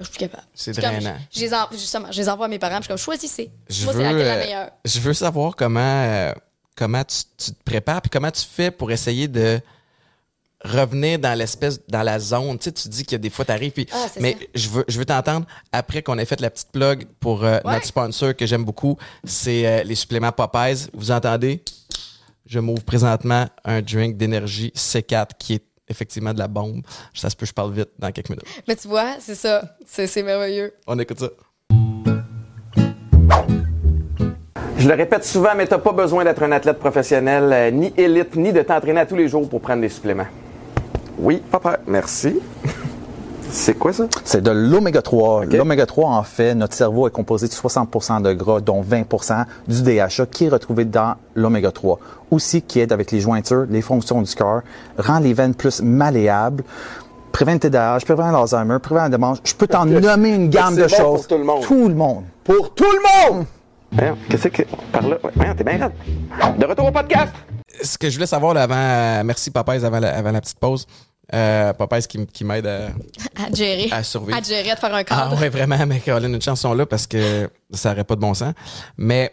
je 0.00 0.04
suis 0.04 0.12
plus 0.12 0.18
capable. 0.18 0.42
C'est 0.54 0.72
drainant. 0.72 1.16
Je, 1.32 1.38
je 1.38 1.44
les 1.44 1.54
en- 1.54 1.68
justement, 1.72 2.10
je 2.10 2.16
les 2.20 2.28
envoie 2.28 2.46
à 2.46 2.48
mes 2.48 2.58
parents, 2.58 2.76
je 2.76 2.82
suis 2.82 2.88
comme, 2.88 2.96
choisissez. 2.98 3.50
Je 3.68 3.84
Moi, 3.84 3.92
veux, 3.94 4.00
c'est 4.00 4.04
laquelle 4.12 4.26
la 4.26 4.34
euh, 4.34 4.38
meilleure. 4.44 4.70
je 4.84 5.00
veux 5.00 5.14
savoir 5.14 5.54
comment, 5.56 5.80
euh, 5.80 6.32
comment 6.76 7.04
tu, 7.04 7.16
tu 7.36 7.52
te 7.52 7.62
prépares 7.64 8.02
puis 8.02 8.10
comment 8.10 8.30
tu 8.30 8.42
fais 8.50 8.70
pour 8.70 8.90
essayer 8.90 9.28
de 9.28 9.60
revenir 10.62 11.18
dans 11.18 11.36
l'espèce 11.38 11.80
dans 11.88 12.02
la 12.02 12.18
zone 12.18 12.58
tu 12.58 12.64
sais 12.64 12.72
tu 12.72 12.88
dis 12.90 13.04
que 13.06 13.16
des 13.16 13.30
fois 13.30 13.46
t'arrives 13.46 13.72
puis 13.72 13.86
Ah, 13.92 14.06
mais 14.20 14.32
ça. 14.32 14.38
je 14.54 14.68
veux 14.68 14.84
je 14.88 14.98
veux 14.98 15.06
t'entendre 15.06 15.46
après 15.72 16.02
qu'on 16.02 16.18
ait 16.18 16.26
fait 16.26 16.38
la 16.42 16.50
petite 16.50 16.70
plug 16.70 17.06
pour 17.18 17.44
euh, 17.44 17.60
Ouais. 17.64 17.72
notre 17.72 17.86
sponsor 17.86 18.36
que 18.36 18.44
j'aime 18.44 18.64
beaucoup 18.64 18.98
c'est 19.24 19.66
euh, 19.66 19.82
les 19.84 19.94
suppléments 19.94 20.32
Popeyes 20.32 20.88
vous 20.92 21.10
entendez? 21.10 21.62
Je 22.44 22.58
m'ouvre 22.58 22.82
présentement 22.82 23.48
un 23.64 23.80
drink 23.80 24.16
d'énergie 24.18 24.70
C4 24.76 25.28
qui 25.38 25.54
est 25.54 25.64
effectivement 25.90 26.32
de 26.32 26.38
la 26.38 26.48
bombe 26.48 26.80
ça 27.12 27.28
se 27.28 27.36
peut 27.36 27.44
je 27.46 27.52
parle 27.52 27.72
vite 27.72 27.90
dans 27.98 28.10
quelques 28.12 28.30
minutes 28.30 28.46
Mais 28.66 28.76
tu 28.76 28.88
vois, 28.88 29.16
c'est 29.20 29.34
ça. 29.34 29.76
C'est 29.86 30.06
c'est 30.06 30.22
merveilleux. 30.22 30.72
on 30.86 30.98
écoute 30.98 31.18
ça 31.18 31.28
Je 34.78 34.88
le 34.88 34.94
répète 34.94 35.24
souvent, 35.26 35.50
mais 35.54 35.66
tu 35.66 35.72
n'as 35.74 35.78
pas 35.78 35.92
besoin 35.92 36.24
d'être 36.24 36.42
un 36.42 36.52
athlète 36.52 36.78
professionnel, 36.78 37.52
euh, 37.52 37.70
ni 37.70 37.92
élite, 37.98 38.34
ni 38.34 38.50
de 38.50 38.62
t'entraîner 38.62 39.00
à 39.00 39.04
tous 39.06 39.14
les 39.16 39.28
jours 39.28 39.46
pour 39.46 39.60
prendre 39.60 39.82
des 39.82 39.90
suppléments. 39.90 40.26
Oui, 41.18 41.42
papa, 41.50 41.80
merci. 41.86 42.40
C'est 43.50 43.74
quoi 43.74 43.92
ça? 43.92 44.06
C'est 44.24 44.42
de 44.42 44.50
l'oméga 44.50 45.02
3. 45.02 45.44
OK. 45.44 45.52
L'oméga 45.52 45.86
3, 45.86 46.08
en 46.08 46.22
fait, 46.22 46.54
notre 46.54 46.74
cerveau 46.74 47.08
est 47.08 47.10
composé 47.10 47.48
de 47.48 47.52
60% 47.52 48.22
de 48.22 48.32
gras, 48.32 48.60
dont 48.60 48.82
20% 48.82 49.44
du 49.68 49.82
DHA 49.82 50.26
qui 50.30 50.44
est 50.44 50.48
retrouvé 50.48 50.84
dans 50.84 51.14
l'oméga 51.34 51.72
3. 51.72 51.98
Aussi, 52.30 52.62
qui 52.62 52.80
aide 52.80 52.92
avec 52.92 53.10
les 53.10 53.20
jointures, 53.20 53.66
les 53.68 53.82
fonctions 53.82 54.22
du 54.22 54.34
cœur, 54.34 54.62
rend 54.98 55.18
les 55.18 55.34
veines 55.34 55.54
plus 55.54 55.82
malléables, 55.82 56.64
prévient 57.32 57.54
le 57.54 57.58
TDAH, 57.60 58.00
prévient 58.04 58.30
l'Alzheimer, 58.32 58.78
prévient 58.80 59.02
la 59.02 59.08
démence. 59.08 59.38
Je 59.44 59.54
peux 59.54 59.66
t'en 59.66 59.84
nommer 59.84 60.30
une 60.34 60.48
gamme 60.48 60.76
de 60.76 60.82
bon 60.82 60.88
choses. 60.88 61.26
pour 61.26 61.26
tout 61.26 61.38
le 61.38 61.44
monde. 61.44 61.62
Tout 61.62 61.88
le 61.88 61.94
monde. 61.94 62.24
Pour 62.44 62.74
tout 62.74 62.84
le 62.84 63.34
monde! 63.34 63.46
Voyons, 63.92 64.16
qu'est-ce 64.28 64.48
que. 64.48 64.62
Par 64.92 65.02
là? 65.02 65.16
t'es 65.56 65.64
bien 65.64 65.78
raide. 65.78 66.58
De 66.58 66.66
retour 66.66 66.86
au 66.86 66.92
podcast! 66.92 67.32
ce 67.82 67.98
que 67.98 68.08
je 68.08 68.14
voulais 68.14 68.26
savoir 68.26 68.54
là, 68.54 68.62
avant, 68.62 68.74
euh, 68.76 69.22
merci 69.24 69.50
Popeyes 69.50 69.84
avant 69.84 70.00
la, 70.00 70.16
avant 70.16 70.32
la 70.32 70.40
petite 70.40 70.58
pause. 70.58 70.86
Euh, 71.32 71.72
Popeyes 71.74 72.06
qui, 72.08 72.26
qui 72.26 72.44
m'aide 72.44 72.66
à, 72.66 72.86
À 73.36 73.52
gérer. 73.54 73.88
à 73.92 74.02
survivre. 74.02 74.36
À 74.36 74.42
gérer, 74.42 74.74
de 74.74 74.78
faire 74.80 74.92
un 74.94 74.98
Ah 74.98 75.04
cadre. 75.04 75.40
ouais, 75.40 75.48
vraiment, 75.48 75.86
mais 75.86 76.00
Caroline, 76.00 76.34
une 76.34 76.42
chanson 76.42 76.74
là 76.74 76.86
parce 76.86 77.06
que 77.06 77.48
ça 77.72 77.90
n'aurait 77.90 78.04
pas 78.04 78.16
de 78.16 78.20
bon 78.20 78.34
sens. 78.34 78.52
Mais, 78.96 79.32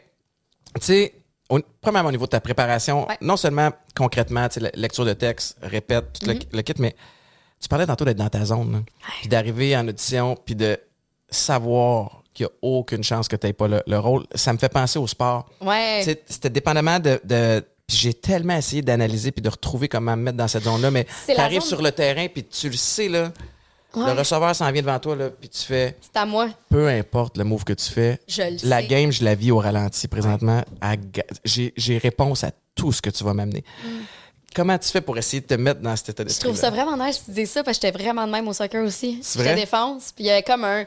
tu 0.80 0.86
sais, 0.86 1.14
au- 1.50 1.60
premièrement, 1.82 2.10
au 2.10 2.12
niveau 2.12 2.26
de 2.26 2.30
ta 2.32 2.40
préparation, 2.40 3.08
Ouais. 3.08 3.18
non 3.22 3.36
seulement 3.36 3.72
concrètement, 3.96 4.48
tu 4.48 4.60
sais, 4.60 4.72
lecture 4.76 5.06
de 5.06 5.14
texte, 5.14 5.58
répète, 5.64 6.20
tout 6.20 6.28
le- 6.28 6.34
Mm-hmm. 6.34 6.56
le, 6.56 6.62
kit, 6.62 6.74
mais 6.78 6.96
tu 7.60 7.68
parlais 7.68 7.88
tantôt 7.88 8.06
d'être 8.06 8.18
dans 8.18 8.30
ta 8.30 8.46
zone, 8.46 8.84
puis 9.22 9.30
d'arriver 9.30 9.76
en 9.76 9.88
audition, 9.88 10.38
puis 10.46 10.54
de 10.56 10.78
savoir 11.32 12.22
qu'il 12.34 12.46
n'y 12.46 12.52
a 12.52 12.56
aucune 12.62 13.04
chance 13.04 13.28
que 13.28 13.36
tu 13.36 13.48
n'aies 13.48 13.54
pas 13.54 13.68
le, 13.68 13.82
le 13.88 13.98
rôle. 14.00 14.26
Ça 14.36 14.54
me 14.54 14.58
fait 14.60 14.70
penser 14.70 15.00
au 15.00 15.08
sport. 15.08 15.50
Ouais. 15.62 16.02
C'était 16.28 16.50
dépendamment 16.52 17.00
de. 17.00 17.20
de 17.24 17.64
puis 17.88 17.96
j'ai 17.98 18.14
tellement 18.14 18.58
essayé 18.58 18.82
d'analyser 18.82 19.32
puis 19.32 19.42
de 19.42 19.48
retrouver 19.50 19.88
comment 19.88 20.16
me 20.18 20.24
mettre 20.24 20.38
dans 20.38 20.48
cette 20.50 20.66
zone-là, 20.66 20.92
mais 20.92 21.08
tu 21.26 21.34
arrives 21.38 21.62
zone- 21.62 21.70
sur 21.70 21.82
le 21.82 21.92
terrain 21.94 22.28
puis 22.28 22.44
tu 22.44 22.70
le 22.70 22.76
sais, 22.76 23.08
là, 23.08 23.32
Ouais. 23.96 24.06
le 24.14 24.20
receveur 24.20 24.54
s'en 24.54 24.70
vient 24.74 24.82
devant 24.82 25.00
toi, 25.00 25.16
là, 25.16 25.30
puis 25.30 25.48
tu 25.48 25.62
fais, 25.64 25.98
C'est 26.02 26.20
à 26.20 26.26
moi. 26.26 26.50
peu 26.70 26.90
importe 26.90 27.38
le 27.38 27.46
move 27.46 27.64
que 27.64 27.72
tu 27.72 27.90
fais, 27.90 28.20
Je 28.28 28.42
le 28.42 28.58
la 28.70 28.82
sais. 28.82 28.88
game, 28.88 29.12
je 29.12 29.24
la 29.24 29.34
vis 29.36 29.52
au 29.52 29.60
ralenti 29.60 30.08
présentement. 30.10 30.62
J'ai 31.46 31.98
réponse 31.98 32.44
à 32.44 32.52
tout 32.76 32.92
ce 32.92 33.02
que 33.02 33.10
tu 33.10 33.24
vas 33.24 33.34
m'amener. 33.34 33.64
Comment 34.54 34.78
tu 34.78 34.90
fais 34.90 35.02
pour 35.02 35.18
essayer 35.18 35.40
de 35.42 35.48
te 35.48 35.54
mettre 35.54 35.80
dans 35.80 35.96
cet 35.96 36.10
état 36.10 36.24
Mm. 36.24 36.26
Je 36.26 36.30
d'esprit? 36.30 36.50
trouve 36.50 36.60
ça 36.60 36.70
vraiment 36.70 36.98
nice 37.06 37.20
que 37.20 37.26
tu 37.26 37.32
dises 37.32 37.52
ça 37.52 37.64
parce 37.64 37.78
que 37.78 37.88
j'étais 37.88 37.98
vraiment 37.98 38.26
de 38.28 38.32
même 38.32 38.48
au 38.48 38.54
soccer 38.54 38.84
aussi. 38.84 39.20
C'est 39.22 39.40
vrai? 39.40 39.56
défense, 39.56 40.12
puis 40.14 40.26
il 40.26 40.28
y 40.28 40.32
avait 40.32 40.44
comme 40.44 40.66
un. 40.66 40.86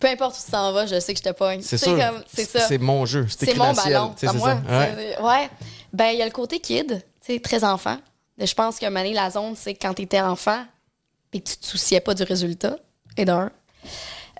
Peu 0.00 0.08
importe 0.08 0.36
où 0.36 0.44
tu 0.44 0.50
t'en 0.50 0.72
vas, 0.72 0.86
je 0.86 0.98
sais 1.00 1.14
que 1.14 1.20
je 1.20 1.24
te 1.24 1.32
pogne. 1.32 1.60
C'est 1.62 1.78
ça. 1.78 2.66
C'est 2.68 2.78
mon 2.78 3.06
jeu. 3.06 3.26
C'est 3.28 3.56
mon 3.56 3.72
ballon. 3.72 4.12
C'est 4.16 4.32
moi. 4.34 4.60
ça. 4.68 4.86
Ouais. 4.86 5.16
ouais. 5.22 5.50
Ben, 5.94 6.10
il 6.10 6.18
y 6.18 6.22
a 6.22 6.24
le 6.24 6.32
côté 6.32 6.58
kid, 6.58 7.04
tu 7.24 7.32
sais, 7.32 7.38
très 7.38 7.62
enfant. 7.62 7.98
Je 8.36 8.52
pense 8.52 8.80
qu'à 8.80 8.88
un 8.88 8.90
moment 8.90 9.04
donné, 9.04 9.14
la 9.14 9.30
zone, 9.30 9.54
c'est 9.54 9.74
quand 9.74 9.94
t'étais 9.94 10.20
enfant 10.20 10.64
et 11.32 11.40
que 11.40 11.48
tu 11.48 11.56
te 11.56 11.64
souciais 11.64 12.00
pas 12.00 12.14
du 12.14 12.24
résultat. 12.24 12.76
Et 13.16 13.24
d'un. 13.24 13.52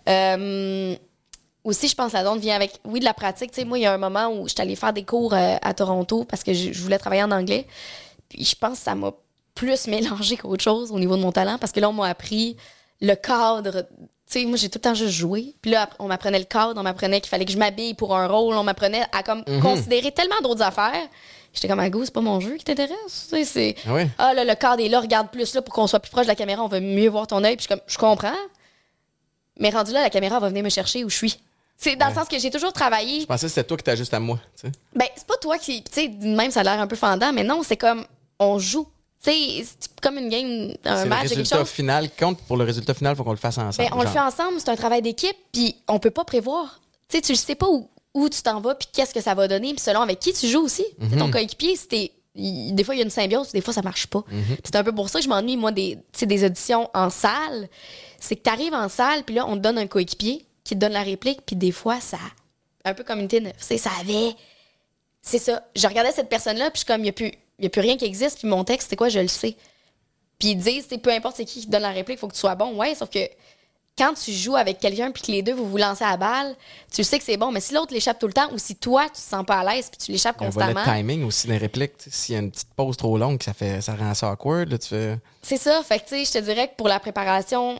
Euh, 0.09 0.97
aussi, 1.63 1.87
je 1.87 1.95
pense 1.95 2.11
que 2.11 2.17
la 2.17 2.25
zone 2.25 2.41
vient 2.41 2.57
avec, 2.57 2.81
oui, 2.85 2.99
de 2.99 3.05
la 3.05 3.15
pratique. 3.15 3.53
Tu 3.53 3.61
sais, 3.61 3.65
moi, 3.65 3.79
il 3.79 3.83
y 3.83 3.87
a 3.87 3.93
un 3.95 3.99
moment 3.99 4.29
où 4.31 4.49
j'étais 4.49 4.63
allée 4.63 4.75
faire 4.75 4.93
des 4.93 5.05
cours 5.05 5.33
euh, 5.33 5.57
à 5.63 5.75
Toronto 5.75 6.25
parce 6.25 6.43
que 6.43 6.53
je, 6.53 6.73
je 6.73 6.83
voulais 6.83 6.99
travailler 6.99 7.23
en 7.23 7.31
anglais. 7.31 7.69
Puis 8.29 8.45
je 8.45 8.57
pense 8.57 8.79
que 8.79 8.85
ça 8.85 8.97
m'a 8.97 9.13
plus 9.55 9.87
mélangé 9.87 10.37
qu'autre 10.37 10.65
chose 10.65 10.91
au 10.91 10.99
niveau 10.99 11.17
de 11.17 11.23
mon 11.23 11.31
talent 11.31 11.57
parce 11.59 11.71
que 11.71 11.79
là, 11.79 11.89
on 11.89 11.93
m'a 11.93 12.09
appris 12.09 12.57
le 13.01 13.15
cadre. 13.15 13.87
Tu 14.27 14.41
sais, 14.41 14.45
moi, 14.45 14.57
j'ai 14.57 14.69
tout 14.69 14.79
le 14.79 14.83
temps 14.83 14.95
juste 14.95 15.13
joué. 15.13 15.55
Puis 15.63 15.71
là, 15.71 15.89
on 16.01 16.09
m'apprenait 16.09 16.41
le 16.41 16.47
cadre, 16.47 16.81
on 16.81 16.83
m'apprenait 16.83 17.21
qu'il 17.21 17.31
fallait 17.31 17.45
que 17.45 17.53
je 17.53 17.59
m'habille 17.59 17.95
pour 17.95 18.17
un 18.17 18.27
rôle, 18.27 18.57
on 18.57 18.65
m'apprenait 18.65 19.05
à 19.13 19.23
comme 19.23 19.45
considérer 19.63 20.11
tellement 20.11 20.41
d'autres 20.43 20.63
affaires. 20.63 21.09
J'étais 21.55 21.69
comme, 21.69 21.81
à 21.81 21.89
go, 21.89 22.05
c'est 22.05 22.13
pas 22.13 22.21
mon 22.21 22.41
jeu 22.41 22.57
qui 22.57 22.65
t'intéresse. 22.65 23.33
C'est. 23.45 23.77
Ah 23.87 23.95
ouais? 23.95 24.09
Ah, 24.19 24.35
là, 24.35 24.45
le 24.45 24.55
cadre 24.55 24.83
est 24.83 24.89
là, 24.89 25.01
regarde 25.01 25.31
plus 25.31 25.55
là 25.55 25.63
pour 25.63 25.73
qu'on 25.73 25.87
soit 25.87 26.01
plus 26.01 26.11
proche 26.11 26.27
de 26.27 26.31
la 26.31 26.35
caméra, 26.35 26.63
on 26.63 26.69
va 26.69 26.81
mieux 26.81 27.09
voir 27.09 27.27
ton 27.27 27.43
œil. 27.45 27.57
Puis 27.57 27.67
je 27.69 27.75
suis 27.75 27.81
comme, 27.81 27.85
je 27.87 27.97
comprends. 27.97 28.35
Mais 29.59 29.71
rendu 29.71 29.93
là, 29.93 30.03
la 30.03 30.11
caméra 30.11 30.41
va 30.41 30.49
venir 30.49 30.65
me 30.65 30.69
chercher 30.69 31.05
où 31.05 31.09
je 31.09 31.17
suis. 31.17 31.39
C'est 31.77 31.97
dans 31.97 32.09
le 32.09 32.15
sens 32.15 32.29
que 32.29 32.39
j'ai 32.39 32.51
toujours 32.51 32.73
travaillé. 32.73 33.21
Je 33.21 33.27
pensais 33.27 33.47
que 33.47 33.53
c'était 33.53 33.65
toi 33.65 33.77
qui 33.77 33.85
t'ajustes 33.85 34.15
à 34.15 34.21
moi. 34.21 34.39
tu 34.57 34.67
sais. 34.67 34.73
Ben, 34.95 35.07
c'est 35.17 35.27
pas 35.27 35.37
toi 35.37 35.59
qui. 35.59 35.83
Tu 35.83 35.93
sais, 35.93 36.09
même 36.09 36.51
ça 36.51 36.61
a 36.61 36.63
l'air 36.63 36.81
un 36.81 36.87
peu 36.87 36.97
fendant, 36.97 37.33
mais 37.33 37.45
non, 37.45 37.63
c'est 37.63 37.77
comme, 37.77 38.05
on 38.39 38.59
joue. 38.59 38.89
Tu 39.23 39.31
sais, 39.31 39.67
c'est 39.79 40.01
comme 40.01 40.19
une 40.19 40.29
game, 40.29 40.75
un 40.85 41.05
le 41.05 41.09
match, 41.09 41.23
quelque 41.23 41.31
résultat 41.31 41.59
chose. 41.59 41.69
final 41.71 42.11
compte. 42.19 42.39
Pour 42.43 42.57
le 42.57 42.65
résultat 42.65 42.95
final, 42.95 43.15
il 43.15 43.17
faut 43.17 43.25
qu'on 43.25 43.31
le 43.31 43.37
fasse 43.37 43.59
ensemble. 43.59 43.89
Ben, 43.89 43.97
on 43.97 44.03
le 44.03 44.09
fait 44.09 44.21
ensemble, 44.21 44.59
c'est 44.59 44.69
un 44.69 44.77
travail 44.77 45.03
d'équipe, 45.03 45.37
puis 45.53 45.77
on 45.89 45.99
peut 45.99 46.11
pas 46.11 46.25
prévoir. 46.25 46.81
Tu 47.09 47.17
sais, 47.17 47.23
tu 47.23 47.37
sais 47.37 47.55
pas 47.55 47.69
où, 47.69 47.89
où 48.15 48.29
tu 48.29 48.41
t'en 48.43 48.61
vas, 48.61 48.75
puis 48.75 48.89
qu'est-ce 48.93 49.13
que 49.13 49.21
ça 49.21 49.35
va 49.35 49.49
donner, 49.49 49.73
puis 49.75 49.81
selon 49.83 50.01
avec 50.01 50.21
qui 50.21 50.33
tu 50.33 50.47
joues 50.49 50.63
aussi. 50.63 50.85
Sais, 51.11 51.17
Ton 51.19 51.31
coéquipier, 51.31 51.77
c'était. 51.77 52.13
il- 52.37 52.73
Des 52.75 52.85
fois, 52.85 52.95
il 52.95 52.99
y 52.99 53.01
a 53.01 53.05
une 53.05 53.11
symbiose, 53.11 53.51
des 53.53 53.61
fois, 53.61 53.75
ça 53.75 53.83
marche 53.83 54.07
pas. 54.07 54.23
Puis 54.29 54.59
C'est 54.65 54.77
un 54.77 54.85
peu 54.85 54.93
pour 54.95 55.09
ça 55.09 55.19
que 55.19 55.25
je 55.25 55.29
m'ennuie, 55.29 55.57
moi, 55.57 55.73
des, 55.73 55.99
des 56.23 56.45
auditions 56.45 56.89
en 56.95 57.11
salle. 57.11 57.69
C'est 58.21 58.37
que 58.37 58.43
tu 58.43 58.51
arrives 58.51 58.73
en 58.75 58.89
salle, 58.89 59.25
puis 59.25 59.35
là, 59.35 59.47
on 59.47 59.55
te 59.57 59.61
donne 59.61 59.79
un 59.79 59.87
coéquipier 59.87 60.47
qui 60.65 60.75
te 60.75 60.79
donne 60.81 60.93
la 60.93 61.03
réplique, 61.03 61.41
puis 61.45 61.57
des 61.57 61.73
fois, 61.73 62.01
ça. 62.01 62.19
Un 62.85 62.95
peu 62.95 63.03
comme 63.05 63.21
une 63.21 63.29
tine, 63.29 63.53
tu 63.59 63.65
sais, 63.65 63.79
ça 63.79 63.91
avait. 64.01 64.35
C'est 65.23 65.39
ça. 65.39 65.63
Je 65.75 65.87
regardais 65.87 66.13
cette 66.13 66.29
personne-là, 66.29 66.71
puis 66.71 66.75
je 66.75 66.79
suis 66.81 66.87
comme, 66.87 67.01
il 67.05 67.13
n'y 67.59 67.67
a, 67.67 67.67
a 67.67 67.69
plus 67.71 67.81
rien 67.81 67.97
qui 67.97 68.05
existe, 68.05 68.39
puis 68.39 68.49
mon 68.49 68.63
texte, 68.65 68.89
c'est 68.91 68.97
quoi, 68.97 69.09
je 69.09 69.19
le 69.21 69.29
sais. 69.29 69.57
Puis 70.39 70.51
ils 70.51 70.57
disent, 70.57 70.87
c'est 70.89 70.99
peu 70.99 71.11
importe 71.13 71.37
c'est 71.37 71.45
qui 71.45 71.61
qui 71.61 71.67
te 71.67 71.71
donne 71.71 71.83
la 71.83 71.93
réplique, 71.93 72.19
faut 72.19 72.29
que 72.29 72.35
tu 72.35 72.41
sois 72.41 72.55
bon. 72.57 72.75
Ouais, 72.77 72.95
sauf 72.95 73.09
que 73.09 73.21
quand 73.97 74.15
tu 74.15 74.33
joues 74.33 74.57
avec 74.57 74.79
quelqu'un 74.81 75.11
puis 75.13 75.23
que 75.23 75.31
les 75.31 75.43
deux 75.43 75.55
vous 75.55 75.69
vous 75.69 75.77
lancez 75.77 76.03
à 76.05 76.11
la 76.11 76.17
balle, 76.17 76.57
tu 76.93 77.05
sais 77.05 77.19
que 77.19 77.25
c'est 77.25 77.37
bon. 77.37 77.53
Mais 77.53 77.61
si 77.61 77.75
l'autre 77.75 77.93
l'échappe 77.95 78.19
tout 78.19 78.27
le 78.27 78.33
temps 78.33 78.51
ou 78.53 78.59
si 78.59 78.75
toi 78.77 79.05
tu 79.07 79.13
te 79.13 79.19
sens 79.19 79.45
pas 79.47 79.61
à 79.61 79.65
l'aise 79.75 79.89
puis 79.89 79.99
tu 80.05 80.11
l'échappes 80.13 80.37
On 80.41 80.49
voit 80.49 80.67
le 80.67 80.75
constamment, 80.75 80.97
timing 80.99 81.25
aussi 81.25 81.47
des 81.47 81.59
répliques. 81.59 81.93
S'il 82.11 82.35
y 82.35 82.39
a 82.39 82.41
une 82.41 82.51
petite 82.51 82.75
pause 82.75 82.97
trop 82.97 83.17
longue, 83.19 83.43
ça, 83.43 83.53
fait, 83.55 83.81
ça 83.81 83.95
rend 83.95 84.13
ça 84.15 84.31
awkward. 84.33 84.69
Là, 84.71 84.79
tu 84.79 84.89
fais... 84.89 85.19
c'est 85.43 85.57
ça. 85.59 85.83
Fait 85.85 85.99
que 86.01 86.05
tu 86.09 86.17
sais, 86.17 86.25
je 86.25 86.33
te 86.33 86.39
dirais 86.39 86.69
que 86.69 86.75
pour 86.77 86.89
la 86.89 86.99
préparation, 86.99 87.79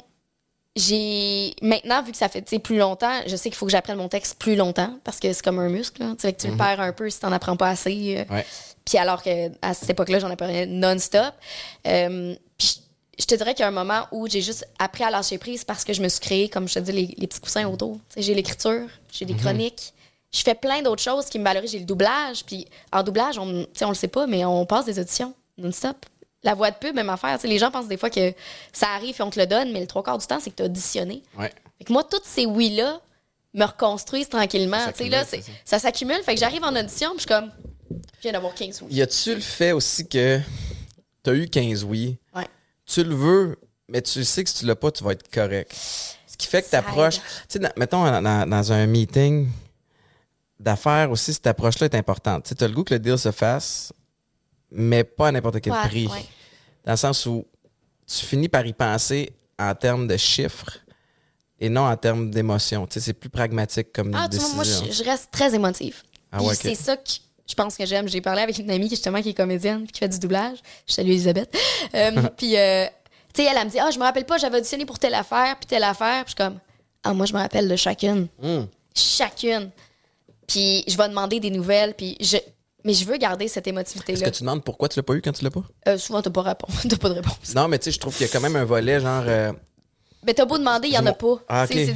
j'ai 0.77 1.55
maintenant 1.63 2.03
vu 2.03 2.11
que 2.11 2.17
ça 2.19 2.29
fait 2.29 2.43
plus 2.59 2.79
longtemps, 2.79 3.21
je 3.27 3.37
sais 3.37 3.49
qu'il 3.49 3.57
faut 3.57 3.67
que 3.67 3.73
j'apprenne 3.73 3.97
mon 3.99 4.09
texte 4.09 4.39
plus 4.41 4.57
longtemps 4.57 4.99
parce 5.05 5.21
que 5.21 5.33
c'est 5.33 5.43
comme 5.43 5.59
un 5.61 5.69
muscle. 5.69 6.03
Tu 6.03 6.15
sais, 6.19 6.33
que 6.33 6.41
tu 6.41 6.49
le 6.49 6.57
perds 6.57 6.81
un 6.81 6.93
peu 6.93 7.09
si 7.11 7.21
t'en 7.21 7.31
apprends 7.33 7.57
pas 7.57 7.69
assez. 7.69 8.17
euh, 8.29 8.35
Ouais. 8.35 8.45
Puis 8.85 8.99
alors 8.99 9.23
que 9.23 9.51
à 9.63 9.73
cette 9.73 9.91
époque-là, 9.91 10.19
j'en 10.19 10.31
apprenais 10.31 10.67
non-stop. 10.67 11.33
Euh, 11.87 12.35
puis 12.59 12.81
je- 13.19 13.25
te 13.27 13.35
dirais 13.35 13.55
qu'il 13.55 13.61
y 13.63 13.65
a 13.65 13.69
un 13.69 13.73
moment 13.73 14.07
où 14.13 14.27
j'ai 14.29 14.41
juste 14.43 14.67
appris 14.79 15.05
à 15.05 15.11
lâcher 15.11 15.39
prise 15.39 15.65
parce 15.65 15.85
que 15.85 15.93
je 15.93 16.03
me 16.03 16.09
suis 16.09 16.21
créé, 16.21 16.49
comme 16.49 16.69
je 16.69 16.75
te 16.75 16.79
dis, 16.81 16.93
les, 16.93 17.15
les 17.19 17.27
petits 17.27 17.41
coussins 17.41 17.67
autour. 17.69 17.99
Tu 18.15 18.23
j'ai 18.23 18.35
l'écriture, 18.35 18.89
j'ai 19.13 19.25
des 19.25 19.35
chroniques. 19.35 19.93
Je 20.33 20.43
fais 20.43 20.55
plein 20.55 20.83
d'autres 20.83 21.03
choses 21.03 21.27
qui 21.27 21.39
me 21.39 21.45
valorisent. 21.45 21.71
J'ai 21.73 21.79
le 21.79 21.85
doublage. 21.85 22.45
Puis 22.45 22.67
en 22.93 23.03
doublage, 23.03 23.39
on, 23.39 23.67
tu 23.73 23.85
on 23.85 23.89
le 23.91 23.95
sait 23.95 24.09
pas, 24.09 24.27
mais 24.27 24.45
on 24.45 24.67
passe 24.67 24.85
des 24.87 24.99
auditions 24.99 25.33
non-stop. 25.59 25.97
La 26.43 26.55
voix 26.55 26.71
de 26.73 26.77
pub, 26.77 26.95
même 26.95 27.09
affaire. 27.09 27.37
Tu 27.37 27.43
sais, 27.43 27.49
les 27.49 27.59
gens 27.59 27.71
pensent 27.71 27.87
des 27.89 27.97
fois 27.97 28.11
que 28.11 28.33
ça 28.73 28.89
arrive 28.95 29.15
et 29.19 29.23
on 29.23 29.31
te 29.31 29.39
le 29.39 29.47
donne, 29.47 29.71
mais 29.73 29.81
le 29.81 29.87
trois 29.87 30.03
quarts 30.03 30.19
du 30.19 30.27
temps, 30.27 30.41
c'est 30.41 30.51
que 30.51 30.57
tu 30.57 30.63
as 30.63 30.67
auditionné. 30.67 31.23
Ouais. 31.39 31.53
Fait 31.79 31.85
que 31.85 31.93
moi, 31.93 32.03
toutes 32.05 32.25
ces 32.25 32.45
oui-là 32.47 33.01
me 33.55 33.65
reconstruisent 33.65 34.29
tranquillement. 34.29 34.81
Ça 34.81 34.93
Tu 34.93 35.09
là, 35.09 35.25
ça 35.65 35.79
s'accumule. 35.79 36.21
Fait 36.25 36.35
que 36.35 36.41
j'arrive 36.41 36.65
en 36.65 36.75
audition, 36.75 37.11
puis 37.11 37.19
je 37.19 37.21
suis 37.23 37.29
comme, 37.29 37.51
je 38.17 38.23
viens 38.23 38.33
d'avoir 38.33 38.53
15 38.55 38.83
oui. 38.83 38.95
Y 38.95 39.03
a-tu 39.03 39.35
le 39.37 39.41
fait 39.41 39.71
aussi 39.73 40.07
que 40.09 40.41
t'as 41.23 41.33
eu 41.35 41.49
15 41.49 41.85
oui, 41.85 42.19
Ouais. 42.35 42.47
Tu 42.87 43.03
le 43.05 43.15
veux, 43.15 43.59
mais 43.89 44.03
tu 44.03 44.25
sais 44.25 44.45
que 44.45 44.51
si 44.51 44.57
tu 44.57 44.67
l'as 44.67 44.77
pas, 44.77 44.91
tu 44.91 45.03
vas 45.05 45.13
être 45.13 45.31
correct. 45.31 45.75
Ce 46.27 46.37
qui 46.37 46.47
fait 46.47 46.63
que 46.63 46.69
Ça 46.69 46.83
t'approches. 46.83 47.17
aide. 47.17 47.23
Tu 47.49 47.59
sais, 47.61 47.73
mettons, 47.77 48.03
dans, 48.21 48.73
un 48.73 48.87
meeting 48.87 49.49
d'affaires 50.59 51.11
aussi, 51.11 51.33
cette 51.33 51.47
approche-là 51.47 51.87
est 51.87 51.95
importante. 51.95 52.53
Tu 52.57 52.65
as 52.65 52.69
le 52.69 52.75
goût 52.75 52.85
que 52.85 52.95
le 52.95 53.01
deal 53.01 53.19
se 53.19 53.31
fasse, 53.33 53.93
mais 54.71 55.05
pas 55.05 55.29
à 55.29 55.33
n'importe 55.33 55.61
quel 55.61 55.73
Ouais, 55.73 55.89
prix. 55.89 56.07
ouais. 56.09 56.25
Dans 56.85 56.93
le 56.93 56.97
sens 56.97 57.25
où 57.27 57.47
tu 58.07 58.25
finis 58.27 58.49
par 58.49 58.67
y 58.67 58.73
penser 58.73 59.33
en 59.59 59.75
termes 59.75 60.07
de 60.07 60.17
chiffres 60.17 60.79
et 61.61 61.69
non 61.69 61.83
en 61.83 61.97
termes 61.97 62.31
d'émotions. 62.31 62.87
Tu 62.87 62.95
sais, 62.95 63.01
c'est 63.01 63.13
plus 63.15 63.31
pragmatique 63.31 63.93
comme 63.93 64.13
Ah, 64.15 64.29
tu 64.29 64.37
vois, 64.39 64.49
décision. 64.55 64.55
moi, 64.57 64.65
je, 64.91 64.93
je 64.93 65.05
reste 65.05 65.31
très 65.31 65.55
émotive. 65.55 66.03
Ah 66.33 66.43
ouais, 66.43 66.55
c'est 66.55 66.75
ça 66.75 66.97
que 66.97 67.03
je 67.47 67.55
pense 67.55 67.77
que 67.77 67.85
j'aime. 67.85 68.09
J'ai 68.09 68.21
parlé 68.21 68.43
avec 68.43 68.59
une 68.59 68.71
amie 68.71 68.89
qui, 68.89 68.97
justement, 68.97 69.21
qui 69.21 69.31
est 69.31 69.35
comédienne, 69.35 69.85
puis 69.85 69.93
qui 69.93 69.99
fait 70.01 70.09
du 70.09 70.19
doublage. 70.19 70.59
Je 70.87 70.95
salue 70.95 71.11
Elisabeth. 71.11 71.55
Euh, 71.95 72.11
puis, 72.37 72.57
euh, 72.57 72.87
tu 73.33 73.43
sais, 73.43 73.49
elle, 73.51 73.57
elle 73.59 73.67
me 73.67 73.71
dit 73.71 73.79
Ah, 73.79 73.91
je 73.91 73.99
me 73.99 74.05
rappelle 74.05 74.25
pas, 74.27 74.39
j'avais 74.39 74.59
auditionné 74.59 74.87
pour 74.87 74.99
telle 74.99 75.15
affaire, 75.15 75.57
puis 75.57 75.67
telle 75.67 75.85
affaire. 75.85 76.25
Puis 76.25 76.35
je 76.37 76.43
suis 76.43 76.51
comme 76.51 76.59
Ah, 77.03 77.13
moi, 77.13 77.27
je 77.27 77.35
me 77.35 77.39
rappelle 77.39 77.69
de 77.69 77.77
chacune. 77.77 78.29
Hmm. 78.41 78.65
Chacune. 78.95 79.71
Puis 80.47 80.85
je 80.87 80.97
vais 80.97 81.09
demander 81.09 81.41
des 81.41 81.51
nouvelles, 81.51 81.95
puis 81.95 82.17
je. 82.21 82.37
Mais 82.87 82.93
je 82.93 83.07
veux 83.07 83.17
garder 83.17 83.49
cette 83.49 83.67
Est-ce 83.67 83.75
émotivité-là. 83.75 84.31
que 84.31 84.37
tu 84.37 84.43
demandes 84.43 84.63
pourquoi 84.63 84.91
tu 84.91 84.99
l'as 84.99 85.03
pas 85.03 85.15
eu 85.15 85.23
quand 85.23 85.33
tu 85.33 85.43
l'as 85.43 85.51
pas? 85.51 85.63
Euh, 85.89 85.97
souvent, 85.97 86.21
t'as 86.21 86.29
pas, 86.29 86.43
réponse. 86.43 86.87
pas 87.01 87.09
de 87.09 87.15
réponse. 87.15 87.55
Non, 87.55 87.67
mais 87.67 87.79
tu 87.79 87.85
sais, 87.85 87.93
je 87.93 87.99
trouve 87.99 88.15
qu'il 88.15 88.27
y 88.27 88.29
a 88.29 88.33
quand 88.33 88.43
même 88.43 88.57
un 88.57 88.65
volet 88.65 89.01
genre. 89.01 89.25
Mais 90.27 90.33
t'as 90.35 90.45
beau 90.45 90.57
demander, 90.59 90.89
il 90.89 90.95
y 90.95 90.99
en 90.99 91.05
a 91.07 91.13
pas. 91.13 91.37
Ah, 91.49 91.67
des 91.67 91.95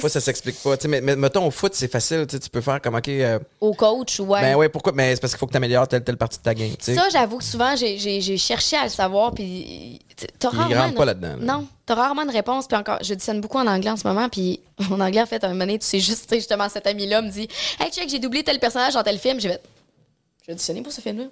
fois, 0.00 0.08
ça 0.08 0.20
s'explique 0.20 0.56
pas. 0.62 0.76
Mais, 0.86 1.00
mais 1.00 1.16
mettons, 1.16 1.46
au 1.46 1.50
foot, 1.50 1.74
c'est 1.74 1.90
facile. 1.90 2.26
Tu 2.26 2.38
peux 2.50 2.60
faire 2.60 2.80
comme, 2.80 2.94
OK, 2.94 3.08
euh, 3.08 3.38
Au 3.60 3.74
coach, 3.74 4.20
ouais. 4.20 4.40
ben 4.40 4.54
ouais, 4.56 4.68
pourquoi? 4.68 4.92
Mais 4.92 5.14
c'est 5.14 5.20
parce 5.20 5.32
qu'il 5.32 5.38
faut 5.38 5.46
que 5.46 5.50
tu 5.52 5.56
améliores 5.56 5.88
telle, 5.88 6.04
telle 6.04 6.16
partie 6.16 6.38
de 6.38 6.42
ta 6.42 6.54
game. 6.54 6.70
Ça, 6.80 7.08
j'avoue 7.10 7.38
que 7.38 7.44
souvent, 7.44 7.74
j'ai- 7.76 8.36
cherché 8.38 8.76
à 8.76 8.84
le 8.84 8.88
savoir, 8.90 9.32
puis 9.34 10.00
t'as 10.38 10.50
Il 10.52 10.56
rarement... 10.58 10.74
rentre 10.76 10.88
une- 10.90 10.94
pas 10.94 11.04
là-dedans, 11.06 11.36
là. 11.40 11.44
Non, 11.54 11.66
t'as 11.86 11.94
rarement 11.94 12.24
de 12.24 12.32
réponse, 12.32 12.66
puis 12.68 12.76
encore, 12.76 12.98
je 13.02 13.14
dissonne 13.14 13.40
beaucoup 13.40 13.58
en 13.58 13.66
anglais 13.66 13.90
en 13.90 13.96
ce 13.96 14.06
moment, 14.06 14.28
puis 14.28 14.60
en 14.90 15.00
anglais, 15.00 15.22
en 15.22 15.26
fait, 15.26 15.42
à 15.42 15.48
un 15.48 15.50
moment 15.50 15.60
donné, 15.66 15.78
tu 15.78 15.86
sais 15.86 16.00
juste, 16.00 16.32
justement, 16.34 16.68
cet 16.68 16.86
ami-là 16.86 17.22
me 17.22 17.30
dit 17.30 17.48
«Hey, 17.80 17.90
check, 17.90 18.08
j'ai 18.08 18.18
doublé 18.18 18.42
tel 18.44 18.58
personnage 18.60 18.94
dans 18.94 19.02
tel 19.02 19.18
film.» 19.18 19.40
J'ai 19.40 19.48
fait 19.48 19.62
«J'ai 20.46 20.52
auditionné 20.52 20.82
pour 20.82 20.92
ce 20.92 21.00
film-là.» 21.00 21.24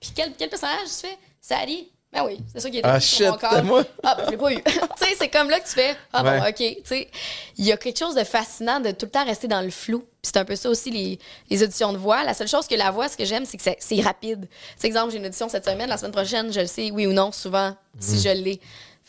Puis 0.00 0.12
quel, 0.14 0.32
quel 0.38 0.48
personnage 0.48 0.86
tu 0.86 1.06
fais? 1.06 1.18
Sally. 1.42 1.88
Ben 2.12 2.24
oui, 2.24 2.40
c'est 2.52 2.58
ça 2.58 2.68
qui 2.70 2.78
est 2.78 2.82
Ah, 2.82 2.98
sur 2.98 3.26
mon 3.26 3.32
shit, 3.38 3.40
corps. 3.40 3.64
moi. 3.64 3.84
Ah, 4.02 4.16
ben 4.16 4.24
je 4.26 4.30
l'ai 4.32 4.36
pas 4.36 4.52
eu. 4.52 4.56
tu 4.64 4.72
sais, 4.96 5.14
c'est 5.16 5.28
comme 5.28 5.48
là 5.48 5.60
que 5.60 5.66
tu 5.68 5.74
fais 5.74 5.94
Ah 6.12 6.24
bon. 6.24 6.38
OK. 6.48 6.56
Tu 6.56 6.76
sais, 6.84 7.08
il 7.56 7.64
y 7.64 7.70
a 7.70 7.76
quelque 7.76 7.98
chose 7.98 8.16
de 8.16 8.24
fascinant 8.24 8.80
de 8.80 8.90
tout 8.90 9.06
le 9.06 9.10
temps 9.12 9.24
rester 9.24 9.46
dans 9.46 9.60
le 9.62 9.70
flou. 9.70 10.00
Puis 10.00 10.32
c'est 10.34 10.36
un 10.38 10.44
peu 10.44 10.56
ça 10.56 10.68
aussi, 10.68 10.90
les, 10.90 11.18
les 11.48 11.62
auditions 11.62 11.92
de 11.92 11.98
voix. 11.98 12.24
La 12.24 12.34
seule 12.34 12.48
chose 12.48 12.66
que 12.66 12.74
la 12.74 12.90
voix, 12.90 13.08
ce 13.08 13.16
que 13.16 13.24
j'aime, 13.24 13.44
c'est 13.46 13.56
que 13.56 13.62
c'est- 13.78 14.00
rapide. 14.02 14.48
C'est 14.76 14.88
exemple, 14.88 15.12
j'ai 15.12 15.18
une 15.18 15.26
audition 15.26 15.48
cette 15.48 15.64
semaine, 15.64 15.88
la 15.88 15.96
semaine 15.98 16.10
prochaine, 16.12 16.52
je 16.52 16.60
le 16.60 16.66
sais, 16.66 16.90
oui 16.90 17.06
ou 17.06 17.12
non, 17.12 17.30
souvent, 17.30 17.76
si 18.00 18.16
Mm. 18.16 18.18
je 18.18 18.28
l'ai. 18.42 18.60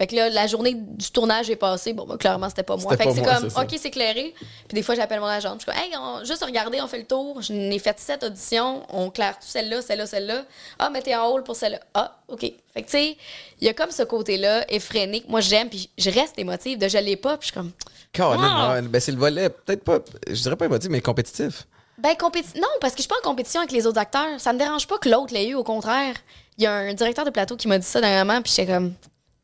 Fait 0.02 0.08
que 0.08 0.16
là, 0.16 0.30
la 0.32 0.48
journée 0.48 0.74
du 0.74 1.12
tournage 1.12 1.48
est 1.52 1.56
passée. 1.56 1.94
Bon, 1.94 2.08
ben, 2.08 2.18
clairement, 2.18 2.50
c'était 2.50 2.64
pas 2.64 2.76
moi. 2.76 2.98
Fait 2.98 3.06
que 3.06 3.14
c'est 3.14 3.22
comme. 3.22 3.46
OK, 3.46 3.68
c'est 3.78 3.90
éclairé. 3.90 4.34
Puis 4.68 4.74
des 4.74 4.82
fois, 4.82 4.96
j'appelle 4.96 5.20
mon 5.20 5.28
agente. 5.28 5.60
Je 5.64 5.72
suis 5.72 5.80
comme, 5.80 5.80
hey, 5.80 5.96
on- 5.96 6.26
juste 6.26 6.44
regarder, 6.44 6.82
on 6.82 6.88
fait 6.88 6.98
le 6.98 7.06
tour. 7.06 7.40
Je 7.44 7.54
n'ai 7.54 7.78
fait 7.78 8.00
sept 8.00 8.24
auditions. 8.24 8.82
On 8.90 9.12
claire 9.12 9.34
tout 9.36 9.46
celle-là, 9.48 9.84
celle-là, 9.84 10.08
celle-là? 10.08 10.42
Ah, 10.80 10.90
mettez 10.90 11.16
en 11.16 11.28
haut 11.28 11.40
pour 11.44 11.56
celle-là. 11.56 11.80
Ah, 11.94 12.16
OK. 12.30 12.40
Fait 12.42 12.56
que, 12.78 12.80
tu 12.80 12.92
sais, 12.94 13.18
il 13.60 13.68
y 13.68 13.70
a 13.70 13.76
comme 13.76 13.92
ce 13.92 14.02
côté-là 14.02 14.66
effréné 14.74 15.22
que 15.22 15.28
moi, 15.30 15.40
j'aime. 15.40 15.70
Puis 15.70 15.88
je 16.00 16.10
reste 16.10 16.40
émotive 16.40 16.80
de 16.80 16.88
je 16.88 16.98
l'ai 16.98 17.16
pas. 17.16 17.38
Puis 17.38 17.50
je 17.50 17.52
suis 17.52 17.62
comme, 17.62 17.72
Colin, 18.12 18.40
Ah! 18.42 18.74
ouais, 18.74 18.82
ben 18.82 19.00
c'est 19.00 19.12
le 19.12 19.20
volet, 19.20 19.50
peut-être 19.52 19.84
pas, 19.84 20.00
je 20.28 20.34
dirais 20.42 20.56
pas 20.56 20.66
émotif, 20.66 20.90
mais 20.90 21.02
compétitif. 21.02 21.68
Ben, 22.00 22.14
compéti- 22.16 22.56
non, 22.60 22.68
parce 22.82 22.94
que 22.94 22.98
je 22.98 23.04
suis 23.04 23.08
pas 23.10 23.18
en 23.24 23.30
compétition 23.30 23.62
avec 23.62 23.72
les 23.72 23.86
autres 23.86 24.00
acteurs. 24.00 24.40
Ça 24.40 24.52
me 24.52 24.58
dérange 24.58 24.88
pas 24.88 24.98
que 24.98 25.08
l'autre 25.10 25.32
l'ait 25.32 25.50
eu, 25.50 25.54
au 25.54 25.64
contraire. 25.64 26.16
Il 26.58 26.64
y 26.64 26.66
a 26.66 26.74
un 26.74 26.94
directeur 26.96 27.24
de 27.24 27.30
plateau 27.30 27.56
qui 27.56 27.68
m'a 27.68 27.78
dit 27.78 27.86
ça 27.86 28.02
dernièrement, 28.02 28.42
puis 28.42 28.52
j'étais 28.56 28.74
comme, 28.74 28.94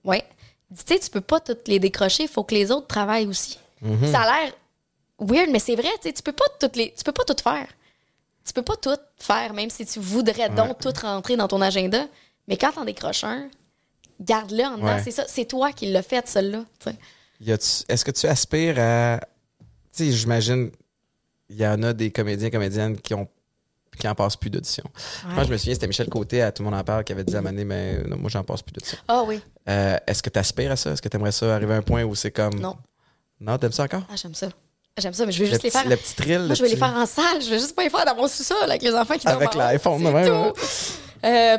ouais. 0.03 0.23
Tu 0.75 0.81
sais, 0.85 0.99
tu 0.99 1.09
peux 1.09 1.21
pas 1.21 1.39
toutes 1.39 1.67
les 1.67 1.79
décrocher, 1.79 2.23
il 2.23 2.29
faut 2.29 2.43
que 2.43 2.53
les 2.55 2.71
autres 2.71 2.87
travaillent 2.87 3.27
aussi. 3.27 3.57
Ça 4.11 4.21
a 4.21 4.25
l'air 4.43 4.53
weird, 5.19 5.49
mais 5.51 5.59
c'est 5.59 5.75
vrai, 5.75 5.89
tu 6.01 6.09
sais, 6.09 6.13
tu 6.13 6.21
peux 6.23 6.31
pas 6.33 6.45
toutes 6.59 6.75
les, 6.75 6.93
tu 6.97 7.03
peux 7.03 7.11
pas 7.11 7.23
tout 7.23 7.41
faire. 7.41 7.67
Tu 8.45 8.53
peux 8.53 8.61
pas 8.63 8.75
tout 8.77 8.97
faire, 9.17 9.53
même 9.53 9.69
si 9.69 9.85
tu 9.85 9.99
voudrais 9.99 10.49
donc 10.49 10.79
tout 10.79 10.93
rentrer 11.01 11.35
dans 11.37 11.47
ton 11.47 11.61
agenda. 11.61 12.05
Mais 12.47 12.57
quand 12.57 12.71
t'en 12.71 12.85
décroches 12.85 13.23
un, 13.23 13.49
garde-le 14.21 14.63
en 14.63 14.75
dedans. 14.77 14.85
Ouais. 14.95 15.03
C'est 15.03 15.11
ça, 15.11 15.25
c'est 15.27 15.45
toi 15.45 15.71
qui 15.73 15.87
l'as 15.87 16.01
fait, 16.03 16.27
a-tu- 17.51 17.83
Est-ce 17.87 18.03
que 18.05 18.11
tu 18.11 18.25
aspires 18.25 18.79
à. 18.79 19.19
Tu 19.95 20.05
sais, 20.05 20.11
j'imagine, 20.11 20.71
il 21.49 21.57
y 21.57 21.67
en 21.67 21.81
a 21.83 21.93
des 21.93 22.11
comédiens, 22.11 22.49
comédiennes 22.49 22.97
qui 22.99 23.13
ont 23.13 23.27
qui 23.97 24.07
en 24.07 24.15
passent 24.15 24.35
plus 24.37 24.49
d'audition. 24.49 24.83
Moi, 25.29 25.43
je 25.43 25.51
me 25.51 25.57
souviens, 25.57 25.73
c'était 25.73 25.87
Michel 25.87 26.07
Côté, 26.09 26.41
à 26.41 26.51
Tout 26.51 26.63
le 26.63 26.69
monde 26.69 26.79
en 26.79 26.83
parle, 26.83 27.03
qui 27.03 27.11
avait 27.13 27.23
dit 27.23 27.35
à 27.35 27.41
Mané, 27.41 27.65
mais 27.65 27.97
non, 28.07 28.17
moi, 28.17 28.29
j'en 28.29 28.43
passe 28.43 28.61
plus 28.61 28.73
d'audition. 28.73 28.97
Ah 29.07 29.23
oui. 29.25 29.39
Euh, 29.69 29.97
Est-ce 30.07 30.21
que 30.23 30.29
tu 30.29 30.39
aspires 30.39 30.71
à 30.71 30.75
ça? 30.75 30.91
Est-ce 30.91 31.01
que 31.01 31.09
tu 31.09 31.17
aimerais 31.17 31.31
ça 31.31 31.53
arriver 31.55 31.73
à 31.73 31.77
un 31.77 31.81
point 31.81 32.03
où 32.03 32.15
c'est 32.15 32.31
comme. 32.31 32.59
Non. 32.59 32.75
Non, 33.41 33.57
t'aimes 33.57 33.71
ça 33.71 33.83
encore? 33.83 34.03
Ah, 34.09 34.15
j'aime 34.15 34.33
ça. 34.35 34.47
J'aime 34.99 35.13
ça, 35.13 35.25
mais 35.27 35.31
je 35.31 35.39
veux 35.39 35.45
le, 35.45 35.51
juste 35.51 35.63
les 35.63 35.69
petit, 35.69 35.77
faire. 35.79 35.89
le 35.89 35.95
petit 35.95 36.15
thrill. 36.15 36.39
Moi, 36.47 36.55
je 36.55 36.63
vais 36.63 36.69
les 36.69 36.75
petit- 36.75 36.79
faire 36.83 36.95
en 36.97 37.05
salle. 37.05 37.41
Je 37.41 37.49
vais 37.51 37.59
juste 37.59 37.75
pas 37.75 37.83
les 37.83 37.89
faire 37.91 38.03
dans 38.05 38.15
mon 38.15 38.27
sous-sol 38.27 38.57
avec 38.63 38.81
les 38.81 38.95
enfants 38.95 39.15
qui 39.17 39.27
Avec 39.27 39.53
l'iPhone, 39.53 40.05
ouais, 40.07 40.27
tout. 40.27 40.59
Euh, 41.25 41.57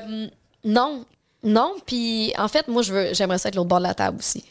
non. 0.65 1.05
Non. 1.45 1.75
Puis, 1.87 2.33
en 2.37 2.49
fait, 2.49 2.67
moi, 2.67 2.83
veux, 2.83 3.15
j'aimerais 3.15 3.39
ça 3.39 3.49
être 3.49 3.55
l'autre 3.55 3.69
bord 3.69 3.79
de 3.79 3.85
la 3.85 3.95
table 3.95 4.19
aussi. 4.19 4.45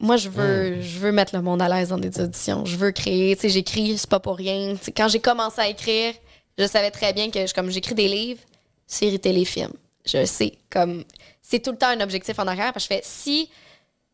Moi, 0.00 0.16
je 0.16 0.30
veux, 0.30 0.70
Hmm. 0.76 0.80
je 0.82 0.98
veux 0.98 1.12
mettre 1.12 1.36
le 1.36 1.42
monde 1.42 1.60
à 1.62 1.68
l'aise 1.68 1.90
dans 1.90 1.98
des 1.98 2.18
auditions. 2.20 2.64
Je 2.64 2.76
veux 2.76 2.90
créer. 2.90 3.36
Tu 3.36 3.42
sais, 3.42 3.48
j'écris, 3.50 3.98
c'est 3.98 4.08
pas 4.10 4.18
pour 4.18 4.36
rien. 4.36 4.74
Tu 4.76 4.84
sais, 4.86 4.92
quand 4.92 5.08
j'ai 5.08 5.20
commencé 5.20 5.60
à 5.60 5.68
écrire, 5.68 6.14
je 6.58 6.66
savais 6.66 6.90
très 6.90 7.12
bien 7.12 7.30
que, 7.30 7.46
je- 7.46 7.54
comme 7.54 7.70
j'écris 7.70 7.94
des 7.94 8.08
livres, 8.08 8.40
séries 8.86 9.20
téléfilms. 9.20 9.72
Je 10.04 10.24
sais. 10.24 10.52
Comme, 10.70 11.04
c'est 11.40 11.60
tout 11.60 11.70
le 11.72 11.78
temps 11.78 11.88
un 11.88 12.00
objectif 12.00 12.38
en 12.38 12.46
arrière. 12.46 12.72
Parce 12.72 12.86
que 12.86 12.94
je 12.94 13.00
fais, 13.00 13.04
si, 13.06 13.50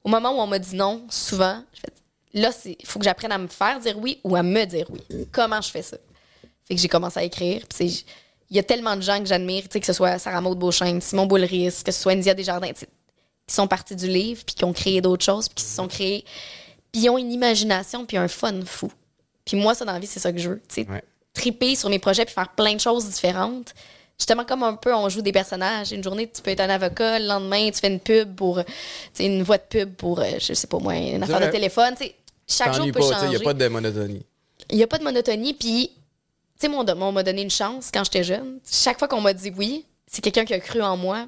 au 0.04 0.08
moment 0.08 0.30
où 0.30 0.40
on 0.40 0.46
m'a 0.46 0.58
dit 0.58 0.76
non, 0.76 1.04
souvent, 1.08 1.62
je 1.74 1.80
fais, 1.80 2.40
là, 2.40 2.50
il 2.64 2.86
faut 2.86 2.98
que 2.98 3.04
j'apprenne 3.04 3.32
à 3.32 3.38
me 3.38 3.48
faire 3.48 3.80
dire 3.80 3.98
oui 3.98 4.20
ou 4.24 4.36
à 4.36 4.42
me 4.42 4.64
dire 4.64 4.86
oui. 4.90 5.00
Comment 5.32 5.60
je 5.60 5.70
fais 5.70 5.82
ça? 5.82 5.96
Fait 6.66 6.74
que 6.74 6.80
j'ai 6.80 6.88
commencé 6.88 7.18
à 7.18 7.24
écrire. 7.24 7.62
Puis 7.68 8.04
il 8.50 8.56
y 8.56 8.58
a 8.58 8.62
tellement 8.62 8.96
de 8.96 9.00
gens 9.02 9.18
que 9.18 9.26
j'admire, 9.26 9.68
que 9.68 9.84
ce 9.84 9.92
soit 9.92 10.18
Sarah 10.18 10.40
Maud 10.40 10.58
Beauchamp, 10.58 11.00
Simon 11.00 11.26
Boulris, 11.26 11.82
que 11.84 11.90
ce 11.92 12.00
soit 12.00 12.12
India 12.12 12.34
Desjardins, 12.34 12.72
qui 12.72 13.54
sont 13.54 13.66
partis 13.66 13.96
du 13.96 14.06
livre, 14.08 14.42
puis 14.44 14.54
qui 14.54 14.64
ont 14.64 14.72
créé 14.74 15.00
d'autres 15.00 15.24
choses, 15.24 15.48
puis 15.48 15.56
qui 15.56 15.64
se 15.64 15.74
sont 15.76 15.88
créés. 15.88 16.24
Puis 16.92 17.08
ont 17.08 17.16
une 17.18 17.32
imagination, 17.32 18.04
puis 18.06 18.16
un 18.18 18.28
fun 18.28 18.62
fou. 18.64 18.90
Puis 19.46 19.56
moi, 19.56 19.74
ça, 19.74 19.84
dans 19.86 19.92
la 19.92 19.98
vie, 19.98 20.06
c'est 20.06 20.20
ça 20.20 20.32
que 20.32 20.38
je 20.38 20.50
veux. 20.50 20.62
Ouais. 20.76 21.02
Triper 21.38 21.74
sur 21.76 21.88
mes 21.88 21.98
projets, 21.98 22.24
puis 22.24 22.34
faire 22.34 22.48
plein 22.50 22.74
de 22.74 22.80
choses 22.80 23.06
différentes. 23.08 23.74
Justement, 24.18 24.44
comme 24.44 24.64
un 24.64 24.74
peu, 24.74 24.92
on 24.94 25.08
joue 25.08 25.22
des 25.22 25.30
personnages. 25.32 25.92
Une 25.92 26.02
journée, 26.02 26.28
tu 26.28 26.42
peux 26.42 26.50
être 26.50 26.60
un 26.60 26.68
avocat. 26.70 27.20
Le 27.20 27.26
lendemain, 27.26 27.70
tu 27.70 27.78
fais 27.78 27.86
une 27.88 28.00
pub 28.00 28.34
pour... 28.34 28.58
euh, 28.58 28.62
Tu 28.64 28.72
sais, 29.14 29.26
une 29.26 29.42
voix 29.44 29.58
de 29.58 29.62
pub 29.62 29.94
pour, 29.94 30.18
euh, 30.20 30.24
je 30.40 30.54
sais 30.54 30.66
pas 30.66 30.78
moi, 30.78 30.96
une 30.96 31.22
affaire 31.22 31.40
de 31.40 31.46
téléphone. 31.52 31.94
Tu 31.96 32.04
sais, 32.06 32.14
chaque 32.46 32.74
jour 32.74 32.86
peut 32.86 32.92
pas, 32.92 33.00
sais, 33.02 33.08
il 33.08 33.14
changer 33.14 33.28
n'y 33.28 33.36
a 33.36 33.40
pas 33.40 33.54
de 33.54 33.68
monotonie. 33.68 34.22
il 34.70 34.76
n'y 34.76 34.82
a 34.82 34.86
pas 34.88 34.98
de 34.98 35.04
monotonie. 35.04 35.54
Puis, 35.54 35.92
tu 36.58 36.66
sais, 36.66 36.68
mon- 36.68 36.84
on 36.84 37.12
m'a 37.12 37.22
donné 37.22 37.42
une 37.42 37.50
chance 37.50 37.90
quand 37.94 38.02
j'étais 38.04 38.24
jeune. 38.24 38.58
Chaque 38.68 38.98
fois 38.98 39.06
qu'on 39.06 39.20
m'a 39.20 39.32
dit 39.32 39.52
oui, 39.56 39.84
c'est 40.08 40.20
quelqu'un 40.20 40.44
qui 40.44 40.54
a 40.54 40.58
cru 40.60 40.82
en 40.82 40.96
moi. 40.96 41.26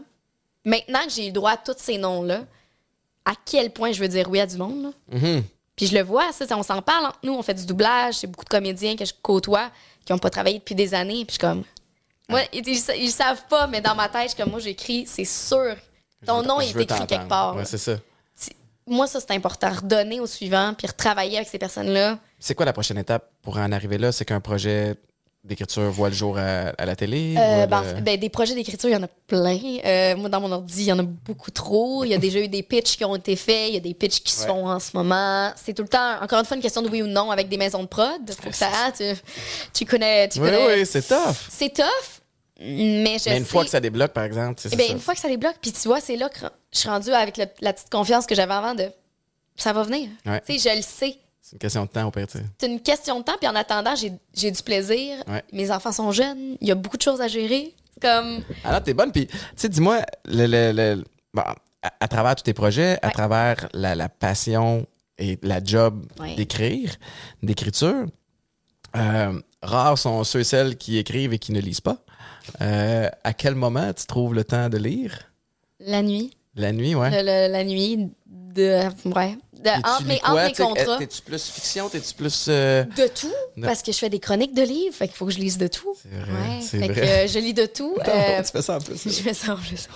Maintenant 0.64 1.04
que 1.06 1.10
j'ai 1.12 1.26
le 1.26 1.32
droit 1.32 1.52
à 1.52 1.56
tous 1.56 1.76
ces 1.78 1.96
noms-là, 1.96 2.42
à 3.24 3.32
quel 3.46 3.70
point 3.70 3.92
je 3.92 4.00
veux 4.00 4.08
dire 4.08 4.28
oui 4.28 4.40
à 4.40 4.46
du 4.46 4.56
monde. 4.56 4.82
là? 4.82 4.90
Mhm. 5.18 5.44
Puis 5.76 5.86
je 5.86 5.94
le 5.94 6.02
vois, 6.02 6.32
ça, 6.32 6.44
on 6.58 6.62
s'en 6.64 6.82
parle 6.82 7.06
entre 7.06 7.20
nous, 7.22 7.32
on 7.34 7.42
fait 7.42 7.54
du 7.54 7.64
doublage, 7.64 8.14
c'est 8.16 8.26
beaucoup 8.26 8.44
de 8.44 8.50
comédiens 8.50 8.96
que 8.96 9.04
je 9.04 9.12
côtoie 9.22 9.70
qui 10.04 10.12
n'ont 10.12 10.18
pas 10.18 10.30
travaillé 10.30 10.58
depuis 10.58 10.74
des 10.74 10.94
années. 10.94 11.24
Puis 11.24 11.28
je 11.28 11.32
suis 11.32 11.38
comme. 11.38 11.64
Moi, 12.28 12.42
ils, 12.52 12.66
ils, 12.66 12.82
ils 12.96 13.06
le 13.06 13.10
savent 13.10 13.44
pas, 13.48 13.66
mais 13.66 13.80
dans 13.80 13.94
ma 13.94 14.08
tête, 14.08 14.22
je 14.22 14.28
suis 14.28 14.36
comme 14.36 14.50
moi, 14.50 14.60
j'écris, 14.60 15.04
c'est 15.06 15.24
sûr. 15.24 15.74
Ton 16.24 16.42
nom 16.42 16.60
est 16.60 16.70
écrit 16.70 16.86
quelque 16.86 17.28
part. 17.28 17.56
Ouais, 17.56 17.64
c'est 17.64 17.78
ça. 17.78 17.96
Moi, 18.86 19.06
ça, 19.06 19.20
c'est 19.20 19.32
important. 19.32 19.70
Redonner 19.70 20.20
au 20.20 20.26
suivant, 20.26 20.74
puis 20.76 20.86
retravailler 20.86 21.36
avec 21.36 21.48
ces 21.48 21.58
personnes-là. 21.58 22.18
C'est 22.38 22.54
quoi 22.54 22.66
la 22.66 22.72
prochaine 22.72 22.98
étape 22.98 23.30
pour 23.42 23.56
en 23.56 23.70
arriver 23.72 23.98
là? 23.98 24.10
C'est 24.10 24.24
qu'un 24.24 24.40
projet 24.40 24.96
d'écriture 25.44 25.90
voit 25.90 26.08
le 26.10 26.14
jour 26.14 26.36
à, 26.38 26.68
à 26.76 26.84
la 26.86 26.94
télé? 26.96 27.34
Euh, 27.38 27.66
ben, 27.66 27.82
le- 27.96 28.00
ben, 28.02 28.18
des 28.20 28.28
projets 28.28 28.54
d'écriture, 28.54 28.88
il 28.88 28.92
y 28.92 28.96
en 28.96 29.02
a 29.02 29.08
plein. 29.26 29.58
Euh, 29.84 30.16
moi, 30.16 30.28
dans 30.28 30.40
mon 30.40 30.52
ordi, 30.52 30.82
il 30.82 30.86
y 30.88 30.92
en 30.92 30.98
a 30.98 31.02
beaucoup 31.02 31.50
trop. 31.50 32.04
Il 32.04 32.10
y 32.10 32.14
a 32.14 32.18
déjà 32.26 32.40
eu 32.40 32.48
des 32.48 32.62
pitchs 32.62 32.96
qui 32.96 33.04
ont 33.04 33.16
été 33.16 33.36
faits. 33.36 33.68
Il 33.68 33.74
y 33.74 33.76
a 33.76 33.80
des 33.80 33.94
pitchs 33.94 34.20
qui 34.20 34.32
se 34.32 34.42
Ouais. 34.42 34.48
font 34.48 34.68
en 34.68 34.78
ce 34.78 34.90
moment. 34.96 35.50
C'est 35.56 35.72
tout 35.74 35.82
le 35.82 35.88
temps, 35.88 36.20
encore 36.22 36.38
une 36.40 36.44
fois, 36.44 36.56
une 36.56 36.62
question 36.62 36.82
de 36.82 36.88
oui 36.90 37.02
ou 37.02 37.06
non 37.06 37.30
avec 37.30 37.48
des 37.48 37.56
maisons 37.56 37.82
de 37.82 37.88
prod. 37.88 38.20
Faut 38.40 38.50
que 38.50 38.56
ça, 38.56 38.68
tu, 38.96 39.04
tu 39.72 39.84
connais, 39.86 40.28
tu 40.28 40.40
Oui, 40.40 40.50
connais. 40.50 40.66
oui, 40.80 40.86
c'est 40.86 41.02
tough. 41.06 41.36
C'est 41.48 41.72
tough, 41.72 41.84
mais 42.58 43.16
je 43.18 43.30
Mais 43.30 43.38
une 43.38 43.44
sais- 43.44 43.44
fois 43.44 43.64
que 43.64 43.70
ça 43.70 43.80
débloque, 43.80 44.12
par 44.12 44.24
exemple, 44.24 44.60
Eh 44.70 44.76
ben, 44.76 44.86
ça. 44.88 44.92
une 44.92 45.00
fois 45.00 45.14
que 45.14 45.20
ça 45.20 45.28
débloque, 45.28 45.56
puis 45.62 45.72
tu 45.72 45.88
vois, 45.88 46.00
c'est 46.00 46.16
là 46.16 46.28
que 46.28 46.40
je 46.72 46.78
suis 46.78 46.88
rendue 46.88 47.12
avec 47.12 47.36
le- 47.38 47.46
la 47.62 47.72
petite 47.72 47.90
confiance 47.90 48.26
que 48.26 48.34
j'avais 48.34 48.52
avant 48.54 48.74
de 48.74 48.90
ça 49.56 49.72
va 49.72 49.82
venir. 49.82 50.08
Ouais. 50.26 50.40
Tu 50.46 50.58
sais, 50.58 50.70
je 50.70 50.76
le 50.76 50.82
sais. 50.82 51.16
C'est 51.42 51.52
une 51.54 51.58
question 51.58 51.84
de 51.84 51.88
temps, 51.90 52.06
au 52.06 52.10
pire, 52.10 52.26
tu 52.26 52.38
sais. 52.38 52.44
C'est 52.60 52.66
une 52.70 52.80
question 52.80 53.18
de 53.20 53.24
temps, 53.24 53.36
puis 53.40 53.48
en 53.48 53.54
attendant, 53.56 53.94
j'ai 53.96 54.50
du 54.50 54.62
plaisir. 54.62 55.16
Ouais. 55.26 55.42
Mes 55.52 55.70
enfants 55.70 55.92
sont 55.92 56.12
jeunes, 56.12 56.56
il 56.60 56.68
y 56.68 56.70
a 56.70 56.74
beaucoup 56.74 56.96
de 56.96 57.02
choses 57.02 57.20
à 57.20 57.28
gérer. 57.28 57.74
Comme. 58.00 58.42
Alors, 58.64 58.82
t'es 58.82 58.94
bonne. 58.94 59.10
Puis, 59.12 59.26
tu 59.26 59.36
sais, 59.56 59.68
dis-moi, 59.68 60.00
le, 60.26 60.46
le- 60.46 60.72
le- 60.72 61.04
bon, 61.34 61.42
à, 61.42 61.56
à 62.00 62.08
travers 62.08 62.34
tous 62.34 62.44
tes 62.44 62.54
projets, 62.54 62.98
à 63.02 63.10
travers 63.10 63.68
la, 63.74 63.94
la 63.94 64.08
passion 64.08 64.86
et 65.18 65.38
la 65.42 65.62
job 65.62 66.06
Ouais. 66.18 66.34
d'écrire, 66.34 66.92
d'écriture. 67.42 68.06
Euh, 68.96 69.38
rares 69.62 69.98
sont 69.98 70.24
ceux 70.24 70.40
et 70.40 70.44
celles 70.44 70.76
qui 70.76 70.98
écrivent 70.98 71.32
et 71.32 71.38
qui 71.38 71.52
ne 71.52 71.60
lisent 71.60 71.80
pas. 71.82 71.98
Euh, 72.62 73.08
à 73.22 73.32
quel 73.34 73.54
moment 73.54 73.92
tu 73.92 74.06
trouves 74.06 74.34
le 74.34 74.44
temps 74.44 74.68
de 74.68 74.78
lire? 74.78 75.18
La 75.78 76.02
nuit. 76.02 76.36
La 76.56 76.72
nuit, 76.72 76.94
ouais. 76.94 77.10
Le- 77.22 77.52
la 77.52 77.64
nuit 77.64 78.10
de. 78.26 78.88
Ouais. 79.14 79.36
De, 79.62 79.68
entre 79.70 79.98
tu 79.98 80.04
mes, 80.04 80.20
entre 80.24 80.34
mes 80.46 80.52
T'sais, 80.52 80.62
contrats. 80.62 80.96
T'es-tu 80.98 81.22
plus 81.22 81.44
fiction? 81.50 81.88
T'es-tu 81.88 82.14
plus... 82.14 82.46
euh, 82.48 82.84
De 82.96 83.06
tout, 83.08 83.28
Non. 83.56 83.66
parce 83.66 83.82
que 83.82 83.92
je 83.92 83.98
fais 83.98 84.08
des 84.08 84.18
chroniques 84.20 84.54
de 84.54 84.62
livres, 84.62 84.94
fait 84.94 85.06
qu'il 85.08 85.16
faut 85.16 85.26
que 85.26 85.32
je 85.32 85.38
lise 85.38 85.58
de 85.58 85.66
tout. 85.66 85.94
C'est 86.02 86.08
vrai, 86.08 86.32
Ouais, 86.32 86.60
fait 86.62 86.78
vrai. 86.78 86.88
que 86.94 87.00
euh, 87.00 87.26
je 87.28 87.38
lis 87.38 87.52
de 87.54 87.66
tout. 87.66 87.94
euh, 88.08 88.42
tu 88.42 88.50
fais 88.52 88.62
ça 88.62 88.76
en 88.76 88.80
plus. 88.80 89.02
je 89.04 89.10
fais 89.22 89.34
ça 89.34 89.52
en 89.52 89.56
plus. 89.56 89.88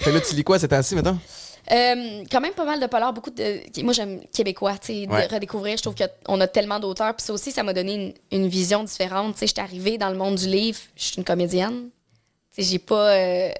Fait 0.00 0.10
là, 0.12 0.20
tu 0.20 0.34
lis 0.34 0.42
quoi 0.44 0.58
ces 0.58 0.66
temps-ci, 0.68 0.94
maintenant? 0.96 1.18
Euh, 1.72 2.24
quand 2.30 2.40
même 2.42 2.52
pas 2.52 2.64
mal 2.66 2.78
de 2.78 2.86
polars, 2.86 3.12
beaucoup 3.14 3.30
de. 3.30 3.82
Moi, 3.82 3.94
j'aime 3.94 4.20
québécois, 4.34 4.74
tu 4.78 4.88
sais, 5.04 5.08
Ouais. 5.08 5.26
de 5.28 5.32
redécouvrir. 5.34 5.76
Je 5.78 5.82
trouve 5.82 5.94
qu'on 6.26 6.40
a 6.40 6.46
tellement 6.46 6.78
d'auteurs. 6.78 7.14
Puis 7.16 7.24
ça 7.24 7.32
aussi, 7.32 7.52
ça 7.52 7.62
m'a 7.62 7.72
donné 7.72 7.94
une, 8.30 8.38
une 8.42 8.48
vision 8.48 8.84
différente. 8.84 9.32
Tu 9.34 9.38
sais, 9.38 9.46
j'étais 9.46 9.62
arrivée 9.62 9.96
dans 9.96 10.10
le 10.10 10.16
monde 10.16 10.34
du 10.34 10.46
livre, 10.46 10.78
je 10.96 11.04
suis 11.04 11.14
une 11.16 11.24
comédienne. 11.24 11.88
Tu 12.54 12.62
sais, 12.62 12.70
j'ai 12.70 12.78
pas. 12.78 13.10
euh, 13.12 13.50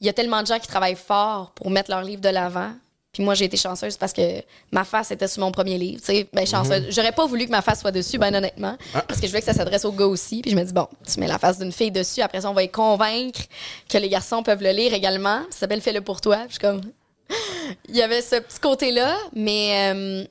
Il 0.00 0.06
y 0.06 0.10
a 0.10 0.12
tellement 0.12 0.42
de 0.42 0.46
gens 0.46 0.58
qui 0.58 0.68
travaillent 0.68 0.94
fort 0.94 1.52
pour 1.52 1.70
mettre 1.70 1.90
leur 1.90 2.02
livre 2.02 2.20
de 2.20 2.28
l'avant. 2.28 2.72
Puis 3.12 3.22
moi, 3.22 3.34
j'ai 3.34 3.46
été 3.46 3.56
chanceuse 3.56 3.96
parce 3.96 4.12
que 4.12 4.42
ma 4.70 4.84
face 4.84 5.10
était 5.10 5.28
sur 5.28 5.40
mon 5.40 5.50
premier 5.50 5.78
livre. 5.78 6.00
Tu 6.00 6.06
sais, 6.06 6.28
ben, 6.32 6.46
chanceuse. 6.46 6.86
J'aurais 6.90 7.12
pas 7.12 7.26
voulu 7.26 7.46
que 7.46 7.50
ma 7.50 7.62
face 7.62 7.80
soit 7.80 7.90
dessus, 7.90 8.18
ben 8.18 8.34
honnêtement. 8.34 8.76
Parce 8.92 9.18
que 9.20 9.26
je 9.26 9.28
voulais 9.28 9.40
que 9.40 9.46
ça 9.46 9.54
s'adresse 9.54 9.84
aux 9.84 9.92
gars 9.92 10.06
aussi. 10.06 10.42
Puis 10.42 10.50
je 10.50 10.56
me 10.56 10.62
dis, 10.62 10.72
bon, 10.72 10.86
tu 11.10 11.18
mets 11.18 11.26
la 11.26 11.38
face 11.38 11.58
d'une 11.58 11.72
fille 11.72 11.90
dessus. 11.90 12.20
Après 12.20 12.42
ça, 12.42 12.50
on 12.50 12.54
va 12.54 12.60
les 12.62 12.68
convaincre 12.68 13.40
que 13.88 13.98
les 13.98 14.08
garçons 14.08 14.42
peuvent 14.42 14.62
le 14.62 14.70
lire 14.70 14.92
également. 14.92 15.40
Ça 15.50 15.60
s'appelle 15.60 15.80
Fais-le 15.80 16.02
pour 16.02 16.20
toi. 16.20 16.36
Puis 16.36 16.48
je 16.48 16.52
suis 16.52 16.60
comme, 16.60 16.82
il 17.88 17.96
y 17.96 18.02
avait 18.02 18.20
ce 18.20 18.36
petit 18.36 18.60
côté-là, 18.60 19.16
mais 19.34 19.92
euh, 19.94 20.24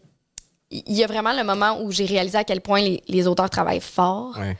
il 0.69 0.93
y 0.95 1.03
a 1.03 1.07
vraiment 1.07 1.33
le 1.33 1.43
moment 1.43 1.81
où 1.81 1.91
j'ai 1.91 2.05
réalisé 2.05 2.37
à 2.37 2.43
quel 2.43 2.61
point 2.61 2.81
les, 2.81 3.01
les 3.07 3.27
auteurs 3.27 3.49
travaillent 3.49 3.81
fort. 3.81 4.37
Ouais. 4.37 4.55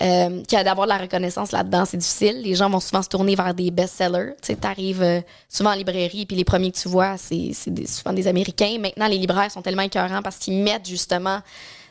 Euh, 0.00 0.42
a 0.52 0.62
d'avoir 0.64 0.86
de 0.86 0.92
la 0.92 0.98
reconnaissance 0.98 1.50
là-dedans, 1.50 1.84
c'est 1.84 1.96
difficile. 1.96 2.40
Les 2.42 2.54
gens 2.54 2.70
vont 2.70 2.78
souvent 2.78 3.02
se 3.02 3.08
tourner 3.08 3.34
vers 3.34 3.52
des 3.52 3.72
best-sellers. 3.72 4.34
Tu 4.40 4.46
sais, 4.46 4.56
t'arrives 4.56 5.02
euh, 5.02 5.20
souvent 5.48 5.70
en 5.70 5.74
librairie, 5.74 6.24
puis 6.24 6.36
les 6.36 6.44
premiers 6.44 6.70
que 6.70 6.78
tu 6.78 6.88
vois, 6.88 7.16
c'est 7.16 7.52
souvent 7.52 8.12
des 8.12 8.28
Américains. 8.28 8.78
Maintenant, 8.78 9.08
les 9.08 9.18
libraires 9.18 9.50
sont 9.50 9.60
tellement 9.62 9.82
écœurants 9.82 10.22
parce 10.22 10.36
qu'ils 10.38 10.62
mettent 10.62 10.86
justement 10.88 11.40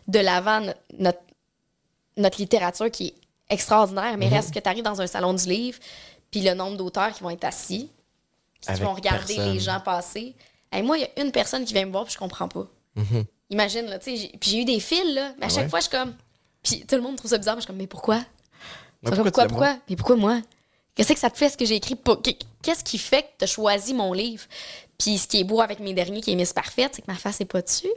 de 0.07 0.19
l'avant 0.19 0.61
no- 0.61 0.71
notre, 0.99 1.19
notre 2.15 2.39
littérature 2.39 2.89
qui 2.89 3.07
est 3.07 3.13
extraordinaire, 3.49 4.15
mais 4.17 4.29
reste 4.29 4.53
que 4.53 4.59
tu 4.59 4.69
arrives 4.69 4.83
dans 4.85 5.01
un 5.01 5.07
salon 5.07 5.33
du 5.33 5.45
livre, 5.45 5.77
puis 6.31 6.41
le 6.41 6.53
nombre 6.53 6.77
d'auteurs 6.77 7.13
qui 7.13 7.23
vont 7.23 7.29
être 7.29 7.43
assis, 7.43 7.89
qui 8.61 8.69
Avec 8.69 8.83
vont 8.83 8.93
regarder 8.93 9.35
personne. 9.35 9.53
les 9.53 9.59
gens 9.59 9.79
passer. 9.81 10.33
Hey, 10.71 10.81
moi, 10.81 10.97
il 10.97 11.01
y 11.01 11.03
a 11.05 11.23
une 11.23 11.31
personne 11.33 11.65
qui 11.65 11.73
vient 11.73 11.85
me 11.85 11.91
voir, 11.91 12.05
puis 12.05 12.13
je 12.13 12.17
comprends 12.19 12.47
pas. 12.47 12.65
Imagine, 13.49 13.85
là, 13.85 13.99
tu 13.99 14.17
sais, 14.17 14.31
puis 14.39 14.49
j'ai 14.51 14.61
eu 14.61 14.65
des 14.65 14.79
fils, 14.79 15.13
là, 15.13 15.33
mais 15.39 15.45
à 15.45 15.49
chaque 15.49 15.63
Ouais? 15.63 15.69
fois, 15.69 15.79
je 15.79 15.83
suis 15.87 15.91
comme. 15.91 16.13
Puis 16.69 16.85
tout 16.87 16.95
le 16.95 17.01
monde 17.01 17.15
trouve 17.15 17.29
ça 17.31 17.37
bizarre, 17.37 17.55
mais 17.55 17.61
je 17.61 17.65
suis 17.65 17.67
comme, 17.67 17.77
mais 17.77 17.87
pourquoi? 17.87 18.17
Ils 19.03 19.09
pourquoi 19.23 19.45
pourquoi? 19.47 19.77
Mais 19.89 19.95
pourquoi 19.95 20.15
moi? 20.15 20.41
Qu'est-ce 20.95 21.13
que 21.13 21.19
ça 21.19 21.29
te 21.29 21.37
fait 21.37 21.49
ce 21.49 21.57
que 21.57 21.65
j'ai 21.65 21.75
écrit? 21.75 21.95
Pour- 21.95 22.21
Qu'est-ce 22.63 22.83
qui 22.83 22.97
fait 22.97 23.21
que 23.23 23.27
tu 23.39 23.43
as 23.43 23.47
choisi 23.47 23.93
mon 23.93 24.11
livre? 24.13 24.43
Puis 24.97 25.17
ce 25.19 25.27
qui 25.27 25.39
est 25.39 25.43
beau 25.43 25.61
avec 25.61 25.79
mes 25.79 25.93
derniers 25.93 26.21
qui 26.21 26.31
est 26.31 26.35
Miss 26.35 26.53
Parfaite, 26.53 26.93
c'est 26.95 27.01
que 27.03 27.11
ma 27.11 27.17
face 27.17 27.39
est 27.39 27.45
pas 27.45 27.61
dessus. 27.61 27.91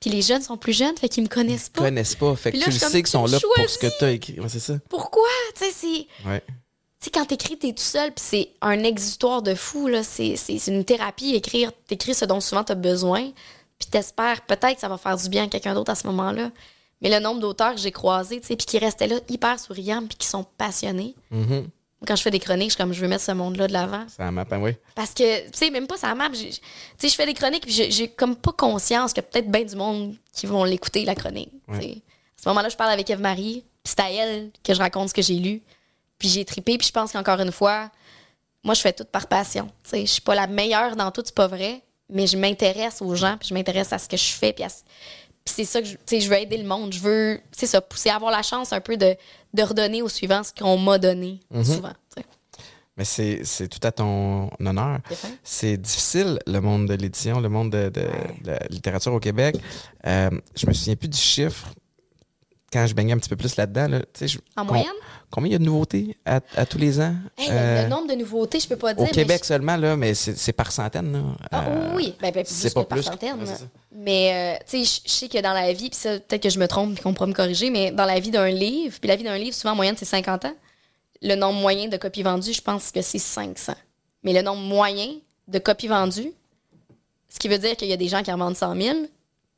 Puis 0.00 0.08
les 0.08 0.22
jeunes 0.22 0.40
sont 0.42 0.56
plus 0.56 0.72
jeunes, 0.72 0.96
fait 0.96 1.10
qu'ils 1.10 1.22
me 1.22 1.28
connaissent 1.28 1.68
pas. 1.68 1.82
connaissent 1.82 2.14
pas. 2.14 2.34
Fait 2.34 2.52
que 2.52 2.56
là, 2.56 2.64
tu 2.64 2.70
le 2.70 2.76
sais 2.78 3.02
qu'ils 3.02 3.06
sont 3.08 3.26
là 3.26 3.38
pour 3.54 3.68
ce 3.68 3.78
que 3.78 3.98
tu 3.98 4.04
as 4.04 4.10
écrit. 4.10 4.40
Ouais, 4.40 4.48
c'est 4.48 4.58
ça. 4.60 4.74
Pourquoi? 4.88 5.28
Tu 5.58 5.66
sais, 5.66 5.70
c'est. 5.72 6.28
Ouais. 6.28 6.42
Tu 6.48 7.04
sais, 7.04 7.10
quand 7.10 7.26
t'écris, 7.26 7.58
t'es 7.58 7.72
tout 7.74 7.82
seul, 7.82 8.10
puis 8.12 8.24
c'est 8.26 8.48
un 8.62 8.82
exutoire 8.84 9.42
de 9.42 9.54
fou, 9.54 9.88
là. 9.88 10.02
C'est 10.02 10.36
c'est- 10.36 10.58
c'est 10.58 10.70
une 10.72 10.84
thérapie, 10.86 11.34
écrire. 11.34 11.70
T'écris 11.86 12.14
ce 12.14 12.24
dont 12.24 12.40
souvent 12.40 12.64
t'as 12.64 12.74
besoin, 12.74 13.30
puis 13.78 13.88
t'espères 13.90 14.40
peut-être 14.46 14.74
que 14.76 14.80
ça 14.80 14.88
va 14.88 14.96
faire 14.96 15.16
du 15.18 15.28
bien 15.28 15.44
à 15.44 15.48
quelqu'un 15.48 15.74
d'autre 15.74 15.90
à 15.92 15.94
ce 15.94 16.06
moment-là. 16.06 16.50
Mais 17.02 17.08
le 17.10 17.18
nombre 17.20 17.40
d'auteurs 17.40 17.74
que 17.74 17.80
j'ai 17.80 17.92
croisés, 17.92 18.40
tu 18.40 18.46
sais, 18.48 18.56
puis 18.56 18.66
qui 18.66 18.78
restaient 18.78 19.06
là 19.06 19.16
hyper 19.28 19.58
souriants, 19.58 20.04
puis 20.06 20.16
qui 20.18 20.26
sont 20.26 20.44
passionnés. 20.44 21.14
Mhm. 21.30 21.68
Quand 22.06 22.16
je 22.16 22.22
fais 22.22 22.30
des 22.30 22.38
chroniques, 22.40 22.70
je 22.70 22.74
suis 22.74 22.82
comme, 22.82 22.92
je 22.94 23.00
veux 23.00 23.08
mettre 23.08 23.24
ce 23.24 23.32
monde-là 23.32 23.66
de 23.68 23.72
l'avant. 23.74 24.06
Ça 24.08 24.30
m'a 24.30 24.44
ben 24.44 24.58
oui. 24.60 24.72
Parce 24.94 25.12
que, 25.12 25.44
tu 25.46 25.50
sais, 25.58 25.70
même 25.70 25.86
pas 25.86 25.96
ça 25.98 26.14
map. 26.14 26.30
Tu 26.30 26.50
sais, 26.50 27.08
je 27.08 27.14
fais 27.14 27.26
des 27.26 27.34
chroniques, 27.34 27.66
puis 27.66 27.72
j'ai- 27.90 28.08
comme 28.08 28.36
pas 28.36 28.52
conscience 28.52 29.12
qu'il 29.12 29.22
y 29.22 29.26
a 29.26 29.28
peut-être 29.28 29.50
bien 29.50 29.64
du 29.64 29.76
monde 29.76 30.14
qui 30.32 30.46
vont 30.46 30.64
l'écouter, 30.64 31.04
la 31.04 31.14
chronique. 31.14 31.50
À 31.68 32.42
ce 32.42 32.48
moment-là, 32.48 32.70
je 32.70 32.76
parle 32.76 32.90
avec 32.92 33.08
Eve-Marie, 33.10 33.64
puis 33.82 33.94
c'est 33.96 34.00
à 34.00 34.10
elle 34.10 34.50
que 34.64 34.72
je 34.72 34.78
raconte 34.78 35.10
ce 35.10 35.14
que 35.14 35.20
j'ai 35.22 35.34
lu. 35.34 35.62
Puis 36.18 36.28
j'ai 36.28 36.44
tripé, 36.46 36.78
puis 36.78 36.86
je 36.86 36.92
pense 36.92 37.12
qu'encore 37.12 37.40
une 37.40 37.52
fois, 37.52 37.90
moi, 38.64 38.72
je 38.74 38.80
fais 38.80 38.92
tout 38.94 39.04
par 39.04 39.26
passion. 39.26 39.66
Tu 39.84 39.90
sais, 39.90 40.00
je 40.06 40.10
suis 40.12 40.22
pas 40.22 40.34
la 40.34 40.46
meilleure 40.46 40.96
dans 40.96 41.10
tout, 41.10 41.22
c'est 41.24 41.34
pas 41.34 41.46
vrai, 41.48 41.82
mais 42.08 42.26
je 42.26 42.36
m'intéresse 42.38 43.02
aux 43.02 43.14
gens, 43.14 43.36
puis 43.38 43.48
je 43.48 43.54
m'intéresse 43.54 43.92
à 43.92 43.98
ce 43.98 44.08
que 44.08 44.16
je 44.16 44.32
fais, 44.32 44.52
puis 44.54 44.64
à 44.64 44.68
ce- 44.70 44.82
puis 44.84 45.29
c'est 45.44 45.64
ça 45.64 45.80
que 45.80 45.86
je, 45.88 45.96
je 46.18 46.28
veux 46.28 46.36
aider 46.38 46.56
le 46.58 46.64
monde. 46.68 46.92
Je 46.92 47.00
veux, 47.00 47.40
c'est 47.52 47.66
ça, 47.66 47.80
pousser, 47.80 48.10
avoir 48.10 48.30
la 48.30 48.42
chance 48.42 48.72
un 48.72 48.80
peu 48.80 48.96
de, 48.96 49.16
de 49.54 49.62
redonner 49.62 50.02
aux 50.02 50.08
suivants 50.08 50.42
ce 50.42 50.52
qu'on 50.52 50.78
m'a 50.78 50.98
donné, 50.98 51.40
souvent. 51.64 51.88
tu 52.14 52.20
sais. 52.20 52.24
Mais 52.96 53.04
c'est, 53.04 53.40
c'est 53.44 53.68
tout 53.68 53.78
à 53.86 53.92
ton 53.92 54.50
honneur. 54.60 54.98
C'est 55.42 55.76
difficile, 55.78 56.38
le 56.46 56.60
monde 56.60 56.86
de 56.86 56.94
l'édition, 56.94 57.40
le 57.40 57.48
monde 57.48 57.70
de, 57.70 57.88
de- 57.88 58.00
de 58.44 58.50
la 58.50 58.58
littérature 58.68 59.14
au 59.14 59.20
Québec. 59.20 59.56
Euh, 60.06 60.28
je 60.54 60.66
me 60.66 60.72
souviens 60.74 60.96
plus 60.96 61.08
du 61.08 61.16
chiffre 61.16 61.68
quand 62.72 62.86
je 62.86 62.94
baignais 62.94 63.12
un 63.12 63.18
petit 63.18 63.28
peu 63.28 63.36
plus 63.36 63.56
là-dedans. 63.56 63.88
Là. 63.88 64.00
Je- 64.20 64.38
En 64.56 64.64
moyenne? 64.64 64.86
Combien 65.30 65.48
il 65.48 65.52
y 65.52 65.54
a 65.54 65.58
de 65.58 65.64
nouveautés 65.64 66.16
à, 66.24 66.40
à 66.56 66.66
tous 66.66 66.78
les 66.78 67.00
ans? 67.00 67.14
Hey, 67.38 67.48
le- 67.48 67.54
Euh, 67.54 67.82
le 67.84 67.88
nombre 67.88 68.08
de 68.08 68.14
nouveautés, 68.14 68.58
je 68.60 68.66
peux 68.68 68.76
pas 68.76 68.94
dire. 68.94 69.02
au 69.02 69.06
mais 69.06 69.10
Québec 69.12 69.40
je- 69.42 69.46
seulement, 69.48 69.76
là, 69.76 69.96
mais 69.96 70.14
c'est, 70.14 70.52
par 70.52 70.72
centaines. 70.72 71.12
Là. 71.12 71.22
Ah, 71.52 71.64
Euh, 71.68 71.92
oui, 71.94 72.14
ben, 72.20 72.32
ben, 72.32 72.44
plus 72.44 72.52
c'est 72.52 72.74
pas 72.74 72.84
par 72.84 72.96
plus 72.98 73.04
que- 73.06 73.12
centaine. 73.12 73.38
ouais, 73.38 73.46
c'est 73.46 73.58
ça. 73.58 73.64
mais, 73.92 74.58
euh, 74.60 74.64
tu 74.68 74.84
sais, 74.84 75.00
je- 75.06 75.10
sais 75.12 75.28
que 75.28 75.40
dans 75.40 75.52
la 75.52 75.72
vie, 75.72 75.88
puis 75.90 75.98
ça, 75.98 76.18
peut-être 76.18 76.42
que 76.42 76.50
je 76.50 76.58
me 76.58 76.66
trompe, 76.66 76.94
puis 76.94 77.02
qu'on 77.02 77.14
pourra 77.14 77.26
me 77.28 77.32
corriger, 77.32 77.70
mais 77.70 77.92
dans 77.92 78.06
la 78.06 78.18
vie 78.18 78.30
d'un 78.32 78.48
livre, 78.50 78.96
puis 79.00 79.08
la 79.08 79.14
vie 79.16 79.24
d'un 79.24 79.38
livre, 79.38 79.54
souvent 79.54 79.72
en 79.72 79.76
moyenne, 79.76 79.94
c'est 79.96 80.04
50 80.04 80.44
ans. 80.46 80.54
Le 81.22 81.34
nombre 81.36 81.60
moyen 81.60 81.88
de 81.88 81.96
copies 81.96 82.22
vendues, 82.22 82.52
je 82.52 82.62
pense 82.62 82.90
que 82.90 83.02
c'est 83.02 83.18
500. 83.18 83.74
Mais 84.24 84.32
le 84.32 84.42
nombre 84.42 84.62
moyen 84.62 85.08
de 85.48 85.58
copies 85.58 85.88
vendues, 85.88 86.32
ce 87.28 87.38
qui 87.38 87.48
veut 87.48 87.58
dire 87.58 87.76
qu'il 87.76 87.88
y 87.88 87.92
a 87.92 87.96
des 87.96 88.08
gens 88.08 88.22
qui 88.22 88.32
en 88.32 88.38
vendent 88.38 88.56
100 88.56 88.74
000, 88.74 88.96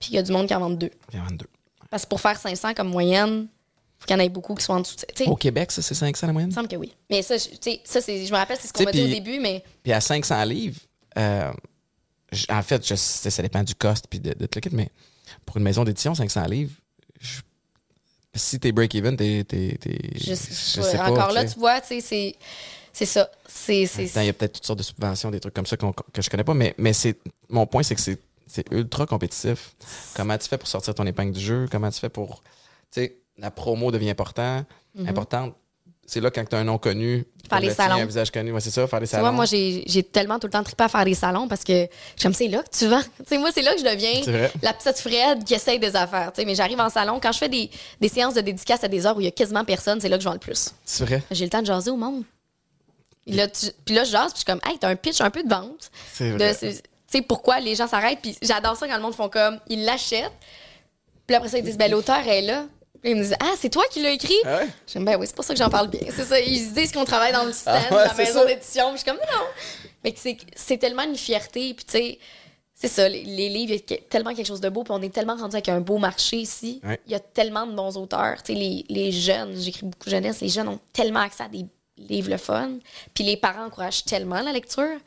puis 0.00 0.10
il 0.10 0.14
y 0.16 0.18
a 0.18 0.22
du 0.22 0.32
monde 0.32 0.46
qui 0.48 0.54
en 0.54 0.60
vendent 0.60 0.78
deux. 0.78 0.90
Il 1.12 1.18
y 1.18 1.22
en 1.22 1.26
a 1.26 1.30
deux. 1.30 1.46
Parce 1.92 2.04
que 2.04 2.08
pour 2.08 2.22
faire 2.22 2.38
500 2.38 2.72
comme 2.72 2.88
moyenne, 2.88 3.48
faut 3.98 4.06
qu'il 4.06 4.16
y 4.16 4.18
en 4.18 4.24
ait 4.24 4.30
beaucoup 4.30 4.54
qui 4.54 4.64
soient 4.64 4.76
en 4.76 4.80
dessous. 4.80 4.96
Au 5.26 5.36
Québec, 5.36 5.70
ça, 5.70 5.82
c'est 5.82 5.94
500 5.94 6.26
la 6.26 6.32
moyenne? 6.32 6.48
il 6.48 6.52
me 6.52 6.54
semble 6.54 6.68
que 6.68 6.76
oui. 6.76 6.94
Mais 7.10 7.20
ça, 7.20 7.38
ça 7.38 8.00
c'est, 8.00 8.24
je 8.24 8.32
me 8.32 8.36
rappelle, 8.38 8.56
c'est 8.58 8.68
ce 8.68 8.72
qu'on 8.72 8.82
m'a 8.82 8.92
dit 8.92 9.02
au 9.02 9.08
début, 9.08 9.38
mais 9.38 9.62
Puis 9.82 9.92
à 9.92 10.00
500 10.00 10.42
livres, 10.44 10.80
euh, 11.18 11.52
en 12.48 12.62
fait, 12.62 12.86
je 12.88 12.94
ça 12.94 13.42
dépend 13.42 13.62
du 13.62 13.74
cost 13.74 14.06
puis 14.08 14.20
de, 14.20 14.30
de 14.32 14.46
tout 14.46 14.56
le 14.56 14.60
kit, 14.62 14.74
mais 14.74 14.88
pour 15.44 15.58
une 15.58 15.64
maison 15.64 15.84
d'édition, 15.84 16.14
500 16.14 16.46
livres, 16.46 16.72
je- 17.20 17.42
si 18.34 18.58
t'es 18.58 18.72
break-even, 18.72 19.14
t'es. 19.14 19.44
t'es- 19.44 19.78
je, 20.14 20.32
sais 20.34 20.96
pas. 20.96 21.10
encore 21.10 21.32
là, 21.32 21.44
tu 21.44 21.58
vois, 21.58 21.78
tu 21.82 21.88
sais, 21.88 22.00
c'est, 22.00 22.36
c'est 22.94 23.04
ça. 23.04 23.28
Il 24.22 24.26
y 24.26 24.30
a 24.30 24.32
peut-être 24.32 24.54
toutes 24.54 24.64
sortes 24.64 24.78
de 24.78 24.82
subventions, 24.84 25.30
des 25.30 25.40
trucs 25.40 25.52
comme 25.52 25.66
ça 25.66 25.76
qu'on- 25.76 25.92
que 25.92 26.22
je 26.22 26.30
connais 26.30 26.42
pas, 26.44 26.54
mais, 26.54 26.74
mais 26.78 26.94
c'est 26.94 27.18
mon 27.50 27.66
point, 27.66 27.82
c'est 27.82 27.94
que 27.94 28.00
c'est 28.00 28.18
c'est 28.52 28.70
ultra 28.70 29.06
compétitif. 29.06 29.74
Comment 30.14 30.36
tu 30.38 30.48
fais 30.48 30.58
pour 30.58 30.68
sortir 30.68 30.94
ton 30.94 31.06
épingle 31.06 31.32
du 31.32 31.40
jeu? 31.40 31.66
Comment 31.70 31.90
tu 31.90 31.98
fais 32.00 32.08
pour. 32.10 32.42
Tu 32.92 33.00
sais, 33.00 33.16
la 33.38 33.50
promo 33.50 33.90
devient 33.90 34.10
important, 34.10 34.64
importante. 35.06 35.54
C'est 36.04 36.20
là 36.20 36.30
quand 36.30 36.44
tu 36.46 36.54
as 36.56 36.58
un 36.58 36.64
nom 36.64 36.78
connu, 36.78 37.18
Mhm. 37.18 37.48
Faire 37.48 37.60
les 37.60 37.68
le 37.68 37.74
tien, 37.74 37.84
salons. 37.88 38.00
un 38.02 38.04
visage 38.06 38.30
connu, 38.30 38.52
ouais, 38.52 38.60
c'est 38.60 38.70
ça, 38.70 38.86
faire 38.86 39.00
les 39.00 39.06
Tu 39.06 39.10
salons. 39.12 39.22
vois, 39.24 39.30
moi, 39.32 39.44
j'ai 39.46 40.02
tellement 40.10 40.38
tout 40.38 40.46
le 40.46 40.52
temps 40.52 40.62
trippé 40.62 40.84
à 40.84 40.88
faire 40.88 41.04
des 41.04 41.14
salons 41.14 41.48
parce 41.48 41.64
que 41.64 41.86
j'aime 42.16 42.32
c'est 42.34 42.48
là 42.48 42.62
que 42.62 42.76
tu 42.76 42.86
vends. 42.88 43.00
Moi, 43.38 43.50
c'est 43.54 43.62
là 43.62 43.72
que 43.74 43.80
je 43.80 43.84
deviens 43.84 44.20
la 44.62 44.72
petite 44.74 44.98
Fred 44.98 45.44
qui 45.44 45.54
essaye 45.54 45.78
des 45.78 45.94
affaires. 45.96 46.32
Tu 46.32 46.40
sais, 46.40 46.46
mais 46.46 46.54
j'arrive 46.54 46.80
en 46.80 46.88
salon. 46.90 47.18
Quand 47.22 47.32
je 47.32 47.38
fais 47.38 47.48
des, 47.48 47.70
des 48.00 48.08
séances 48.08 48.34
de 48.34 48.40
dédicace 48.42 48.84
à 48.84 48.88
des 48.88 49.06
heures 49.06 49.16
où 49.16 49.20
il 49.20 49.24
y 49.24 49.28
a 49.28 49.32
quasiment 49.32 49.64
personne, 49.64 50.00
c'est 50.00 50.08
là 50.08 50.16
que 50.16 50.22
je 50.22 50.28
vends 50.28 50.34
le 50.34 50.38
plus. 50.40 50.70
C'est 50.84 51.04
vrai. 51.04 51.22
J'ai 51.30 51.44
le 51.44 51.50
temps 51.50 51.60
de 51.62 51.66
jaser 51.66 51.90
au 51.90 51.96
monde. 51.96 52.24
Puis 53.26 53.36
là, 53.36 53.48
tu- 53.48 53.70
puis 53.84 53.94
là 53.94 54.04
je 54.04 54.10
jase, 54.10 54.32
puis 54.32 54.34
je 54.34 54.36
suis 54.38 54.44
comme, 54.44 54.60
hey, 54.70 54.78
t'as 54.78 54.88
un 54.88 54.96
pitch 54.96 55.20
un 55.20 55.30
peu 55.30 55.42
de 55.44 55.48
vente. 55.48 55.90
C'est 56.12 56.30
vrai. 56.30 56.54
Tu 57.12 57.18
sais, 57.18 57.22
pourquoi 57.22 57.60
les 57.60 57.74
gens 57.74 57.86
s'arrêtent. 57.86 58.20
Puis 58.22 58.36
j'adore 58.40 58.76
ça 58.76 58.88
quand 58.88 58.96
le 58.96 59.02
monde 59.02 59.14
font 59.14 59.28
comme, 59.28 59.60
ils 59.68 59.84
l'achètent. 59.84 60.32
Puis 61.26 61.36
après 61.36 61.48
ça, 61.50 61.58
ils 61.58 61.64
disent, 61.64 61.76
ben 61.76 61.90
l'auteur 61.90 62.26
est 62.26 62.40
là. 62.42 62.64
Puis 63.02 63.10
ils 63.10 63.16
me 63.16 63.22
disent, 63.22 63.36
ah, 63.40 63.52
c'est 63.58 63.68
toi 63.68 63.84
qui 63.90 64.00
l'as 64.00 64.10
écrit? 64.10 64.38
Ah 64.44 64.58
ouais? 64.58 64.68
J'aime 64.86 65.04
ben 65.04 65.16
oui, 65.18 65.26
c'est 65.26 65.34
pour 65.34 65.44
ça 65.44 65.52
que 65.52 65.58
j'en 65.58 65.68
parle 65.68 65.88
bien. 65.88 66.00
C'est 66.10 66.24
ça, 66.24 66.40
ils 66.40 66.68
se 66.68 66.72
disent 66.72 66.92
qu'on 66.92 67.04
travaille 67.04 67.32
dans 67.32 67.44
le 67.44 67.52
stand, 67.52 67.74
Ah 67.90 67.94
ouais, 67.94 68.04
dans 68.04 68.10
la 68.10 68.14
maison 68.14 68.44
d'édition. 68.46 68.88
Puis 68.90 68.98
je 68.98 69.02
suis 69.02 69.10
comme 69.10 69.20
non. 69.20 69.44
Mais 70.04 70.14
c'est 70.16 70.36
c'est 70.54 70.78
tellement 70.78 71.02
une 71.02 71.16
fierté, 71.16 71.74
puis 71.74 71.84
tu 71.84 71.92
sais, 71.92 72.18
c'est 72.74 72.88
ça, 72.88 73.08
les, 73.08 73.24
les 73.24 73.48
livres, 73.48 73.72
il 73.74 73.94
y 73.94 73.94
a 73.94 73.98
tellement 74.08 74.34
quelque 74.34 74.46
chose 74.46 74.60
de 74.60 74.68
beau, 74.68 74.82
puis 74.84 74.92
on 74.96 75.02
est 75.02 75.12
tellement 75.12 75.36
rendu 75.36 75.54
avec 75.54 75.68
un 75.68 75.80
beau 75.80 75.98
marché 75.98 76.38
ici. 76.38 76.80
Ouais. 76.84 77.00
Il 77.06 77.12
y 77.12 77.14
a 77.14 77.20
tellement 77.20 77.66
de 77.66 77.72
bons 77.72 77.96
auteurs, 77.96 78.42
tu 78.42 78.52
sais 78.52 78.58
les, 78.58 78.84
les 78.88 79.12
jeunes, 79.12 79.54
j'écris 79.56 79.86
beaucoup 79.86 80.08
jeunesse, 80.10 80.40
les 80.40 80.48
jeunes 80.48 80.68
ont 80.68 80.80
tellement 80.92 81.20
accès 81.20 81.44
à 81.44 81.48
des 81.48 81.66
livres 81.96 82.30
le 82.30 82.38
fun, 82.38 82.78
puis 83.14 83.22
les 83.24 83.36
parents 83.36 83.66
encouragent 83.66 84.04
tellement 84.04 84.40
la 84.40 84.52
lecture. 84.52 84.98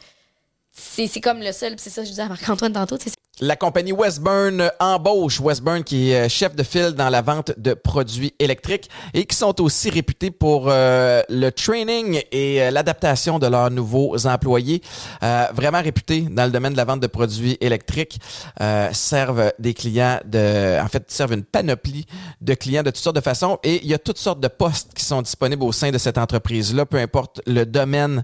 C'est 0.77 1.21
comme 1.21 1.39
le 1.39 1.51
seul, 1.53 1.75
c'est 1.77 1.89
ça 1.89 2.01
que 2.01 2.05
je 2.05 2.11
disais 2.11 2.23
à 2.23 2.27
Marc-Antoine 2.27 2.73
tantôt, 2.73 2.97
La 3.41 3.57
compagnie 3.57 3.91
Westburn 3.91 4.71
embauche 4.79 5.41
Westburn 5.41 5.83
qui 5.83 6.11
est 6.11 6.27
euh, 6.27 6.29
chef 6.29 6.55
de 6.55 6.63
file 6.63 6.91
dans 6.91 7.09
la 7.09 7.21
vente 7.21 7.51
de 7.57 7.73
produits 7.73 8.33
électriques 8.39 8.89
et 9.13 9.25
qui 9.25 9.35
sont 9.35 9.59
aussi 9.59 9.89
réputés 9.89 10.31
pour 10.31 10.67
euh, 10.69 11.21
le 11.27 11.49
training 11.49 12.21
et 12.31 12.61
euh, 12.61 12.71
l'adaptation 12.71 13.37
de 13.37 13.47
leurs 13.47 13.71
nouveaux 13.71 14.25
employés. 14.25 14.81
Euh, 15.21 15.47
vraiment 15.53 15.81
réputés 15.81 16.21
dans 16.21 16.45
le 16.45 16.51
domaine 16.51 16.71
de 16.71 16.77
la 16.77 16.85
vente 16.85 17.01
de 17.01 17.07
produits 17.07 17.57
électriques, 17.59 18.19
servent 18.93 19.51
des 19.59 19.73
clients 19.73 20.19
de, 20.25 20.79
en 20.81 20.87
fait, 20.87 21.11
servent 21.11 21.33
une 21.33 21.43
panoplie 21.43 22.05
de 22.39 22.53
clients 22.53 22.83
de 22.83 22.89
toutes 22.89 23.03
sortes 23.03 23.15
de 23.17 23.21
façons 23.21 23.59
et 23.63 23.81
il 23.83 23.89
y 23.89 23.93
a 23.93 23.99
toutes 23.99 24.17
sortes 24.17 24.39
de 24.39 24.47
postes 24.47 24.93
qui 24.93 25.03
sont 25.03 25.21
disponibles 25.21 25.63
au 25.63 25.73
sein 25.73 25.91
de 25.91 25.97
cette 25.97 26.17
entreprise-là, 26.17 26.85
peu 26.85 26.97
importe 26.97 27.41
le 27.47 27.65
domaine 27.65 28.23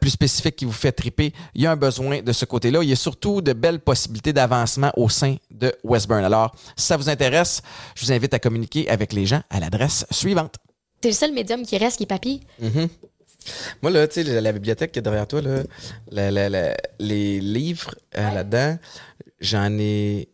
plus 0.00 0.10
spécifique 0.10 0.56
qui 0.56 0.64
vous 0.66 0.72
fait 0.72 0.92
triper, 0.92 1.32
il 1.54 1.62
y 1.62 1.66
a 1.66 1.70
un 1.70 1.76
besoin 1.76 2.20
de 2.20 2.32
ce 2.32 2.44
côté-là. 2.44 2.80
Il 2.82 2.90
y 2.90 2.92
a 2.92 2.96
surtout 2.96 3.40
de 3.40 3.52
belles 3.52 3.80
possibilités 3.80 4.32
d'avancement 4.50 4.92
au 4.96 5.08
sein 5.08 5.36
de 5.50 5.74
Westburn. 5.84 6.24
Alors, 6.24 6.54
si 6.76 6.86
ça 6.86 6.96
vous 6.96 7.08
intéresse, 7.08 7.62
je 7.94 8.04
vous 8.04 8.12
invite 8.12 8.34
à 8.34 8.38
communiquer 8.38 8.88
avec 8.88 9.12
les 9.12 9.26
gens 9.26 9.42
à 9.50 9.60
l'adresse 9.60 10.04
suivante. 10.10 10.56
T'es 11.00 11.08
le 11.08 11.14
seul 11.14 11.32
médium 11.32 11.62
qui 11.64 11.78
reste 11.78 11.96
qui 11.96 12.02
est 12.02 12.06
papier. 12.06 12.40
Moi, 13.80 13.90
là, 13.90 14.06
tu 14.06 14.22
sais, 14.22 14.40
la, 14.40 14.52
bibliothèque 14.52 14.92
qui 14.92 14.98
est 14.98 15.02
derrière 15.02 15.26
toi, 15.26 15.40
là, 15.40 15.62
la- 16.10 16.30
la- 16.30 16.48
la- 16.50 16.76
les 16.98 17.40
livres 17.40 17.94
euh, 18.18 18.30
là-dedans, 18.34 18.78
j'en 19.40 19.72
ai. 19.78 20.28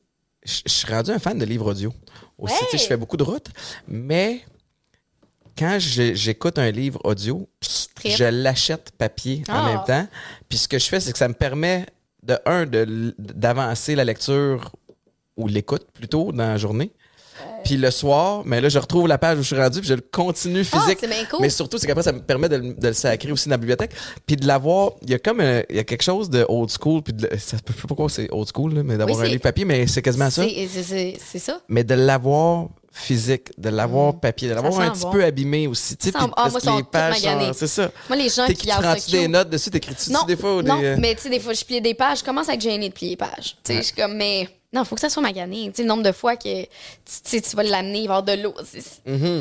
Je 0.44 0.62
suis 0.66 0.92
rendu 0.92 1.10
un 1.12 1.18
fan 1.18 1.38
de 1.38 1.44
livres 1.44 1.70
audio. 1.70 1.92
Aussi, 2.38 2.54
tu 2.54 2.60
sais, 2.64 2.72
Ouais. 2.72 2.78
je 2.82 2.86
fais 2.88 2.96
beaucoup 2.96 3.16
de 3.16 3.22
routes, 3.22 3.48
mais 3.88 4.40
quand 5.56 5.76
j'écoute 5.78 6.58
un 6.58 6.70
livre 6.70 7.00
audio, 7.04 7.48
Trip. 7.94 8.16
je 8.16 8.24
l'achète 8.24 8.90
papier 8.98 9.42
en 9.48 9.54
Ah. 9.54 9.64
même 9.68 9.84
temps. 9.86 10.08
Puis 10.48 10.58
ce 10.58 10.68
que 10.68 10.78
je 10.78 10.86
fais, 10.86 10.98
c'est 11.00 11.12
que 11.12 11.18
ça 11.18 11.28
me 11.28 11.34
permet, 11.34 11.86
de 12.26 12.36
un, 12.46 12.64
d'avancer 13.18 13.94
la 13.94 14.04
lecture 14.04 14.72
ou 15.36 15.46
l'écoute 15.48 15.86
plutôt 15.92 16.32
dans 16.32 16.46
la 16.48 16.56
journée. 16.56 16.92
Puis 17.64 17.76
le 17.76 17.90
soir, 17.90 18.42
mais 18.46 18.60
là, 18.62 18.68
je 18.70 18.78
retrouve 18.78 19.06
la 19.08 19.18
page 19.18 19.38
où 19.38 19.42
je 19.42 19.48
suis 19.48 19.56
rendu, 19.60 19.80
puis 19.80 19.88
je 19.88 19.94
le 19.94 20.00
continue 20.00 20.60
Ah, 20.72 20.78
physique. 20.80 20.98
c'est 21.00 21.06
bien 21.08 21.24
cool. 21.30 21.40
Mais 21.42 21.50
surtout, 21.50 21.76
c'est 21.76 21.86
qu'après, 21.86 22.02
ça 22.04 22.12
me 22.12 22.20
permet 22.20 22.48
de, 22.48 22.56
le- 22.56 22.72
de 22.74 22.86
le 22.88 22.94
sacrer 22.94 23.30
aussi 23.30 23.48
dans 23.48 23.54
la 23.54 23.58
bibliothèque. 23.58 23.90
Puis 24.24 24.36
de 24.36 24.46
l'avoir, 24.46 24.92
il 25.02 25.10
y 25.10 25.14
a 25.14 25.18
comme 25.18 25.40
un- 25.40 25.62
il 25.68 25.76
y 25.76 25.78
a 25.78 25.84
quelque 25.84 26.02
chose 26.02 26.30
de 26.30 26.46
old 26.48 26.70
school, 26.70 27.02
puis 27.02 27.12
de, 27.12 27.28
ça, 27.38 27.58
pas 27.58 27.74
pourquoi 27.86 28.08
c'est 28.08 28.28
old 28.32 28.48
school, 28.54 28.72
là, 28.74 28.82
mais 28.82 28.96
d'avoir 28.96 29.18
Oui, 29.18 29.26
un 29.26 29.28
livre 29.28 29.42
papier, 29.42 29.64
mais 29.66 29.86
c'est 29.86 30.00
quasiment 30.00 30.30
ça. 30.30 30.44
C'est 30.44 31.38
ça. 31.38 31.60
Mais 31.68 31.84
de 31.84 31.94
l'avoir 31.94 32.68
physique, 32.98 33.48
de 33.58 33.68
l'avoir 33.68 34.18
papier, 34.18 34.48
de 34.48 34.54
l'avoir 34.54 34.80
un 34.80 34.84
Mm. 34.84 34.86
sent 34.86 34.92
petit 34.92 35.02
bon. 35.04 35.10
peu 35.12 35.24
abîmé 35.24 35.66
aussi. 35.66 35.96
Tu 35.96 36.08
sais, 36.08 36.14
ah, 36.18 36.28
parce 36.34 36.52
moi, 36.52 36.60
que 36.60 36.76
les 36.78 36.82
pages 36.84 37.20
sont-. 37.20 37.52
C'est 37.52 37.66
ça. 37.66 37.90
Moi, 38.08 38.16
les 38.18 38.28
gens 38.28 38.46
qui 38.46 38.66
prends-tu 38.66 39.10
des 39.10 39.28
notes 39.28 39.50
dessus? 39.50 39.70
T'écris-tu 39.70 40.10
Non, 40.10 40.22
des 40.24 40.36
fois? 40.36 40.56
Ou 40.56 40.62
non 40.62 40.78
des, 40.80 40.84
euh, 40.86 40.96
mais 40.98 41.14
tu 41.14 41.22
sais, 41.22 41.30
des 41.30 41.40
fois, 41.40 41.52
je 41.52 41.64
plie 41.64 41.80
des 41.80 41.94
pages. 41.94 42.20
Je 42.20 42.24
commence 42.24 42.48
à 42.48 42.54
être 42.54 42.60
gênée 42.60 42.88
de 42.88 42.94
plier 42.94 43.10
les 43.10 43.16
pages. 43.16 43.56
Tu 43.62 43.72
sais, 43.72 43.76
je 43.78 43.82
suis 43.82 43.94
comme, 43.94 44.14
mais 44.16 44.48
non, 44.72 44.84
faut 44.84 44.94
que 44.94 45.00
ça 45.00 45.08
soit 45.10 45.22
magané. 45.22 45.66
Tu 45.70 45.76
sais, 45.76 45.82
le 45.82 45.88
nombre 45.88 46.02
de 46.02 46.12
fois 46.12 46.36
que 46.36 46.62
tu, 46.64 47.40
tu 47.42 47.56
vas 47.56 47.62
l'amener, 47.62 48.00
il 48.00 48.08
va 48.08 48.14
y 48.14 48.16
avoir 48.18 48.22
de 48.24 48.32
l'eau. 48.42 48.54
C'est- 48.64 48.80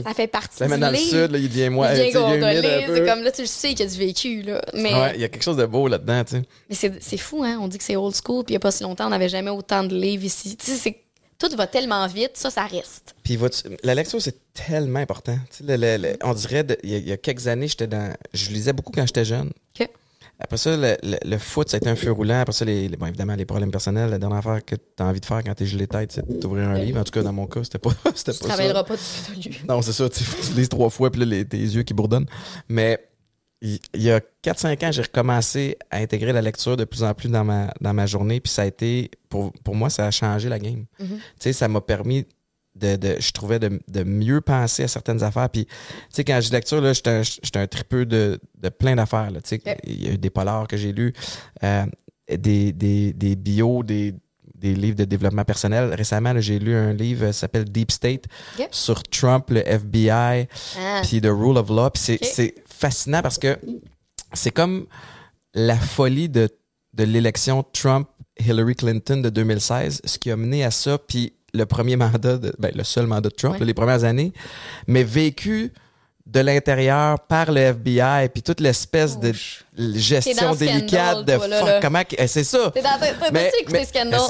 Ça 0.04 0.14
fait 0.14 0.28
partie 0.28 0.58
Ça 0.58 0.66
du 0.68 0.78
dans 0.78 0.88
le 0.90 0.94
livre. 0.94 1.10
sud, 1.10 1.32
là, 1.32 1.38
il 1.38 1.50
devient 1.50 1.70
moi. 1.70 1.94
Il 1.94 2.08
il 2.08 2.14
devient. 2.14 2.84
C'est 2.94 3.06
comme 3.06 3.24
là, 3.24 3.32
tu 3.32 3.42
le 3.42 3.48
sais 3.48 3.70
qu'il 3.70 3.80
y 3.82 3.84
a 3.84 3.92
du 3.92 3.98
vécu, 3.98 4.42
là. 4.44 4.62
Mais, 4.74 4.94
Ouais, 4.94 5.12
il 5.16 5.22
y 5.22 5.24
a 5.24 5.30
quelque 5.30 5.44
chose 5.44 5.58
de 5.58 5.66
beau 5.66 5.88
là-dedans, 5.88 6.24
tu 6.26 6.36
sais. 6.36 6.44
mais 6.70 6.76
c'est 6.76 7.02
c'est 7.02 7.18
fou, 7.18 7.44
hein. 7.44 7.58
On 7.62 7.68
dit 7.68 7.78
que 7.78 7.84
c'est 7.84 7.96
old 7.96 8.16
school, 8.16 8.44
puis 8.44 8.52
il 8.52 8.56
n'y 8.56 8.58
a 8.58 8.60
pas 8.60 8.72
si 8.72 8.84
longtemps, 8.84 9.08
on 9.08 9.10
n'avait 9.12 9.30
jamais 9.30 9.50
autant 9.52 9.84
de 9.84 9.96
livres 9.96 10.26
ici. 10.26 10.56
Tu 10.58 10.66
sais, 10.72 10.78
c'est- 10.78 10.98
tout 11.38 11.50
va 11.56 11.68
tellement 11.68 12.06
vite, 12.08 12.32
ça, 12.36 12.50
ça 12.50 12.66
reste. 12.66 13.16
Puis 13.24 13.38
la 13.84 13.96
lecture, 13.96 14.22
c'est 14.22 14.38
tellement 14.54 15.00
important. 15.00 15.38
Tu 15.52 15.66
sais, 15.66 15.78
le- 15.78 15.98
le- 15.98 16.10
le- 16.12 16.18
on 16.24 16.34
dirait, 16.34 16.66
il 16.84 16.90
y, 16.90 16.96
a- 16.96 16.98
il 16.98 17.08
y 17.10 17.12
a 17.12 17.18
quelques 17.18 17.48
années, 17.48 17.68
j'étais 17.68 17.88
dans. 17.88 18.14
Je 18.34 18.50
lisais 18.52 18.74
beaucoup 18.74 18.92
quand 18.92 19.06
j'étais 19.06 19.26
jeune. 19.26 19.52
Après 20.38 20.58
ça, 20.58 20.76
le, 20.76 21.38
foot, 21.38 21.70
ça 21.70 21.76
a 21.76 21.78
été 21.78 21.90
un 21.90 21.96
feu 21.96 22.12
roulant. 22.12 22.42
Après 22.42 22.52
ça, 22.52 22.66
les, 22.66 22.90
les- 22.90 22.98
bon, 22.98 23.06
évidemment, 23.06 23.36
les 23.36 23.46
problèmes 23.46 23.72
personnels. 23.72 24.10
La 24.10 24.18
dernière 24.18 24.40
affaire 24.40 24.66
que 24.66 24.76
tu 24.76 24.82
as 25.02 25.06
envie 25.06 25.22
de 25.22 25.26
faire 25.26 25.42
quand 25.42 25.54
t'es 25.56 25.66
gelé 25.66 25.88
tête, 25.88 26.12
c'est 26.12 26.28
d'ouvrir 26.42 26.68
un 26.68 26.78
livre. 26.78 27.00
En 27.00 27.06
tout 27.06 27.12
cas, 27.14 27.24
dans 27.24 27.32
mon 27.32 27.48
cas, 27.48 27.64
c'était 27.64 27.80
pas, 27.80 27.92
c'était 28.16 28.34
Tu 28.34 28.40
pas 28.40 28.48
ça. 28.48 28.52
rappelleras 28.56 28.84
pas 28.84 28.96
t'as 28.98 29.34
lu. 29.50 29.56
Non, 29.70 29.82
c'est 29.82 29.94
ça. 29.94 30.10
Tu, 30.10 30.26
tu 30.26 30.52
lises 30.54 30.68
trois 30.68 30.90
fois, 30.90 31.10
puis 31.10 31.22
là, 31.22 31.26
les- 31.26 31.46
tes 31.46 31.58
yeux 31.58 31.84
qui 31.84 31.94
bourdonnent. 31.94 32.26
Mais 32.68 33.00
il 33.62 33.80
y 33.96 34.12
a 34.12 34.20
4-5 34.44 34.86
ans, 34.86 34.92
j'ai 34.92 35.02
recommencé 35.02 35.78
à 35.90 35.98
intégrer 35.98 36.34
la 36.34 36.42
lecture 36.42 36.78
de 36.78 36.84
plus 36.84 37.04
en 37.04 37.14
plus 37.14 37.30
dans 37.30 37.44
ma, 37.44 37.74
dans 37.82 37.94
ma 37.94 38.06
journée. 38.06 38.40
Puis 38.40 38.52
ça 38.52 38.64
a 38.64 38.66
été, 38.66 39.10
pour, 39.30 39.52
pour 39.64 39.76
moi, 39.76 39.90
ça 39.90 40.06
a 40.08 40.12
changé 40.12 40.50
la 40.50 40.60
game. 40.60 40.86
Tu 41.00 41.06
sais, 41.40 41.54
ça 41.54 41.68
m'a 41.68 41.82
permis 41.82 42.26
de, 42.76 42.96
de- 42.98 43.16
je 43.20 43.32
trouvais, 43.32 43.58
de, 43.58 43.80
de 43.88 44.04
mieux 44.04 44.42
penser 44.42 44.84
à 44.84 44.88
certaines 44.88 45.24
affaires. 45.24 45.50
Puis, 45.50 45.66
tu 45.66 45.72
sais, 46.10 46.24
quand 46.26 46.40
je 46.42 46.48
dis 46.48 46.54
lecture, 46.54 46.82
là, 46.82 46.92
j'étais 46.94 47.10
un, 47.10 47.22
j'étais 47.24 47.60
un 47.60 47.68
tripeux 47.68 48.06
de, 48.06 48.40
de 48.62 48.70
plein 48.70 48.96
d'affaires. 48.98 49.32
là. 49.32 49.42
Tu 49.42 49.58
sais, 49.58 49.78
il 49.86 50.04
y 50.06 50.10
a 50.10 50.12
eu 50.12 50.18
des 50.18 50.30
polars 50.30 50.68
que 50.68 50.76
j'ai 50.78 50.92
lus, 50.92 51.14
euh, 51.64 51.86
des, 52.30 52.74
des, 52.74 53.14
des 53.14 53.36
bios, 53.38 53.84
des, 53.84 54.14
des 54.56 54.74
livres 54.74 54.96
de 54.98 55.06
développement 55.06 55.44
personnel. 55.46 55.94
Récemment, 55.94 56.34
là, 56.34 56.40
j'ai 56.42 56.60
lu 56.60 56.74
un 56.76 56.92
livre 56.94 57.28
qui 57.28 57.34
s'appelle 57.34 57.66
Deep 57.66 57.92
State 57.92 58.26
sur 58.72 59.04
Trump, 59.04 59.50
le 59.52 59.62
FBI, 59.68 60.48
Ah. 60.78 61.02
puis 61.04 61.22
The 61.22 61.28
Rule 61.28 61.58
of 61.58 61.70
Law. 61.70 61.90
Puis 61.92 62.04
c'est. 62.22 62.56
Fascinant 62.78 63.22
parce 63.22 63.38
que 63.38 63.58
c'est 64.34 64.52
comme 64.52 64.86
la 65.54 65.78
folie 65.78 66.30
de, 66.30 66.50
de 66.94 67.04
l'élection 67.04 67.64
Trump-Hillary 67.74 68.76
Clinton 68.76 69.18
de 69.18 69.30
2016, 69.30 70.02
ce 70.04 70.18
qui 70.18 70.32
a 70.32 70.36
mené 70.36 70.64
à 70.64 70.72
ça, 70.72 70.98
puis 70.98 71.34
le 71.54 71.66
premier 71.66 71.96
mandat, 71.96 72.38
de, 72.38 72.54
ben, 72.60 72.72
le 72.76 72.84
seul 72.84 73.08
mandat 73.08 73.30
de 73.30 73.36
Trump, 73.36 73.60
Ouais. 73.60 73.66
les 73.66 73.74
premières 73.74 74.04
années, 74.04 74.34
mais 74.88 75.04
vécu 75.04 75.72
de 76.26 76.40
l'intérieur 76.40 77.20
par 77.20 77.52
le 77.52 77.62
FBI, 77.62 78.30
puis 78.34 78.42
toute 78.42 78.60
l'espèce 78.60 79.20
de 79.20 79.32
gestion 79.94 80.56
délicate 80.56 81.24
de 81.24 81.38
comment... 81.82 82.02
eh, 82.18 82.28
C'est 82.28 82.44
ça. 82.44 82.74
Mais 83.32 83.52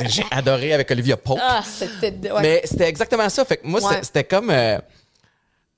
J'ai 0.10 0.26
adoré 0.30 0.74
avec 0.74 0.92
Olivia 0.92 1.16
Pope. 1.18 1.40
Ah, 1.42 1.64
ouais. 2.02 2.14
Mais 2.42 2.62
c'était 2.66 2.90
exactement 2.90 3.30
ça. 3.30 3.46
Fait 3.46 3.58
que 3.58 3.66
moi, 3.68 3.82
Ouais. 3.82 4.00
c'était 4.04 4.24
comme. 4.26 4.50
euh, 4.50 4.78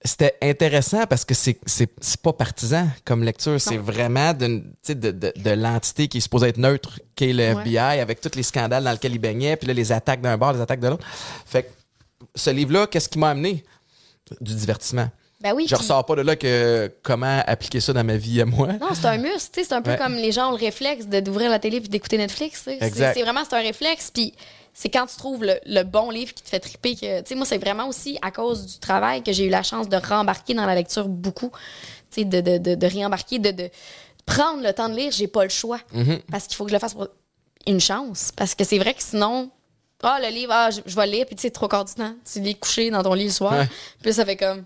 c'était 0.07 0.35
intéressant 0.41 1.05
parce 1.05 1.23
que 1.25 1.33
c'est 1.33 1.57
c'est 1.65 1.89
c'est 2.01 2.19
pas 2.21 2.33
partisan 2.33 2.87
comme 3.05 3.23
lecture. 3.23 3.59
C'est 3.61 3.77
vraiment 3.77 4.33
sais, 4.81 4.95
de, 4.95 5.11
de, 5.11 5.33
de 5.35 5.49
l'entité 5.51 6.07
qui 6.07 6.17
est 6.17 6.21
supposée 6.21 6.47
être 6.47 6.57
neutre, 6.57 6.99
qui 7.15 7.25
est 7.29 7.33
le 7.33 7.53
Ouais. 7.53 7.61
FBI, 7.61 7.99
avec 7.99 8.19
tous 8.21 8.35
les 8.35 8.43
scandales 8.43 8.83
dans 8.83 8.91
lesquels 8.91 9.11
il 9.13 9.19
baignait, 9.19 9.55
puis 9.57 9.67
là, 9.67 9.73
les 9.73 9.91
attaques 9.91 10.21
d'un 10.21 10.37
bord, 10.37 10.53
les 10.53 10.61
attaques 10.61 10.79
de 10.79 10.87
l'autre. 10.87 11.05
Fait 11.45 11.63
que 11.63 11.69
ce 12.35 12.49
livre-là, 12.49 12.87
qu'est-ce 12.87 13.09
qui 13.09 13.19
m'a 13.19 13.29
amené? 13.29 13.63
Du 14.41 14.53
divertissement. 14.55 15.09
Ben 15.39 15.53
oui. 15.53 15.67
Je 15.69 15.75
ressors 15.75 16.03
pas 16.05 16.15
de 16.15 16.21
là 16.23 16.35
que 16.35 16.91
comment 17.03 17.43
appliquer 17.45 17.79
ça 17.79 17.93
dans 17.93 18.03
ma 18.03 18.17
vie 18.17 18.41
à 18.41 18.45
moi. 18.45 18.73
Non, 18.73 18.89
c'est 18.93 19.05
un 19.05 19.17
muscle, 19.19 19.51
c'est 19.53 19.71
un 19.71 19.81
peu 19.83 19.91
Ouais. 19.91 19.97
comme 19.97 20.15
les 20.15 20.31
gens 20.31 20.47
ont 20.49 20.51
le 20.51 20.57
réflexe 20.57 21.05
de 21.05 21.19
d'ouvrir 21.19 21.51
la 21.51 21.59
télé 21.59 21.79
puis 21.79 21.89
d'écouter 21.89 22.17
Netflix. 22.17 22.63
C'est- 22.65 23.21
vraiment 23.21 23.43
c'est 23.47 23.55
un 23.55 23.61
réflexe 23.61 24.09
puis 24.11 24.33
c'est 24.80 24.89
quand 24.89 25.07
tu 25.07 25.15
trouves 25.17 25.43
le, 25.43 25.55
le 25.65 25.82
bon 25.82 26.11
livre 26.11 26.34
qui 26.36 26.43
te 26.43 26.49
fait 26.49 26.59
triper 26.59 26.95
que 26.95 27.21
tu 27.21 27.30
sais 27.30 27.36
moi 27.36 27.45
c'est 27.47 27.57
vraiment 27.57 27.88
aussi 27.88 28.19
à 28.21 28.30
cause 28.30 28.65
du 28.73 28.80
travail 28.80 29.23
que 29.23 29.32
j'ai 29.32 29.45
eu 29.45 29.49
la 29.49 29.63
chance 29.63 29.89
de 29.89 29.97
rembarquer 29.97 30.53
dans 30.53 30.67
la 30.67 30.75
lecture 30.75 31.07
beaucoup, 31.07 31.49
tu 32.11 32.21
sais 32.21 32.25
de, 32.25 32.41
de, 32.41 32.57
de, 32.59 32.75
de 32.75 32.88
réembarquer 32.88 33.39
de, 33.39 33.49
de 33.51 33.69
prendre 34.25 34.61
le 34.61 34.71
temps 34.73 34.89
de 34.89 34.95
lire, 34.95 35.11
j'ai 35.11 35.28
pas 35.28 35.43
le 35.43 35.49
choix 35.49 35.80
Mm-hmm. 35.95 36.19
parce 36.30 36.45
qu'il 36.47 36.55
faut 36.55 36.65
que 36.65 36.69
je 36.69 36.75
le 36.75 36.80
fasse 36.80 36.93
pour 36.93 37.07
une 37.65 37.80
chance 37.80 38.32
parce 38.36 38.53
que 38.55 38.63
c'est 38.63 38.78
vrai 38.78 38.93
que 38.93 39.01
sinon 39.01 39.49
ah 40.03 40.19
le 40.21 40.30
livre 40.30 40.51
ah 40.53 40.69
je, 40.69 40.82
je 40.86 40.95
vais 40.95 41.05
le 41.07 41.11
lire 41.13 41.25
puis 41.25 41.36
tu 41.36 41.41
sais 41.41 41.49
trois 41.49 41.67
quarts 41.67 41.86
du 41.86 41.93
temps 41.95 42.13
tu 42.32 42.39
lis 42.39 42.55
couché 42.55 42.91
dans 42.91 43.01
ton 43.01 43.13
lit 43.15 43.25
le 43.25 43.32
soir 43.32 43.53
Ouais. 43.53 43.67
puis 44.03 44.13
ça 44.13 44.25
fait 44.25 44.38
comme 44.38 44.63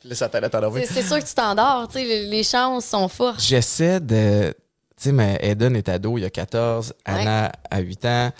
Puis 0.00 0.08
là, 0.10 0.14
ça 0.14 0.26
à 0.26 0.48
t'endormir. 0.50 0.84
c'est 0.86 1.02
sûr 1.02 1.18
que 1.18 1.24
tu 1.26 1.34
t'endors 1.34 1.88
tu 1.88 1.94
sais 1.94 2.04
les, 2.04 2.26
les 2.26 2.42
chances 2.44 2.84
sont 2.84 3.08
fortes 3.08 3.40
J'essaie 3.40 4.00
de. 4.00 4.54
Tu 5.00 5.04
sais, 5.04 5.12
mais 5.12 5.38
Eden 5.40 5.76
est 5.76 5.88
ado, 5.88 6.18
il 6.18 6.24
a 6.26 6.30
14, 6.30 6.92
Anna 7.06 7.50
a 7.70 7.78
8 7.80 8.04
ans, 8.04 8.30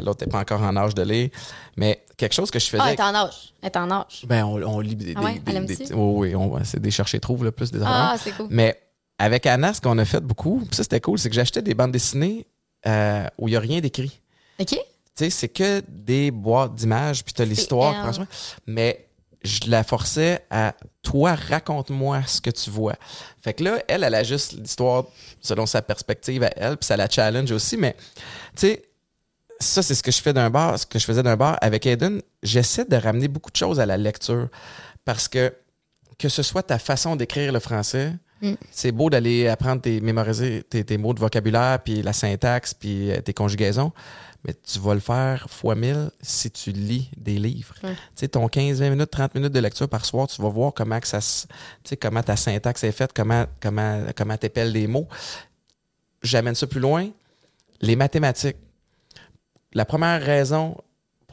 l'autre 0.00 0.24
n'est 0.24 0.30
pas 0.30 0.38
encore 0.38 0.62
en 0.62 0.76
âge 0.76 0.94
de 0.94 1.02
lire. 1.02 1.28
Mais 1.76 2.04
quelque 2.16 2.34
chose 2.34 2.52
que 2.52 2.60
je 2.60 2.66
faisais. 2.66 2.82
ah 2.84 2.88
elle 2.92 2.94
est 2.94 3.02
en 3.02 3.14
âge 3.16 3.52
elle 3.60 3.66
est 3.66 3.76
en 3.76 3.90
âge 3.90 4.22
ben, 4.28 4.44
on, 4.44 4.62
on 4.62 4.78
lit 4.78 4.94
des. 4.94 5.14
Ah 5.16 5.22
ouais? 5.24 5.34
des- 5.40 5.50
Elle 5.50 5.56
aime 5.56 5.66
des- 5.66 5.74
ça? 5.86 5.96
oui, 5.96 6.32
c'est 6.62 6.80
des 6.80 6.92
chercher-trouves, 6.92 7.44
là, 7.44 7.50
plus 7.50 7.72
des 7.72 7.80
Ah, 7.84 8.12
affaires. 8.12 8.20
c'est 8.22 8.30
cool. 8.36 8.46
Mais 8.50 8.80
avec 9.18 9.44
Anna, 9.46 9.74
ce 9.74 9.80
qu'on 9.80 9.98
a 9.98 10.04
fait 10.04 10.20
beaucoup, 10.20 10.62
ça 10.70 10.84
c'était 10.84 11.00
cool, 11.00 11.18
c'est 11.18 11.30
que 11.30 11.34
j'achetais 11.34 11.62
des 11.62 11.74
bandes 11.74 11.90
dessinées 11.92 12.46
euh, 12.86 13.26
où 13.38 13.48
il 13.48 13.52
n'y 13.52 13.56
a 13.56 13.60
rien 13.60 13.80
d'écrit. 13.80 14.20
OK? 14.60 14.66
Tu 14.68 14.76
sais, 15.16 15.30
c'est 15.30 15.48
que 15.48 15.82
des 15.88 16.30
boîtes 16.30 16.74
d'images, 16.76 17.24
puis 17.24 17.32
t'as 17.34 17.44
l'histoire. 17.44 18.12
Mais 18.66 19.03
je 19.44 19.70
la 19.70 19.84
forçais 19.84 20.44
à 20.50 20.74
toi, 21.02 21.34
raconte-moi 21.34 22.22
ce 22.26 22.40
que 22.40 22.50
tu 22.50 22.70
vois. 22.70 22.96
Fait 23.42 23.52
que 23.52 23.62
là, 23.62 23.78
elle, 23.88 24.02
elle 24.02 24.14
a 24.14 24.22
juste 24.24 24.52
l'histoire 24.52 25.04
selon 25.40 25.66
sa 25.66 25.82
perspective 25.82 26.42
à 26.42 26.50
elle, 26.56 26.76
puis 26.78 26.86
ça 26.86 26.96
la 26.96 27.08
challenge 27.08 27.52
aussi. 27.52 27.76
Mais, 27.76 27.94
tu 28.56 28.66
sais, 28.66 28.82
ça, 29.60 29.82
c'est 29.82 29.94
ce 29.94 30.02
que 30.02 30.10
je 30.10 30.20
fais 30.20 30.32
d'un 30.32 30.50
bar, 30.50 30.78
ce 30.78 30.86
que 30.86 30.98
je 30.98 31.04
faisais 31.04 31.22
d'un 31.22 31.36
bar. 31.36 31.58
Avec 31.60 31.86
Aiden, 31.86 32.22
j'essaie 32.42 32.86
de 32.86 32.96
ramener 32.96 33.28
beaucoup 33.28 33.50
de 33.50 33.56
choses 33.56 33.78
à 33.80 33.86
la 33.86 33.96
lecture. 33.96 34.48
Parce 35.04 35.28
que, 35.28 35.54
que 36.18 36.28
ce 36.28 36.42
soit 36.42 36.62
ta 36.62 36.78
façon 36.78 37.14
d'écrire 37.14 37.52
le 37.52 37.60
français, 37.60 38.12
c'est 38.70 38.92
beau 38.92 39.10
d'aller 39.10 39.48
apprendre 39.48 39.82
tes 39.82 40.00
mémoriser 40.00 40.62
tes, 40.68 40.84
tes 40.84 40.98
mots 40.98 41.14
de 41.14 41.20
vocabulaire, 41.20 41.80
puis 41.82 42.02
la 42.02 42.12
syntaxe, 42.12 42.74
puis 42.74 43.10
euh, 43.10 43.20
tes 43.20 43.32
conjugaisons, 43.32 43.92
mais 44.44 44.54
tu 44.54 44.78
vas 44.78 44.94
le 44.94 45.00
faire 45.00 45.46
fois 45.48 45.74
mille 45.74 46.10
si 46.20 46.50
tu 46.50 46.72
lis 46.72 47.10
des 47.16 47.38
livres. 47.38 47.74
Tu 47.80 47.88
sais, 48.14 48.28
ton 48.28 48.46
15, 48.48 48.80
20 48.80 48.90
minutes, 48.90 49.10
30 49.10 49.34
minutes 49.34 49.52
de 49.52 49.60
lecture 49.60 49.88
par 49.88 50.04
soir, 50.04 50.26
tu 50.26 50.40
vas 50.42 50.48
voir 50.48 50.72
comment 50.74 51.00
que 51.00 51.06
ça 51.08 51.20
tu 51.82 51.96
comment 51.96 52.22
ta 52.22 52.36
syntaxe 52.36 52.84
est 52.84 52.92
faite, 52.92 53.12
comment, 53.14 53.46
comment, 53.60 54.02
comment 54.16 54.36
t'épelles 54.36 54.72
les 54.72 54.86
mots. 54.86 55.08
J'amène 56.22 56.54
ça 56.54 56.66
plus 56.66 56.80
loin. 56.80 57.08
Les 57.80 57.96
mathématiques. 57.96 58.56
la 59.72 59.84
première 59.84 60.22
raison 60.22 60.76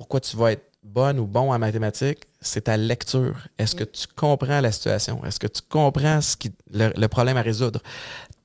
pourquoi 0.01 0.19
tu 0.19 0.35
vas 0.35 0.53
être 0.53 0.65
bonne 0.81 1.19
ou 1.19 1.27
bon 1.27 1.53
en 1.53 1.59
mathématiques, 1.59 2.23
c'est 2.41 2.61
ta 2.61 2.75
lecture. 2.77 3.35
Est-ce 3.57 3.75
que 3.75 3.83
tu 3.83 4.07
comprends 4.15 4.59
la 4.61 4.71
situation? 4.71 5.23
Est-ce 5.25 5.39
que 5.39 5.47
tu 5.47 5.61
comprends 5.69 6.21
ce 6.21 6.35
qui, 6.35 6.51
le, 6.71 6.91
le 6.95 7.07
problème 7.07 7.37
à 7.37 7.41
résoudre? 7.41 7.79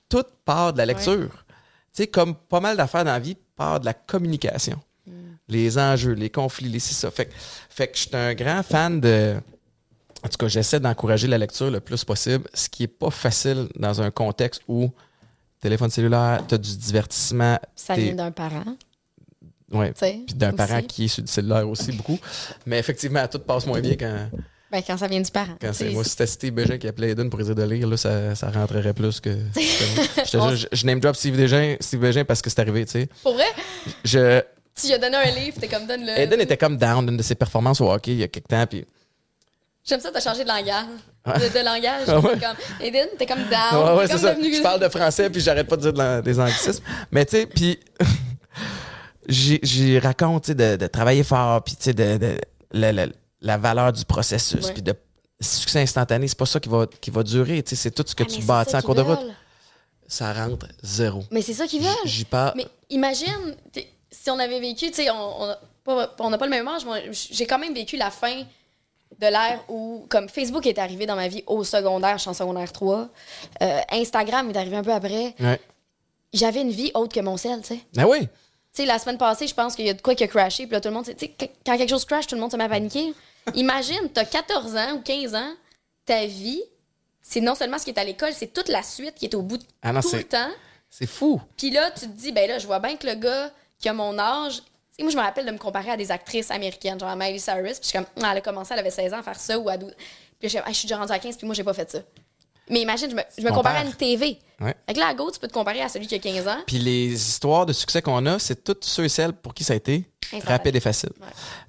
Tout 0.09 0.24
part 0.44 0.72
de 0.72 0.78
la 0.78 0.86
lecture. 0.86 1.30
Tu 1.94 2.03
sais, 2.03 2.07
comme 2.07 2.34
pas 2.34 2.61
mal 2.61 2.76
d'affaires 2.76 3.05
dans 3.05 3.12
la 3.12 3.18
vie, 3.18 3.36
part 3.57 3.80
de 3.80 3.86
la 3.86 3.94
communication. 3.94 4.78
Les 5.49 5.78
enjeux, 5.78 6.12
les 6.12 6.28
conflits, 6.30 6.68
les 6.68 6.80
c'est 6.80 6.94
ça. 6.94 7.11
Fait, 7.11 7.26
que- 7.26 7.34
fait 7.70 7.86
que 7.88 7.97
je 7.97 8.03
suis 8.03 8.16
un 8.16 8.34
grand 8.34 8.62
fan 8.64 9.01
de. 9.01 9.36
En 10.24 10.28
tout 10.28 10.36
cas, 10.38 10.49
j'essaie 10.49 10.80
d'encourager 10.80 11.28
la 11.28 11.38
lecture 11.38 11.70
le 11.70 11.78
plus 11.80 12.05
possible, 12.05 12.49
ce 12.53 12.68
qui 12.68 12.82
est 12.82 12.88
pas 12.88 13.11
facile 13.11 13.68
dans 13.76 14.03
un 14.03 14.11
contexte 14.11 14.62
où 14.66 14.90
téléphone 15.61 15.88
cellulaire, 15.90 16.42
tu 16.49 16.55
as 16.57 16.59
du 16.59 16.76
divertissement. 16.76 17.59
Ça 17.76 17.94
vient 17.94 18.14
d'un 18.16 18.32
parent, 18.32 18.64
sais. 19.97 20.21
puis 20.27 20.35
d'un 20.35 20.53
parent 20.53 20.83
qui 20.83 21.05
est 21.05 21.09
sur 21.09 21.23
le 21.23 21.29
cellulaire 21.29 21.69
aussi 21.69 21.93
beaucoup. 21.93 22.19
Mais 22.67 22.79
effectivement, 22.79 23.27
tout 23.29 23.39
passe 23.41 23.67
moins 23.67 23.81
bien 23.81 23.97
quand, 23.99 24.17
Ben, 24.71 24.83
quand 24.87 24.97
ça 24.97 25.07
vient 25.09 25.21
du 25.21 25.31
parent. 25.31 25.57
quand 25.61 25.73
c'est 25.73 25.91
moi. 25.91 26.05
Si 26.05 26.11
c'était 26.11 26.27
Steve 26.27 26.53
Bégin 26.55 26.79
qui 26.79 26.89
appelait 26.89 27.11
Eden 27.11 27.31
pour 27.31 27.41
essayer 27.41 27.55
de 27.55 27.62
lire, 27.62 27.87
là, 27.89 27.97
ça, 27.97 28.35
ça 28.35 28.51
rentrerait 28.51 28.93
plus 28.95 29.21
que. 29.21 29.31
je, 29.57 30.31
jure, 30.31 30.57
je, 30.57 30.67
je 30.73 30.87
name 30.87 31.01
drop 31.01 31.17
Steve 31.17 31.37
Bégin, 31.37 31.77
Steve 31.81 32.01
Bégin 32.01 32.25
parce 32.25 32.43
que 32.43 32.51
c'est 32.51 32.61
arrivé, 32.61 32.85
tu 32.85 32.93
sais. 32.93 33.09
Pour 33.23 33.35
vrai, 33.35 33.45
Je, 34.05 34.41
tu 34.79 34.87
lui 34.89 34.95
as 34.95 34.99
donné 34.99 35.17
un 35.17 35.31
livre, 35.31 35.57
t'es 35.61 35.69
comme 35.69 35.87
donne-le. 35.87 36.19
Eden 36.21 36.41
était 36.41 36.57
comme 36.57 36.77
down 36.77 37.07
d'une 37.07 37.17
de 37.17 37.23
ses 37.23 37.35
performances 37.35 37.81
au 37.81 37.91
hockey 37.91 38.12
il 38.12 38.19
y 38.19 38.23
a 38.23 38.29
quelques 38.29 38.49
temps, 38.49 38.67
puis. 38.67 38.85
J'aime 39.89 40.01
ça, 40.01 40.11
t'as 40.12 40.21
changé 40.21 40.43
de 40.43 40.49
langage. 40.49 40.85
Ouais. 41.25 41.35
De, 41.49 41.59
de 41.59 41.64
langage. 41.64 42.03
Ah 42.09 42.19
ouais? 42.19 42.35
T'es 42.35 42.41
comme, 42.41 42.57
Aiden, 42.81 43.09
t'es 43.19 43.27
comme 43.27 43.45
down. 43.49 43.97
Ouais, 43.99 44.09
comme 44.09 44.19
ça. 44.19 44.35
devenu- 44.35 44.53
Je 44.57 44.61
parle 44.62 44.81
de 44.81 44.89
français, 44.89 45.31
puis 45.31 45.41
j'arrête 45.41 45.69
pas 45.69 45.77
de 45.77 45.83
dire 45.83 45.93
de 45.93 45.99
la- 45.99 46.21
des 46.23 46.39
anglicismes. 46.41 46.83
Mais 47.12 47.25
tu 47.25 47.37
sais, 47.37 47.47
puis 47.47 47.79
j'y 49.29 49.99
raconte, 49.99 50.51
de, 50.51 50.77
de 50.77 50.87
travailler 50.87 51.24
fort, 51.24 51.62
puis 51.62 51.77
de, 51.87 52.16
de- 52.16 52.41
la, 52.72 52.93
la- 52.93 53.07
la 53.41 53.59
valeur 53.59 53.93
du 53.93 54.05
processus, 54.05 54.70
puis 54.70 54.83
de 54.83 54.95
succès 55.41 55.81
instantané, 55.83 56.27
c'est 56.29 56.39
pas 56.39 56.47
ça 56.47 56.59
qui 56.61 56.68
va, 56.68 56.87
qui 57.01 57.11
va 57.11 57.22
durer, 57.22 57.62
c'est 57.66 57.91
tout 57.95 58.05
ce 58.07 58.14
que 58.14 58.22
Ah, 58.22 58.27
tu 58.27 58.43
bâtis 58.43 58.74
en 58.77 58.83
cours 58.83 58.95
de 58.95 59.03
route. 59.03 59.18
Ça 60.09 60.33
rentre 60.33 60.66
zéro. 60.83 61.24
Mais 61.31 61.43
c'est 61.43 61.53
ça 61.55 61.66
qu'ils 61.66 61.83
veulent. 61.83 61.93
J'y 62.05 62.24
parle. 62.24 62.53
Mais 62.57 62.66
imagine, 62.91 63.55
si 64.11 64.31
on 64.31 64.39
avait 64.39 64.61
vécu, 64.61 64.87
tu 64.91 64.95
sais, 64.95 65.11
on 65.11 65.43
on 65.43 65.45
a 65.51 65.57
pas- 65.85 66.14
on 66.20 66.31
n'a 66.31 66.39
pas, 66.39 66.47
le 66.47 66.51
même 66.51 66.66
âge, 66.68 66.83
mais 66.87 67.11
j'ai 67.12 67.47
quand 67.47 67.59
même 67.59 67.74
vécu 67.74 67.97
la 67.97 68.11
fin 68.11 68.43
de 69.20 69.27
l'ère 69.27 69.61
où, 69.68 70.07
comme 70.09 70.29
Facebook 70.29 70.66
est 70.66 70.79
arrivé 70.79 71.07
dans 71.07 71.16
ma 71.16 71.29
vie 71.29 71.43
au 71.47 71.62
secondaire, 71.64 72.16
je 72.18 72.22
suis 72.22 72.31
en 72.31 72.35
secondaire 72.35 72.72
3. 72.72 73.09
euh, 73.62 73.81
Instagram 73.93 74.51
est 74.51 74.57
arrivé 74.57 74.77
un 74.77 74.83
peu 74.83 74.93
après. 74.93 75.35
Ouais. 75.41 75.61
J'avais 76.33 76.61
une 76.62 76.70
vie 76.70 76.91
autre 76.95 77.14
que 77.14 77.20
mon 77.20 77.37
sel, 77.37 77.61
tu 77.62 77.68
sais. 77.74 77.81
Ah 77.97 78.07
oui. 78.09 78.29
Tu 78.77 78.83
sais, 78.83 78.87
la 78.87 78.99
semaine 78.99 79.16
passée, 79.16 79.47
je 79.47 79.55
pense 79.55 79.74
qu'il 79.74 79.87
y 79.87 79.89
a 79.89 79.95
de 79.95 80.03
quoi 80.03 80.14
qui 80.14 80.22
a 80.22 80.29
crashé, 80.29 80.66
puis 80.66 80.74
là, 80.74 80.83
tout 80.83 80.89
le 80.89 80.95
monde, 80.95 81.07
tu 81.07 81.14
sais, 81.18 81.35
quand 81.64 81.79
quelque 81.79 81.89
chose 81.89 82.05
crash, 82.05 82.27
tout 82.27 82.35
le 82.35 82.43
monde 82.43 82.53
se 82.53 82.59
met 82.59 82.64
à 82.64 82.68
paniquer. 82.68 83.14
Imagine, 83.55 84.11
t'as 84.12 84.27
14 84.27 84.77
ans 84.77 84.93
ou 84.97 85.01
15 85.01 85.35
ans, 85.35 85.51
ta 86.05 86.27
vie, 86.27 86.62
c'est 87.22 87.41
non 87.41 87.55
seulement 87.55 87.79
ce 87.79 87.85
qui 87.85 87.91
est 87.91 87.99
à 87.99 88.05
l'école, 88.05 88.35
c'est 88.35 88.53
toute 88.53 88.68
la 88.68 88.83
suite 88.83 89.14
qui 89.14 89.24
est 89.24 89.35
au 89.35 89.41
bout 89.41 89.57
de 89.57 89.64
Ah 89.81 89.95
non, 89.95 90.03
tout 90.03 90.14
le 90.14 90.24
temps. 90.24 90.51
C'est 90.91 91.07
fou. 91.07 91.41
Puis 91.57 91.70
là, 91.70 91.91
tu 91.91 92.01
te 92.01 92.12
dis, 92.12 92.33
ben 92.33 92.47
là, 92.47 92.59
je 92.59 92.66
vois 92.66 92.79
bien 92.79 92.97
que 92.97 93.07
le 93.07 93.14
gars 93.14 93.51
qui 93.79 93.89
a 93.89 93.95
mon 93.95 94.18
âge. 94.18 94.62
Moi, 95.01 95.11
je 95.11 95.16
me 95.16 95.22
rappelle 95.22 95.47
de 95.47 95.53
me 95.53 95.59
comparer 95.59 95.93
à 95.93 95.97
des 95.97 96.12
actrices 96.12 96.51
américaines, 96.51 97.01
genre 97.01 97.16
Miley 97.16 97.39
Cyrus. 97.39 97.79
Puis 97.79 97.85
je 97.85 97.89
suis 97.89 97.99
comme, 97.99 98.07
ah, 98.22 98.29
elle 98.33 98.39
a 98.39 98.41
commencé, 98.43 98.74
elle 98.74 98.81
avait 98.81 98.91
16 98.91 99.14
ans 99.14 99.18
à 99.20 99.22
faire 99.22 99.41
ça 99.41 99.59
ou 99.59 99.70
à 99.70 99.79
12. 99.79 99.91
Puis 100.39 100.51
je 100.51 100.59
Ah, 100.59 100.64
je 100.68 100.72
suis 100.74 100.87
déjà 100.87 100.99
rendue 100.99 101.12
à 101.12 101.18
15, 101.18 101.37
puis 101.39 101.47
moi, 101.47 101.55
j'ai 101.55 101.64
pas 101.64 101.74
fait 101.74 101.91
ça. 101.91 101.99
Mais 102.71 102.81
imagine, 102.81 103.11
je 103.11 103.14
me, 103.17 103.23
je 103.39 103.43
me 103.45 103.51
Compare. 103.51 103.77
à 103.77 103.85
une 103.85 103.93
TV. 103.95 104.39
Ouais. 104.61 104.75
Que 104.93 104.99
là, 104.99 105.09
à 105.09 105.14
gauche, 105.14 105.33
tu 105.35 105.39
peux 105.41 105.47
te 105.49 105.53
comparer 105.53 105.83
à 105.83 105.89
celui 105.89 106.07
qui 106.07 106.14
a 106.14 106.19
15 106.19 106.49
ans. 106.49 106.59
Puis 106.67 106.79
les 106.79 107.12
histoires 107.12 107.67
de 107.67 107.73
succès 107.73 108.03
qu'on 108.03 108.25
a, 108.27 108.39
c'est 108.39 108.64
toutes 108.64 108.85
ceux 108.85 109.05
et 109.05 109.09
celles 109.09 109.33
pour 109.33 109.55
qui 109.55 109.62
ça 109.64 109.75
a 109.75 109.77
été 109.77 110.05
rapide 110.45 110.75
et 110.75 110.81
facile. 110.81 111.11
Ouais. 111.21 111.27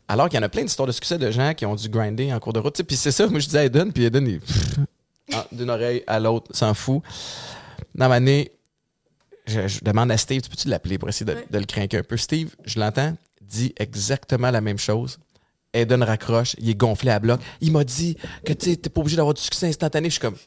Alors 0.07 0.29
qu'il 0.29 0.37
y 0.37 0.39
en 0.39 0.45
a 0.45 0.49
plein 0.49 0.63
d'histoires 0.63 0.87
de 0.87 0.91
succès 0.93 1.17
de 1.17 1.29
gens 1.29 1.53
qui 1.53 1.65
ont 1.65 1.75
dû 1.75 1.89
grinder 1.89 2.33
en 2.33 2.39
cours 2.39 2.53
de 2.53 2.59
route. 2.59 2.81
Puis 2.83 2.95
c'est 2.97 3.11
ça, 3.11 3.27
moi 3.27 3.39
je 3.39 3.45
disais 3.45 3.59
à 3.59 3.65
Eden, 3.65 3.91
puis 3.93 4.05
Eden, 4.05 4.25
il- 4.27 4.41
ah, 5.33 5.45
d'une 5.51 5.69
oreille 5.69 6.03
à 6.07 6.19
l'autre, 6.19 6.55
s'en 6.55 6.73
fout. 6.73 7.01
Dans 7.93 8.09
ma 8.09 8.15
année, 8.15 8.51
je, 9.45 9.67
je 9.67 9.79
demande 9.83 10.11
à 10.11 10.17
Steve, 10.17 10.41
tu 10.41 10.49
peux-tu 10.49 10.67
l'appeler 10.67 10.97
pour 10.97 11.09
essayer 11.09 11.25
de, 11.25 11.33
Ouais. 11.37 11.45
de 11.49 11.59
le 11.59 11.65
craquer 11.65 11.97
un 11.97 12.03
peu? 12.03 12.17
Steve, 12.17 12.55
je 12.65 12.79
l'entends, 12.79 13.15
dit 13.41 13.73
exactement 13.77 14.49
la 14.51 14.61
même 14.61 14.77
chose. 14.79 15.19
Eden 15.73 16.01
raccroche, 16.01 16.55
il 16.59 16.69
est 16.69 16.75
gonflé 16.75 17.11
à 17.11 17.19
bloc. 17.19 17.39
Il 17.61 17.71
m'a 17.71 17.83
dit 17.83 18.17
que 18.45 18.53
tu 18.53 18.77
t'es 18.77 18.89
pas 18.89 19.01
obligé 19.01 19.17
d'avoir 19.17 19.33
du 19.33 19.41
succès 19.41 19.67
instantané. 19.67 20.07
Je 20.09 20.13
suis 20.13 20.21
comme, 20.21 20.37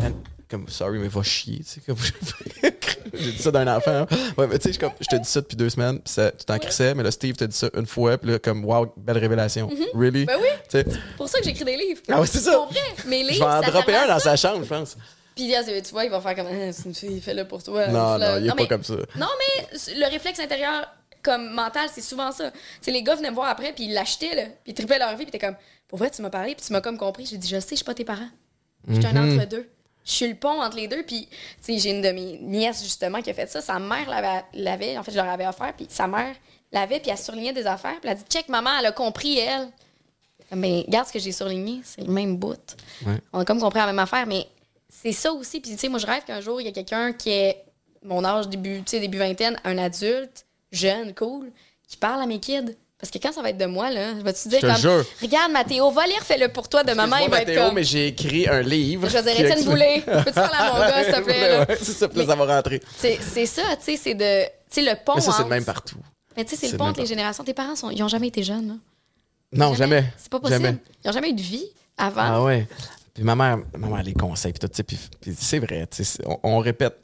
Man, 0.00 0.14
comme 0.50 0.68
sorry, 0.68 0.98
mais 0.98 1.08
va 1.08 1.22
chier. 1.22 1.58
tu 1.58 1.64
sais, 1.64 1.80
Comme, 1.86 1.96
j'ai 3.14 3.32
dit 3.32 3.38
ça 3.38 3.50
d'un 3.50 3.66
enfant. 3.76 3.90
hein. 3.90 4.06
Ouais, 4.36 4.46
mais 4.46 4.58
tu 4.58 4.62
sais, 4.64 4.68
je 4.68 4.72
suis 4.72 4.78
comme, 4.78 4.92
je 5.00 5.06
te 5.06 5.16
dis 5.16 5.28
ça 5.28 5.40
depuis 5.40 5.56
deux 5.56 5.70
semaines, 5.70 5.98
puis 6.00 6.12
ça- 6.12 6.30
tu 6.32 6.44
t'en 6.44 6.58
crissais, 6.58 6.94
mais 6.94 7.02
là, 7.02 7.10
Steve 7.10 7.36
t'a 7.36 7.46
dit 7.46 7.56
ça 7.56 7.68
une 7.74 7.86
fois, 7.86 8.16
puis 8.18 8.30
là, 8.32 8.38
comme, 8.38 8.64
wow, 8.64 8.92
belle 8.96 9.18
révélation. 9.18 9.68
Really? 9.94 10.24
Ben 10.24 10.36
oui, 10.40 10.48
Tu 10.68 10.78
c'est 10.78 10.86
pour 11.16 11.28
ça 11.28 11.38
que 11.38 11.44
j'écris 11.44 11.64
des 11.64 11.76
livres. 11.76 12.00
Ah 12.08 12.20
ouais, 12.20 12.26
c'est 12.26 12.38
ça. 12.40 12.52
Pour 12.52 12.66
vrai, 12.70 12.80
mes 13.06 13.22
livres. 13.22 13.34
je 13.34 13.38
vais 13.40 13.44
en 13.44 13.62
ça 13.62 13.70
dropper 13.70 13.94
un 13.96 14.06
dans 14.08 14.18
sa 14.18 14.36
chambre, 14.36 14.62
je 14.64 14.68
pense. 14.68 14.96
Puis 15.36 15.48
là, 15.50 15.62
tu 15.64 15.92
vois, 15.92 16.04
il 16.04 16.10
va 16.10 16.20
faire 16.20 16.34
comme, 16.34 16.46
Ah, 16.50 16.72
c'est 16.72 16.84
une 16.86 16.94
fille, 16.94 17.20
fais-le 17.20 17.46
pour 17.46 17.62
toi. 17.62 17.86
Non, 17.88 18.18
non, 18.18 18.38
il 18.38 18.46
est 18.46 18.48
pas 18.48 18.54
mais- 18.56 18.68
comme 18.68 18.82
ça. 18.84 18.94
Non, 19.16 19.28
mais 19.38 19.66
le 19.94 20.10
réflexe 20.10 20.40
intérieur 20.40 20.86
comme 21.22 21.50
mental, 21.52 21.88
c'est 21.92 22.00
souvent 22.00 22.32
ça. 22.32 22.52
C'est 22.80 22.90
les 22.90 23.02
gars 23.02 23.14
venaient 23.16 23.30
me 23.30 23.34
voir 23.34 23.48
après, 23.48 23.72
puis 23.72 23.84
ils 23.84 23.92
l'achetaient, 23.92 24.34
là, 24.34 24.42
puis 24.64 24.72
ils 24.72 24.74
tripaient 24.74 24.98
leur 24.98 25.10
vie, 25.16 25.24
puis 25.24 25.32
t'es 25.32 25.38
comme, 25.38 25.56
pour 25.88 25.98
vrai, 25.98 26.10
tu 26.10 26.22
m'as 26.22 26.30
parlé, 26.30 26.54
puis 26.54 26.64
tu 26.66 26.72
m'as 26.72 26.80
comme 26.80 26.96
compris. 26.96 27.26
J'ai 27.26 27.36
dit, 27.38 27.48
je 27.48 27.58
sais, 27.60 27.68
je 27.70 27.76
suis 27.76 27.84
pas 27.84 27.94
tes 27.94 28.04
parents. 28.04 28.28
Je 28.88 28.94
suis 28.94 29.06
un 29.06 29.12
Mhm. 29.12 29.36
entre-deux. 29.36 29.68
Je 30.08 30.14
suis 30.14 30.28
le 30.28 30.36
pont 30.36 30.62
entre 30.62 30.76
les 30.78 30.88
deux, 30.88 31.02
puis, 31.02 31.28
tu 31.30 31.36
sais, 31.60 31.78
j'ai 31.78 31.90
une 31.90 32.00
de 32.00 32.08
mes 32.10 32.38
nièces, 32.38 32.82
justement, 32.82 33.20
qui 33.20 33.28
a 33.28 33.34
fait 33.34 33.46
ça. 33.46 33.60
Sa 33.60 33.78
mère 33.78 34.08
l'avait, 34.54 34.96
en 34.96 35.02
fait, 35.02 35.10
je 35.10 35.16
leur 35.16 35.28
avais 35.28 35.46
offert, 35.46 35.74
puis 35.76 35.86
sa 35.90 36.06
mère 36.06 36.34
l'avait, 36.72 36.98
puis 36.98 37.10
elle 37.10 37.18
surlignait 37.18 37.52
des 37.52 37.66
affaires, 37.66 38.00
puis 38.00 38.04
elle 38.04 38.10
a 38.10 38.14
dit, 38.14 38.24
check, 38.26 38.48
maman, 38.48 38.70
elle 38.80 38.86
a 38.86 38.92
compris, 38.92 39.38
elle. 39.38 39.68
Mais 40.56 40.84
regarde 40.86 41.08
ce 41.08 41.12
que 41.12 41.18
j'ai 41.18 41.32
surligné, 41.32 41.82
c'est 41.84 42.00
le 42.00 42.10
même 42.10 42.38
bout. 42.38 42.76
Ouais. 43.04 43.18
On 43.34 43.40
a 43.40 43.44
comme 43.44 43.60
compris 43.60 43.80
la 43.80 43.86
même 43.86 43.98
affaire, 43.98 44.26
mais 44.26 44.46
c'est 44.88 45.12
ça 45.12 45.30
aussi. 45.30 45.60
Puis, 45.60 45.72
tu 45.72 45.78
sais, 45.78 45.90
moi, 45.90 45.98
je 45.98 46.06
rêve 46.06 46.24
qu'un 46.24 46.40
jour, 46.40 46.58
il 46.58 46.64
y 46.64 46.68
a 46.68 46.72
quelqu'un 46.72 47.12
qui 47.12 47.28
est 47.28 47.62
mon 48.02 48.24
âge, 48.24 48.48
début, 48.48 48.78
tu 48.78 48.92
sais, 48.92 49.00
début 49.00 49.18
vingtaine, 49.18 49.60
un 49.64 49.76
adulte, 49.76 50.46
jeune, 50.72 51.14
cool, 51.14 51.52
qui 51.86 51.98
parle 51.98 52.22
à 52.22 52.26
mes 52.26 52.40
kids. 52.40 52.76
Parce 53.00 53.12
que 53.12 53.18
quand 53.18 53.32
ça 53.32 53.42
va 53.42 53.50
être 53.50 53.58
de 53.58 53.66
moi, 53.66 53.90
là, 53.90 54.14
je 54.18 54.24
vais-tu 54.24 54.48
dire 54.48 54.60
te 54.60 54.66
comme, 54.66 54.76
jure. 54.76 55.04
regarde, 55.22 55.52
Mathéo, 55.52 55.88
va 55.92 56.06
lire, 56.06 56.20
fais-le 56.22 56.48
pour 56.48 56.68
toi 56.68 56.82
de 56.82 56.92
maman, 56.94 57.16
il 57.18 57.30
va 57.30 57.42
être 57.42 57.48
Mathéo, 57.48 57.66
comme. 57.66 57.74
mais 57.76 57.84
j'ai 57.84 58.08
écrit 58.08 58.48
un 58.48 58.60
livre. 58.62 59.08
Je 59.08 59.16
vais 59.18 59.22
dire, 59.22 59.40
Étienne 59.40 59.64
Boulay, 59.64 60.02
peux-tu 60.04 60.32
parler 60.32 60.56
à 60.58 60.72
mon 60.72 60.78
gars, 60.80 61.04
s'il 61.04 61.12
te 61.14 61.20
plaît? 61.20 61.58
Ouais, 61.68 61.76
ça, 62.26 62.34
va 62.34 62.56
rentrer. 62.56 62.82
C'est 62.96 63.46
ça, 63.46 63.62
tu 63.76 63.84
sais, 63.84 63.96
c'est 63.96 64.14
de. 64.14 64.44
Tu 64.44 64.50
sais, 64.70 64.82
le 64.82 64.96
pont. 65.04 65.12
Mais 65.14 65.20
ça, 65.20 65.32
c'est 65.32 65.44
le 65.44 65.48
même 65.48 65.64
partout. 65.64 65.98
Mais 66.36 66.44
tu 66.44 66.50
sais, 66.50 66.56
c'est 66.66 66.72
le 66.72 66.78
pont 66.78 66.86
entre 66.86 67.00
les 67.00 67.06
générations. 67.06 67.44
Tes 67.44 67.54
parents, 67.54 67.76
sont... 67.76 67.90
ils 67.90 68.02
ont 68.02 68.08
jamais 68.08 68.28
été 68.28 68.42
jeunes, 68.42 68.68
là. 68.68 68.74
Non, 69.52 69.74
jamais. 69.74 70.04
C'est 70.18 70.28
pas 70.30 70.40
possible. 70.40 70.60
Jamais. 70.62 70.76
Ils 71.04 71.08
ont 71.08 71.12
jamais 71.12 71.30
eu 71.30 71.34
de 71.34 71.40
vie 71.40 71.66
avant. 71.96 72.20
Ah 72.22 72.42
ouais. 72.42 72.66
Puis 73.14 73.22
ma 73.24 73.34
mère, 73.34 73.58
ma 73.76 73.88
mère 73.88 74.02
les 74.02 74.12
conseils 74.12 74.52
puis 74.52 74.60
tout, 74.60 74.68
tu 74.68 74.76
sais, 74.76 74.82
puis, 74.82 74.98
puis 75.20 75.34
c'est 75.36 75.58
vrai, 75.58 75.86
tu 75.90 75.98
sais, 75.98 76.04
c'est- 76.04 76.26
on, 76.26 76.38
on 76.44 76.58
répète, 76.58 76.96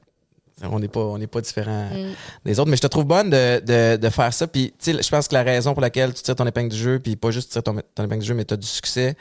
on 0.63 0.79
n'est 0.79 0.89
pas, 0.89 1.01
on 1.01 1.19
n'est 1.19 1.27
pas 1.27 1.41
différent 1.41 1.89
Mm. 1.91 2.13
des 2.45 2.59
autres, 2.61 2.71
mais 2.71 2.77
je 2.77 2.83
te 2.83 2.87
trouve 2.87 3.05
bonne 3.05 3.29
de, 3.31 3.61
de, 3.61 3.97
de 3.97 4.09
faire 4.11 4.33
ça. 4.33 4.47
Puis 4.47 4.73
tu 4.79 4.93
sais, 4.93 5.03
je 5.03 5.09
pense 5.09 5.29
que 5.29 5.35
la 5.35 5.43
raison 5.43 5.73
pour 5.75 5.81
laquelle 5.83 6.15
tu 6.15 6.23
tires 6.23 6.37
ton 6.37 6.47
épingle 6.47 6.69
du 6.71 6.77
jeu, 6.77 6.99
puis 7.01 7.17
pas 7.17 7.31
juste 7.31 7.49
tu 7.49 7.53
tires 7.55 7.63
ton, 7.63 7.81
ton 7.95 8.05
épingle 8.05 8.23
du 8.23 8.29
jeu, 8.29 8.35
mais 8.35 8.45
tu 8.45 8.55
as 8.55 8.57
du 8.57 8.67
succès, 8.67 9.17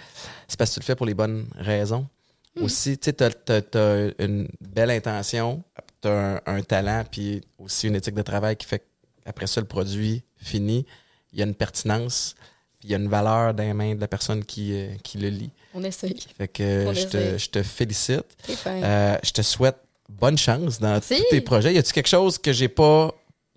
c'est 0.47 0.57
parce 0.57 0.69
que 0.69 0.75
tu 0.75 0.79
le 0.81 0.85
fais 0.85 0.95
pour 0.95 1.05
les 1.05 1.13
bonnes 1.15 1.45
raisons. 1.57 2.07
Mm. 2.55 2.63
Aussi, 2.63 2.97
tu 2.97 3.05
sais, 3.09 3.13
t'as 3.13 4.09
une 4.19 4.47
belle 4.61 4.91
intention, 4.91 5.63
tu 6.01 6.07
as 6.07 6.41
un, 6.45 6.57
un 6.57 6.61
talent, 6.61 7.03
puis 7.09 7.41
aussi 7.57 7.87
une 7.87 7.95
éthique 7.95 8.15
de 8.15 8.21
travail 8.21 8.55
qui 8.55 8.67
fait 8.67 8.83
qu'après 9.25 9.47
ça, 9.47 9.59
le 9.59 9.67
produit 9.67 10.21
fini, 10.37 10.85
il 11.31 11.39
y 11.39 11.41
a 11.41 11.45
une 11.45 11.55
pertinence, 11.55 12.35
puis 12.79 12.89
il 12.89 12.91
y 12.91 12.93
a 12.93 12.97
une 12.97 13.07
valeur 13.09 13.53
dans 13.55 13.63
les 13.63 13.73
mains 13.73 13.95
de 13.95 14.01
la 14.01 14.07
personne 14.07 14.45
qui, 14.45 14.73
euh, 14.73 14.89
qui 15.01 15.17
le 15.17 15.29
lit. 15.29 15.49
On 15.73 15.83
essaye. 15.83 16.15
Fait 16.37 16.47
que 16.47 16.91
je 16.93 17.07
te, 17.07 17.37
je 17.39 17.49
te 17.49 17.63
félicite. 17.63 18.25
Euh, 18.67 19.17
je 19.23 19.31
te 19.31 19.41
souhaite 19.41 19.77
bonne 20.09 20.37
chance 20.37 20.79
dans 20.79 20.89
Merci. 20.89 21.17
tous 21.17 21.23
tes 21.29 21.41
projets. 21.41 21.73
Y 21.73 21.77
a-tu 21.77 21.93
quelque 21.93 22.07
chose 22.09 22.37
que 22.37 22.51
j'ai 22.53 22.67
pas 22.67 23.11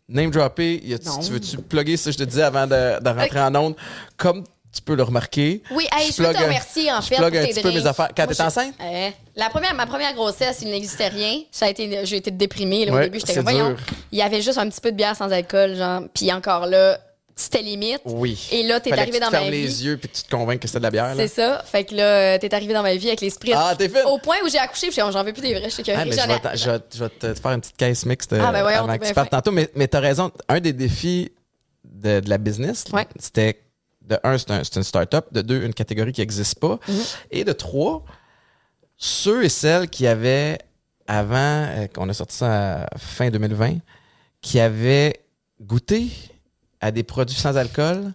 name 0.09 0.31
droppé? 0.31 0.81
Y 0.85 0.95
a-tu-. 0.95 1.09
Tu 1.25 1.31
veux-tu 1.33 1.57
plugger 1.59 1.97
ça, 1.97 2.11
je 2.11 2.19
te 2.19 2.25
disais 2.25 2.43
avant 2.43 2.67
de, 2.67 3.01
de 3.03 3.09
rentrer 3.11 3.41
en 3.41 3.55
onde? 3.55 3.77
Comme 4.17 4.45
tu 4.73 4.83
peux 4.83 4.95
le 4.95 5.03
remarquer. 5.05 5.63
Oui, 5.71 5.87
hey, 5.97 6.13
je 6.13 6.23
veux 6.23 6.29
plug 6.29 6.37
te 6.37 6.43
remercier 6.45 6.93
en 6.93 7.01
je 7.01 7.07
fait. 7.07 7.17
plug 7.17 7.33
pour 7.33 7.41
un 7.41 7.45
tes 7.47 7.53
petit 7.55 7.63
peu 7.63 7.71
mes 7.73 7.87
affaires. 7.87 8.11
Quand 8.15 8.27
je- 8.31 8.43
enceinte? 8.43 8.75
Euh, 8.83 9.09
la 9.35 9.49
première, 9.49 9.75
ma 9.75 9.87
première 9.87 10.13
grossesse, 10.15 10.59
il 10.61 10.69
n'existait 10.71 11.09
rien. 11.09 11.41
Ça 11.51 11.65
a 11.67 11.71
été, 11.71 12.05
j'ai 12.05 12.17
été 12.19 12.31
déprimée 12.31 12.85
là, 12.85 12.93
au 12.93 12.97
Ouais, 12.97 13.05
début. 13.05 13.19
J'étais 13.21 13.35
comme, 13.35 13.45
voyons, 13.45 13.75
il 14.13 14.19
y 14.19 14.23
avait 14.23 14.43
juste 14.43 14.59
un 14.59 14.69
petit 14.69 14.81
peu 14.83 14.93
de 14.93 14.97
bière 14.97 15.17
sans 15.17 15.31
alcool, 15.33 15.77
genre. 15.77 16.03
Puis 16.13 16.31
encore 16.31 16.67
là, 16.67 16.99
c'était 17.39 17.61
limite. 17.63 18.01
Oui. 18.07 18.49
Et 18.51 18.63
là, 18.63 18.81
t'es 18.81 18.89
Fallait 18.91 19.03
arrivé 19.03 19.19
que 19.19 19.25
tu 19.25 19.31
dans 19.31 19.31
ma 19.31 19.39
fermes 19.41 19.53
vie. 19.53 19.63
les 19.63 19.85
yeux 19.85 19.99
puis 19.99 20.09
que 20.09 20.17
tu 20.17 20.23
te 20.23 20.31
convainques 20.31 20.61
que 20.61 20.67
c'était 20.67 20.79
de 20.79 20.85
la 20.85 20.91
bière. 20.91 21.15
là. 21.15 21.17
C'est 21.17 21.29
ça. 21.29 21.63
Fait 21.67 21.85
que 21.85 21.95
là, 21.95 22.35
euh, 22.35 22.39
t'es 22.39 22.55
arrivé 22.55 22.73
dans 22.73 22.83
ma 22.83 22.95
vie 22.95 23.09
avec 23.09 23.21
l'esprit. 23.21 23.53
Ah, 23.55 23.75
t'es 23.77 23.89
fait? 23.91 24.05
Au 24.05 24.19
point 24.19 24.37
où 24.45 24.49
j'ai 24.49 24.59
accouché, 24.59 24.87
puis 24.89 24.97
j'en 24.97 25.23
veux 25.23 25.33
plus 25.35 25.43
des 25.43 25.55
vrais. 25.55 25.69
J'étais 25.69 25.93
Ah, 25.93 26.05
que 26.05 26.09
mais 26.09 26.17
je 26.17 26.27
vais, 26.27 26.57
je 26.57 26.71
vais- 26.71 26.81
je 26.95 27.05
vais 27.05 27.11
te 27.35 27.35
faire 27.41 27.51
une 27.53 27.61
petite 27.61 27.77
caisse 27.77 28.07
mixte 28.07 28.33
euh, 28.33 28.41
Ah, 28.43 28.53
ben 28.53 28.63
voyons, 28.63 28.79
avant 28.85 28.97
que 28.99 29.07
tu 29.07 29.13
partes 29.15 29.31
tantôt. 29.31 29.51
Mais, 29.53 29.69
mais 29.75 29.87
tu 29.87 29.97
as 29.97 30.01
raison. 30.01 30.33
Un 30.49 30.61
des 30.61 30.73
défis 30.73 31.31
de, 31.85 32.21
de 32.21 32.31
la 32.31 32.39
business, 32.39 32.85
Ouais. 32.93 33.07
c'était 33.19 33.61
de 34.03 34.19
un, 34.25 34.39
c'est 34.39 34.51
un- 34.53 34.65
c'est 34.65 34.77
une 34.77 34.83
start-up. 34.85 35.27
De 35.33 35.43
deux, 35.43 35.63
une 35.63 35.75
catégorie 35.75 36.13
qui 36.13 36.21
n'existe 36.23 36.59
pas. 36.59 36.79
Mm-hmm. 36.89 37.17
Et 37.33 37.45
de 37.45 37.53
trois, 37.53 38.03
ceux 38.97 39.45
et 39.45 39.49
celles 39.51 39.89
qui 39.91 40.07
avaient, 40.07 40.59
avant, 41.07 41.37
euh, 41.67 41.87
qu'on 41.89 42.09
a 42.09 42.15
sorti 42.15 42.37
ça 42.37 42.83
à 42.85 42.99
fin 42.99 43.29
2020, 43.31 43.79
qui 44.41 44.59
avaient 44.59 45.21
goûté 45.61 46.07
à 46.81 46.91
des 46.91 47.03
produits 47.03 47.37
sans 47.37 47.57
alcool 47.57 48.13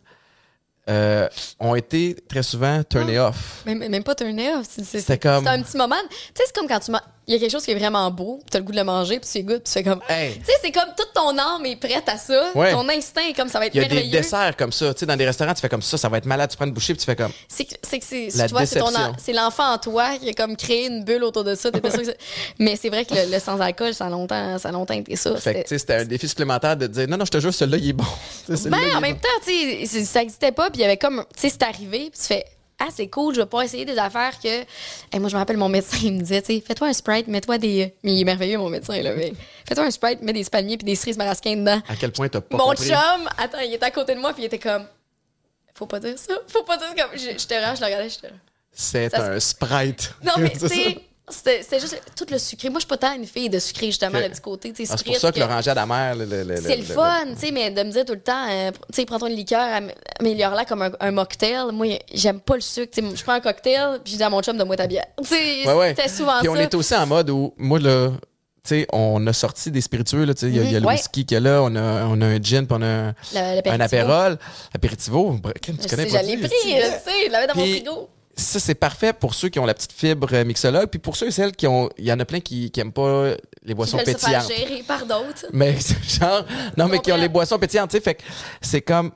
euh, 0.89 1.27
ont 1.59 1.75
été 1.75 2.15
très 2.27 2.43
souvent 2.43 2.83
turnés 2.83 3.19
off. 3.19 3.61
Même, 3.65 3.87
même 3.87 4.03
pas 4.03 4.15
turn 4.15 4.39
off. 4.39 4.65
C'est, 4.67 5.21
comme- 5.21 5.47
un 5.47 5.61
petit 5.61 5.77
moment. 5.77 5.95
Tu 6.09 6.15
sais, 6.35 6.43
c'est 6.47 6.55
comme 6.55 6.67
quand 6.67 6.79
tu 6.79 6.91
manges. 6.91 7.01
Il 7.27 7.35
y 7.35 7.37
a 7.37 7.39
quelque 7.39 7.51
chose 7.51 7.63
qui 7.63 7.71
est 7.71 7.75
vraiment 7.75 8.09
beau, 8.09 8.37
puis 8.41 8.49
t'as 8.49 8.57
le 8.59 8.65
goût 8.65 8.71
de 8.71 8.77
le 8.77 8.83
manger, 8.83 9.19
puis 9.19 9.29
tu 9.31 9.43
goûtes, 9.43 9.63
puis 9.63 9.65
tu 9.65 9.71
fais 9.71 9.83
comme. 9.83 10.01
Hey. 10.09 10.33
Tu 10.39 10.45
sais, 10.45 10.53
c'est 10.63 10.71
comme 10.71 10.89
toute 10.97 11.13
ton 11.13 11.37
âme 11.37 11.65
est 11.65 11.75
prête 11.75 12.09
à 12.09 12.17
ça. 12.17 12.49
Ouais. 12.55 12.71
Ton 12.71 12.89
instinct 12.89 13.21
est 13.29 13.33
comme 13.33 13.47
ça 13.47 13.59
va 13.59 13.67
être 13.67 13.75
Il 13.75 13.81
y 13.81 13.85
a 13.85 13.87
des 13.87 13.93
merveilleux. 13.95 14.17
desserts 14.17 14.57
comme 14.57 14.71
ça. 14.71 14.91
Tu 14.93 15.01
sais, 15.01 15.05
dans 15.05 15.15
des 15.15 15.25
restaurants, 15.25 15.53
tu 15.53 15.61
fais 15.61 15.69
comme 15.69 15.83
ça, 15.83 15.97
ça 15.97 16.09
va 16.09 16.17
être 16.17 16.25
malade. 16.25 16.49
Tu 16.49 16.57
prends 16.57 16.65
une 16.65 16.73
bouchée 16.73 16.93
puis 16.93 16.99
tu 17.01 17.05
fais 17.05 17.15
comme. 17.15 17.31
C'est 17.47 17.65
que 17.65 17.75
c'est 17.83 17.99
c'est 18.01 18.29
tu 18.31 18.31
c'est 18.65 18.81
c'est 19.19 19.33
l'enfant 19.33 19.71
en 19.73 19.77
toi 19.77 20.17
qui 20.19 20.29
a 20.29 20.33
comme 20.33 20.57
créé 20.57 20.87
une 20.87 21.03
bulle 21.03 21.23
autour 21.23 21.43
de 21.43 21.53
ça. 21.53 21.71
T'étais 21.71 21.91
sûr 21.91 21.99
que 21.99 22.05
c'est- 22.05 22.17
mais 22.57 22.75
c'est 22.75 22.89
vrai 22.89 23.05
que 23.05 23.13
le, 23.13 23.31
le 23.31 23.39
sans 23.39 23.59
alcool, 23.61 23.93
ça 23.93 24.07
a 24.07 24.09
longtemps, 24.09 24.57
ça 24.57 24.69
a 24.69 24.71
longtemps 24.71 24.95
été 24.95 25.15
ça. 25.15 25.35
Fait 25.35 25.35
que, 25.35 25.41
C'était- 25.59 25.63
tu 25.63 25.69
sais, 25.69 25.77
c'était 25.77 25.93
un 25.95 26.05
défi 26.05 26.27
supplémentaire 26.27 26.75
de 26.75 26.87
dire 26.87 27.07
non, 27.07 27.17
non, 27.17 27.25
je 27.25 27.31
te 27.31 27.39
jure, 27.39 27.53
celui-là, 27.53 27.77
il 27.77 27.89
est 27.89 27.93
bon. 27.93 28.03
Tu 28.47 28.53
Ben, 28.69 28.73
en 28.91 28.95
bon. 28.95 29.01
même 29.01 29.19
temps, 29.19 29.29
tu 29.45 29.51
sais, 29.51 29.85
c'est- 29.85 30.05
ça 30.05 30.23
existait 30.23 30.51
pas, 30.51 30.69
puis 30.71 30.79
il 30.79 30.81
y 30.81 30.85
avait 30.85 30.97
comme, 30.97 31.23
tu 31.35 31.41
sais, 31.41 31.49
c'est 31.49 31.63
arrivé, 31.63 32.09
puis 32.11 32.19
tu 32.19 32.25
fais, 32.25 32.45
ah, 32.81 32.87
c'est 32.91 33.07
cool, 33.07 33.35
je 33.35 33.41
vais 33.41 33.45
pouvoir 33.45 33.63
essayer 33.63 33.85
des 33.85 33.97
affaires 33.97 34.39
que. 34.39 34.47
Hey, 34.47 35.19
moi, 35.19 35.29
je 35.29 35.35
me 35.35 35.39
rappelle, 35.39 35.57
mon 35.57 35.69
médecin, 35.69 35.97
il 36.03 36.13
me 36.13 36.19
disait, 36.19 36.41
tu 36.41 36.55
sais, 36.55 36.63
fais-toi 36.65 36.87
un 36.87 36.93
sprite, 36.93 37.27
mets-toi 37.27 37.57
des. 37.57 37.93
Mais 38.03 38.13
il 38.13 38.21
est 38.21 38.25
merveilleux, 38.25 38.57
mon 38.57 38.69
médecin, 38.69 38.99
là, 39.01 39.13
mais 39.15 39.33
fais-toi 39.67 39.85
un 39.85 39.91
sprite, 39.91 40.21
mets 40.21 40.33
des 40.33 40.43
palmiers 40.45 40.77
puis 40.77 40.85
des 40.85 40.95
cerises 40.95 41.17
marasquins 41.17 41.55
dedans. 41.55 41.81
À 41.87 41.95
quel 41.95 42.11
point 42.11 42.27
t'as 42.27 42.41
pas 42.41 42.57
Mon 42.57 42.63
compris? 42.69 42.87
chum, 42.87 43.29
attends, 43.37 43.59
il 43.59 43.73
était 43.73 43.85
à 43.85 43.91
côté 43.91 44.15
de 44.15 44.19
moi, 44.19 44.33
puis 44.33 44.43
il 44.43 44.45
était 44.47 44.59
comme, 44.59 44.85
faut 45.75 45.85
pas 45.85 45.99
dire 45.99 46.17
ça, 46.17 46.33
faut 46.47 46.63
pas 46.63 46.77
dire 46.77 46.87
ça. 46.87 47.03
Comme, 47.03 47.17
te 47.17 47.65
rends, 47.65 47.75
je 47.75 47.79
le 47.81 47.85
regardais, 47.85 48.09
je 48.09 48.19
te. 48.19 48.27
C'est 48.71 49.13
un 49.13 49.39
sprite. 49.39 50.15
Non, 50.23 50.33
mais 50.37 50.49
tu 50.51 50.67
sais, 50.67 50.97
c'était 51.29 51.61
c'était 51.63 51.79
juste 51.79 52.01
tout 52.15 52.25
le 52.29 52.37
sucré. 52.37 52.69
Moi, 52.69 52.79
je 52.79 52.85
suis 52.85 52.87
pas 52.89 52.97
tant 52.97 53.13
une 53.13 53.25
fille 53.25 53.49
de 53.49 53.59
sucré, 53.59 53.85
justement, 53.87 54.19
le 54.19 54.27
petit 54.29 54.41
côté, 54.41 54.73
tu 54.73 54.83
Ah, 54.89 54.97
c'est 54.97 55.05
pour 55.05 55.15
ça 55.15 55.31
que 55.31 55.39
l'orangeade 55.39 55.77
amère, 55.77 56.15
C'est 56.61 56.75
le 56.77 56.83
fun, 56.83 57.25
tu 57.33 57.39
sais, 57.47 57.51
mais 57.51 57.71
de 57.71 57.83
me 57.83 57.91
dire 57.91 58.03
tout 58.05 58.13
le 58.13 58.19
temps, 58.21 58.45
euh, 58.49 58.71
tu 58.71 58.77
sais, 58.95 59.05
prends-toi 59.05 59.29
une 59.29 59.35
liqueur, 59.35 59.61
am- 59.61 59.91
améliore-la 60.19 60.65
comme 60.65 60.81
un, 60.81 60.91
un 60.99 61.11
mocktail. 61.11 61.71
Moi, 61.71 61.99
j'aime 62.13 62.41
pas 62.41 62.55
le 62.55 62.61
sucre. 62.61 62.91
Tu 62.93 63.01
sais, 63.07 63.15
je 63.15 63.23
prends 63.23 63.33
un 63.33 63.39
cocktail, 63.39 63.99
puis 64.03 64.13
je 64.13 64.17
dis 64.17 64.23
à 64.23 64.29
mon 64.29 64.41
chum 64.41 64.57
de 64.57 64.63
moi 64.63 64.75
ta 64.75 64.87
bière. 64.87 65.05
Tu 65.21 65.27
sais, 65.29 65.65
Ouais, 65.67 65.73
ouais. 65.73 65.93
c'était 65.95 66.09
souvent 66.09 66.39
Puis 66.39 66.49
on 66.49 66.55
est 66.55 66.73
aussi 66.75 66.95
en 66.95 67.05
mode 67.07 67.29
où, 67.29 67.53
moi, 67.57 67.79
là, 67.79 68.09
tu 68.63 68.69
sais, 68.75 68.87
on 68.93 69.25
a 69.25 69.33
sorti 69.33 69.71
des 69.71 69.81
spiritueux, 69.81 70.23
là, 70.25 70.33
tu 70.33 70.41
sais, 70.41 70.47
il 70.47 70.55
y 70.55 70.59
a- 70.59 70.63
il 70.63 70.71
y, 70.71 70.75
a 70.75 70.79
le 70.79 70.85
ouais. 70.85 70.93
whisky 70.93 71.25
qui 71.25 71.33
est 71.33 71.39
là, 71.39 71.61
on 71.63 71.75
a, 71.75 72.05
on 72.05 72.21
a 72.21 72.25
un 72.27 72.41
gin, 72.41 72.67
puis 72.67 72.77
on 72.77 72.81
a 72.83 72.85
un, 72.85 73.15
Le- 73.33 73.37
un 73.39 73.55
l'apéritivo. 73.55 73.83
apérol, 73.85 74.37
apéritivo. 74.75 75.39
Tu 75.55 75.71
connais 75.89 76.05
pas 76.05 76.11
ça, 76.11 76.19
pris, 76.23 76.37
je 76.41 76.47
sais, 76.47 77.25
je 77.25 77.31
l'avais 77.31 77.47
dans 77.47 77.55
mon 77.55 77.61
frigo. 77.65 78.09
Ça, 78.35 78.59
c'est 78.59 78.75
parfait 78.75 79.13
pour 79.13 79.33
ceux 79.33 79.49
qui 79.49 79.59
ont 79.59 79.65
la 79.65 79.73
petite 79.73 79.91
fibre 79.91 80.35
mixologue. 80.43 80.87
Puis 80.87 80.99
pour 80.99 81.15
ceux 81.15 81.27
et 81.27 81.31
celles 81.31 81.51
qui 81.51 81.67
ont. 81.67 81.89
Il 81.97 82.05
y 82.05 82.13
en 82.13 82.19
a 82.19 82.25
plein 82.25 82.39
qui, 82.39 82.71
qui 82.71 82.79
aiment 82.79 82.91
pas 82.91 83.35
les 83.63 83.73
boissons 83.73 83.97
vais 83.97 84.05
se 84.05 84.11
faire 84.11 84.19
pétillantes. 84.19 84.47
gérer 84.47 84.83
par 84.83 85.05
d'autres. 85.05 85.45
Mais 85.53 85.77
genre. 86.07 86.45
Non, 86.77 86.87
mais 86.87 86.99
qui 86.99 87.11
ont 87.11 87.17
les 87.17 87.29
boissons 87.29 87.59
pétillantes, 87.59 87.91
tu 87.91 87.97
sais. 87.97 88.03
Fait 88.03 88.15
que 88.15 88.23
c'est 88.61 88.81
comme. 88.81 89.11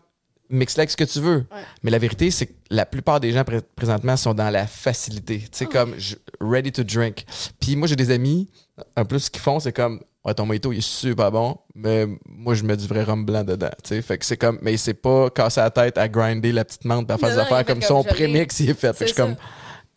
Mixe 0.49 0.77
avec 0.77 0.91
ce 0.91 0.97
que 0.97 1.03
tu 1.03 1.19
veux. 1.19 1.45
Mais 1.83 1.91
la 1.91 1.97
vérité, 1.97 2.29
c'est 2.31 2.45
que 2.47 2.53
la 2.69 2.85
plupart 2.85 3.19
des 3.19 3.31
gens 3.31 3.43
pré- 3.43 3.61
présentement 3.75 4.15
sont 4.17 4.33
dans 4.33 4.49
la 4.49 4.67
facilité. 4.67 5.39
Tu 5.39 5.47
sais, 5.51 5.65
comme 5.65 5.95
je- 5.97 6.15
ready 6.39 6.71
to 6.71 6.83
drink. 6.83 7.25
Puis 7.59 7.75
moi, 7.75 7.87
j'ai 7.87 7.95
des 7.95 8.11
amis, 8.11 8.49
en 8.95 9.05
plus, 9.05 9.21
ce 9.21 9.29
qu'ils 9.31 9.41
font, 9.41 9.59
c'est 9.59 9.73
comme. 9.73 10.01
Ouais, 10.23 10.33
ton 10.33 10.45
mojito, 10.47 10.71
il 10.73 10.79
est 10.79 10.81
super 10.81 11.31
bon, 11.31 11.55
mais 11.75 12.07
moi, 12.27 12.55
je 12.55 12.63
mets 12.63 12.75
du 12.75 12.87
vrai 12.87 13.03
rhum 13.03 13.23
blanc 13.25 13.43
dedans. 13.43 13.69
Tu 13.83 13.89
sais, 13.89 14.01
fait 14.01 14.17
que 14.17 14.25
c'est 14.25 14.37
comme. 14.37 14.57
Mais 14.61 14.75
c'est 14.77 14.95
pas 14.95 15.29
casser 15.29 15.61
la 15.61 15.69
tête 15.69 15.97
à 15.99 16.07
grinder 16.07 16.51
la 16.51 16.65
petite 16.65 16.83
menthe, 16.85 17.09
à 17.11 17.17
faire 17.19 17.29
des 17.29 17.37
affaires 17.37 17.63
comme 17.65 17.79
comme 17.79 17.87
son 17.87 18.03
prémix, 18.03 18.59
il 18.59 18.71
est 18.71 18.73
fait. 18.73 18.91
Fait 18.93 19.05
que 19.05 19.09
je 19.09 19.13
suis 19.13 19.21
comme. 19.21 19.35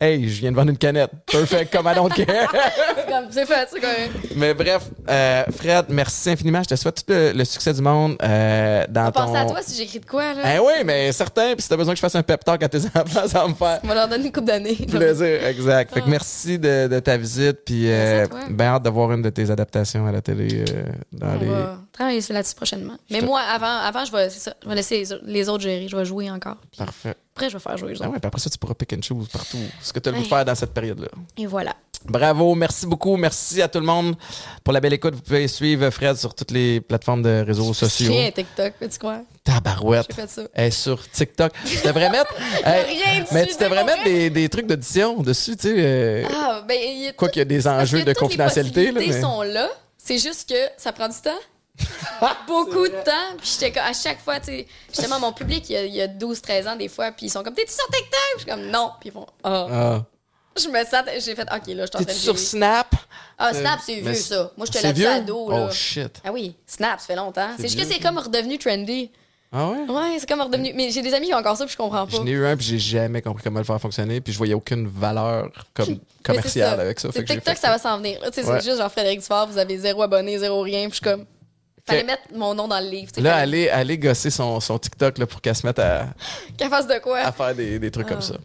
Hey, 0.01 0.29
je 0.29 0.39
viens 0.39 0.51
de 0.51 0.55
vendre 0.55 0.69
une 0.71 0.77
canette. 0.77 1.11
Perfect, 1.29 1.73
comme 1.75 1.85
I 1.87 1.93
don't 1.95 2.09
care. 2.13 2.49
C'est 3.31 3.45
fait, 3.45 3.67
c'est 3.69 3.81
comme. 3.81 4.37
Mais 4.37 4.53
bref, 4.53 4.83
euh, 5.09 5.43
Fred, 5.51 5.85
merci 5.89 6.29
infiniment. 6.29 6.63
Je 6.63 6.69
te 6.69 6.75
souhaite 6.75 6.95
tout 7.05 7.11
le, 7.13 7.33
le 7.33 7.43
succès 7.43 7.73
du 7.73 7.81
monde 7.81 8.15
euh, 8.23 8.85
dans 8.89 9.11
ton. 9.11 9.25
Pensez 9.25 9.37
à 9.39 9.45
toi 9.45 9.59
si 9.61 9.75
j'écris 9.75 9.99
de 9.99 10.05
quoi, 10.05 10.33
là. 10.33 10.55
Eh 10.55 10.59
oui, 10.59 10.71
mais 10.85 11.11
certain. 11.11 11.53
Puis 11.53 11.63
si 11.63 11.69
t'as 11.69 11.75
besoin 11.75 11.93
que 11.93 11.97
je 11.97 12.01
fasse 12.01 12.15
un 12.15 12.23
pep 12.23 12.43
talk 12.45 12.63
à 12.63 12.69
tes 12.69 12.77
enfants, 12.95 13.27
ça 13.27 13.41
va 13.41 13.47
me 13.49 13.53
faire 13.55 13.79
On 13.83 13.87
va 13.87 13.95
leur 13.95 14.07
donner 14.07 14.27
une 14.27 14.31
coupe 14.31 14.45
d'années. 14.45 14.75
plaisir. 14.75 15.45
Exact. 15.45 15.93
Fait 15.93 16.01
que 16.01 16.07
merci 16.09 16.57
de, 16.57 16.87
de 16.87 16.99
ta 16.99 17.17
visite. 17.17 17.57
Puis 17.65 17.91
euh, 17.91 18.25
ben 18.49 18.65
hâte 18.75 18.83
de 18.83 18.89
voir 18.89 19.11
une 19.11 19.21
de 19.21 19.29
tes 19.29 19.51
adaptations 19.51 20.05
à 20.07 20.11
la 20.13 20.21
télé 20.21 20.63
euh, 20.69 20.83
dans 21.11 21.27
On 21.35 21.39
les. 21.39 21.45
va 21.47 21.77
travailler 21.91 22.21
là-dessus 22.29 22.55
prochainement. 22.55 22.95
Mais 23.11 23.19
te- 23.19 23.25
moi, 23.25 23.41
avant, 23.41 23.79
avant 23.85 24.05
je, 24.05 24.11
vais, 24.13 24.29
ça, 24.29 24.53
je 24.63 24.69
vais 24.69 24.75
laisser 24.75 24.97
les, 24.99 25.13
au- 25.13 25.19
les 25.25 25.49
autres 25.49 25.63
gérer. 25.63 25.87
Je 25.89 25.95
vais 25.97 26.05
jouer 26.05 26.31
encore. 26.31 26.55
Puis 26.71 26.77
Parfait. 26.77 27.15
Après, 27.39 27.49
je 27.49 27.57
vais 27.57 27.63
faire 27.63 27.77
jouer 27.77 27.93
les 27.93 28.01
Ah 28.01 28.09
ouais, 28.09 28.19
puis 28.19 28.27
après 28.27 28.39
ça, 28.41 28.49
tu 28.49 28.57
pourras 28.57 28.73
pick 28.73 28.91
and 28.93 29.01
choose 29.01 29.27
partout. 29.29 29.57
Ce 29.81 29.93
que 29.93 29.99
tu 29.99 30.09
as 30.09 30.11
le 30.11 30.17
goût 30.17 30.23
de 30.23 30.29
Ouais. 30.29 30.35
faire 30.37 30.45
dans 30.45 30.55
cette 30.55 30.73
période-là. 30.73 31.07
Et 31.37 31.45
voilà. 31.45 31.73
Bravo, 32.05 32.55
merci 32.55 32.85
beaucoup. 32.87 33.17
Merci 33.17 33.61
à 33.61 33.67
tout 33.67 33.79
le 33.79 33.85
monde 33.85 34.15
pour 34.63 34.73
la 34.73 34.79
belle 34.79 34.93
écoute. 34.93 35.15
Vous 35.15 35.21
pouvez 35.21 35.47
suivre 35.49 35.89
Fred 35.89 36.15
sur 36.15 36.33
toutes 36.33 36.51
les 36.51 36.79
plateformes 36.79 37.21
de 37.23 37.43
réseaux 37.45 37.73
sociaux. 37.73 38.13
Un 38.13 38.31
TikTok, 38.31 38.73
peux-tu 38.79 38.99
croire? 38.99 39.19
Tabarouette. 39.43 40.05
J'ai 40.09 40.15
fait 40.15 40.29
ça. 40.29 40.71
Sur 40.71 41.09
TikTok. 41.11 41.51
Tu 41.65 41.85
devrais 41.85 42.09
mettre. 42.09 42.33
Hey, 42.65 42.85
rien 43.03 43.21
dessus, 43.21 43.33
mais 43.33 43.45
tu 43.47 43.57
devrais 43.57 43.83
mettre 43.83 44.03
des, 44.05 44.29
des 44.29 44.47
trucs 44.49 44.65
d'audition 44.67 45.21
dessus, 45.21 45.55
tu 45.57 45.67
sais. 45.69 45.75
euh, 45.77 46.23
Ah, 46.33 46.63
ben, 46.67 46.77
il 46.81 47.03
y 47.03 47.07
a 47.07 47.13
quoi 47.13 47.27
tout- 47.27 47.33
qu'il 47.33 47.39
y 47.39 47.41
a 47.41 47.45
des 47.45 47.67
enjeux 47.67 47.99
de 47.99 48.03
toutes 48.03 48.07
les 48.07 48.15
confidentialité. 48.15 48.85
Là, 48.87 48.93
possibilités 48.93 49.15
mais- 49.15 49.21
sont 49.21 49.41
là. 49.41 49.69
C'est 49.97 50.17
juste 50.17 50.47
que 50.49 50.55
ça 50.77 50.91
prend 50.93 51.07
du 51.09 51.15
temps. 51.21 51.31
Beaucoup 52.47 52.87
de 52.87 53.03
temps. 53.03 53.37
Puis 53.37 53.51
j'étais 53.53 53.71
comme, 53.71 53.87
à 53.87 53.93
chaque 53.93 54.19
fois, 54.19 54.39
tu 54.39 54.45
sais, 54.47 54.67
justement, 54.93 55.19
mon 55.19 55.31
public, 55.33 55.69
il 55.69 55.73
y 55.73 55.77
a, 55.77 55.85
il 55.85 55.95
y 55.95 56.01
a 56.01 56.07
12-13 56.07 56.67
ans 56.69 56.75
des 56.75 56.87
fois, 56.89 57.11
puis 57.11 57.27
ils 57.27 57.29
sont 57.29 57.43
comme, 57.43 57.53
t'es-tu 57.53 57.73
sur 57.73 57.85
TikTok? 57.87 58.19
Je 58.35 58.41
suis 58.41 58.49
comme, 58.51 58.65
non. 58.67 58.91
Puis 58.99 59.09
ils 59.09 59.11
font, 59.11 59.25
ah. 59.43 59.67
Ah. 59.71 60.03
Je 60.57 60.67
me 60.67 60.83
sens, 60.83 61.03
j'ai 61.25 61.35
fait, 61.35 61.43
ok, 61.43 61.49
là, 61.49 61.61
je 61.61 61.67
suis 61.67 61.81
en 61.83 61.85
train 61.85 62.03
T'es-tu 62.03 62.13
de 62.13 62.13
sur. 62.23 62.37
Snap? 62.39 62.93
Ah, 63.37 63.53
Snap, 63.53 63.79
c'est 63.85 64.01
vieux, 64.01 64.13
ça. 64.13 64.51
Moi, 64.57 64.65
j'étais 64.65 64.79
C'est 64.79 64.87
là-dessus 64.87 65.01
vieux? 65.03 65.11
ado, 65.11 65.49
là. 65.51 65.67
Oh 65.69 65.71
shit. 65.73 66.19
Ah 66.25 66.31
oui, 66.33 66.55
Snap, 66.65 66.99
ça 66.99 67.05
fait 67.07 67.15
longtemps. 67.15 67.49
C'est 67.57 67.67
juste 67.69 67.79
que 67.79 67.85
c'est 67.85 67.99
comme 67.99 68.17
redevenu 68.17 68.57
trendy. 68.57 69.09
Ah 69.51 69.67
ouais? 69.69 69.77
Ouais, 69.87 70.17
c'est 70.19 70.27
comme 70.27 70.41
redevenu. 70.41 70.73
Mais 70.75 70.91
j'ai 70.91 71.01
des 71.01 71.13
amis 71.13 71.27
qui 71.27 71.33
ont 71.33 71.37
encore 71.37 71.55
ça, 71.55 71.65
puis 71.65 71.71
je 71.71 71.77
comprends 71.77 72.05
pas. 72.05 72.17
J'en 72.17 72.25
ai 72.27 72.31
eu 72.31 72.45
un, 72.45 72.57
puis 72.57 72.65
j'ai 72.65 72.77
jamais 72.79 73.21
compris 73.21 73.43
comment 73.43 73.59
le 73.59 73.65
faire 73.65 73.79
fonctionner, 73.79 74.19
puis 74.21 74.33
je 74.33 74.37
voyais 74.37 74.53
aucune 74.53 74.87
valeur 74.87 75.49
comme 75.73 75.99
commerciale 76.23 76.79
avec 76.81 76.99
ça. 76.99 77.09
C'est 77.13 77.23
TikTok, 77.23 77.55
ça 77.57 77.69
va 77.69 77.77
s'en 77.77 77.97
venir. 77.97 78.19
Tu 78.25 78.41
sais, 78.41 78.47
Ouais. 78.47 78.59
C'est 78.59 78.65
juste 78.69 78.79
genre 78.81 78.91
Frédéric 78.91 79.21
Dufort, 79.21 79.47
vous 79.47 79.57
avez 79.57 79.77
zéro 79.77 80.01
abonné, 80.01 80.37
zéro 80.37 80.61
rien, 80.61 80.81
puis 80.89 80.89
je 80.89 80.95
suis 80.95 81.03
comme. 81.03 81.25
Fallait 81.89 82.03
mettre 82.03 82.23
mon 82.33 82.53
nom 82.53 82.67
dans 82.67 82.79
le 82.79 82.87
livre. 82.89 83.11
Là, 83.17 83.39
fallait... 83.39 83.69
allez, 83.69 83.97
gosser 83.97 84.29
son, 84.29 84.59
son 84.59 84.77
TikTok 84.77 85.17
là, 85.17 85.25
pour 85.27 85.41
qu'elle 85.41 85.55
se 85.55 85.65
mette 85.65 85.79
à. 85.79 86.07
de 86.57 86.99
quoi? 87.01 87.19
À 87.19 87.31
faire 87.31 87.55
des, 87.55 87.79
des 87.79 87.91
trucs 87.91 88.07
comme 88.07 88.19
ah. 88.19 88.21
ça. 88.21 88.35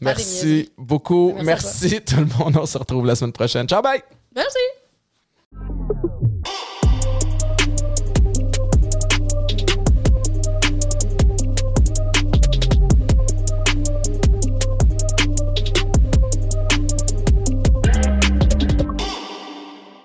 Merci 0.00 0.70
beaucoup. 0.76 1.34
Merci 1.42 2.00
tout 2.06 2.16
le 2.16 2.26
monde. 2.38 2.56
On 2.56 2.66
se 2.66 2.78
retrouve 2.78 3.06
la 3.06 3.14
semaine 3.14 3.32
prochaine. 3.32 3.68
Ciao, 3.68 3.82
bye! 3.82 4.02
Merci! 4.34 4.58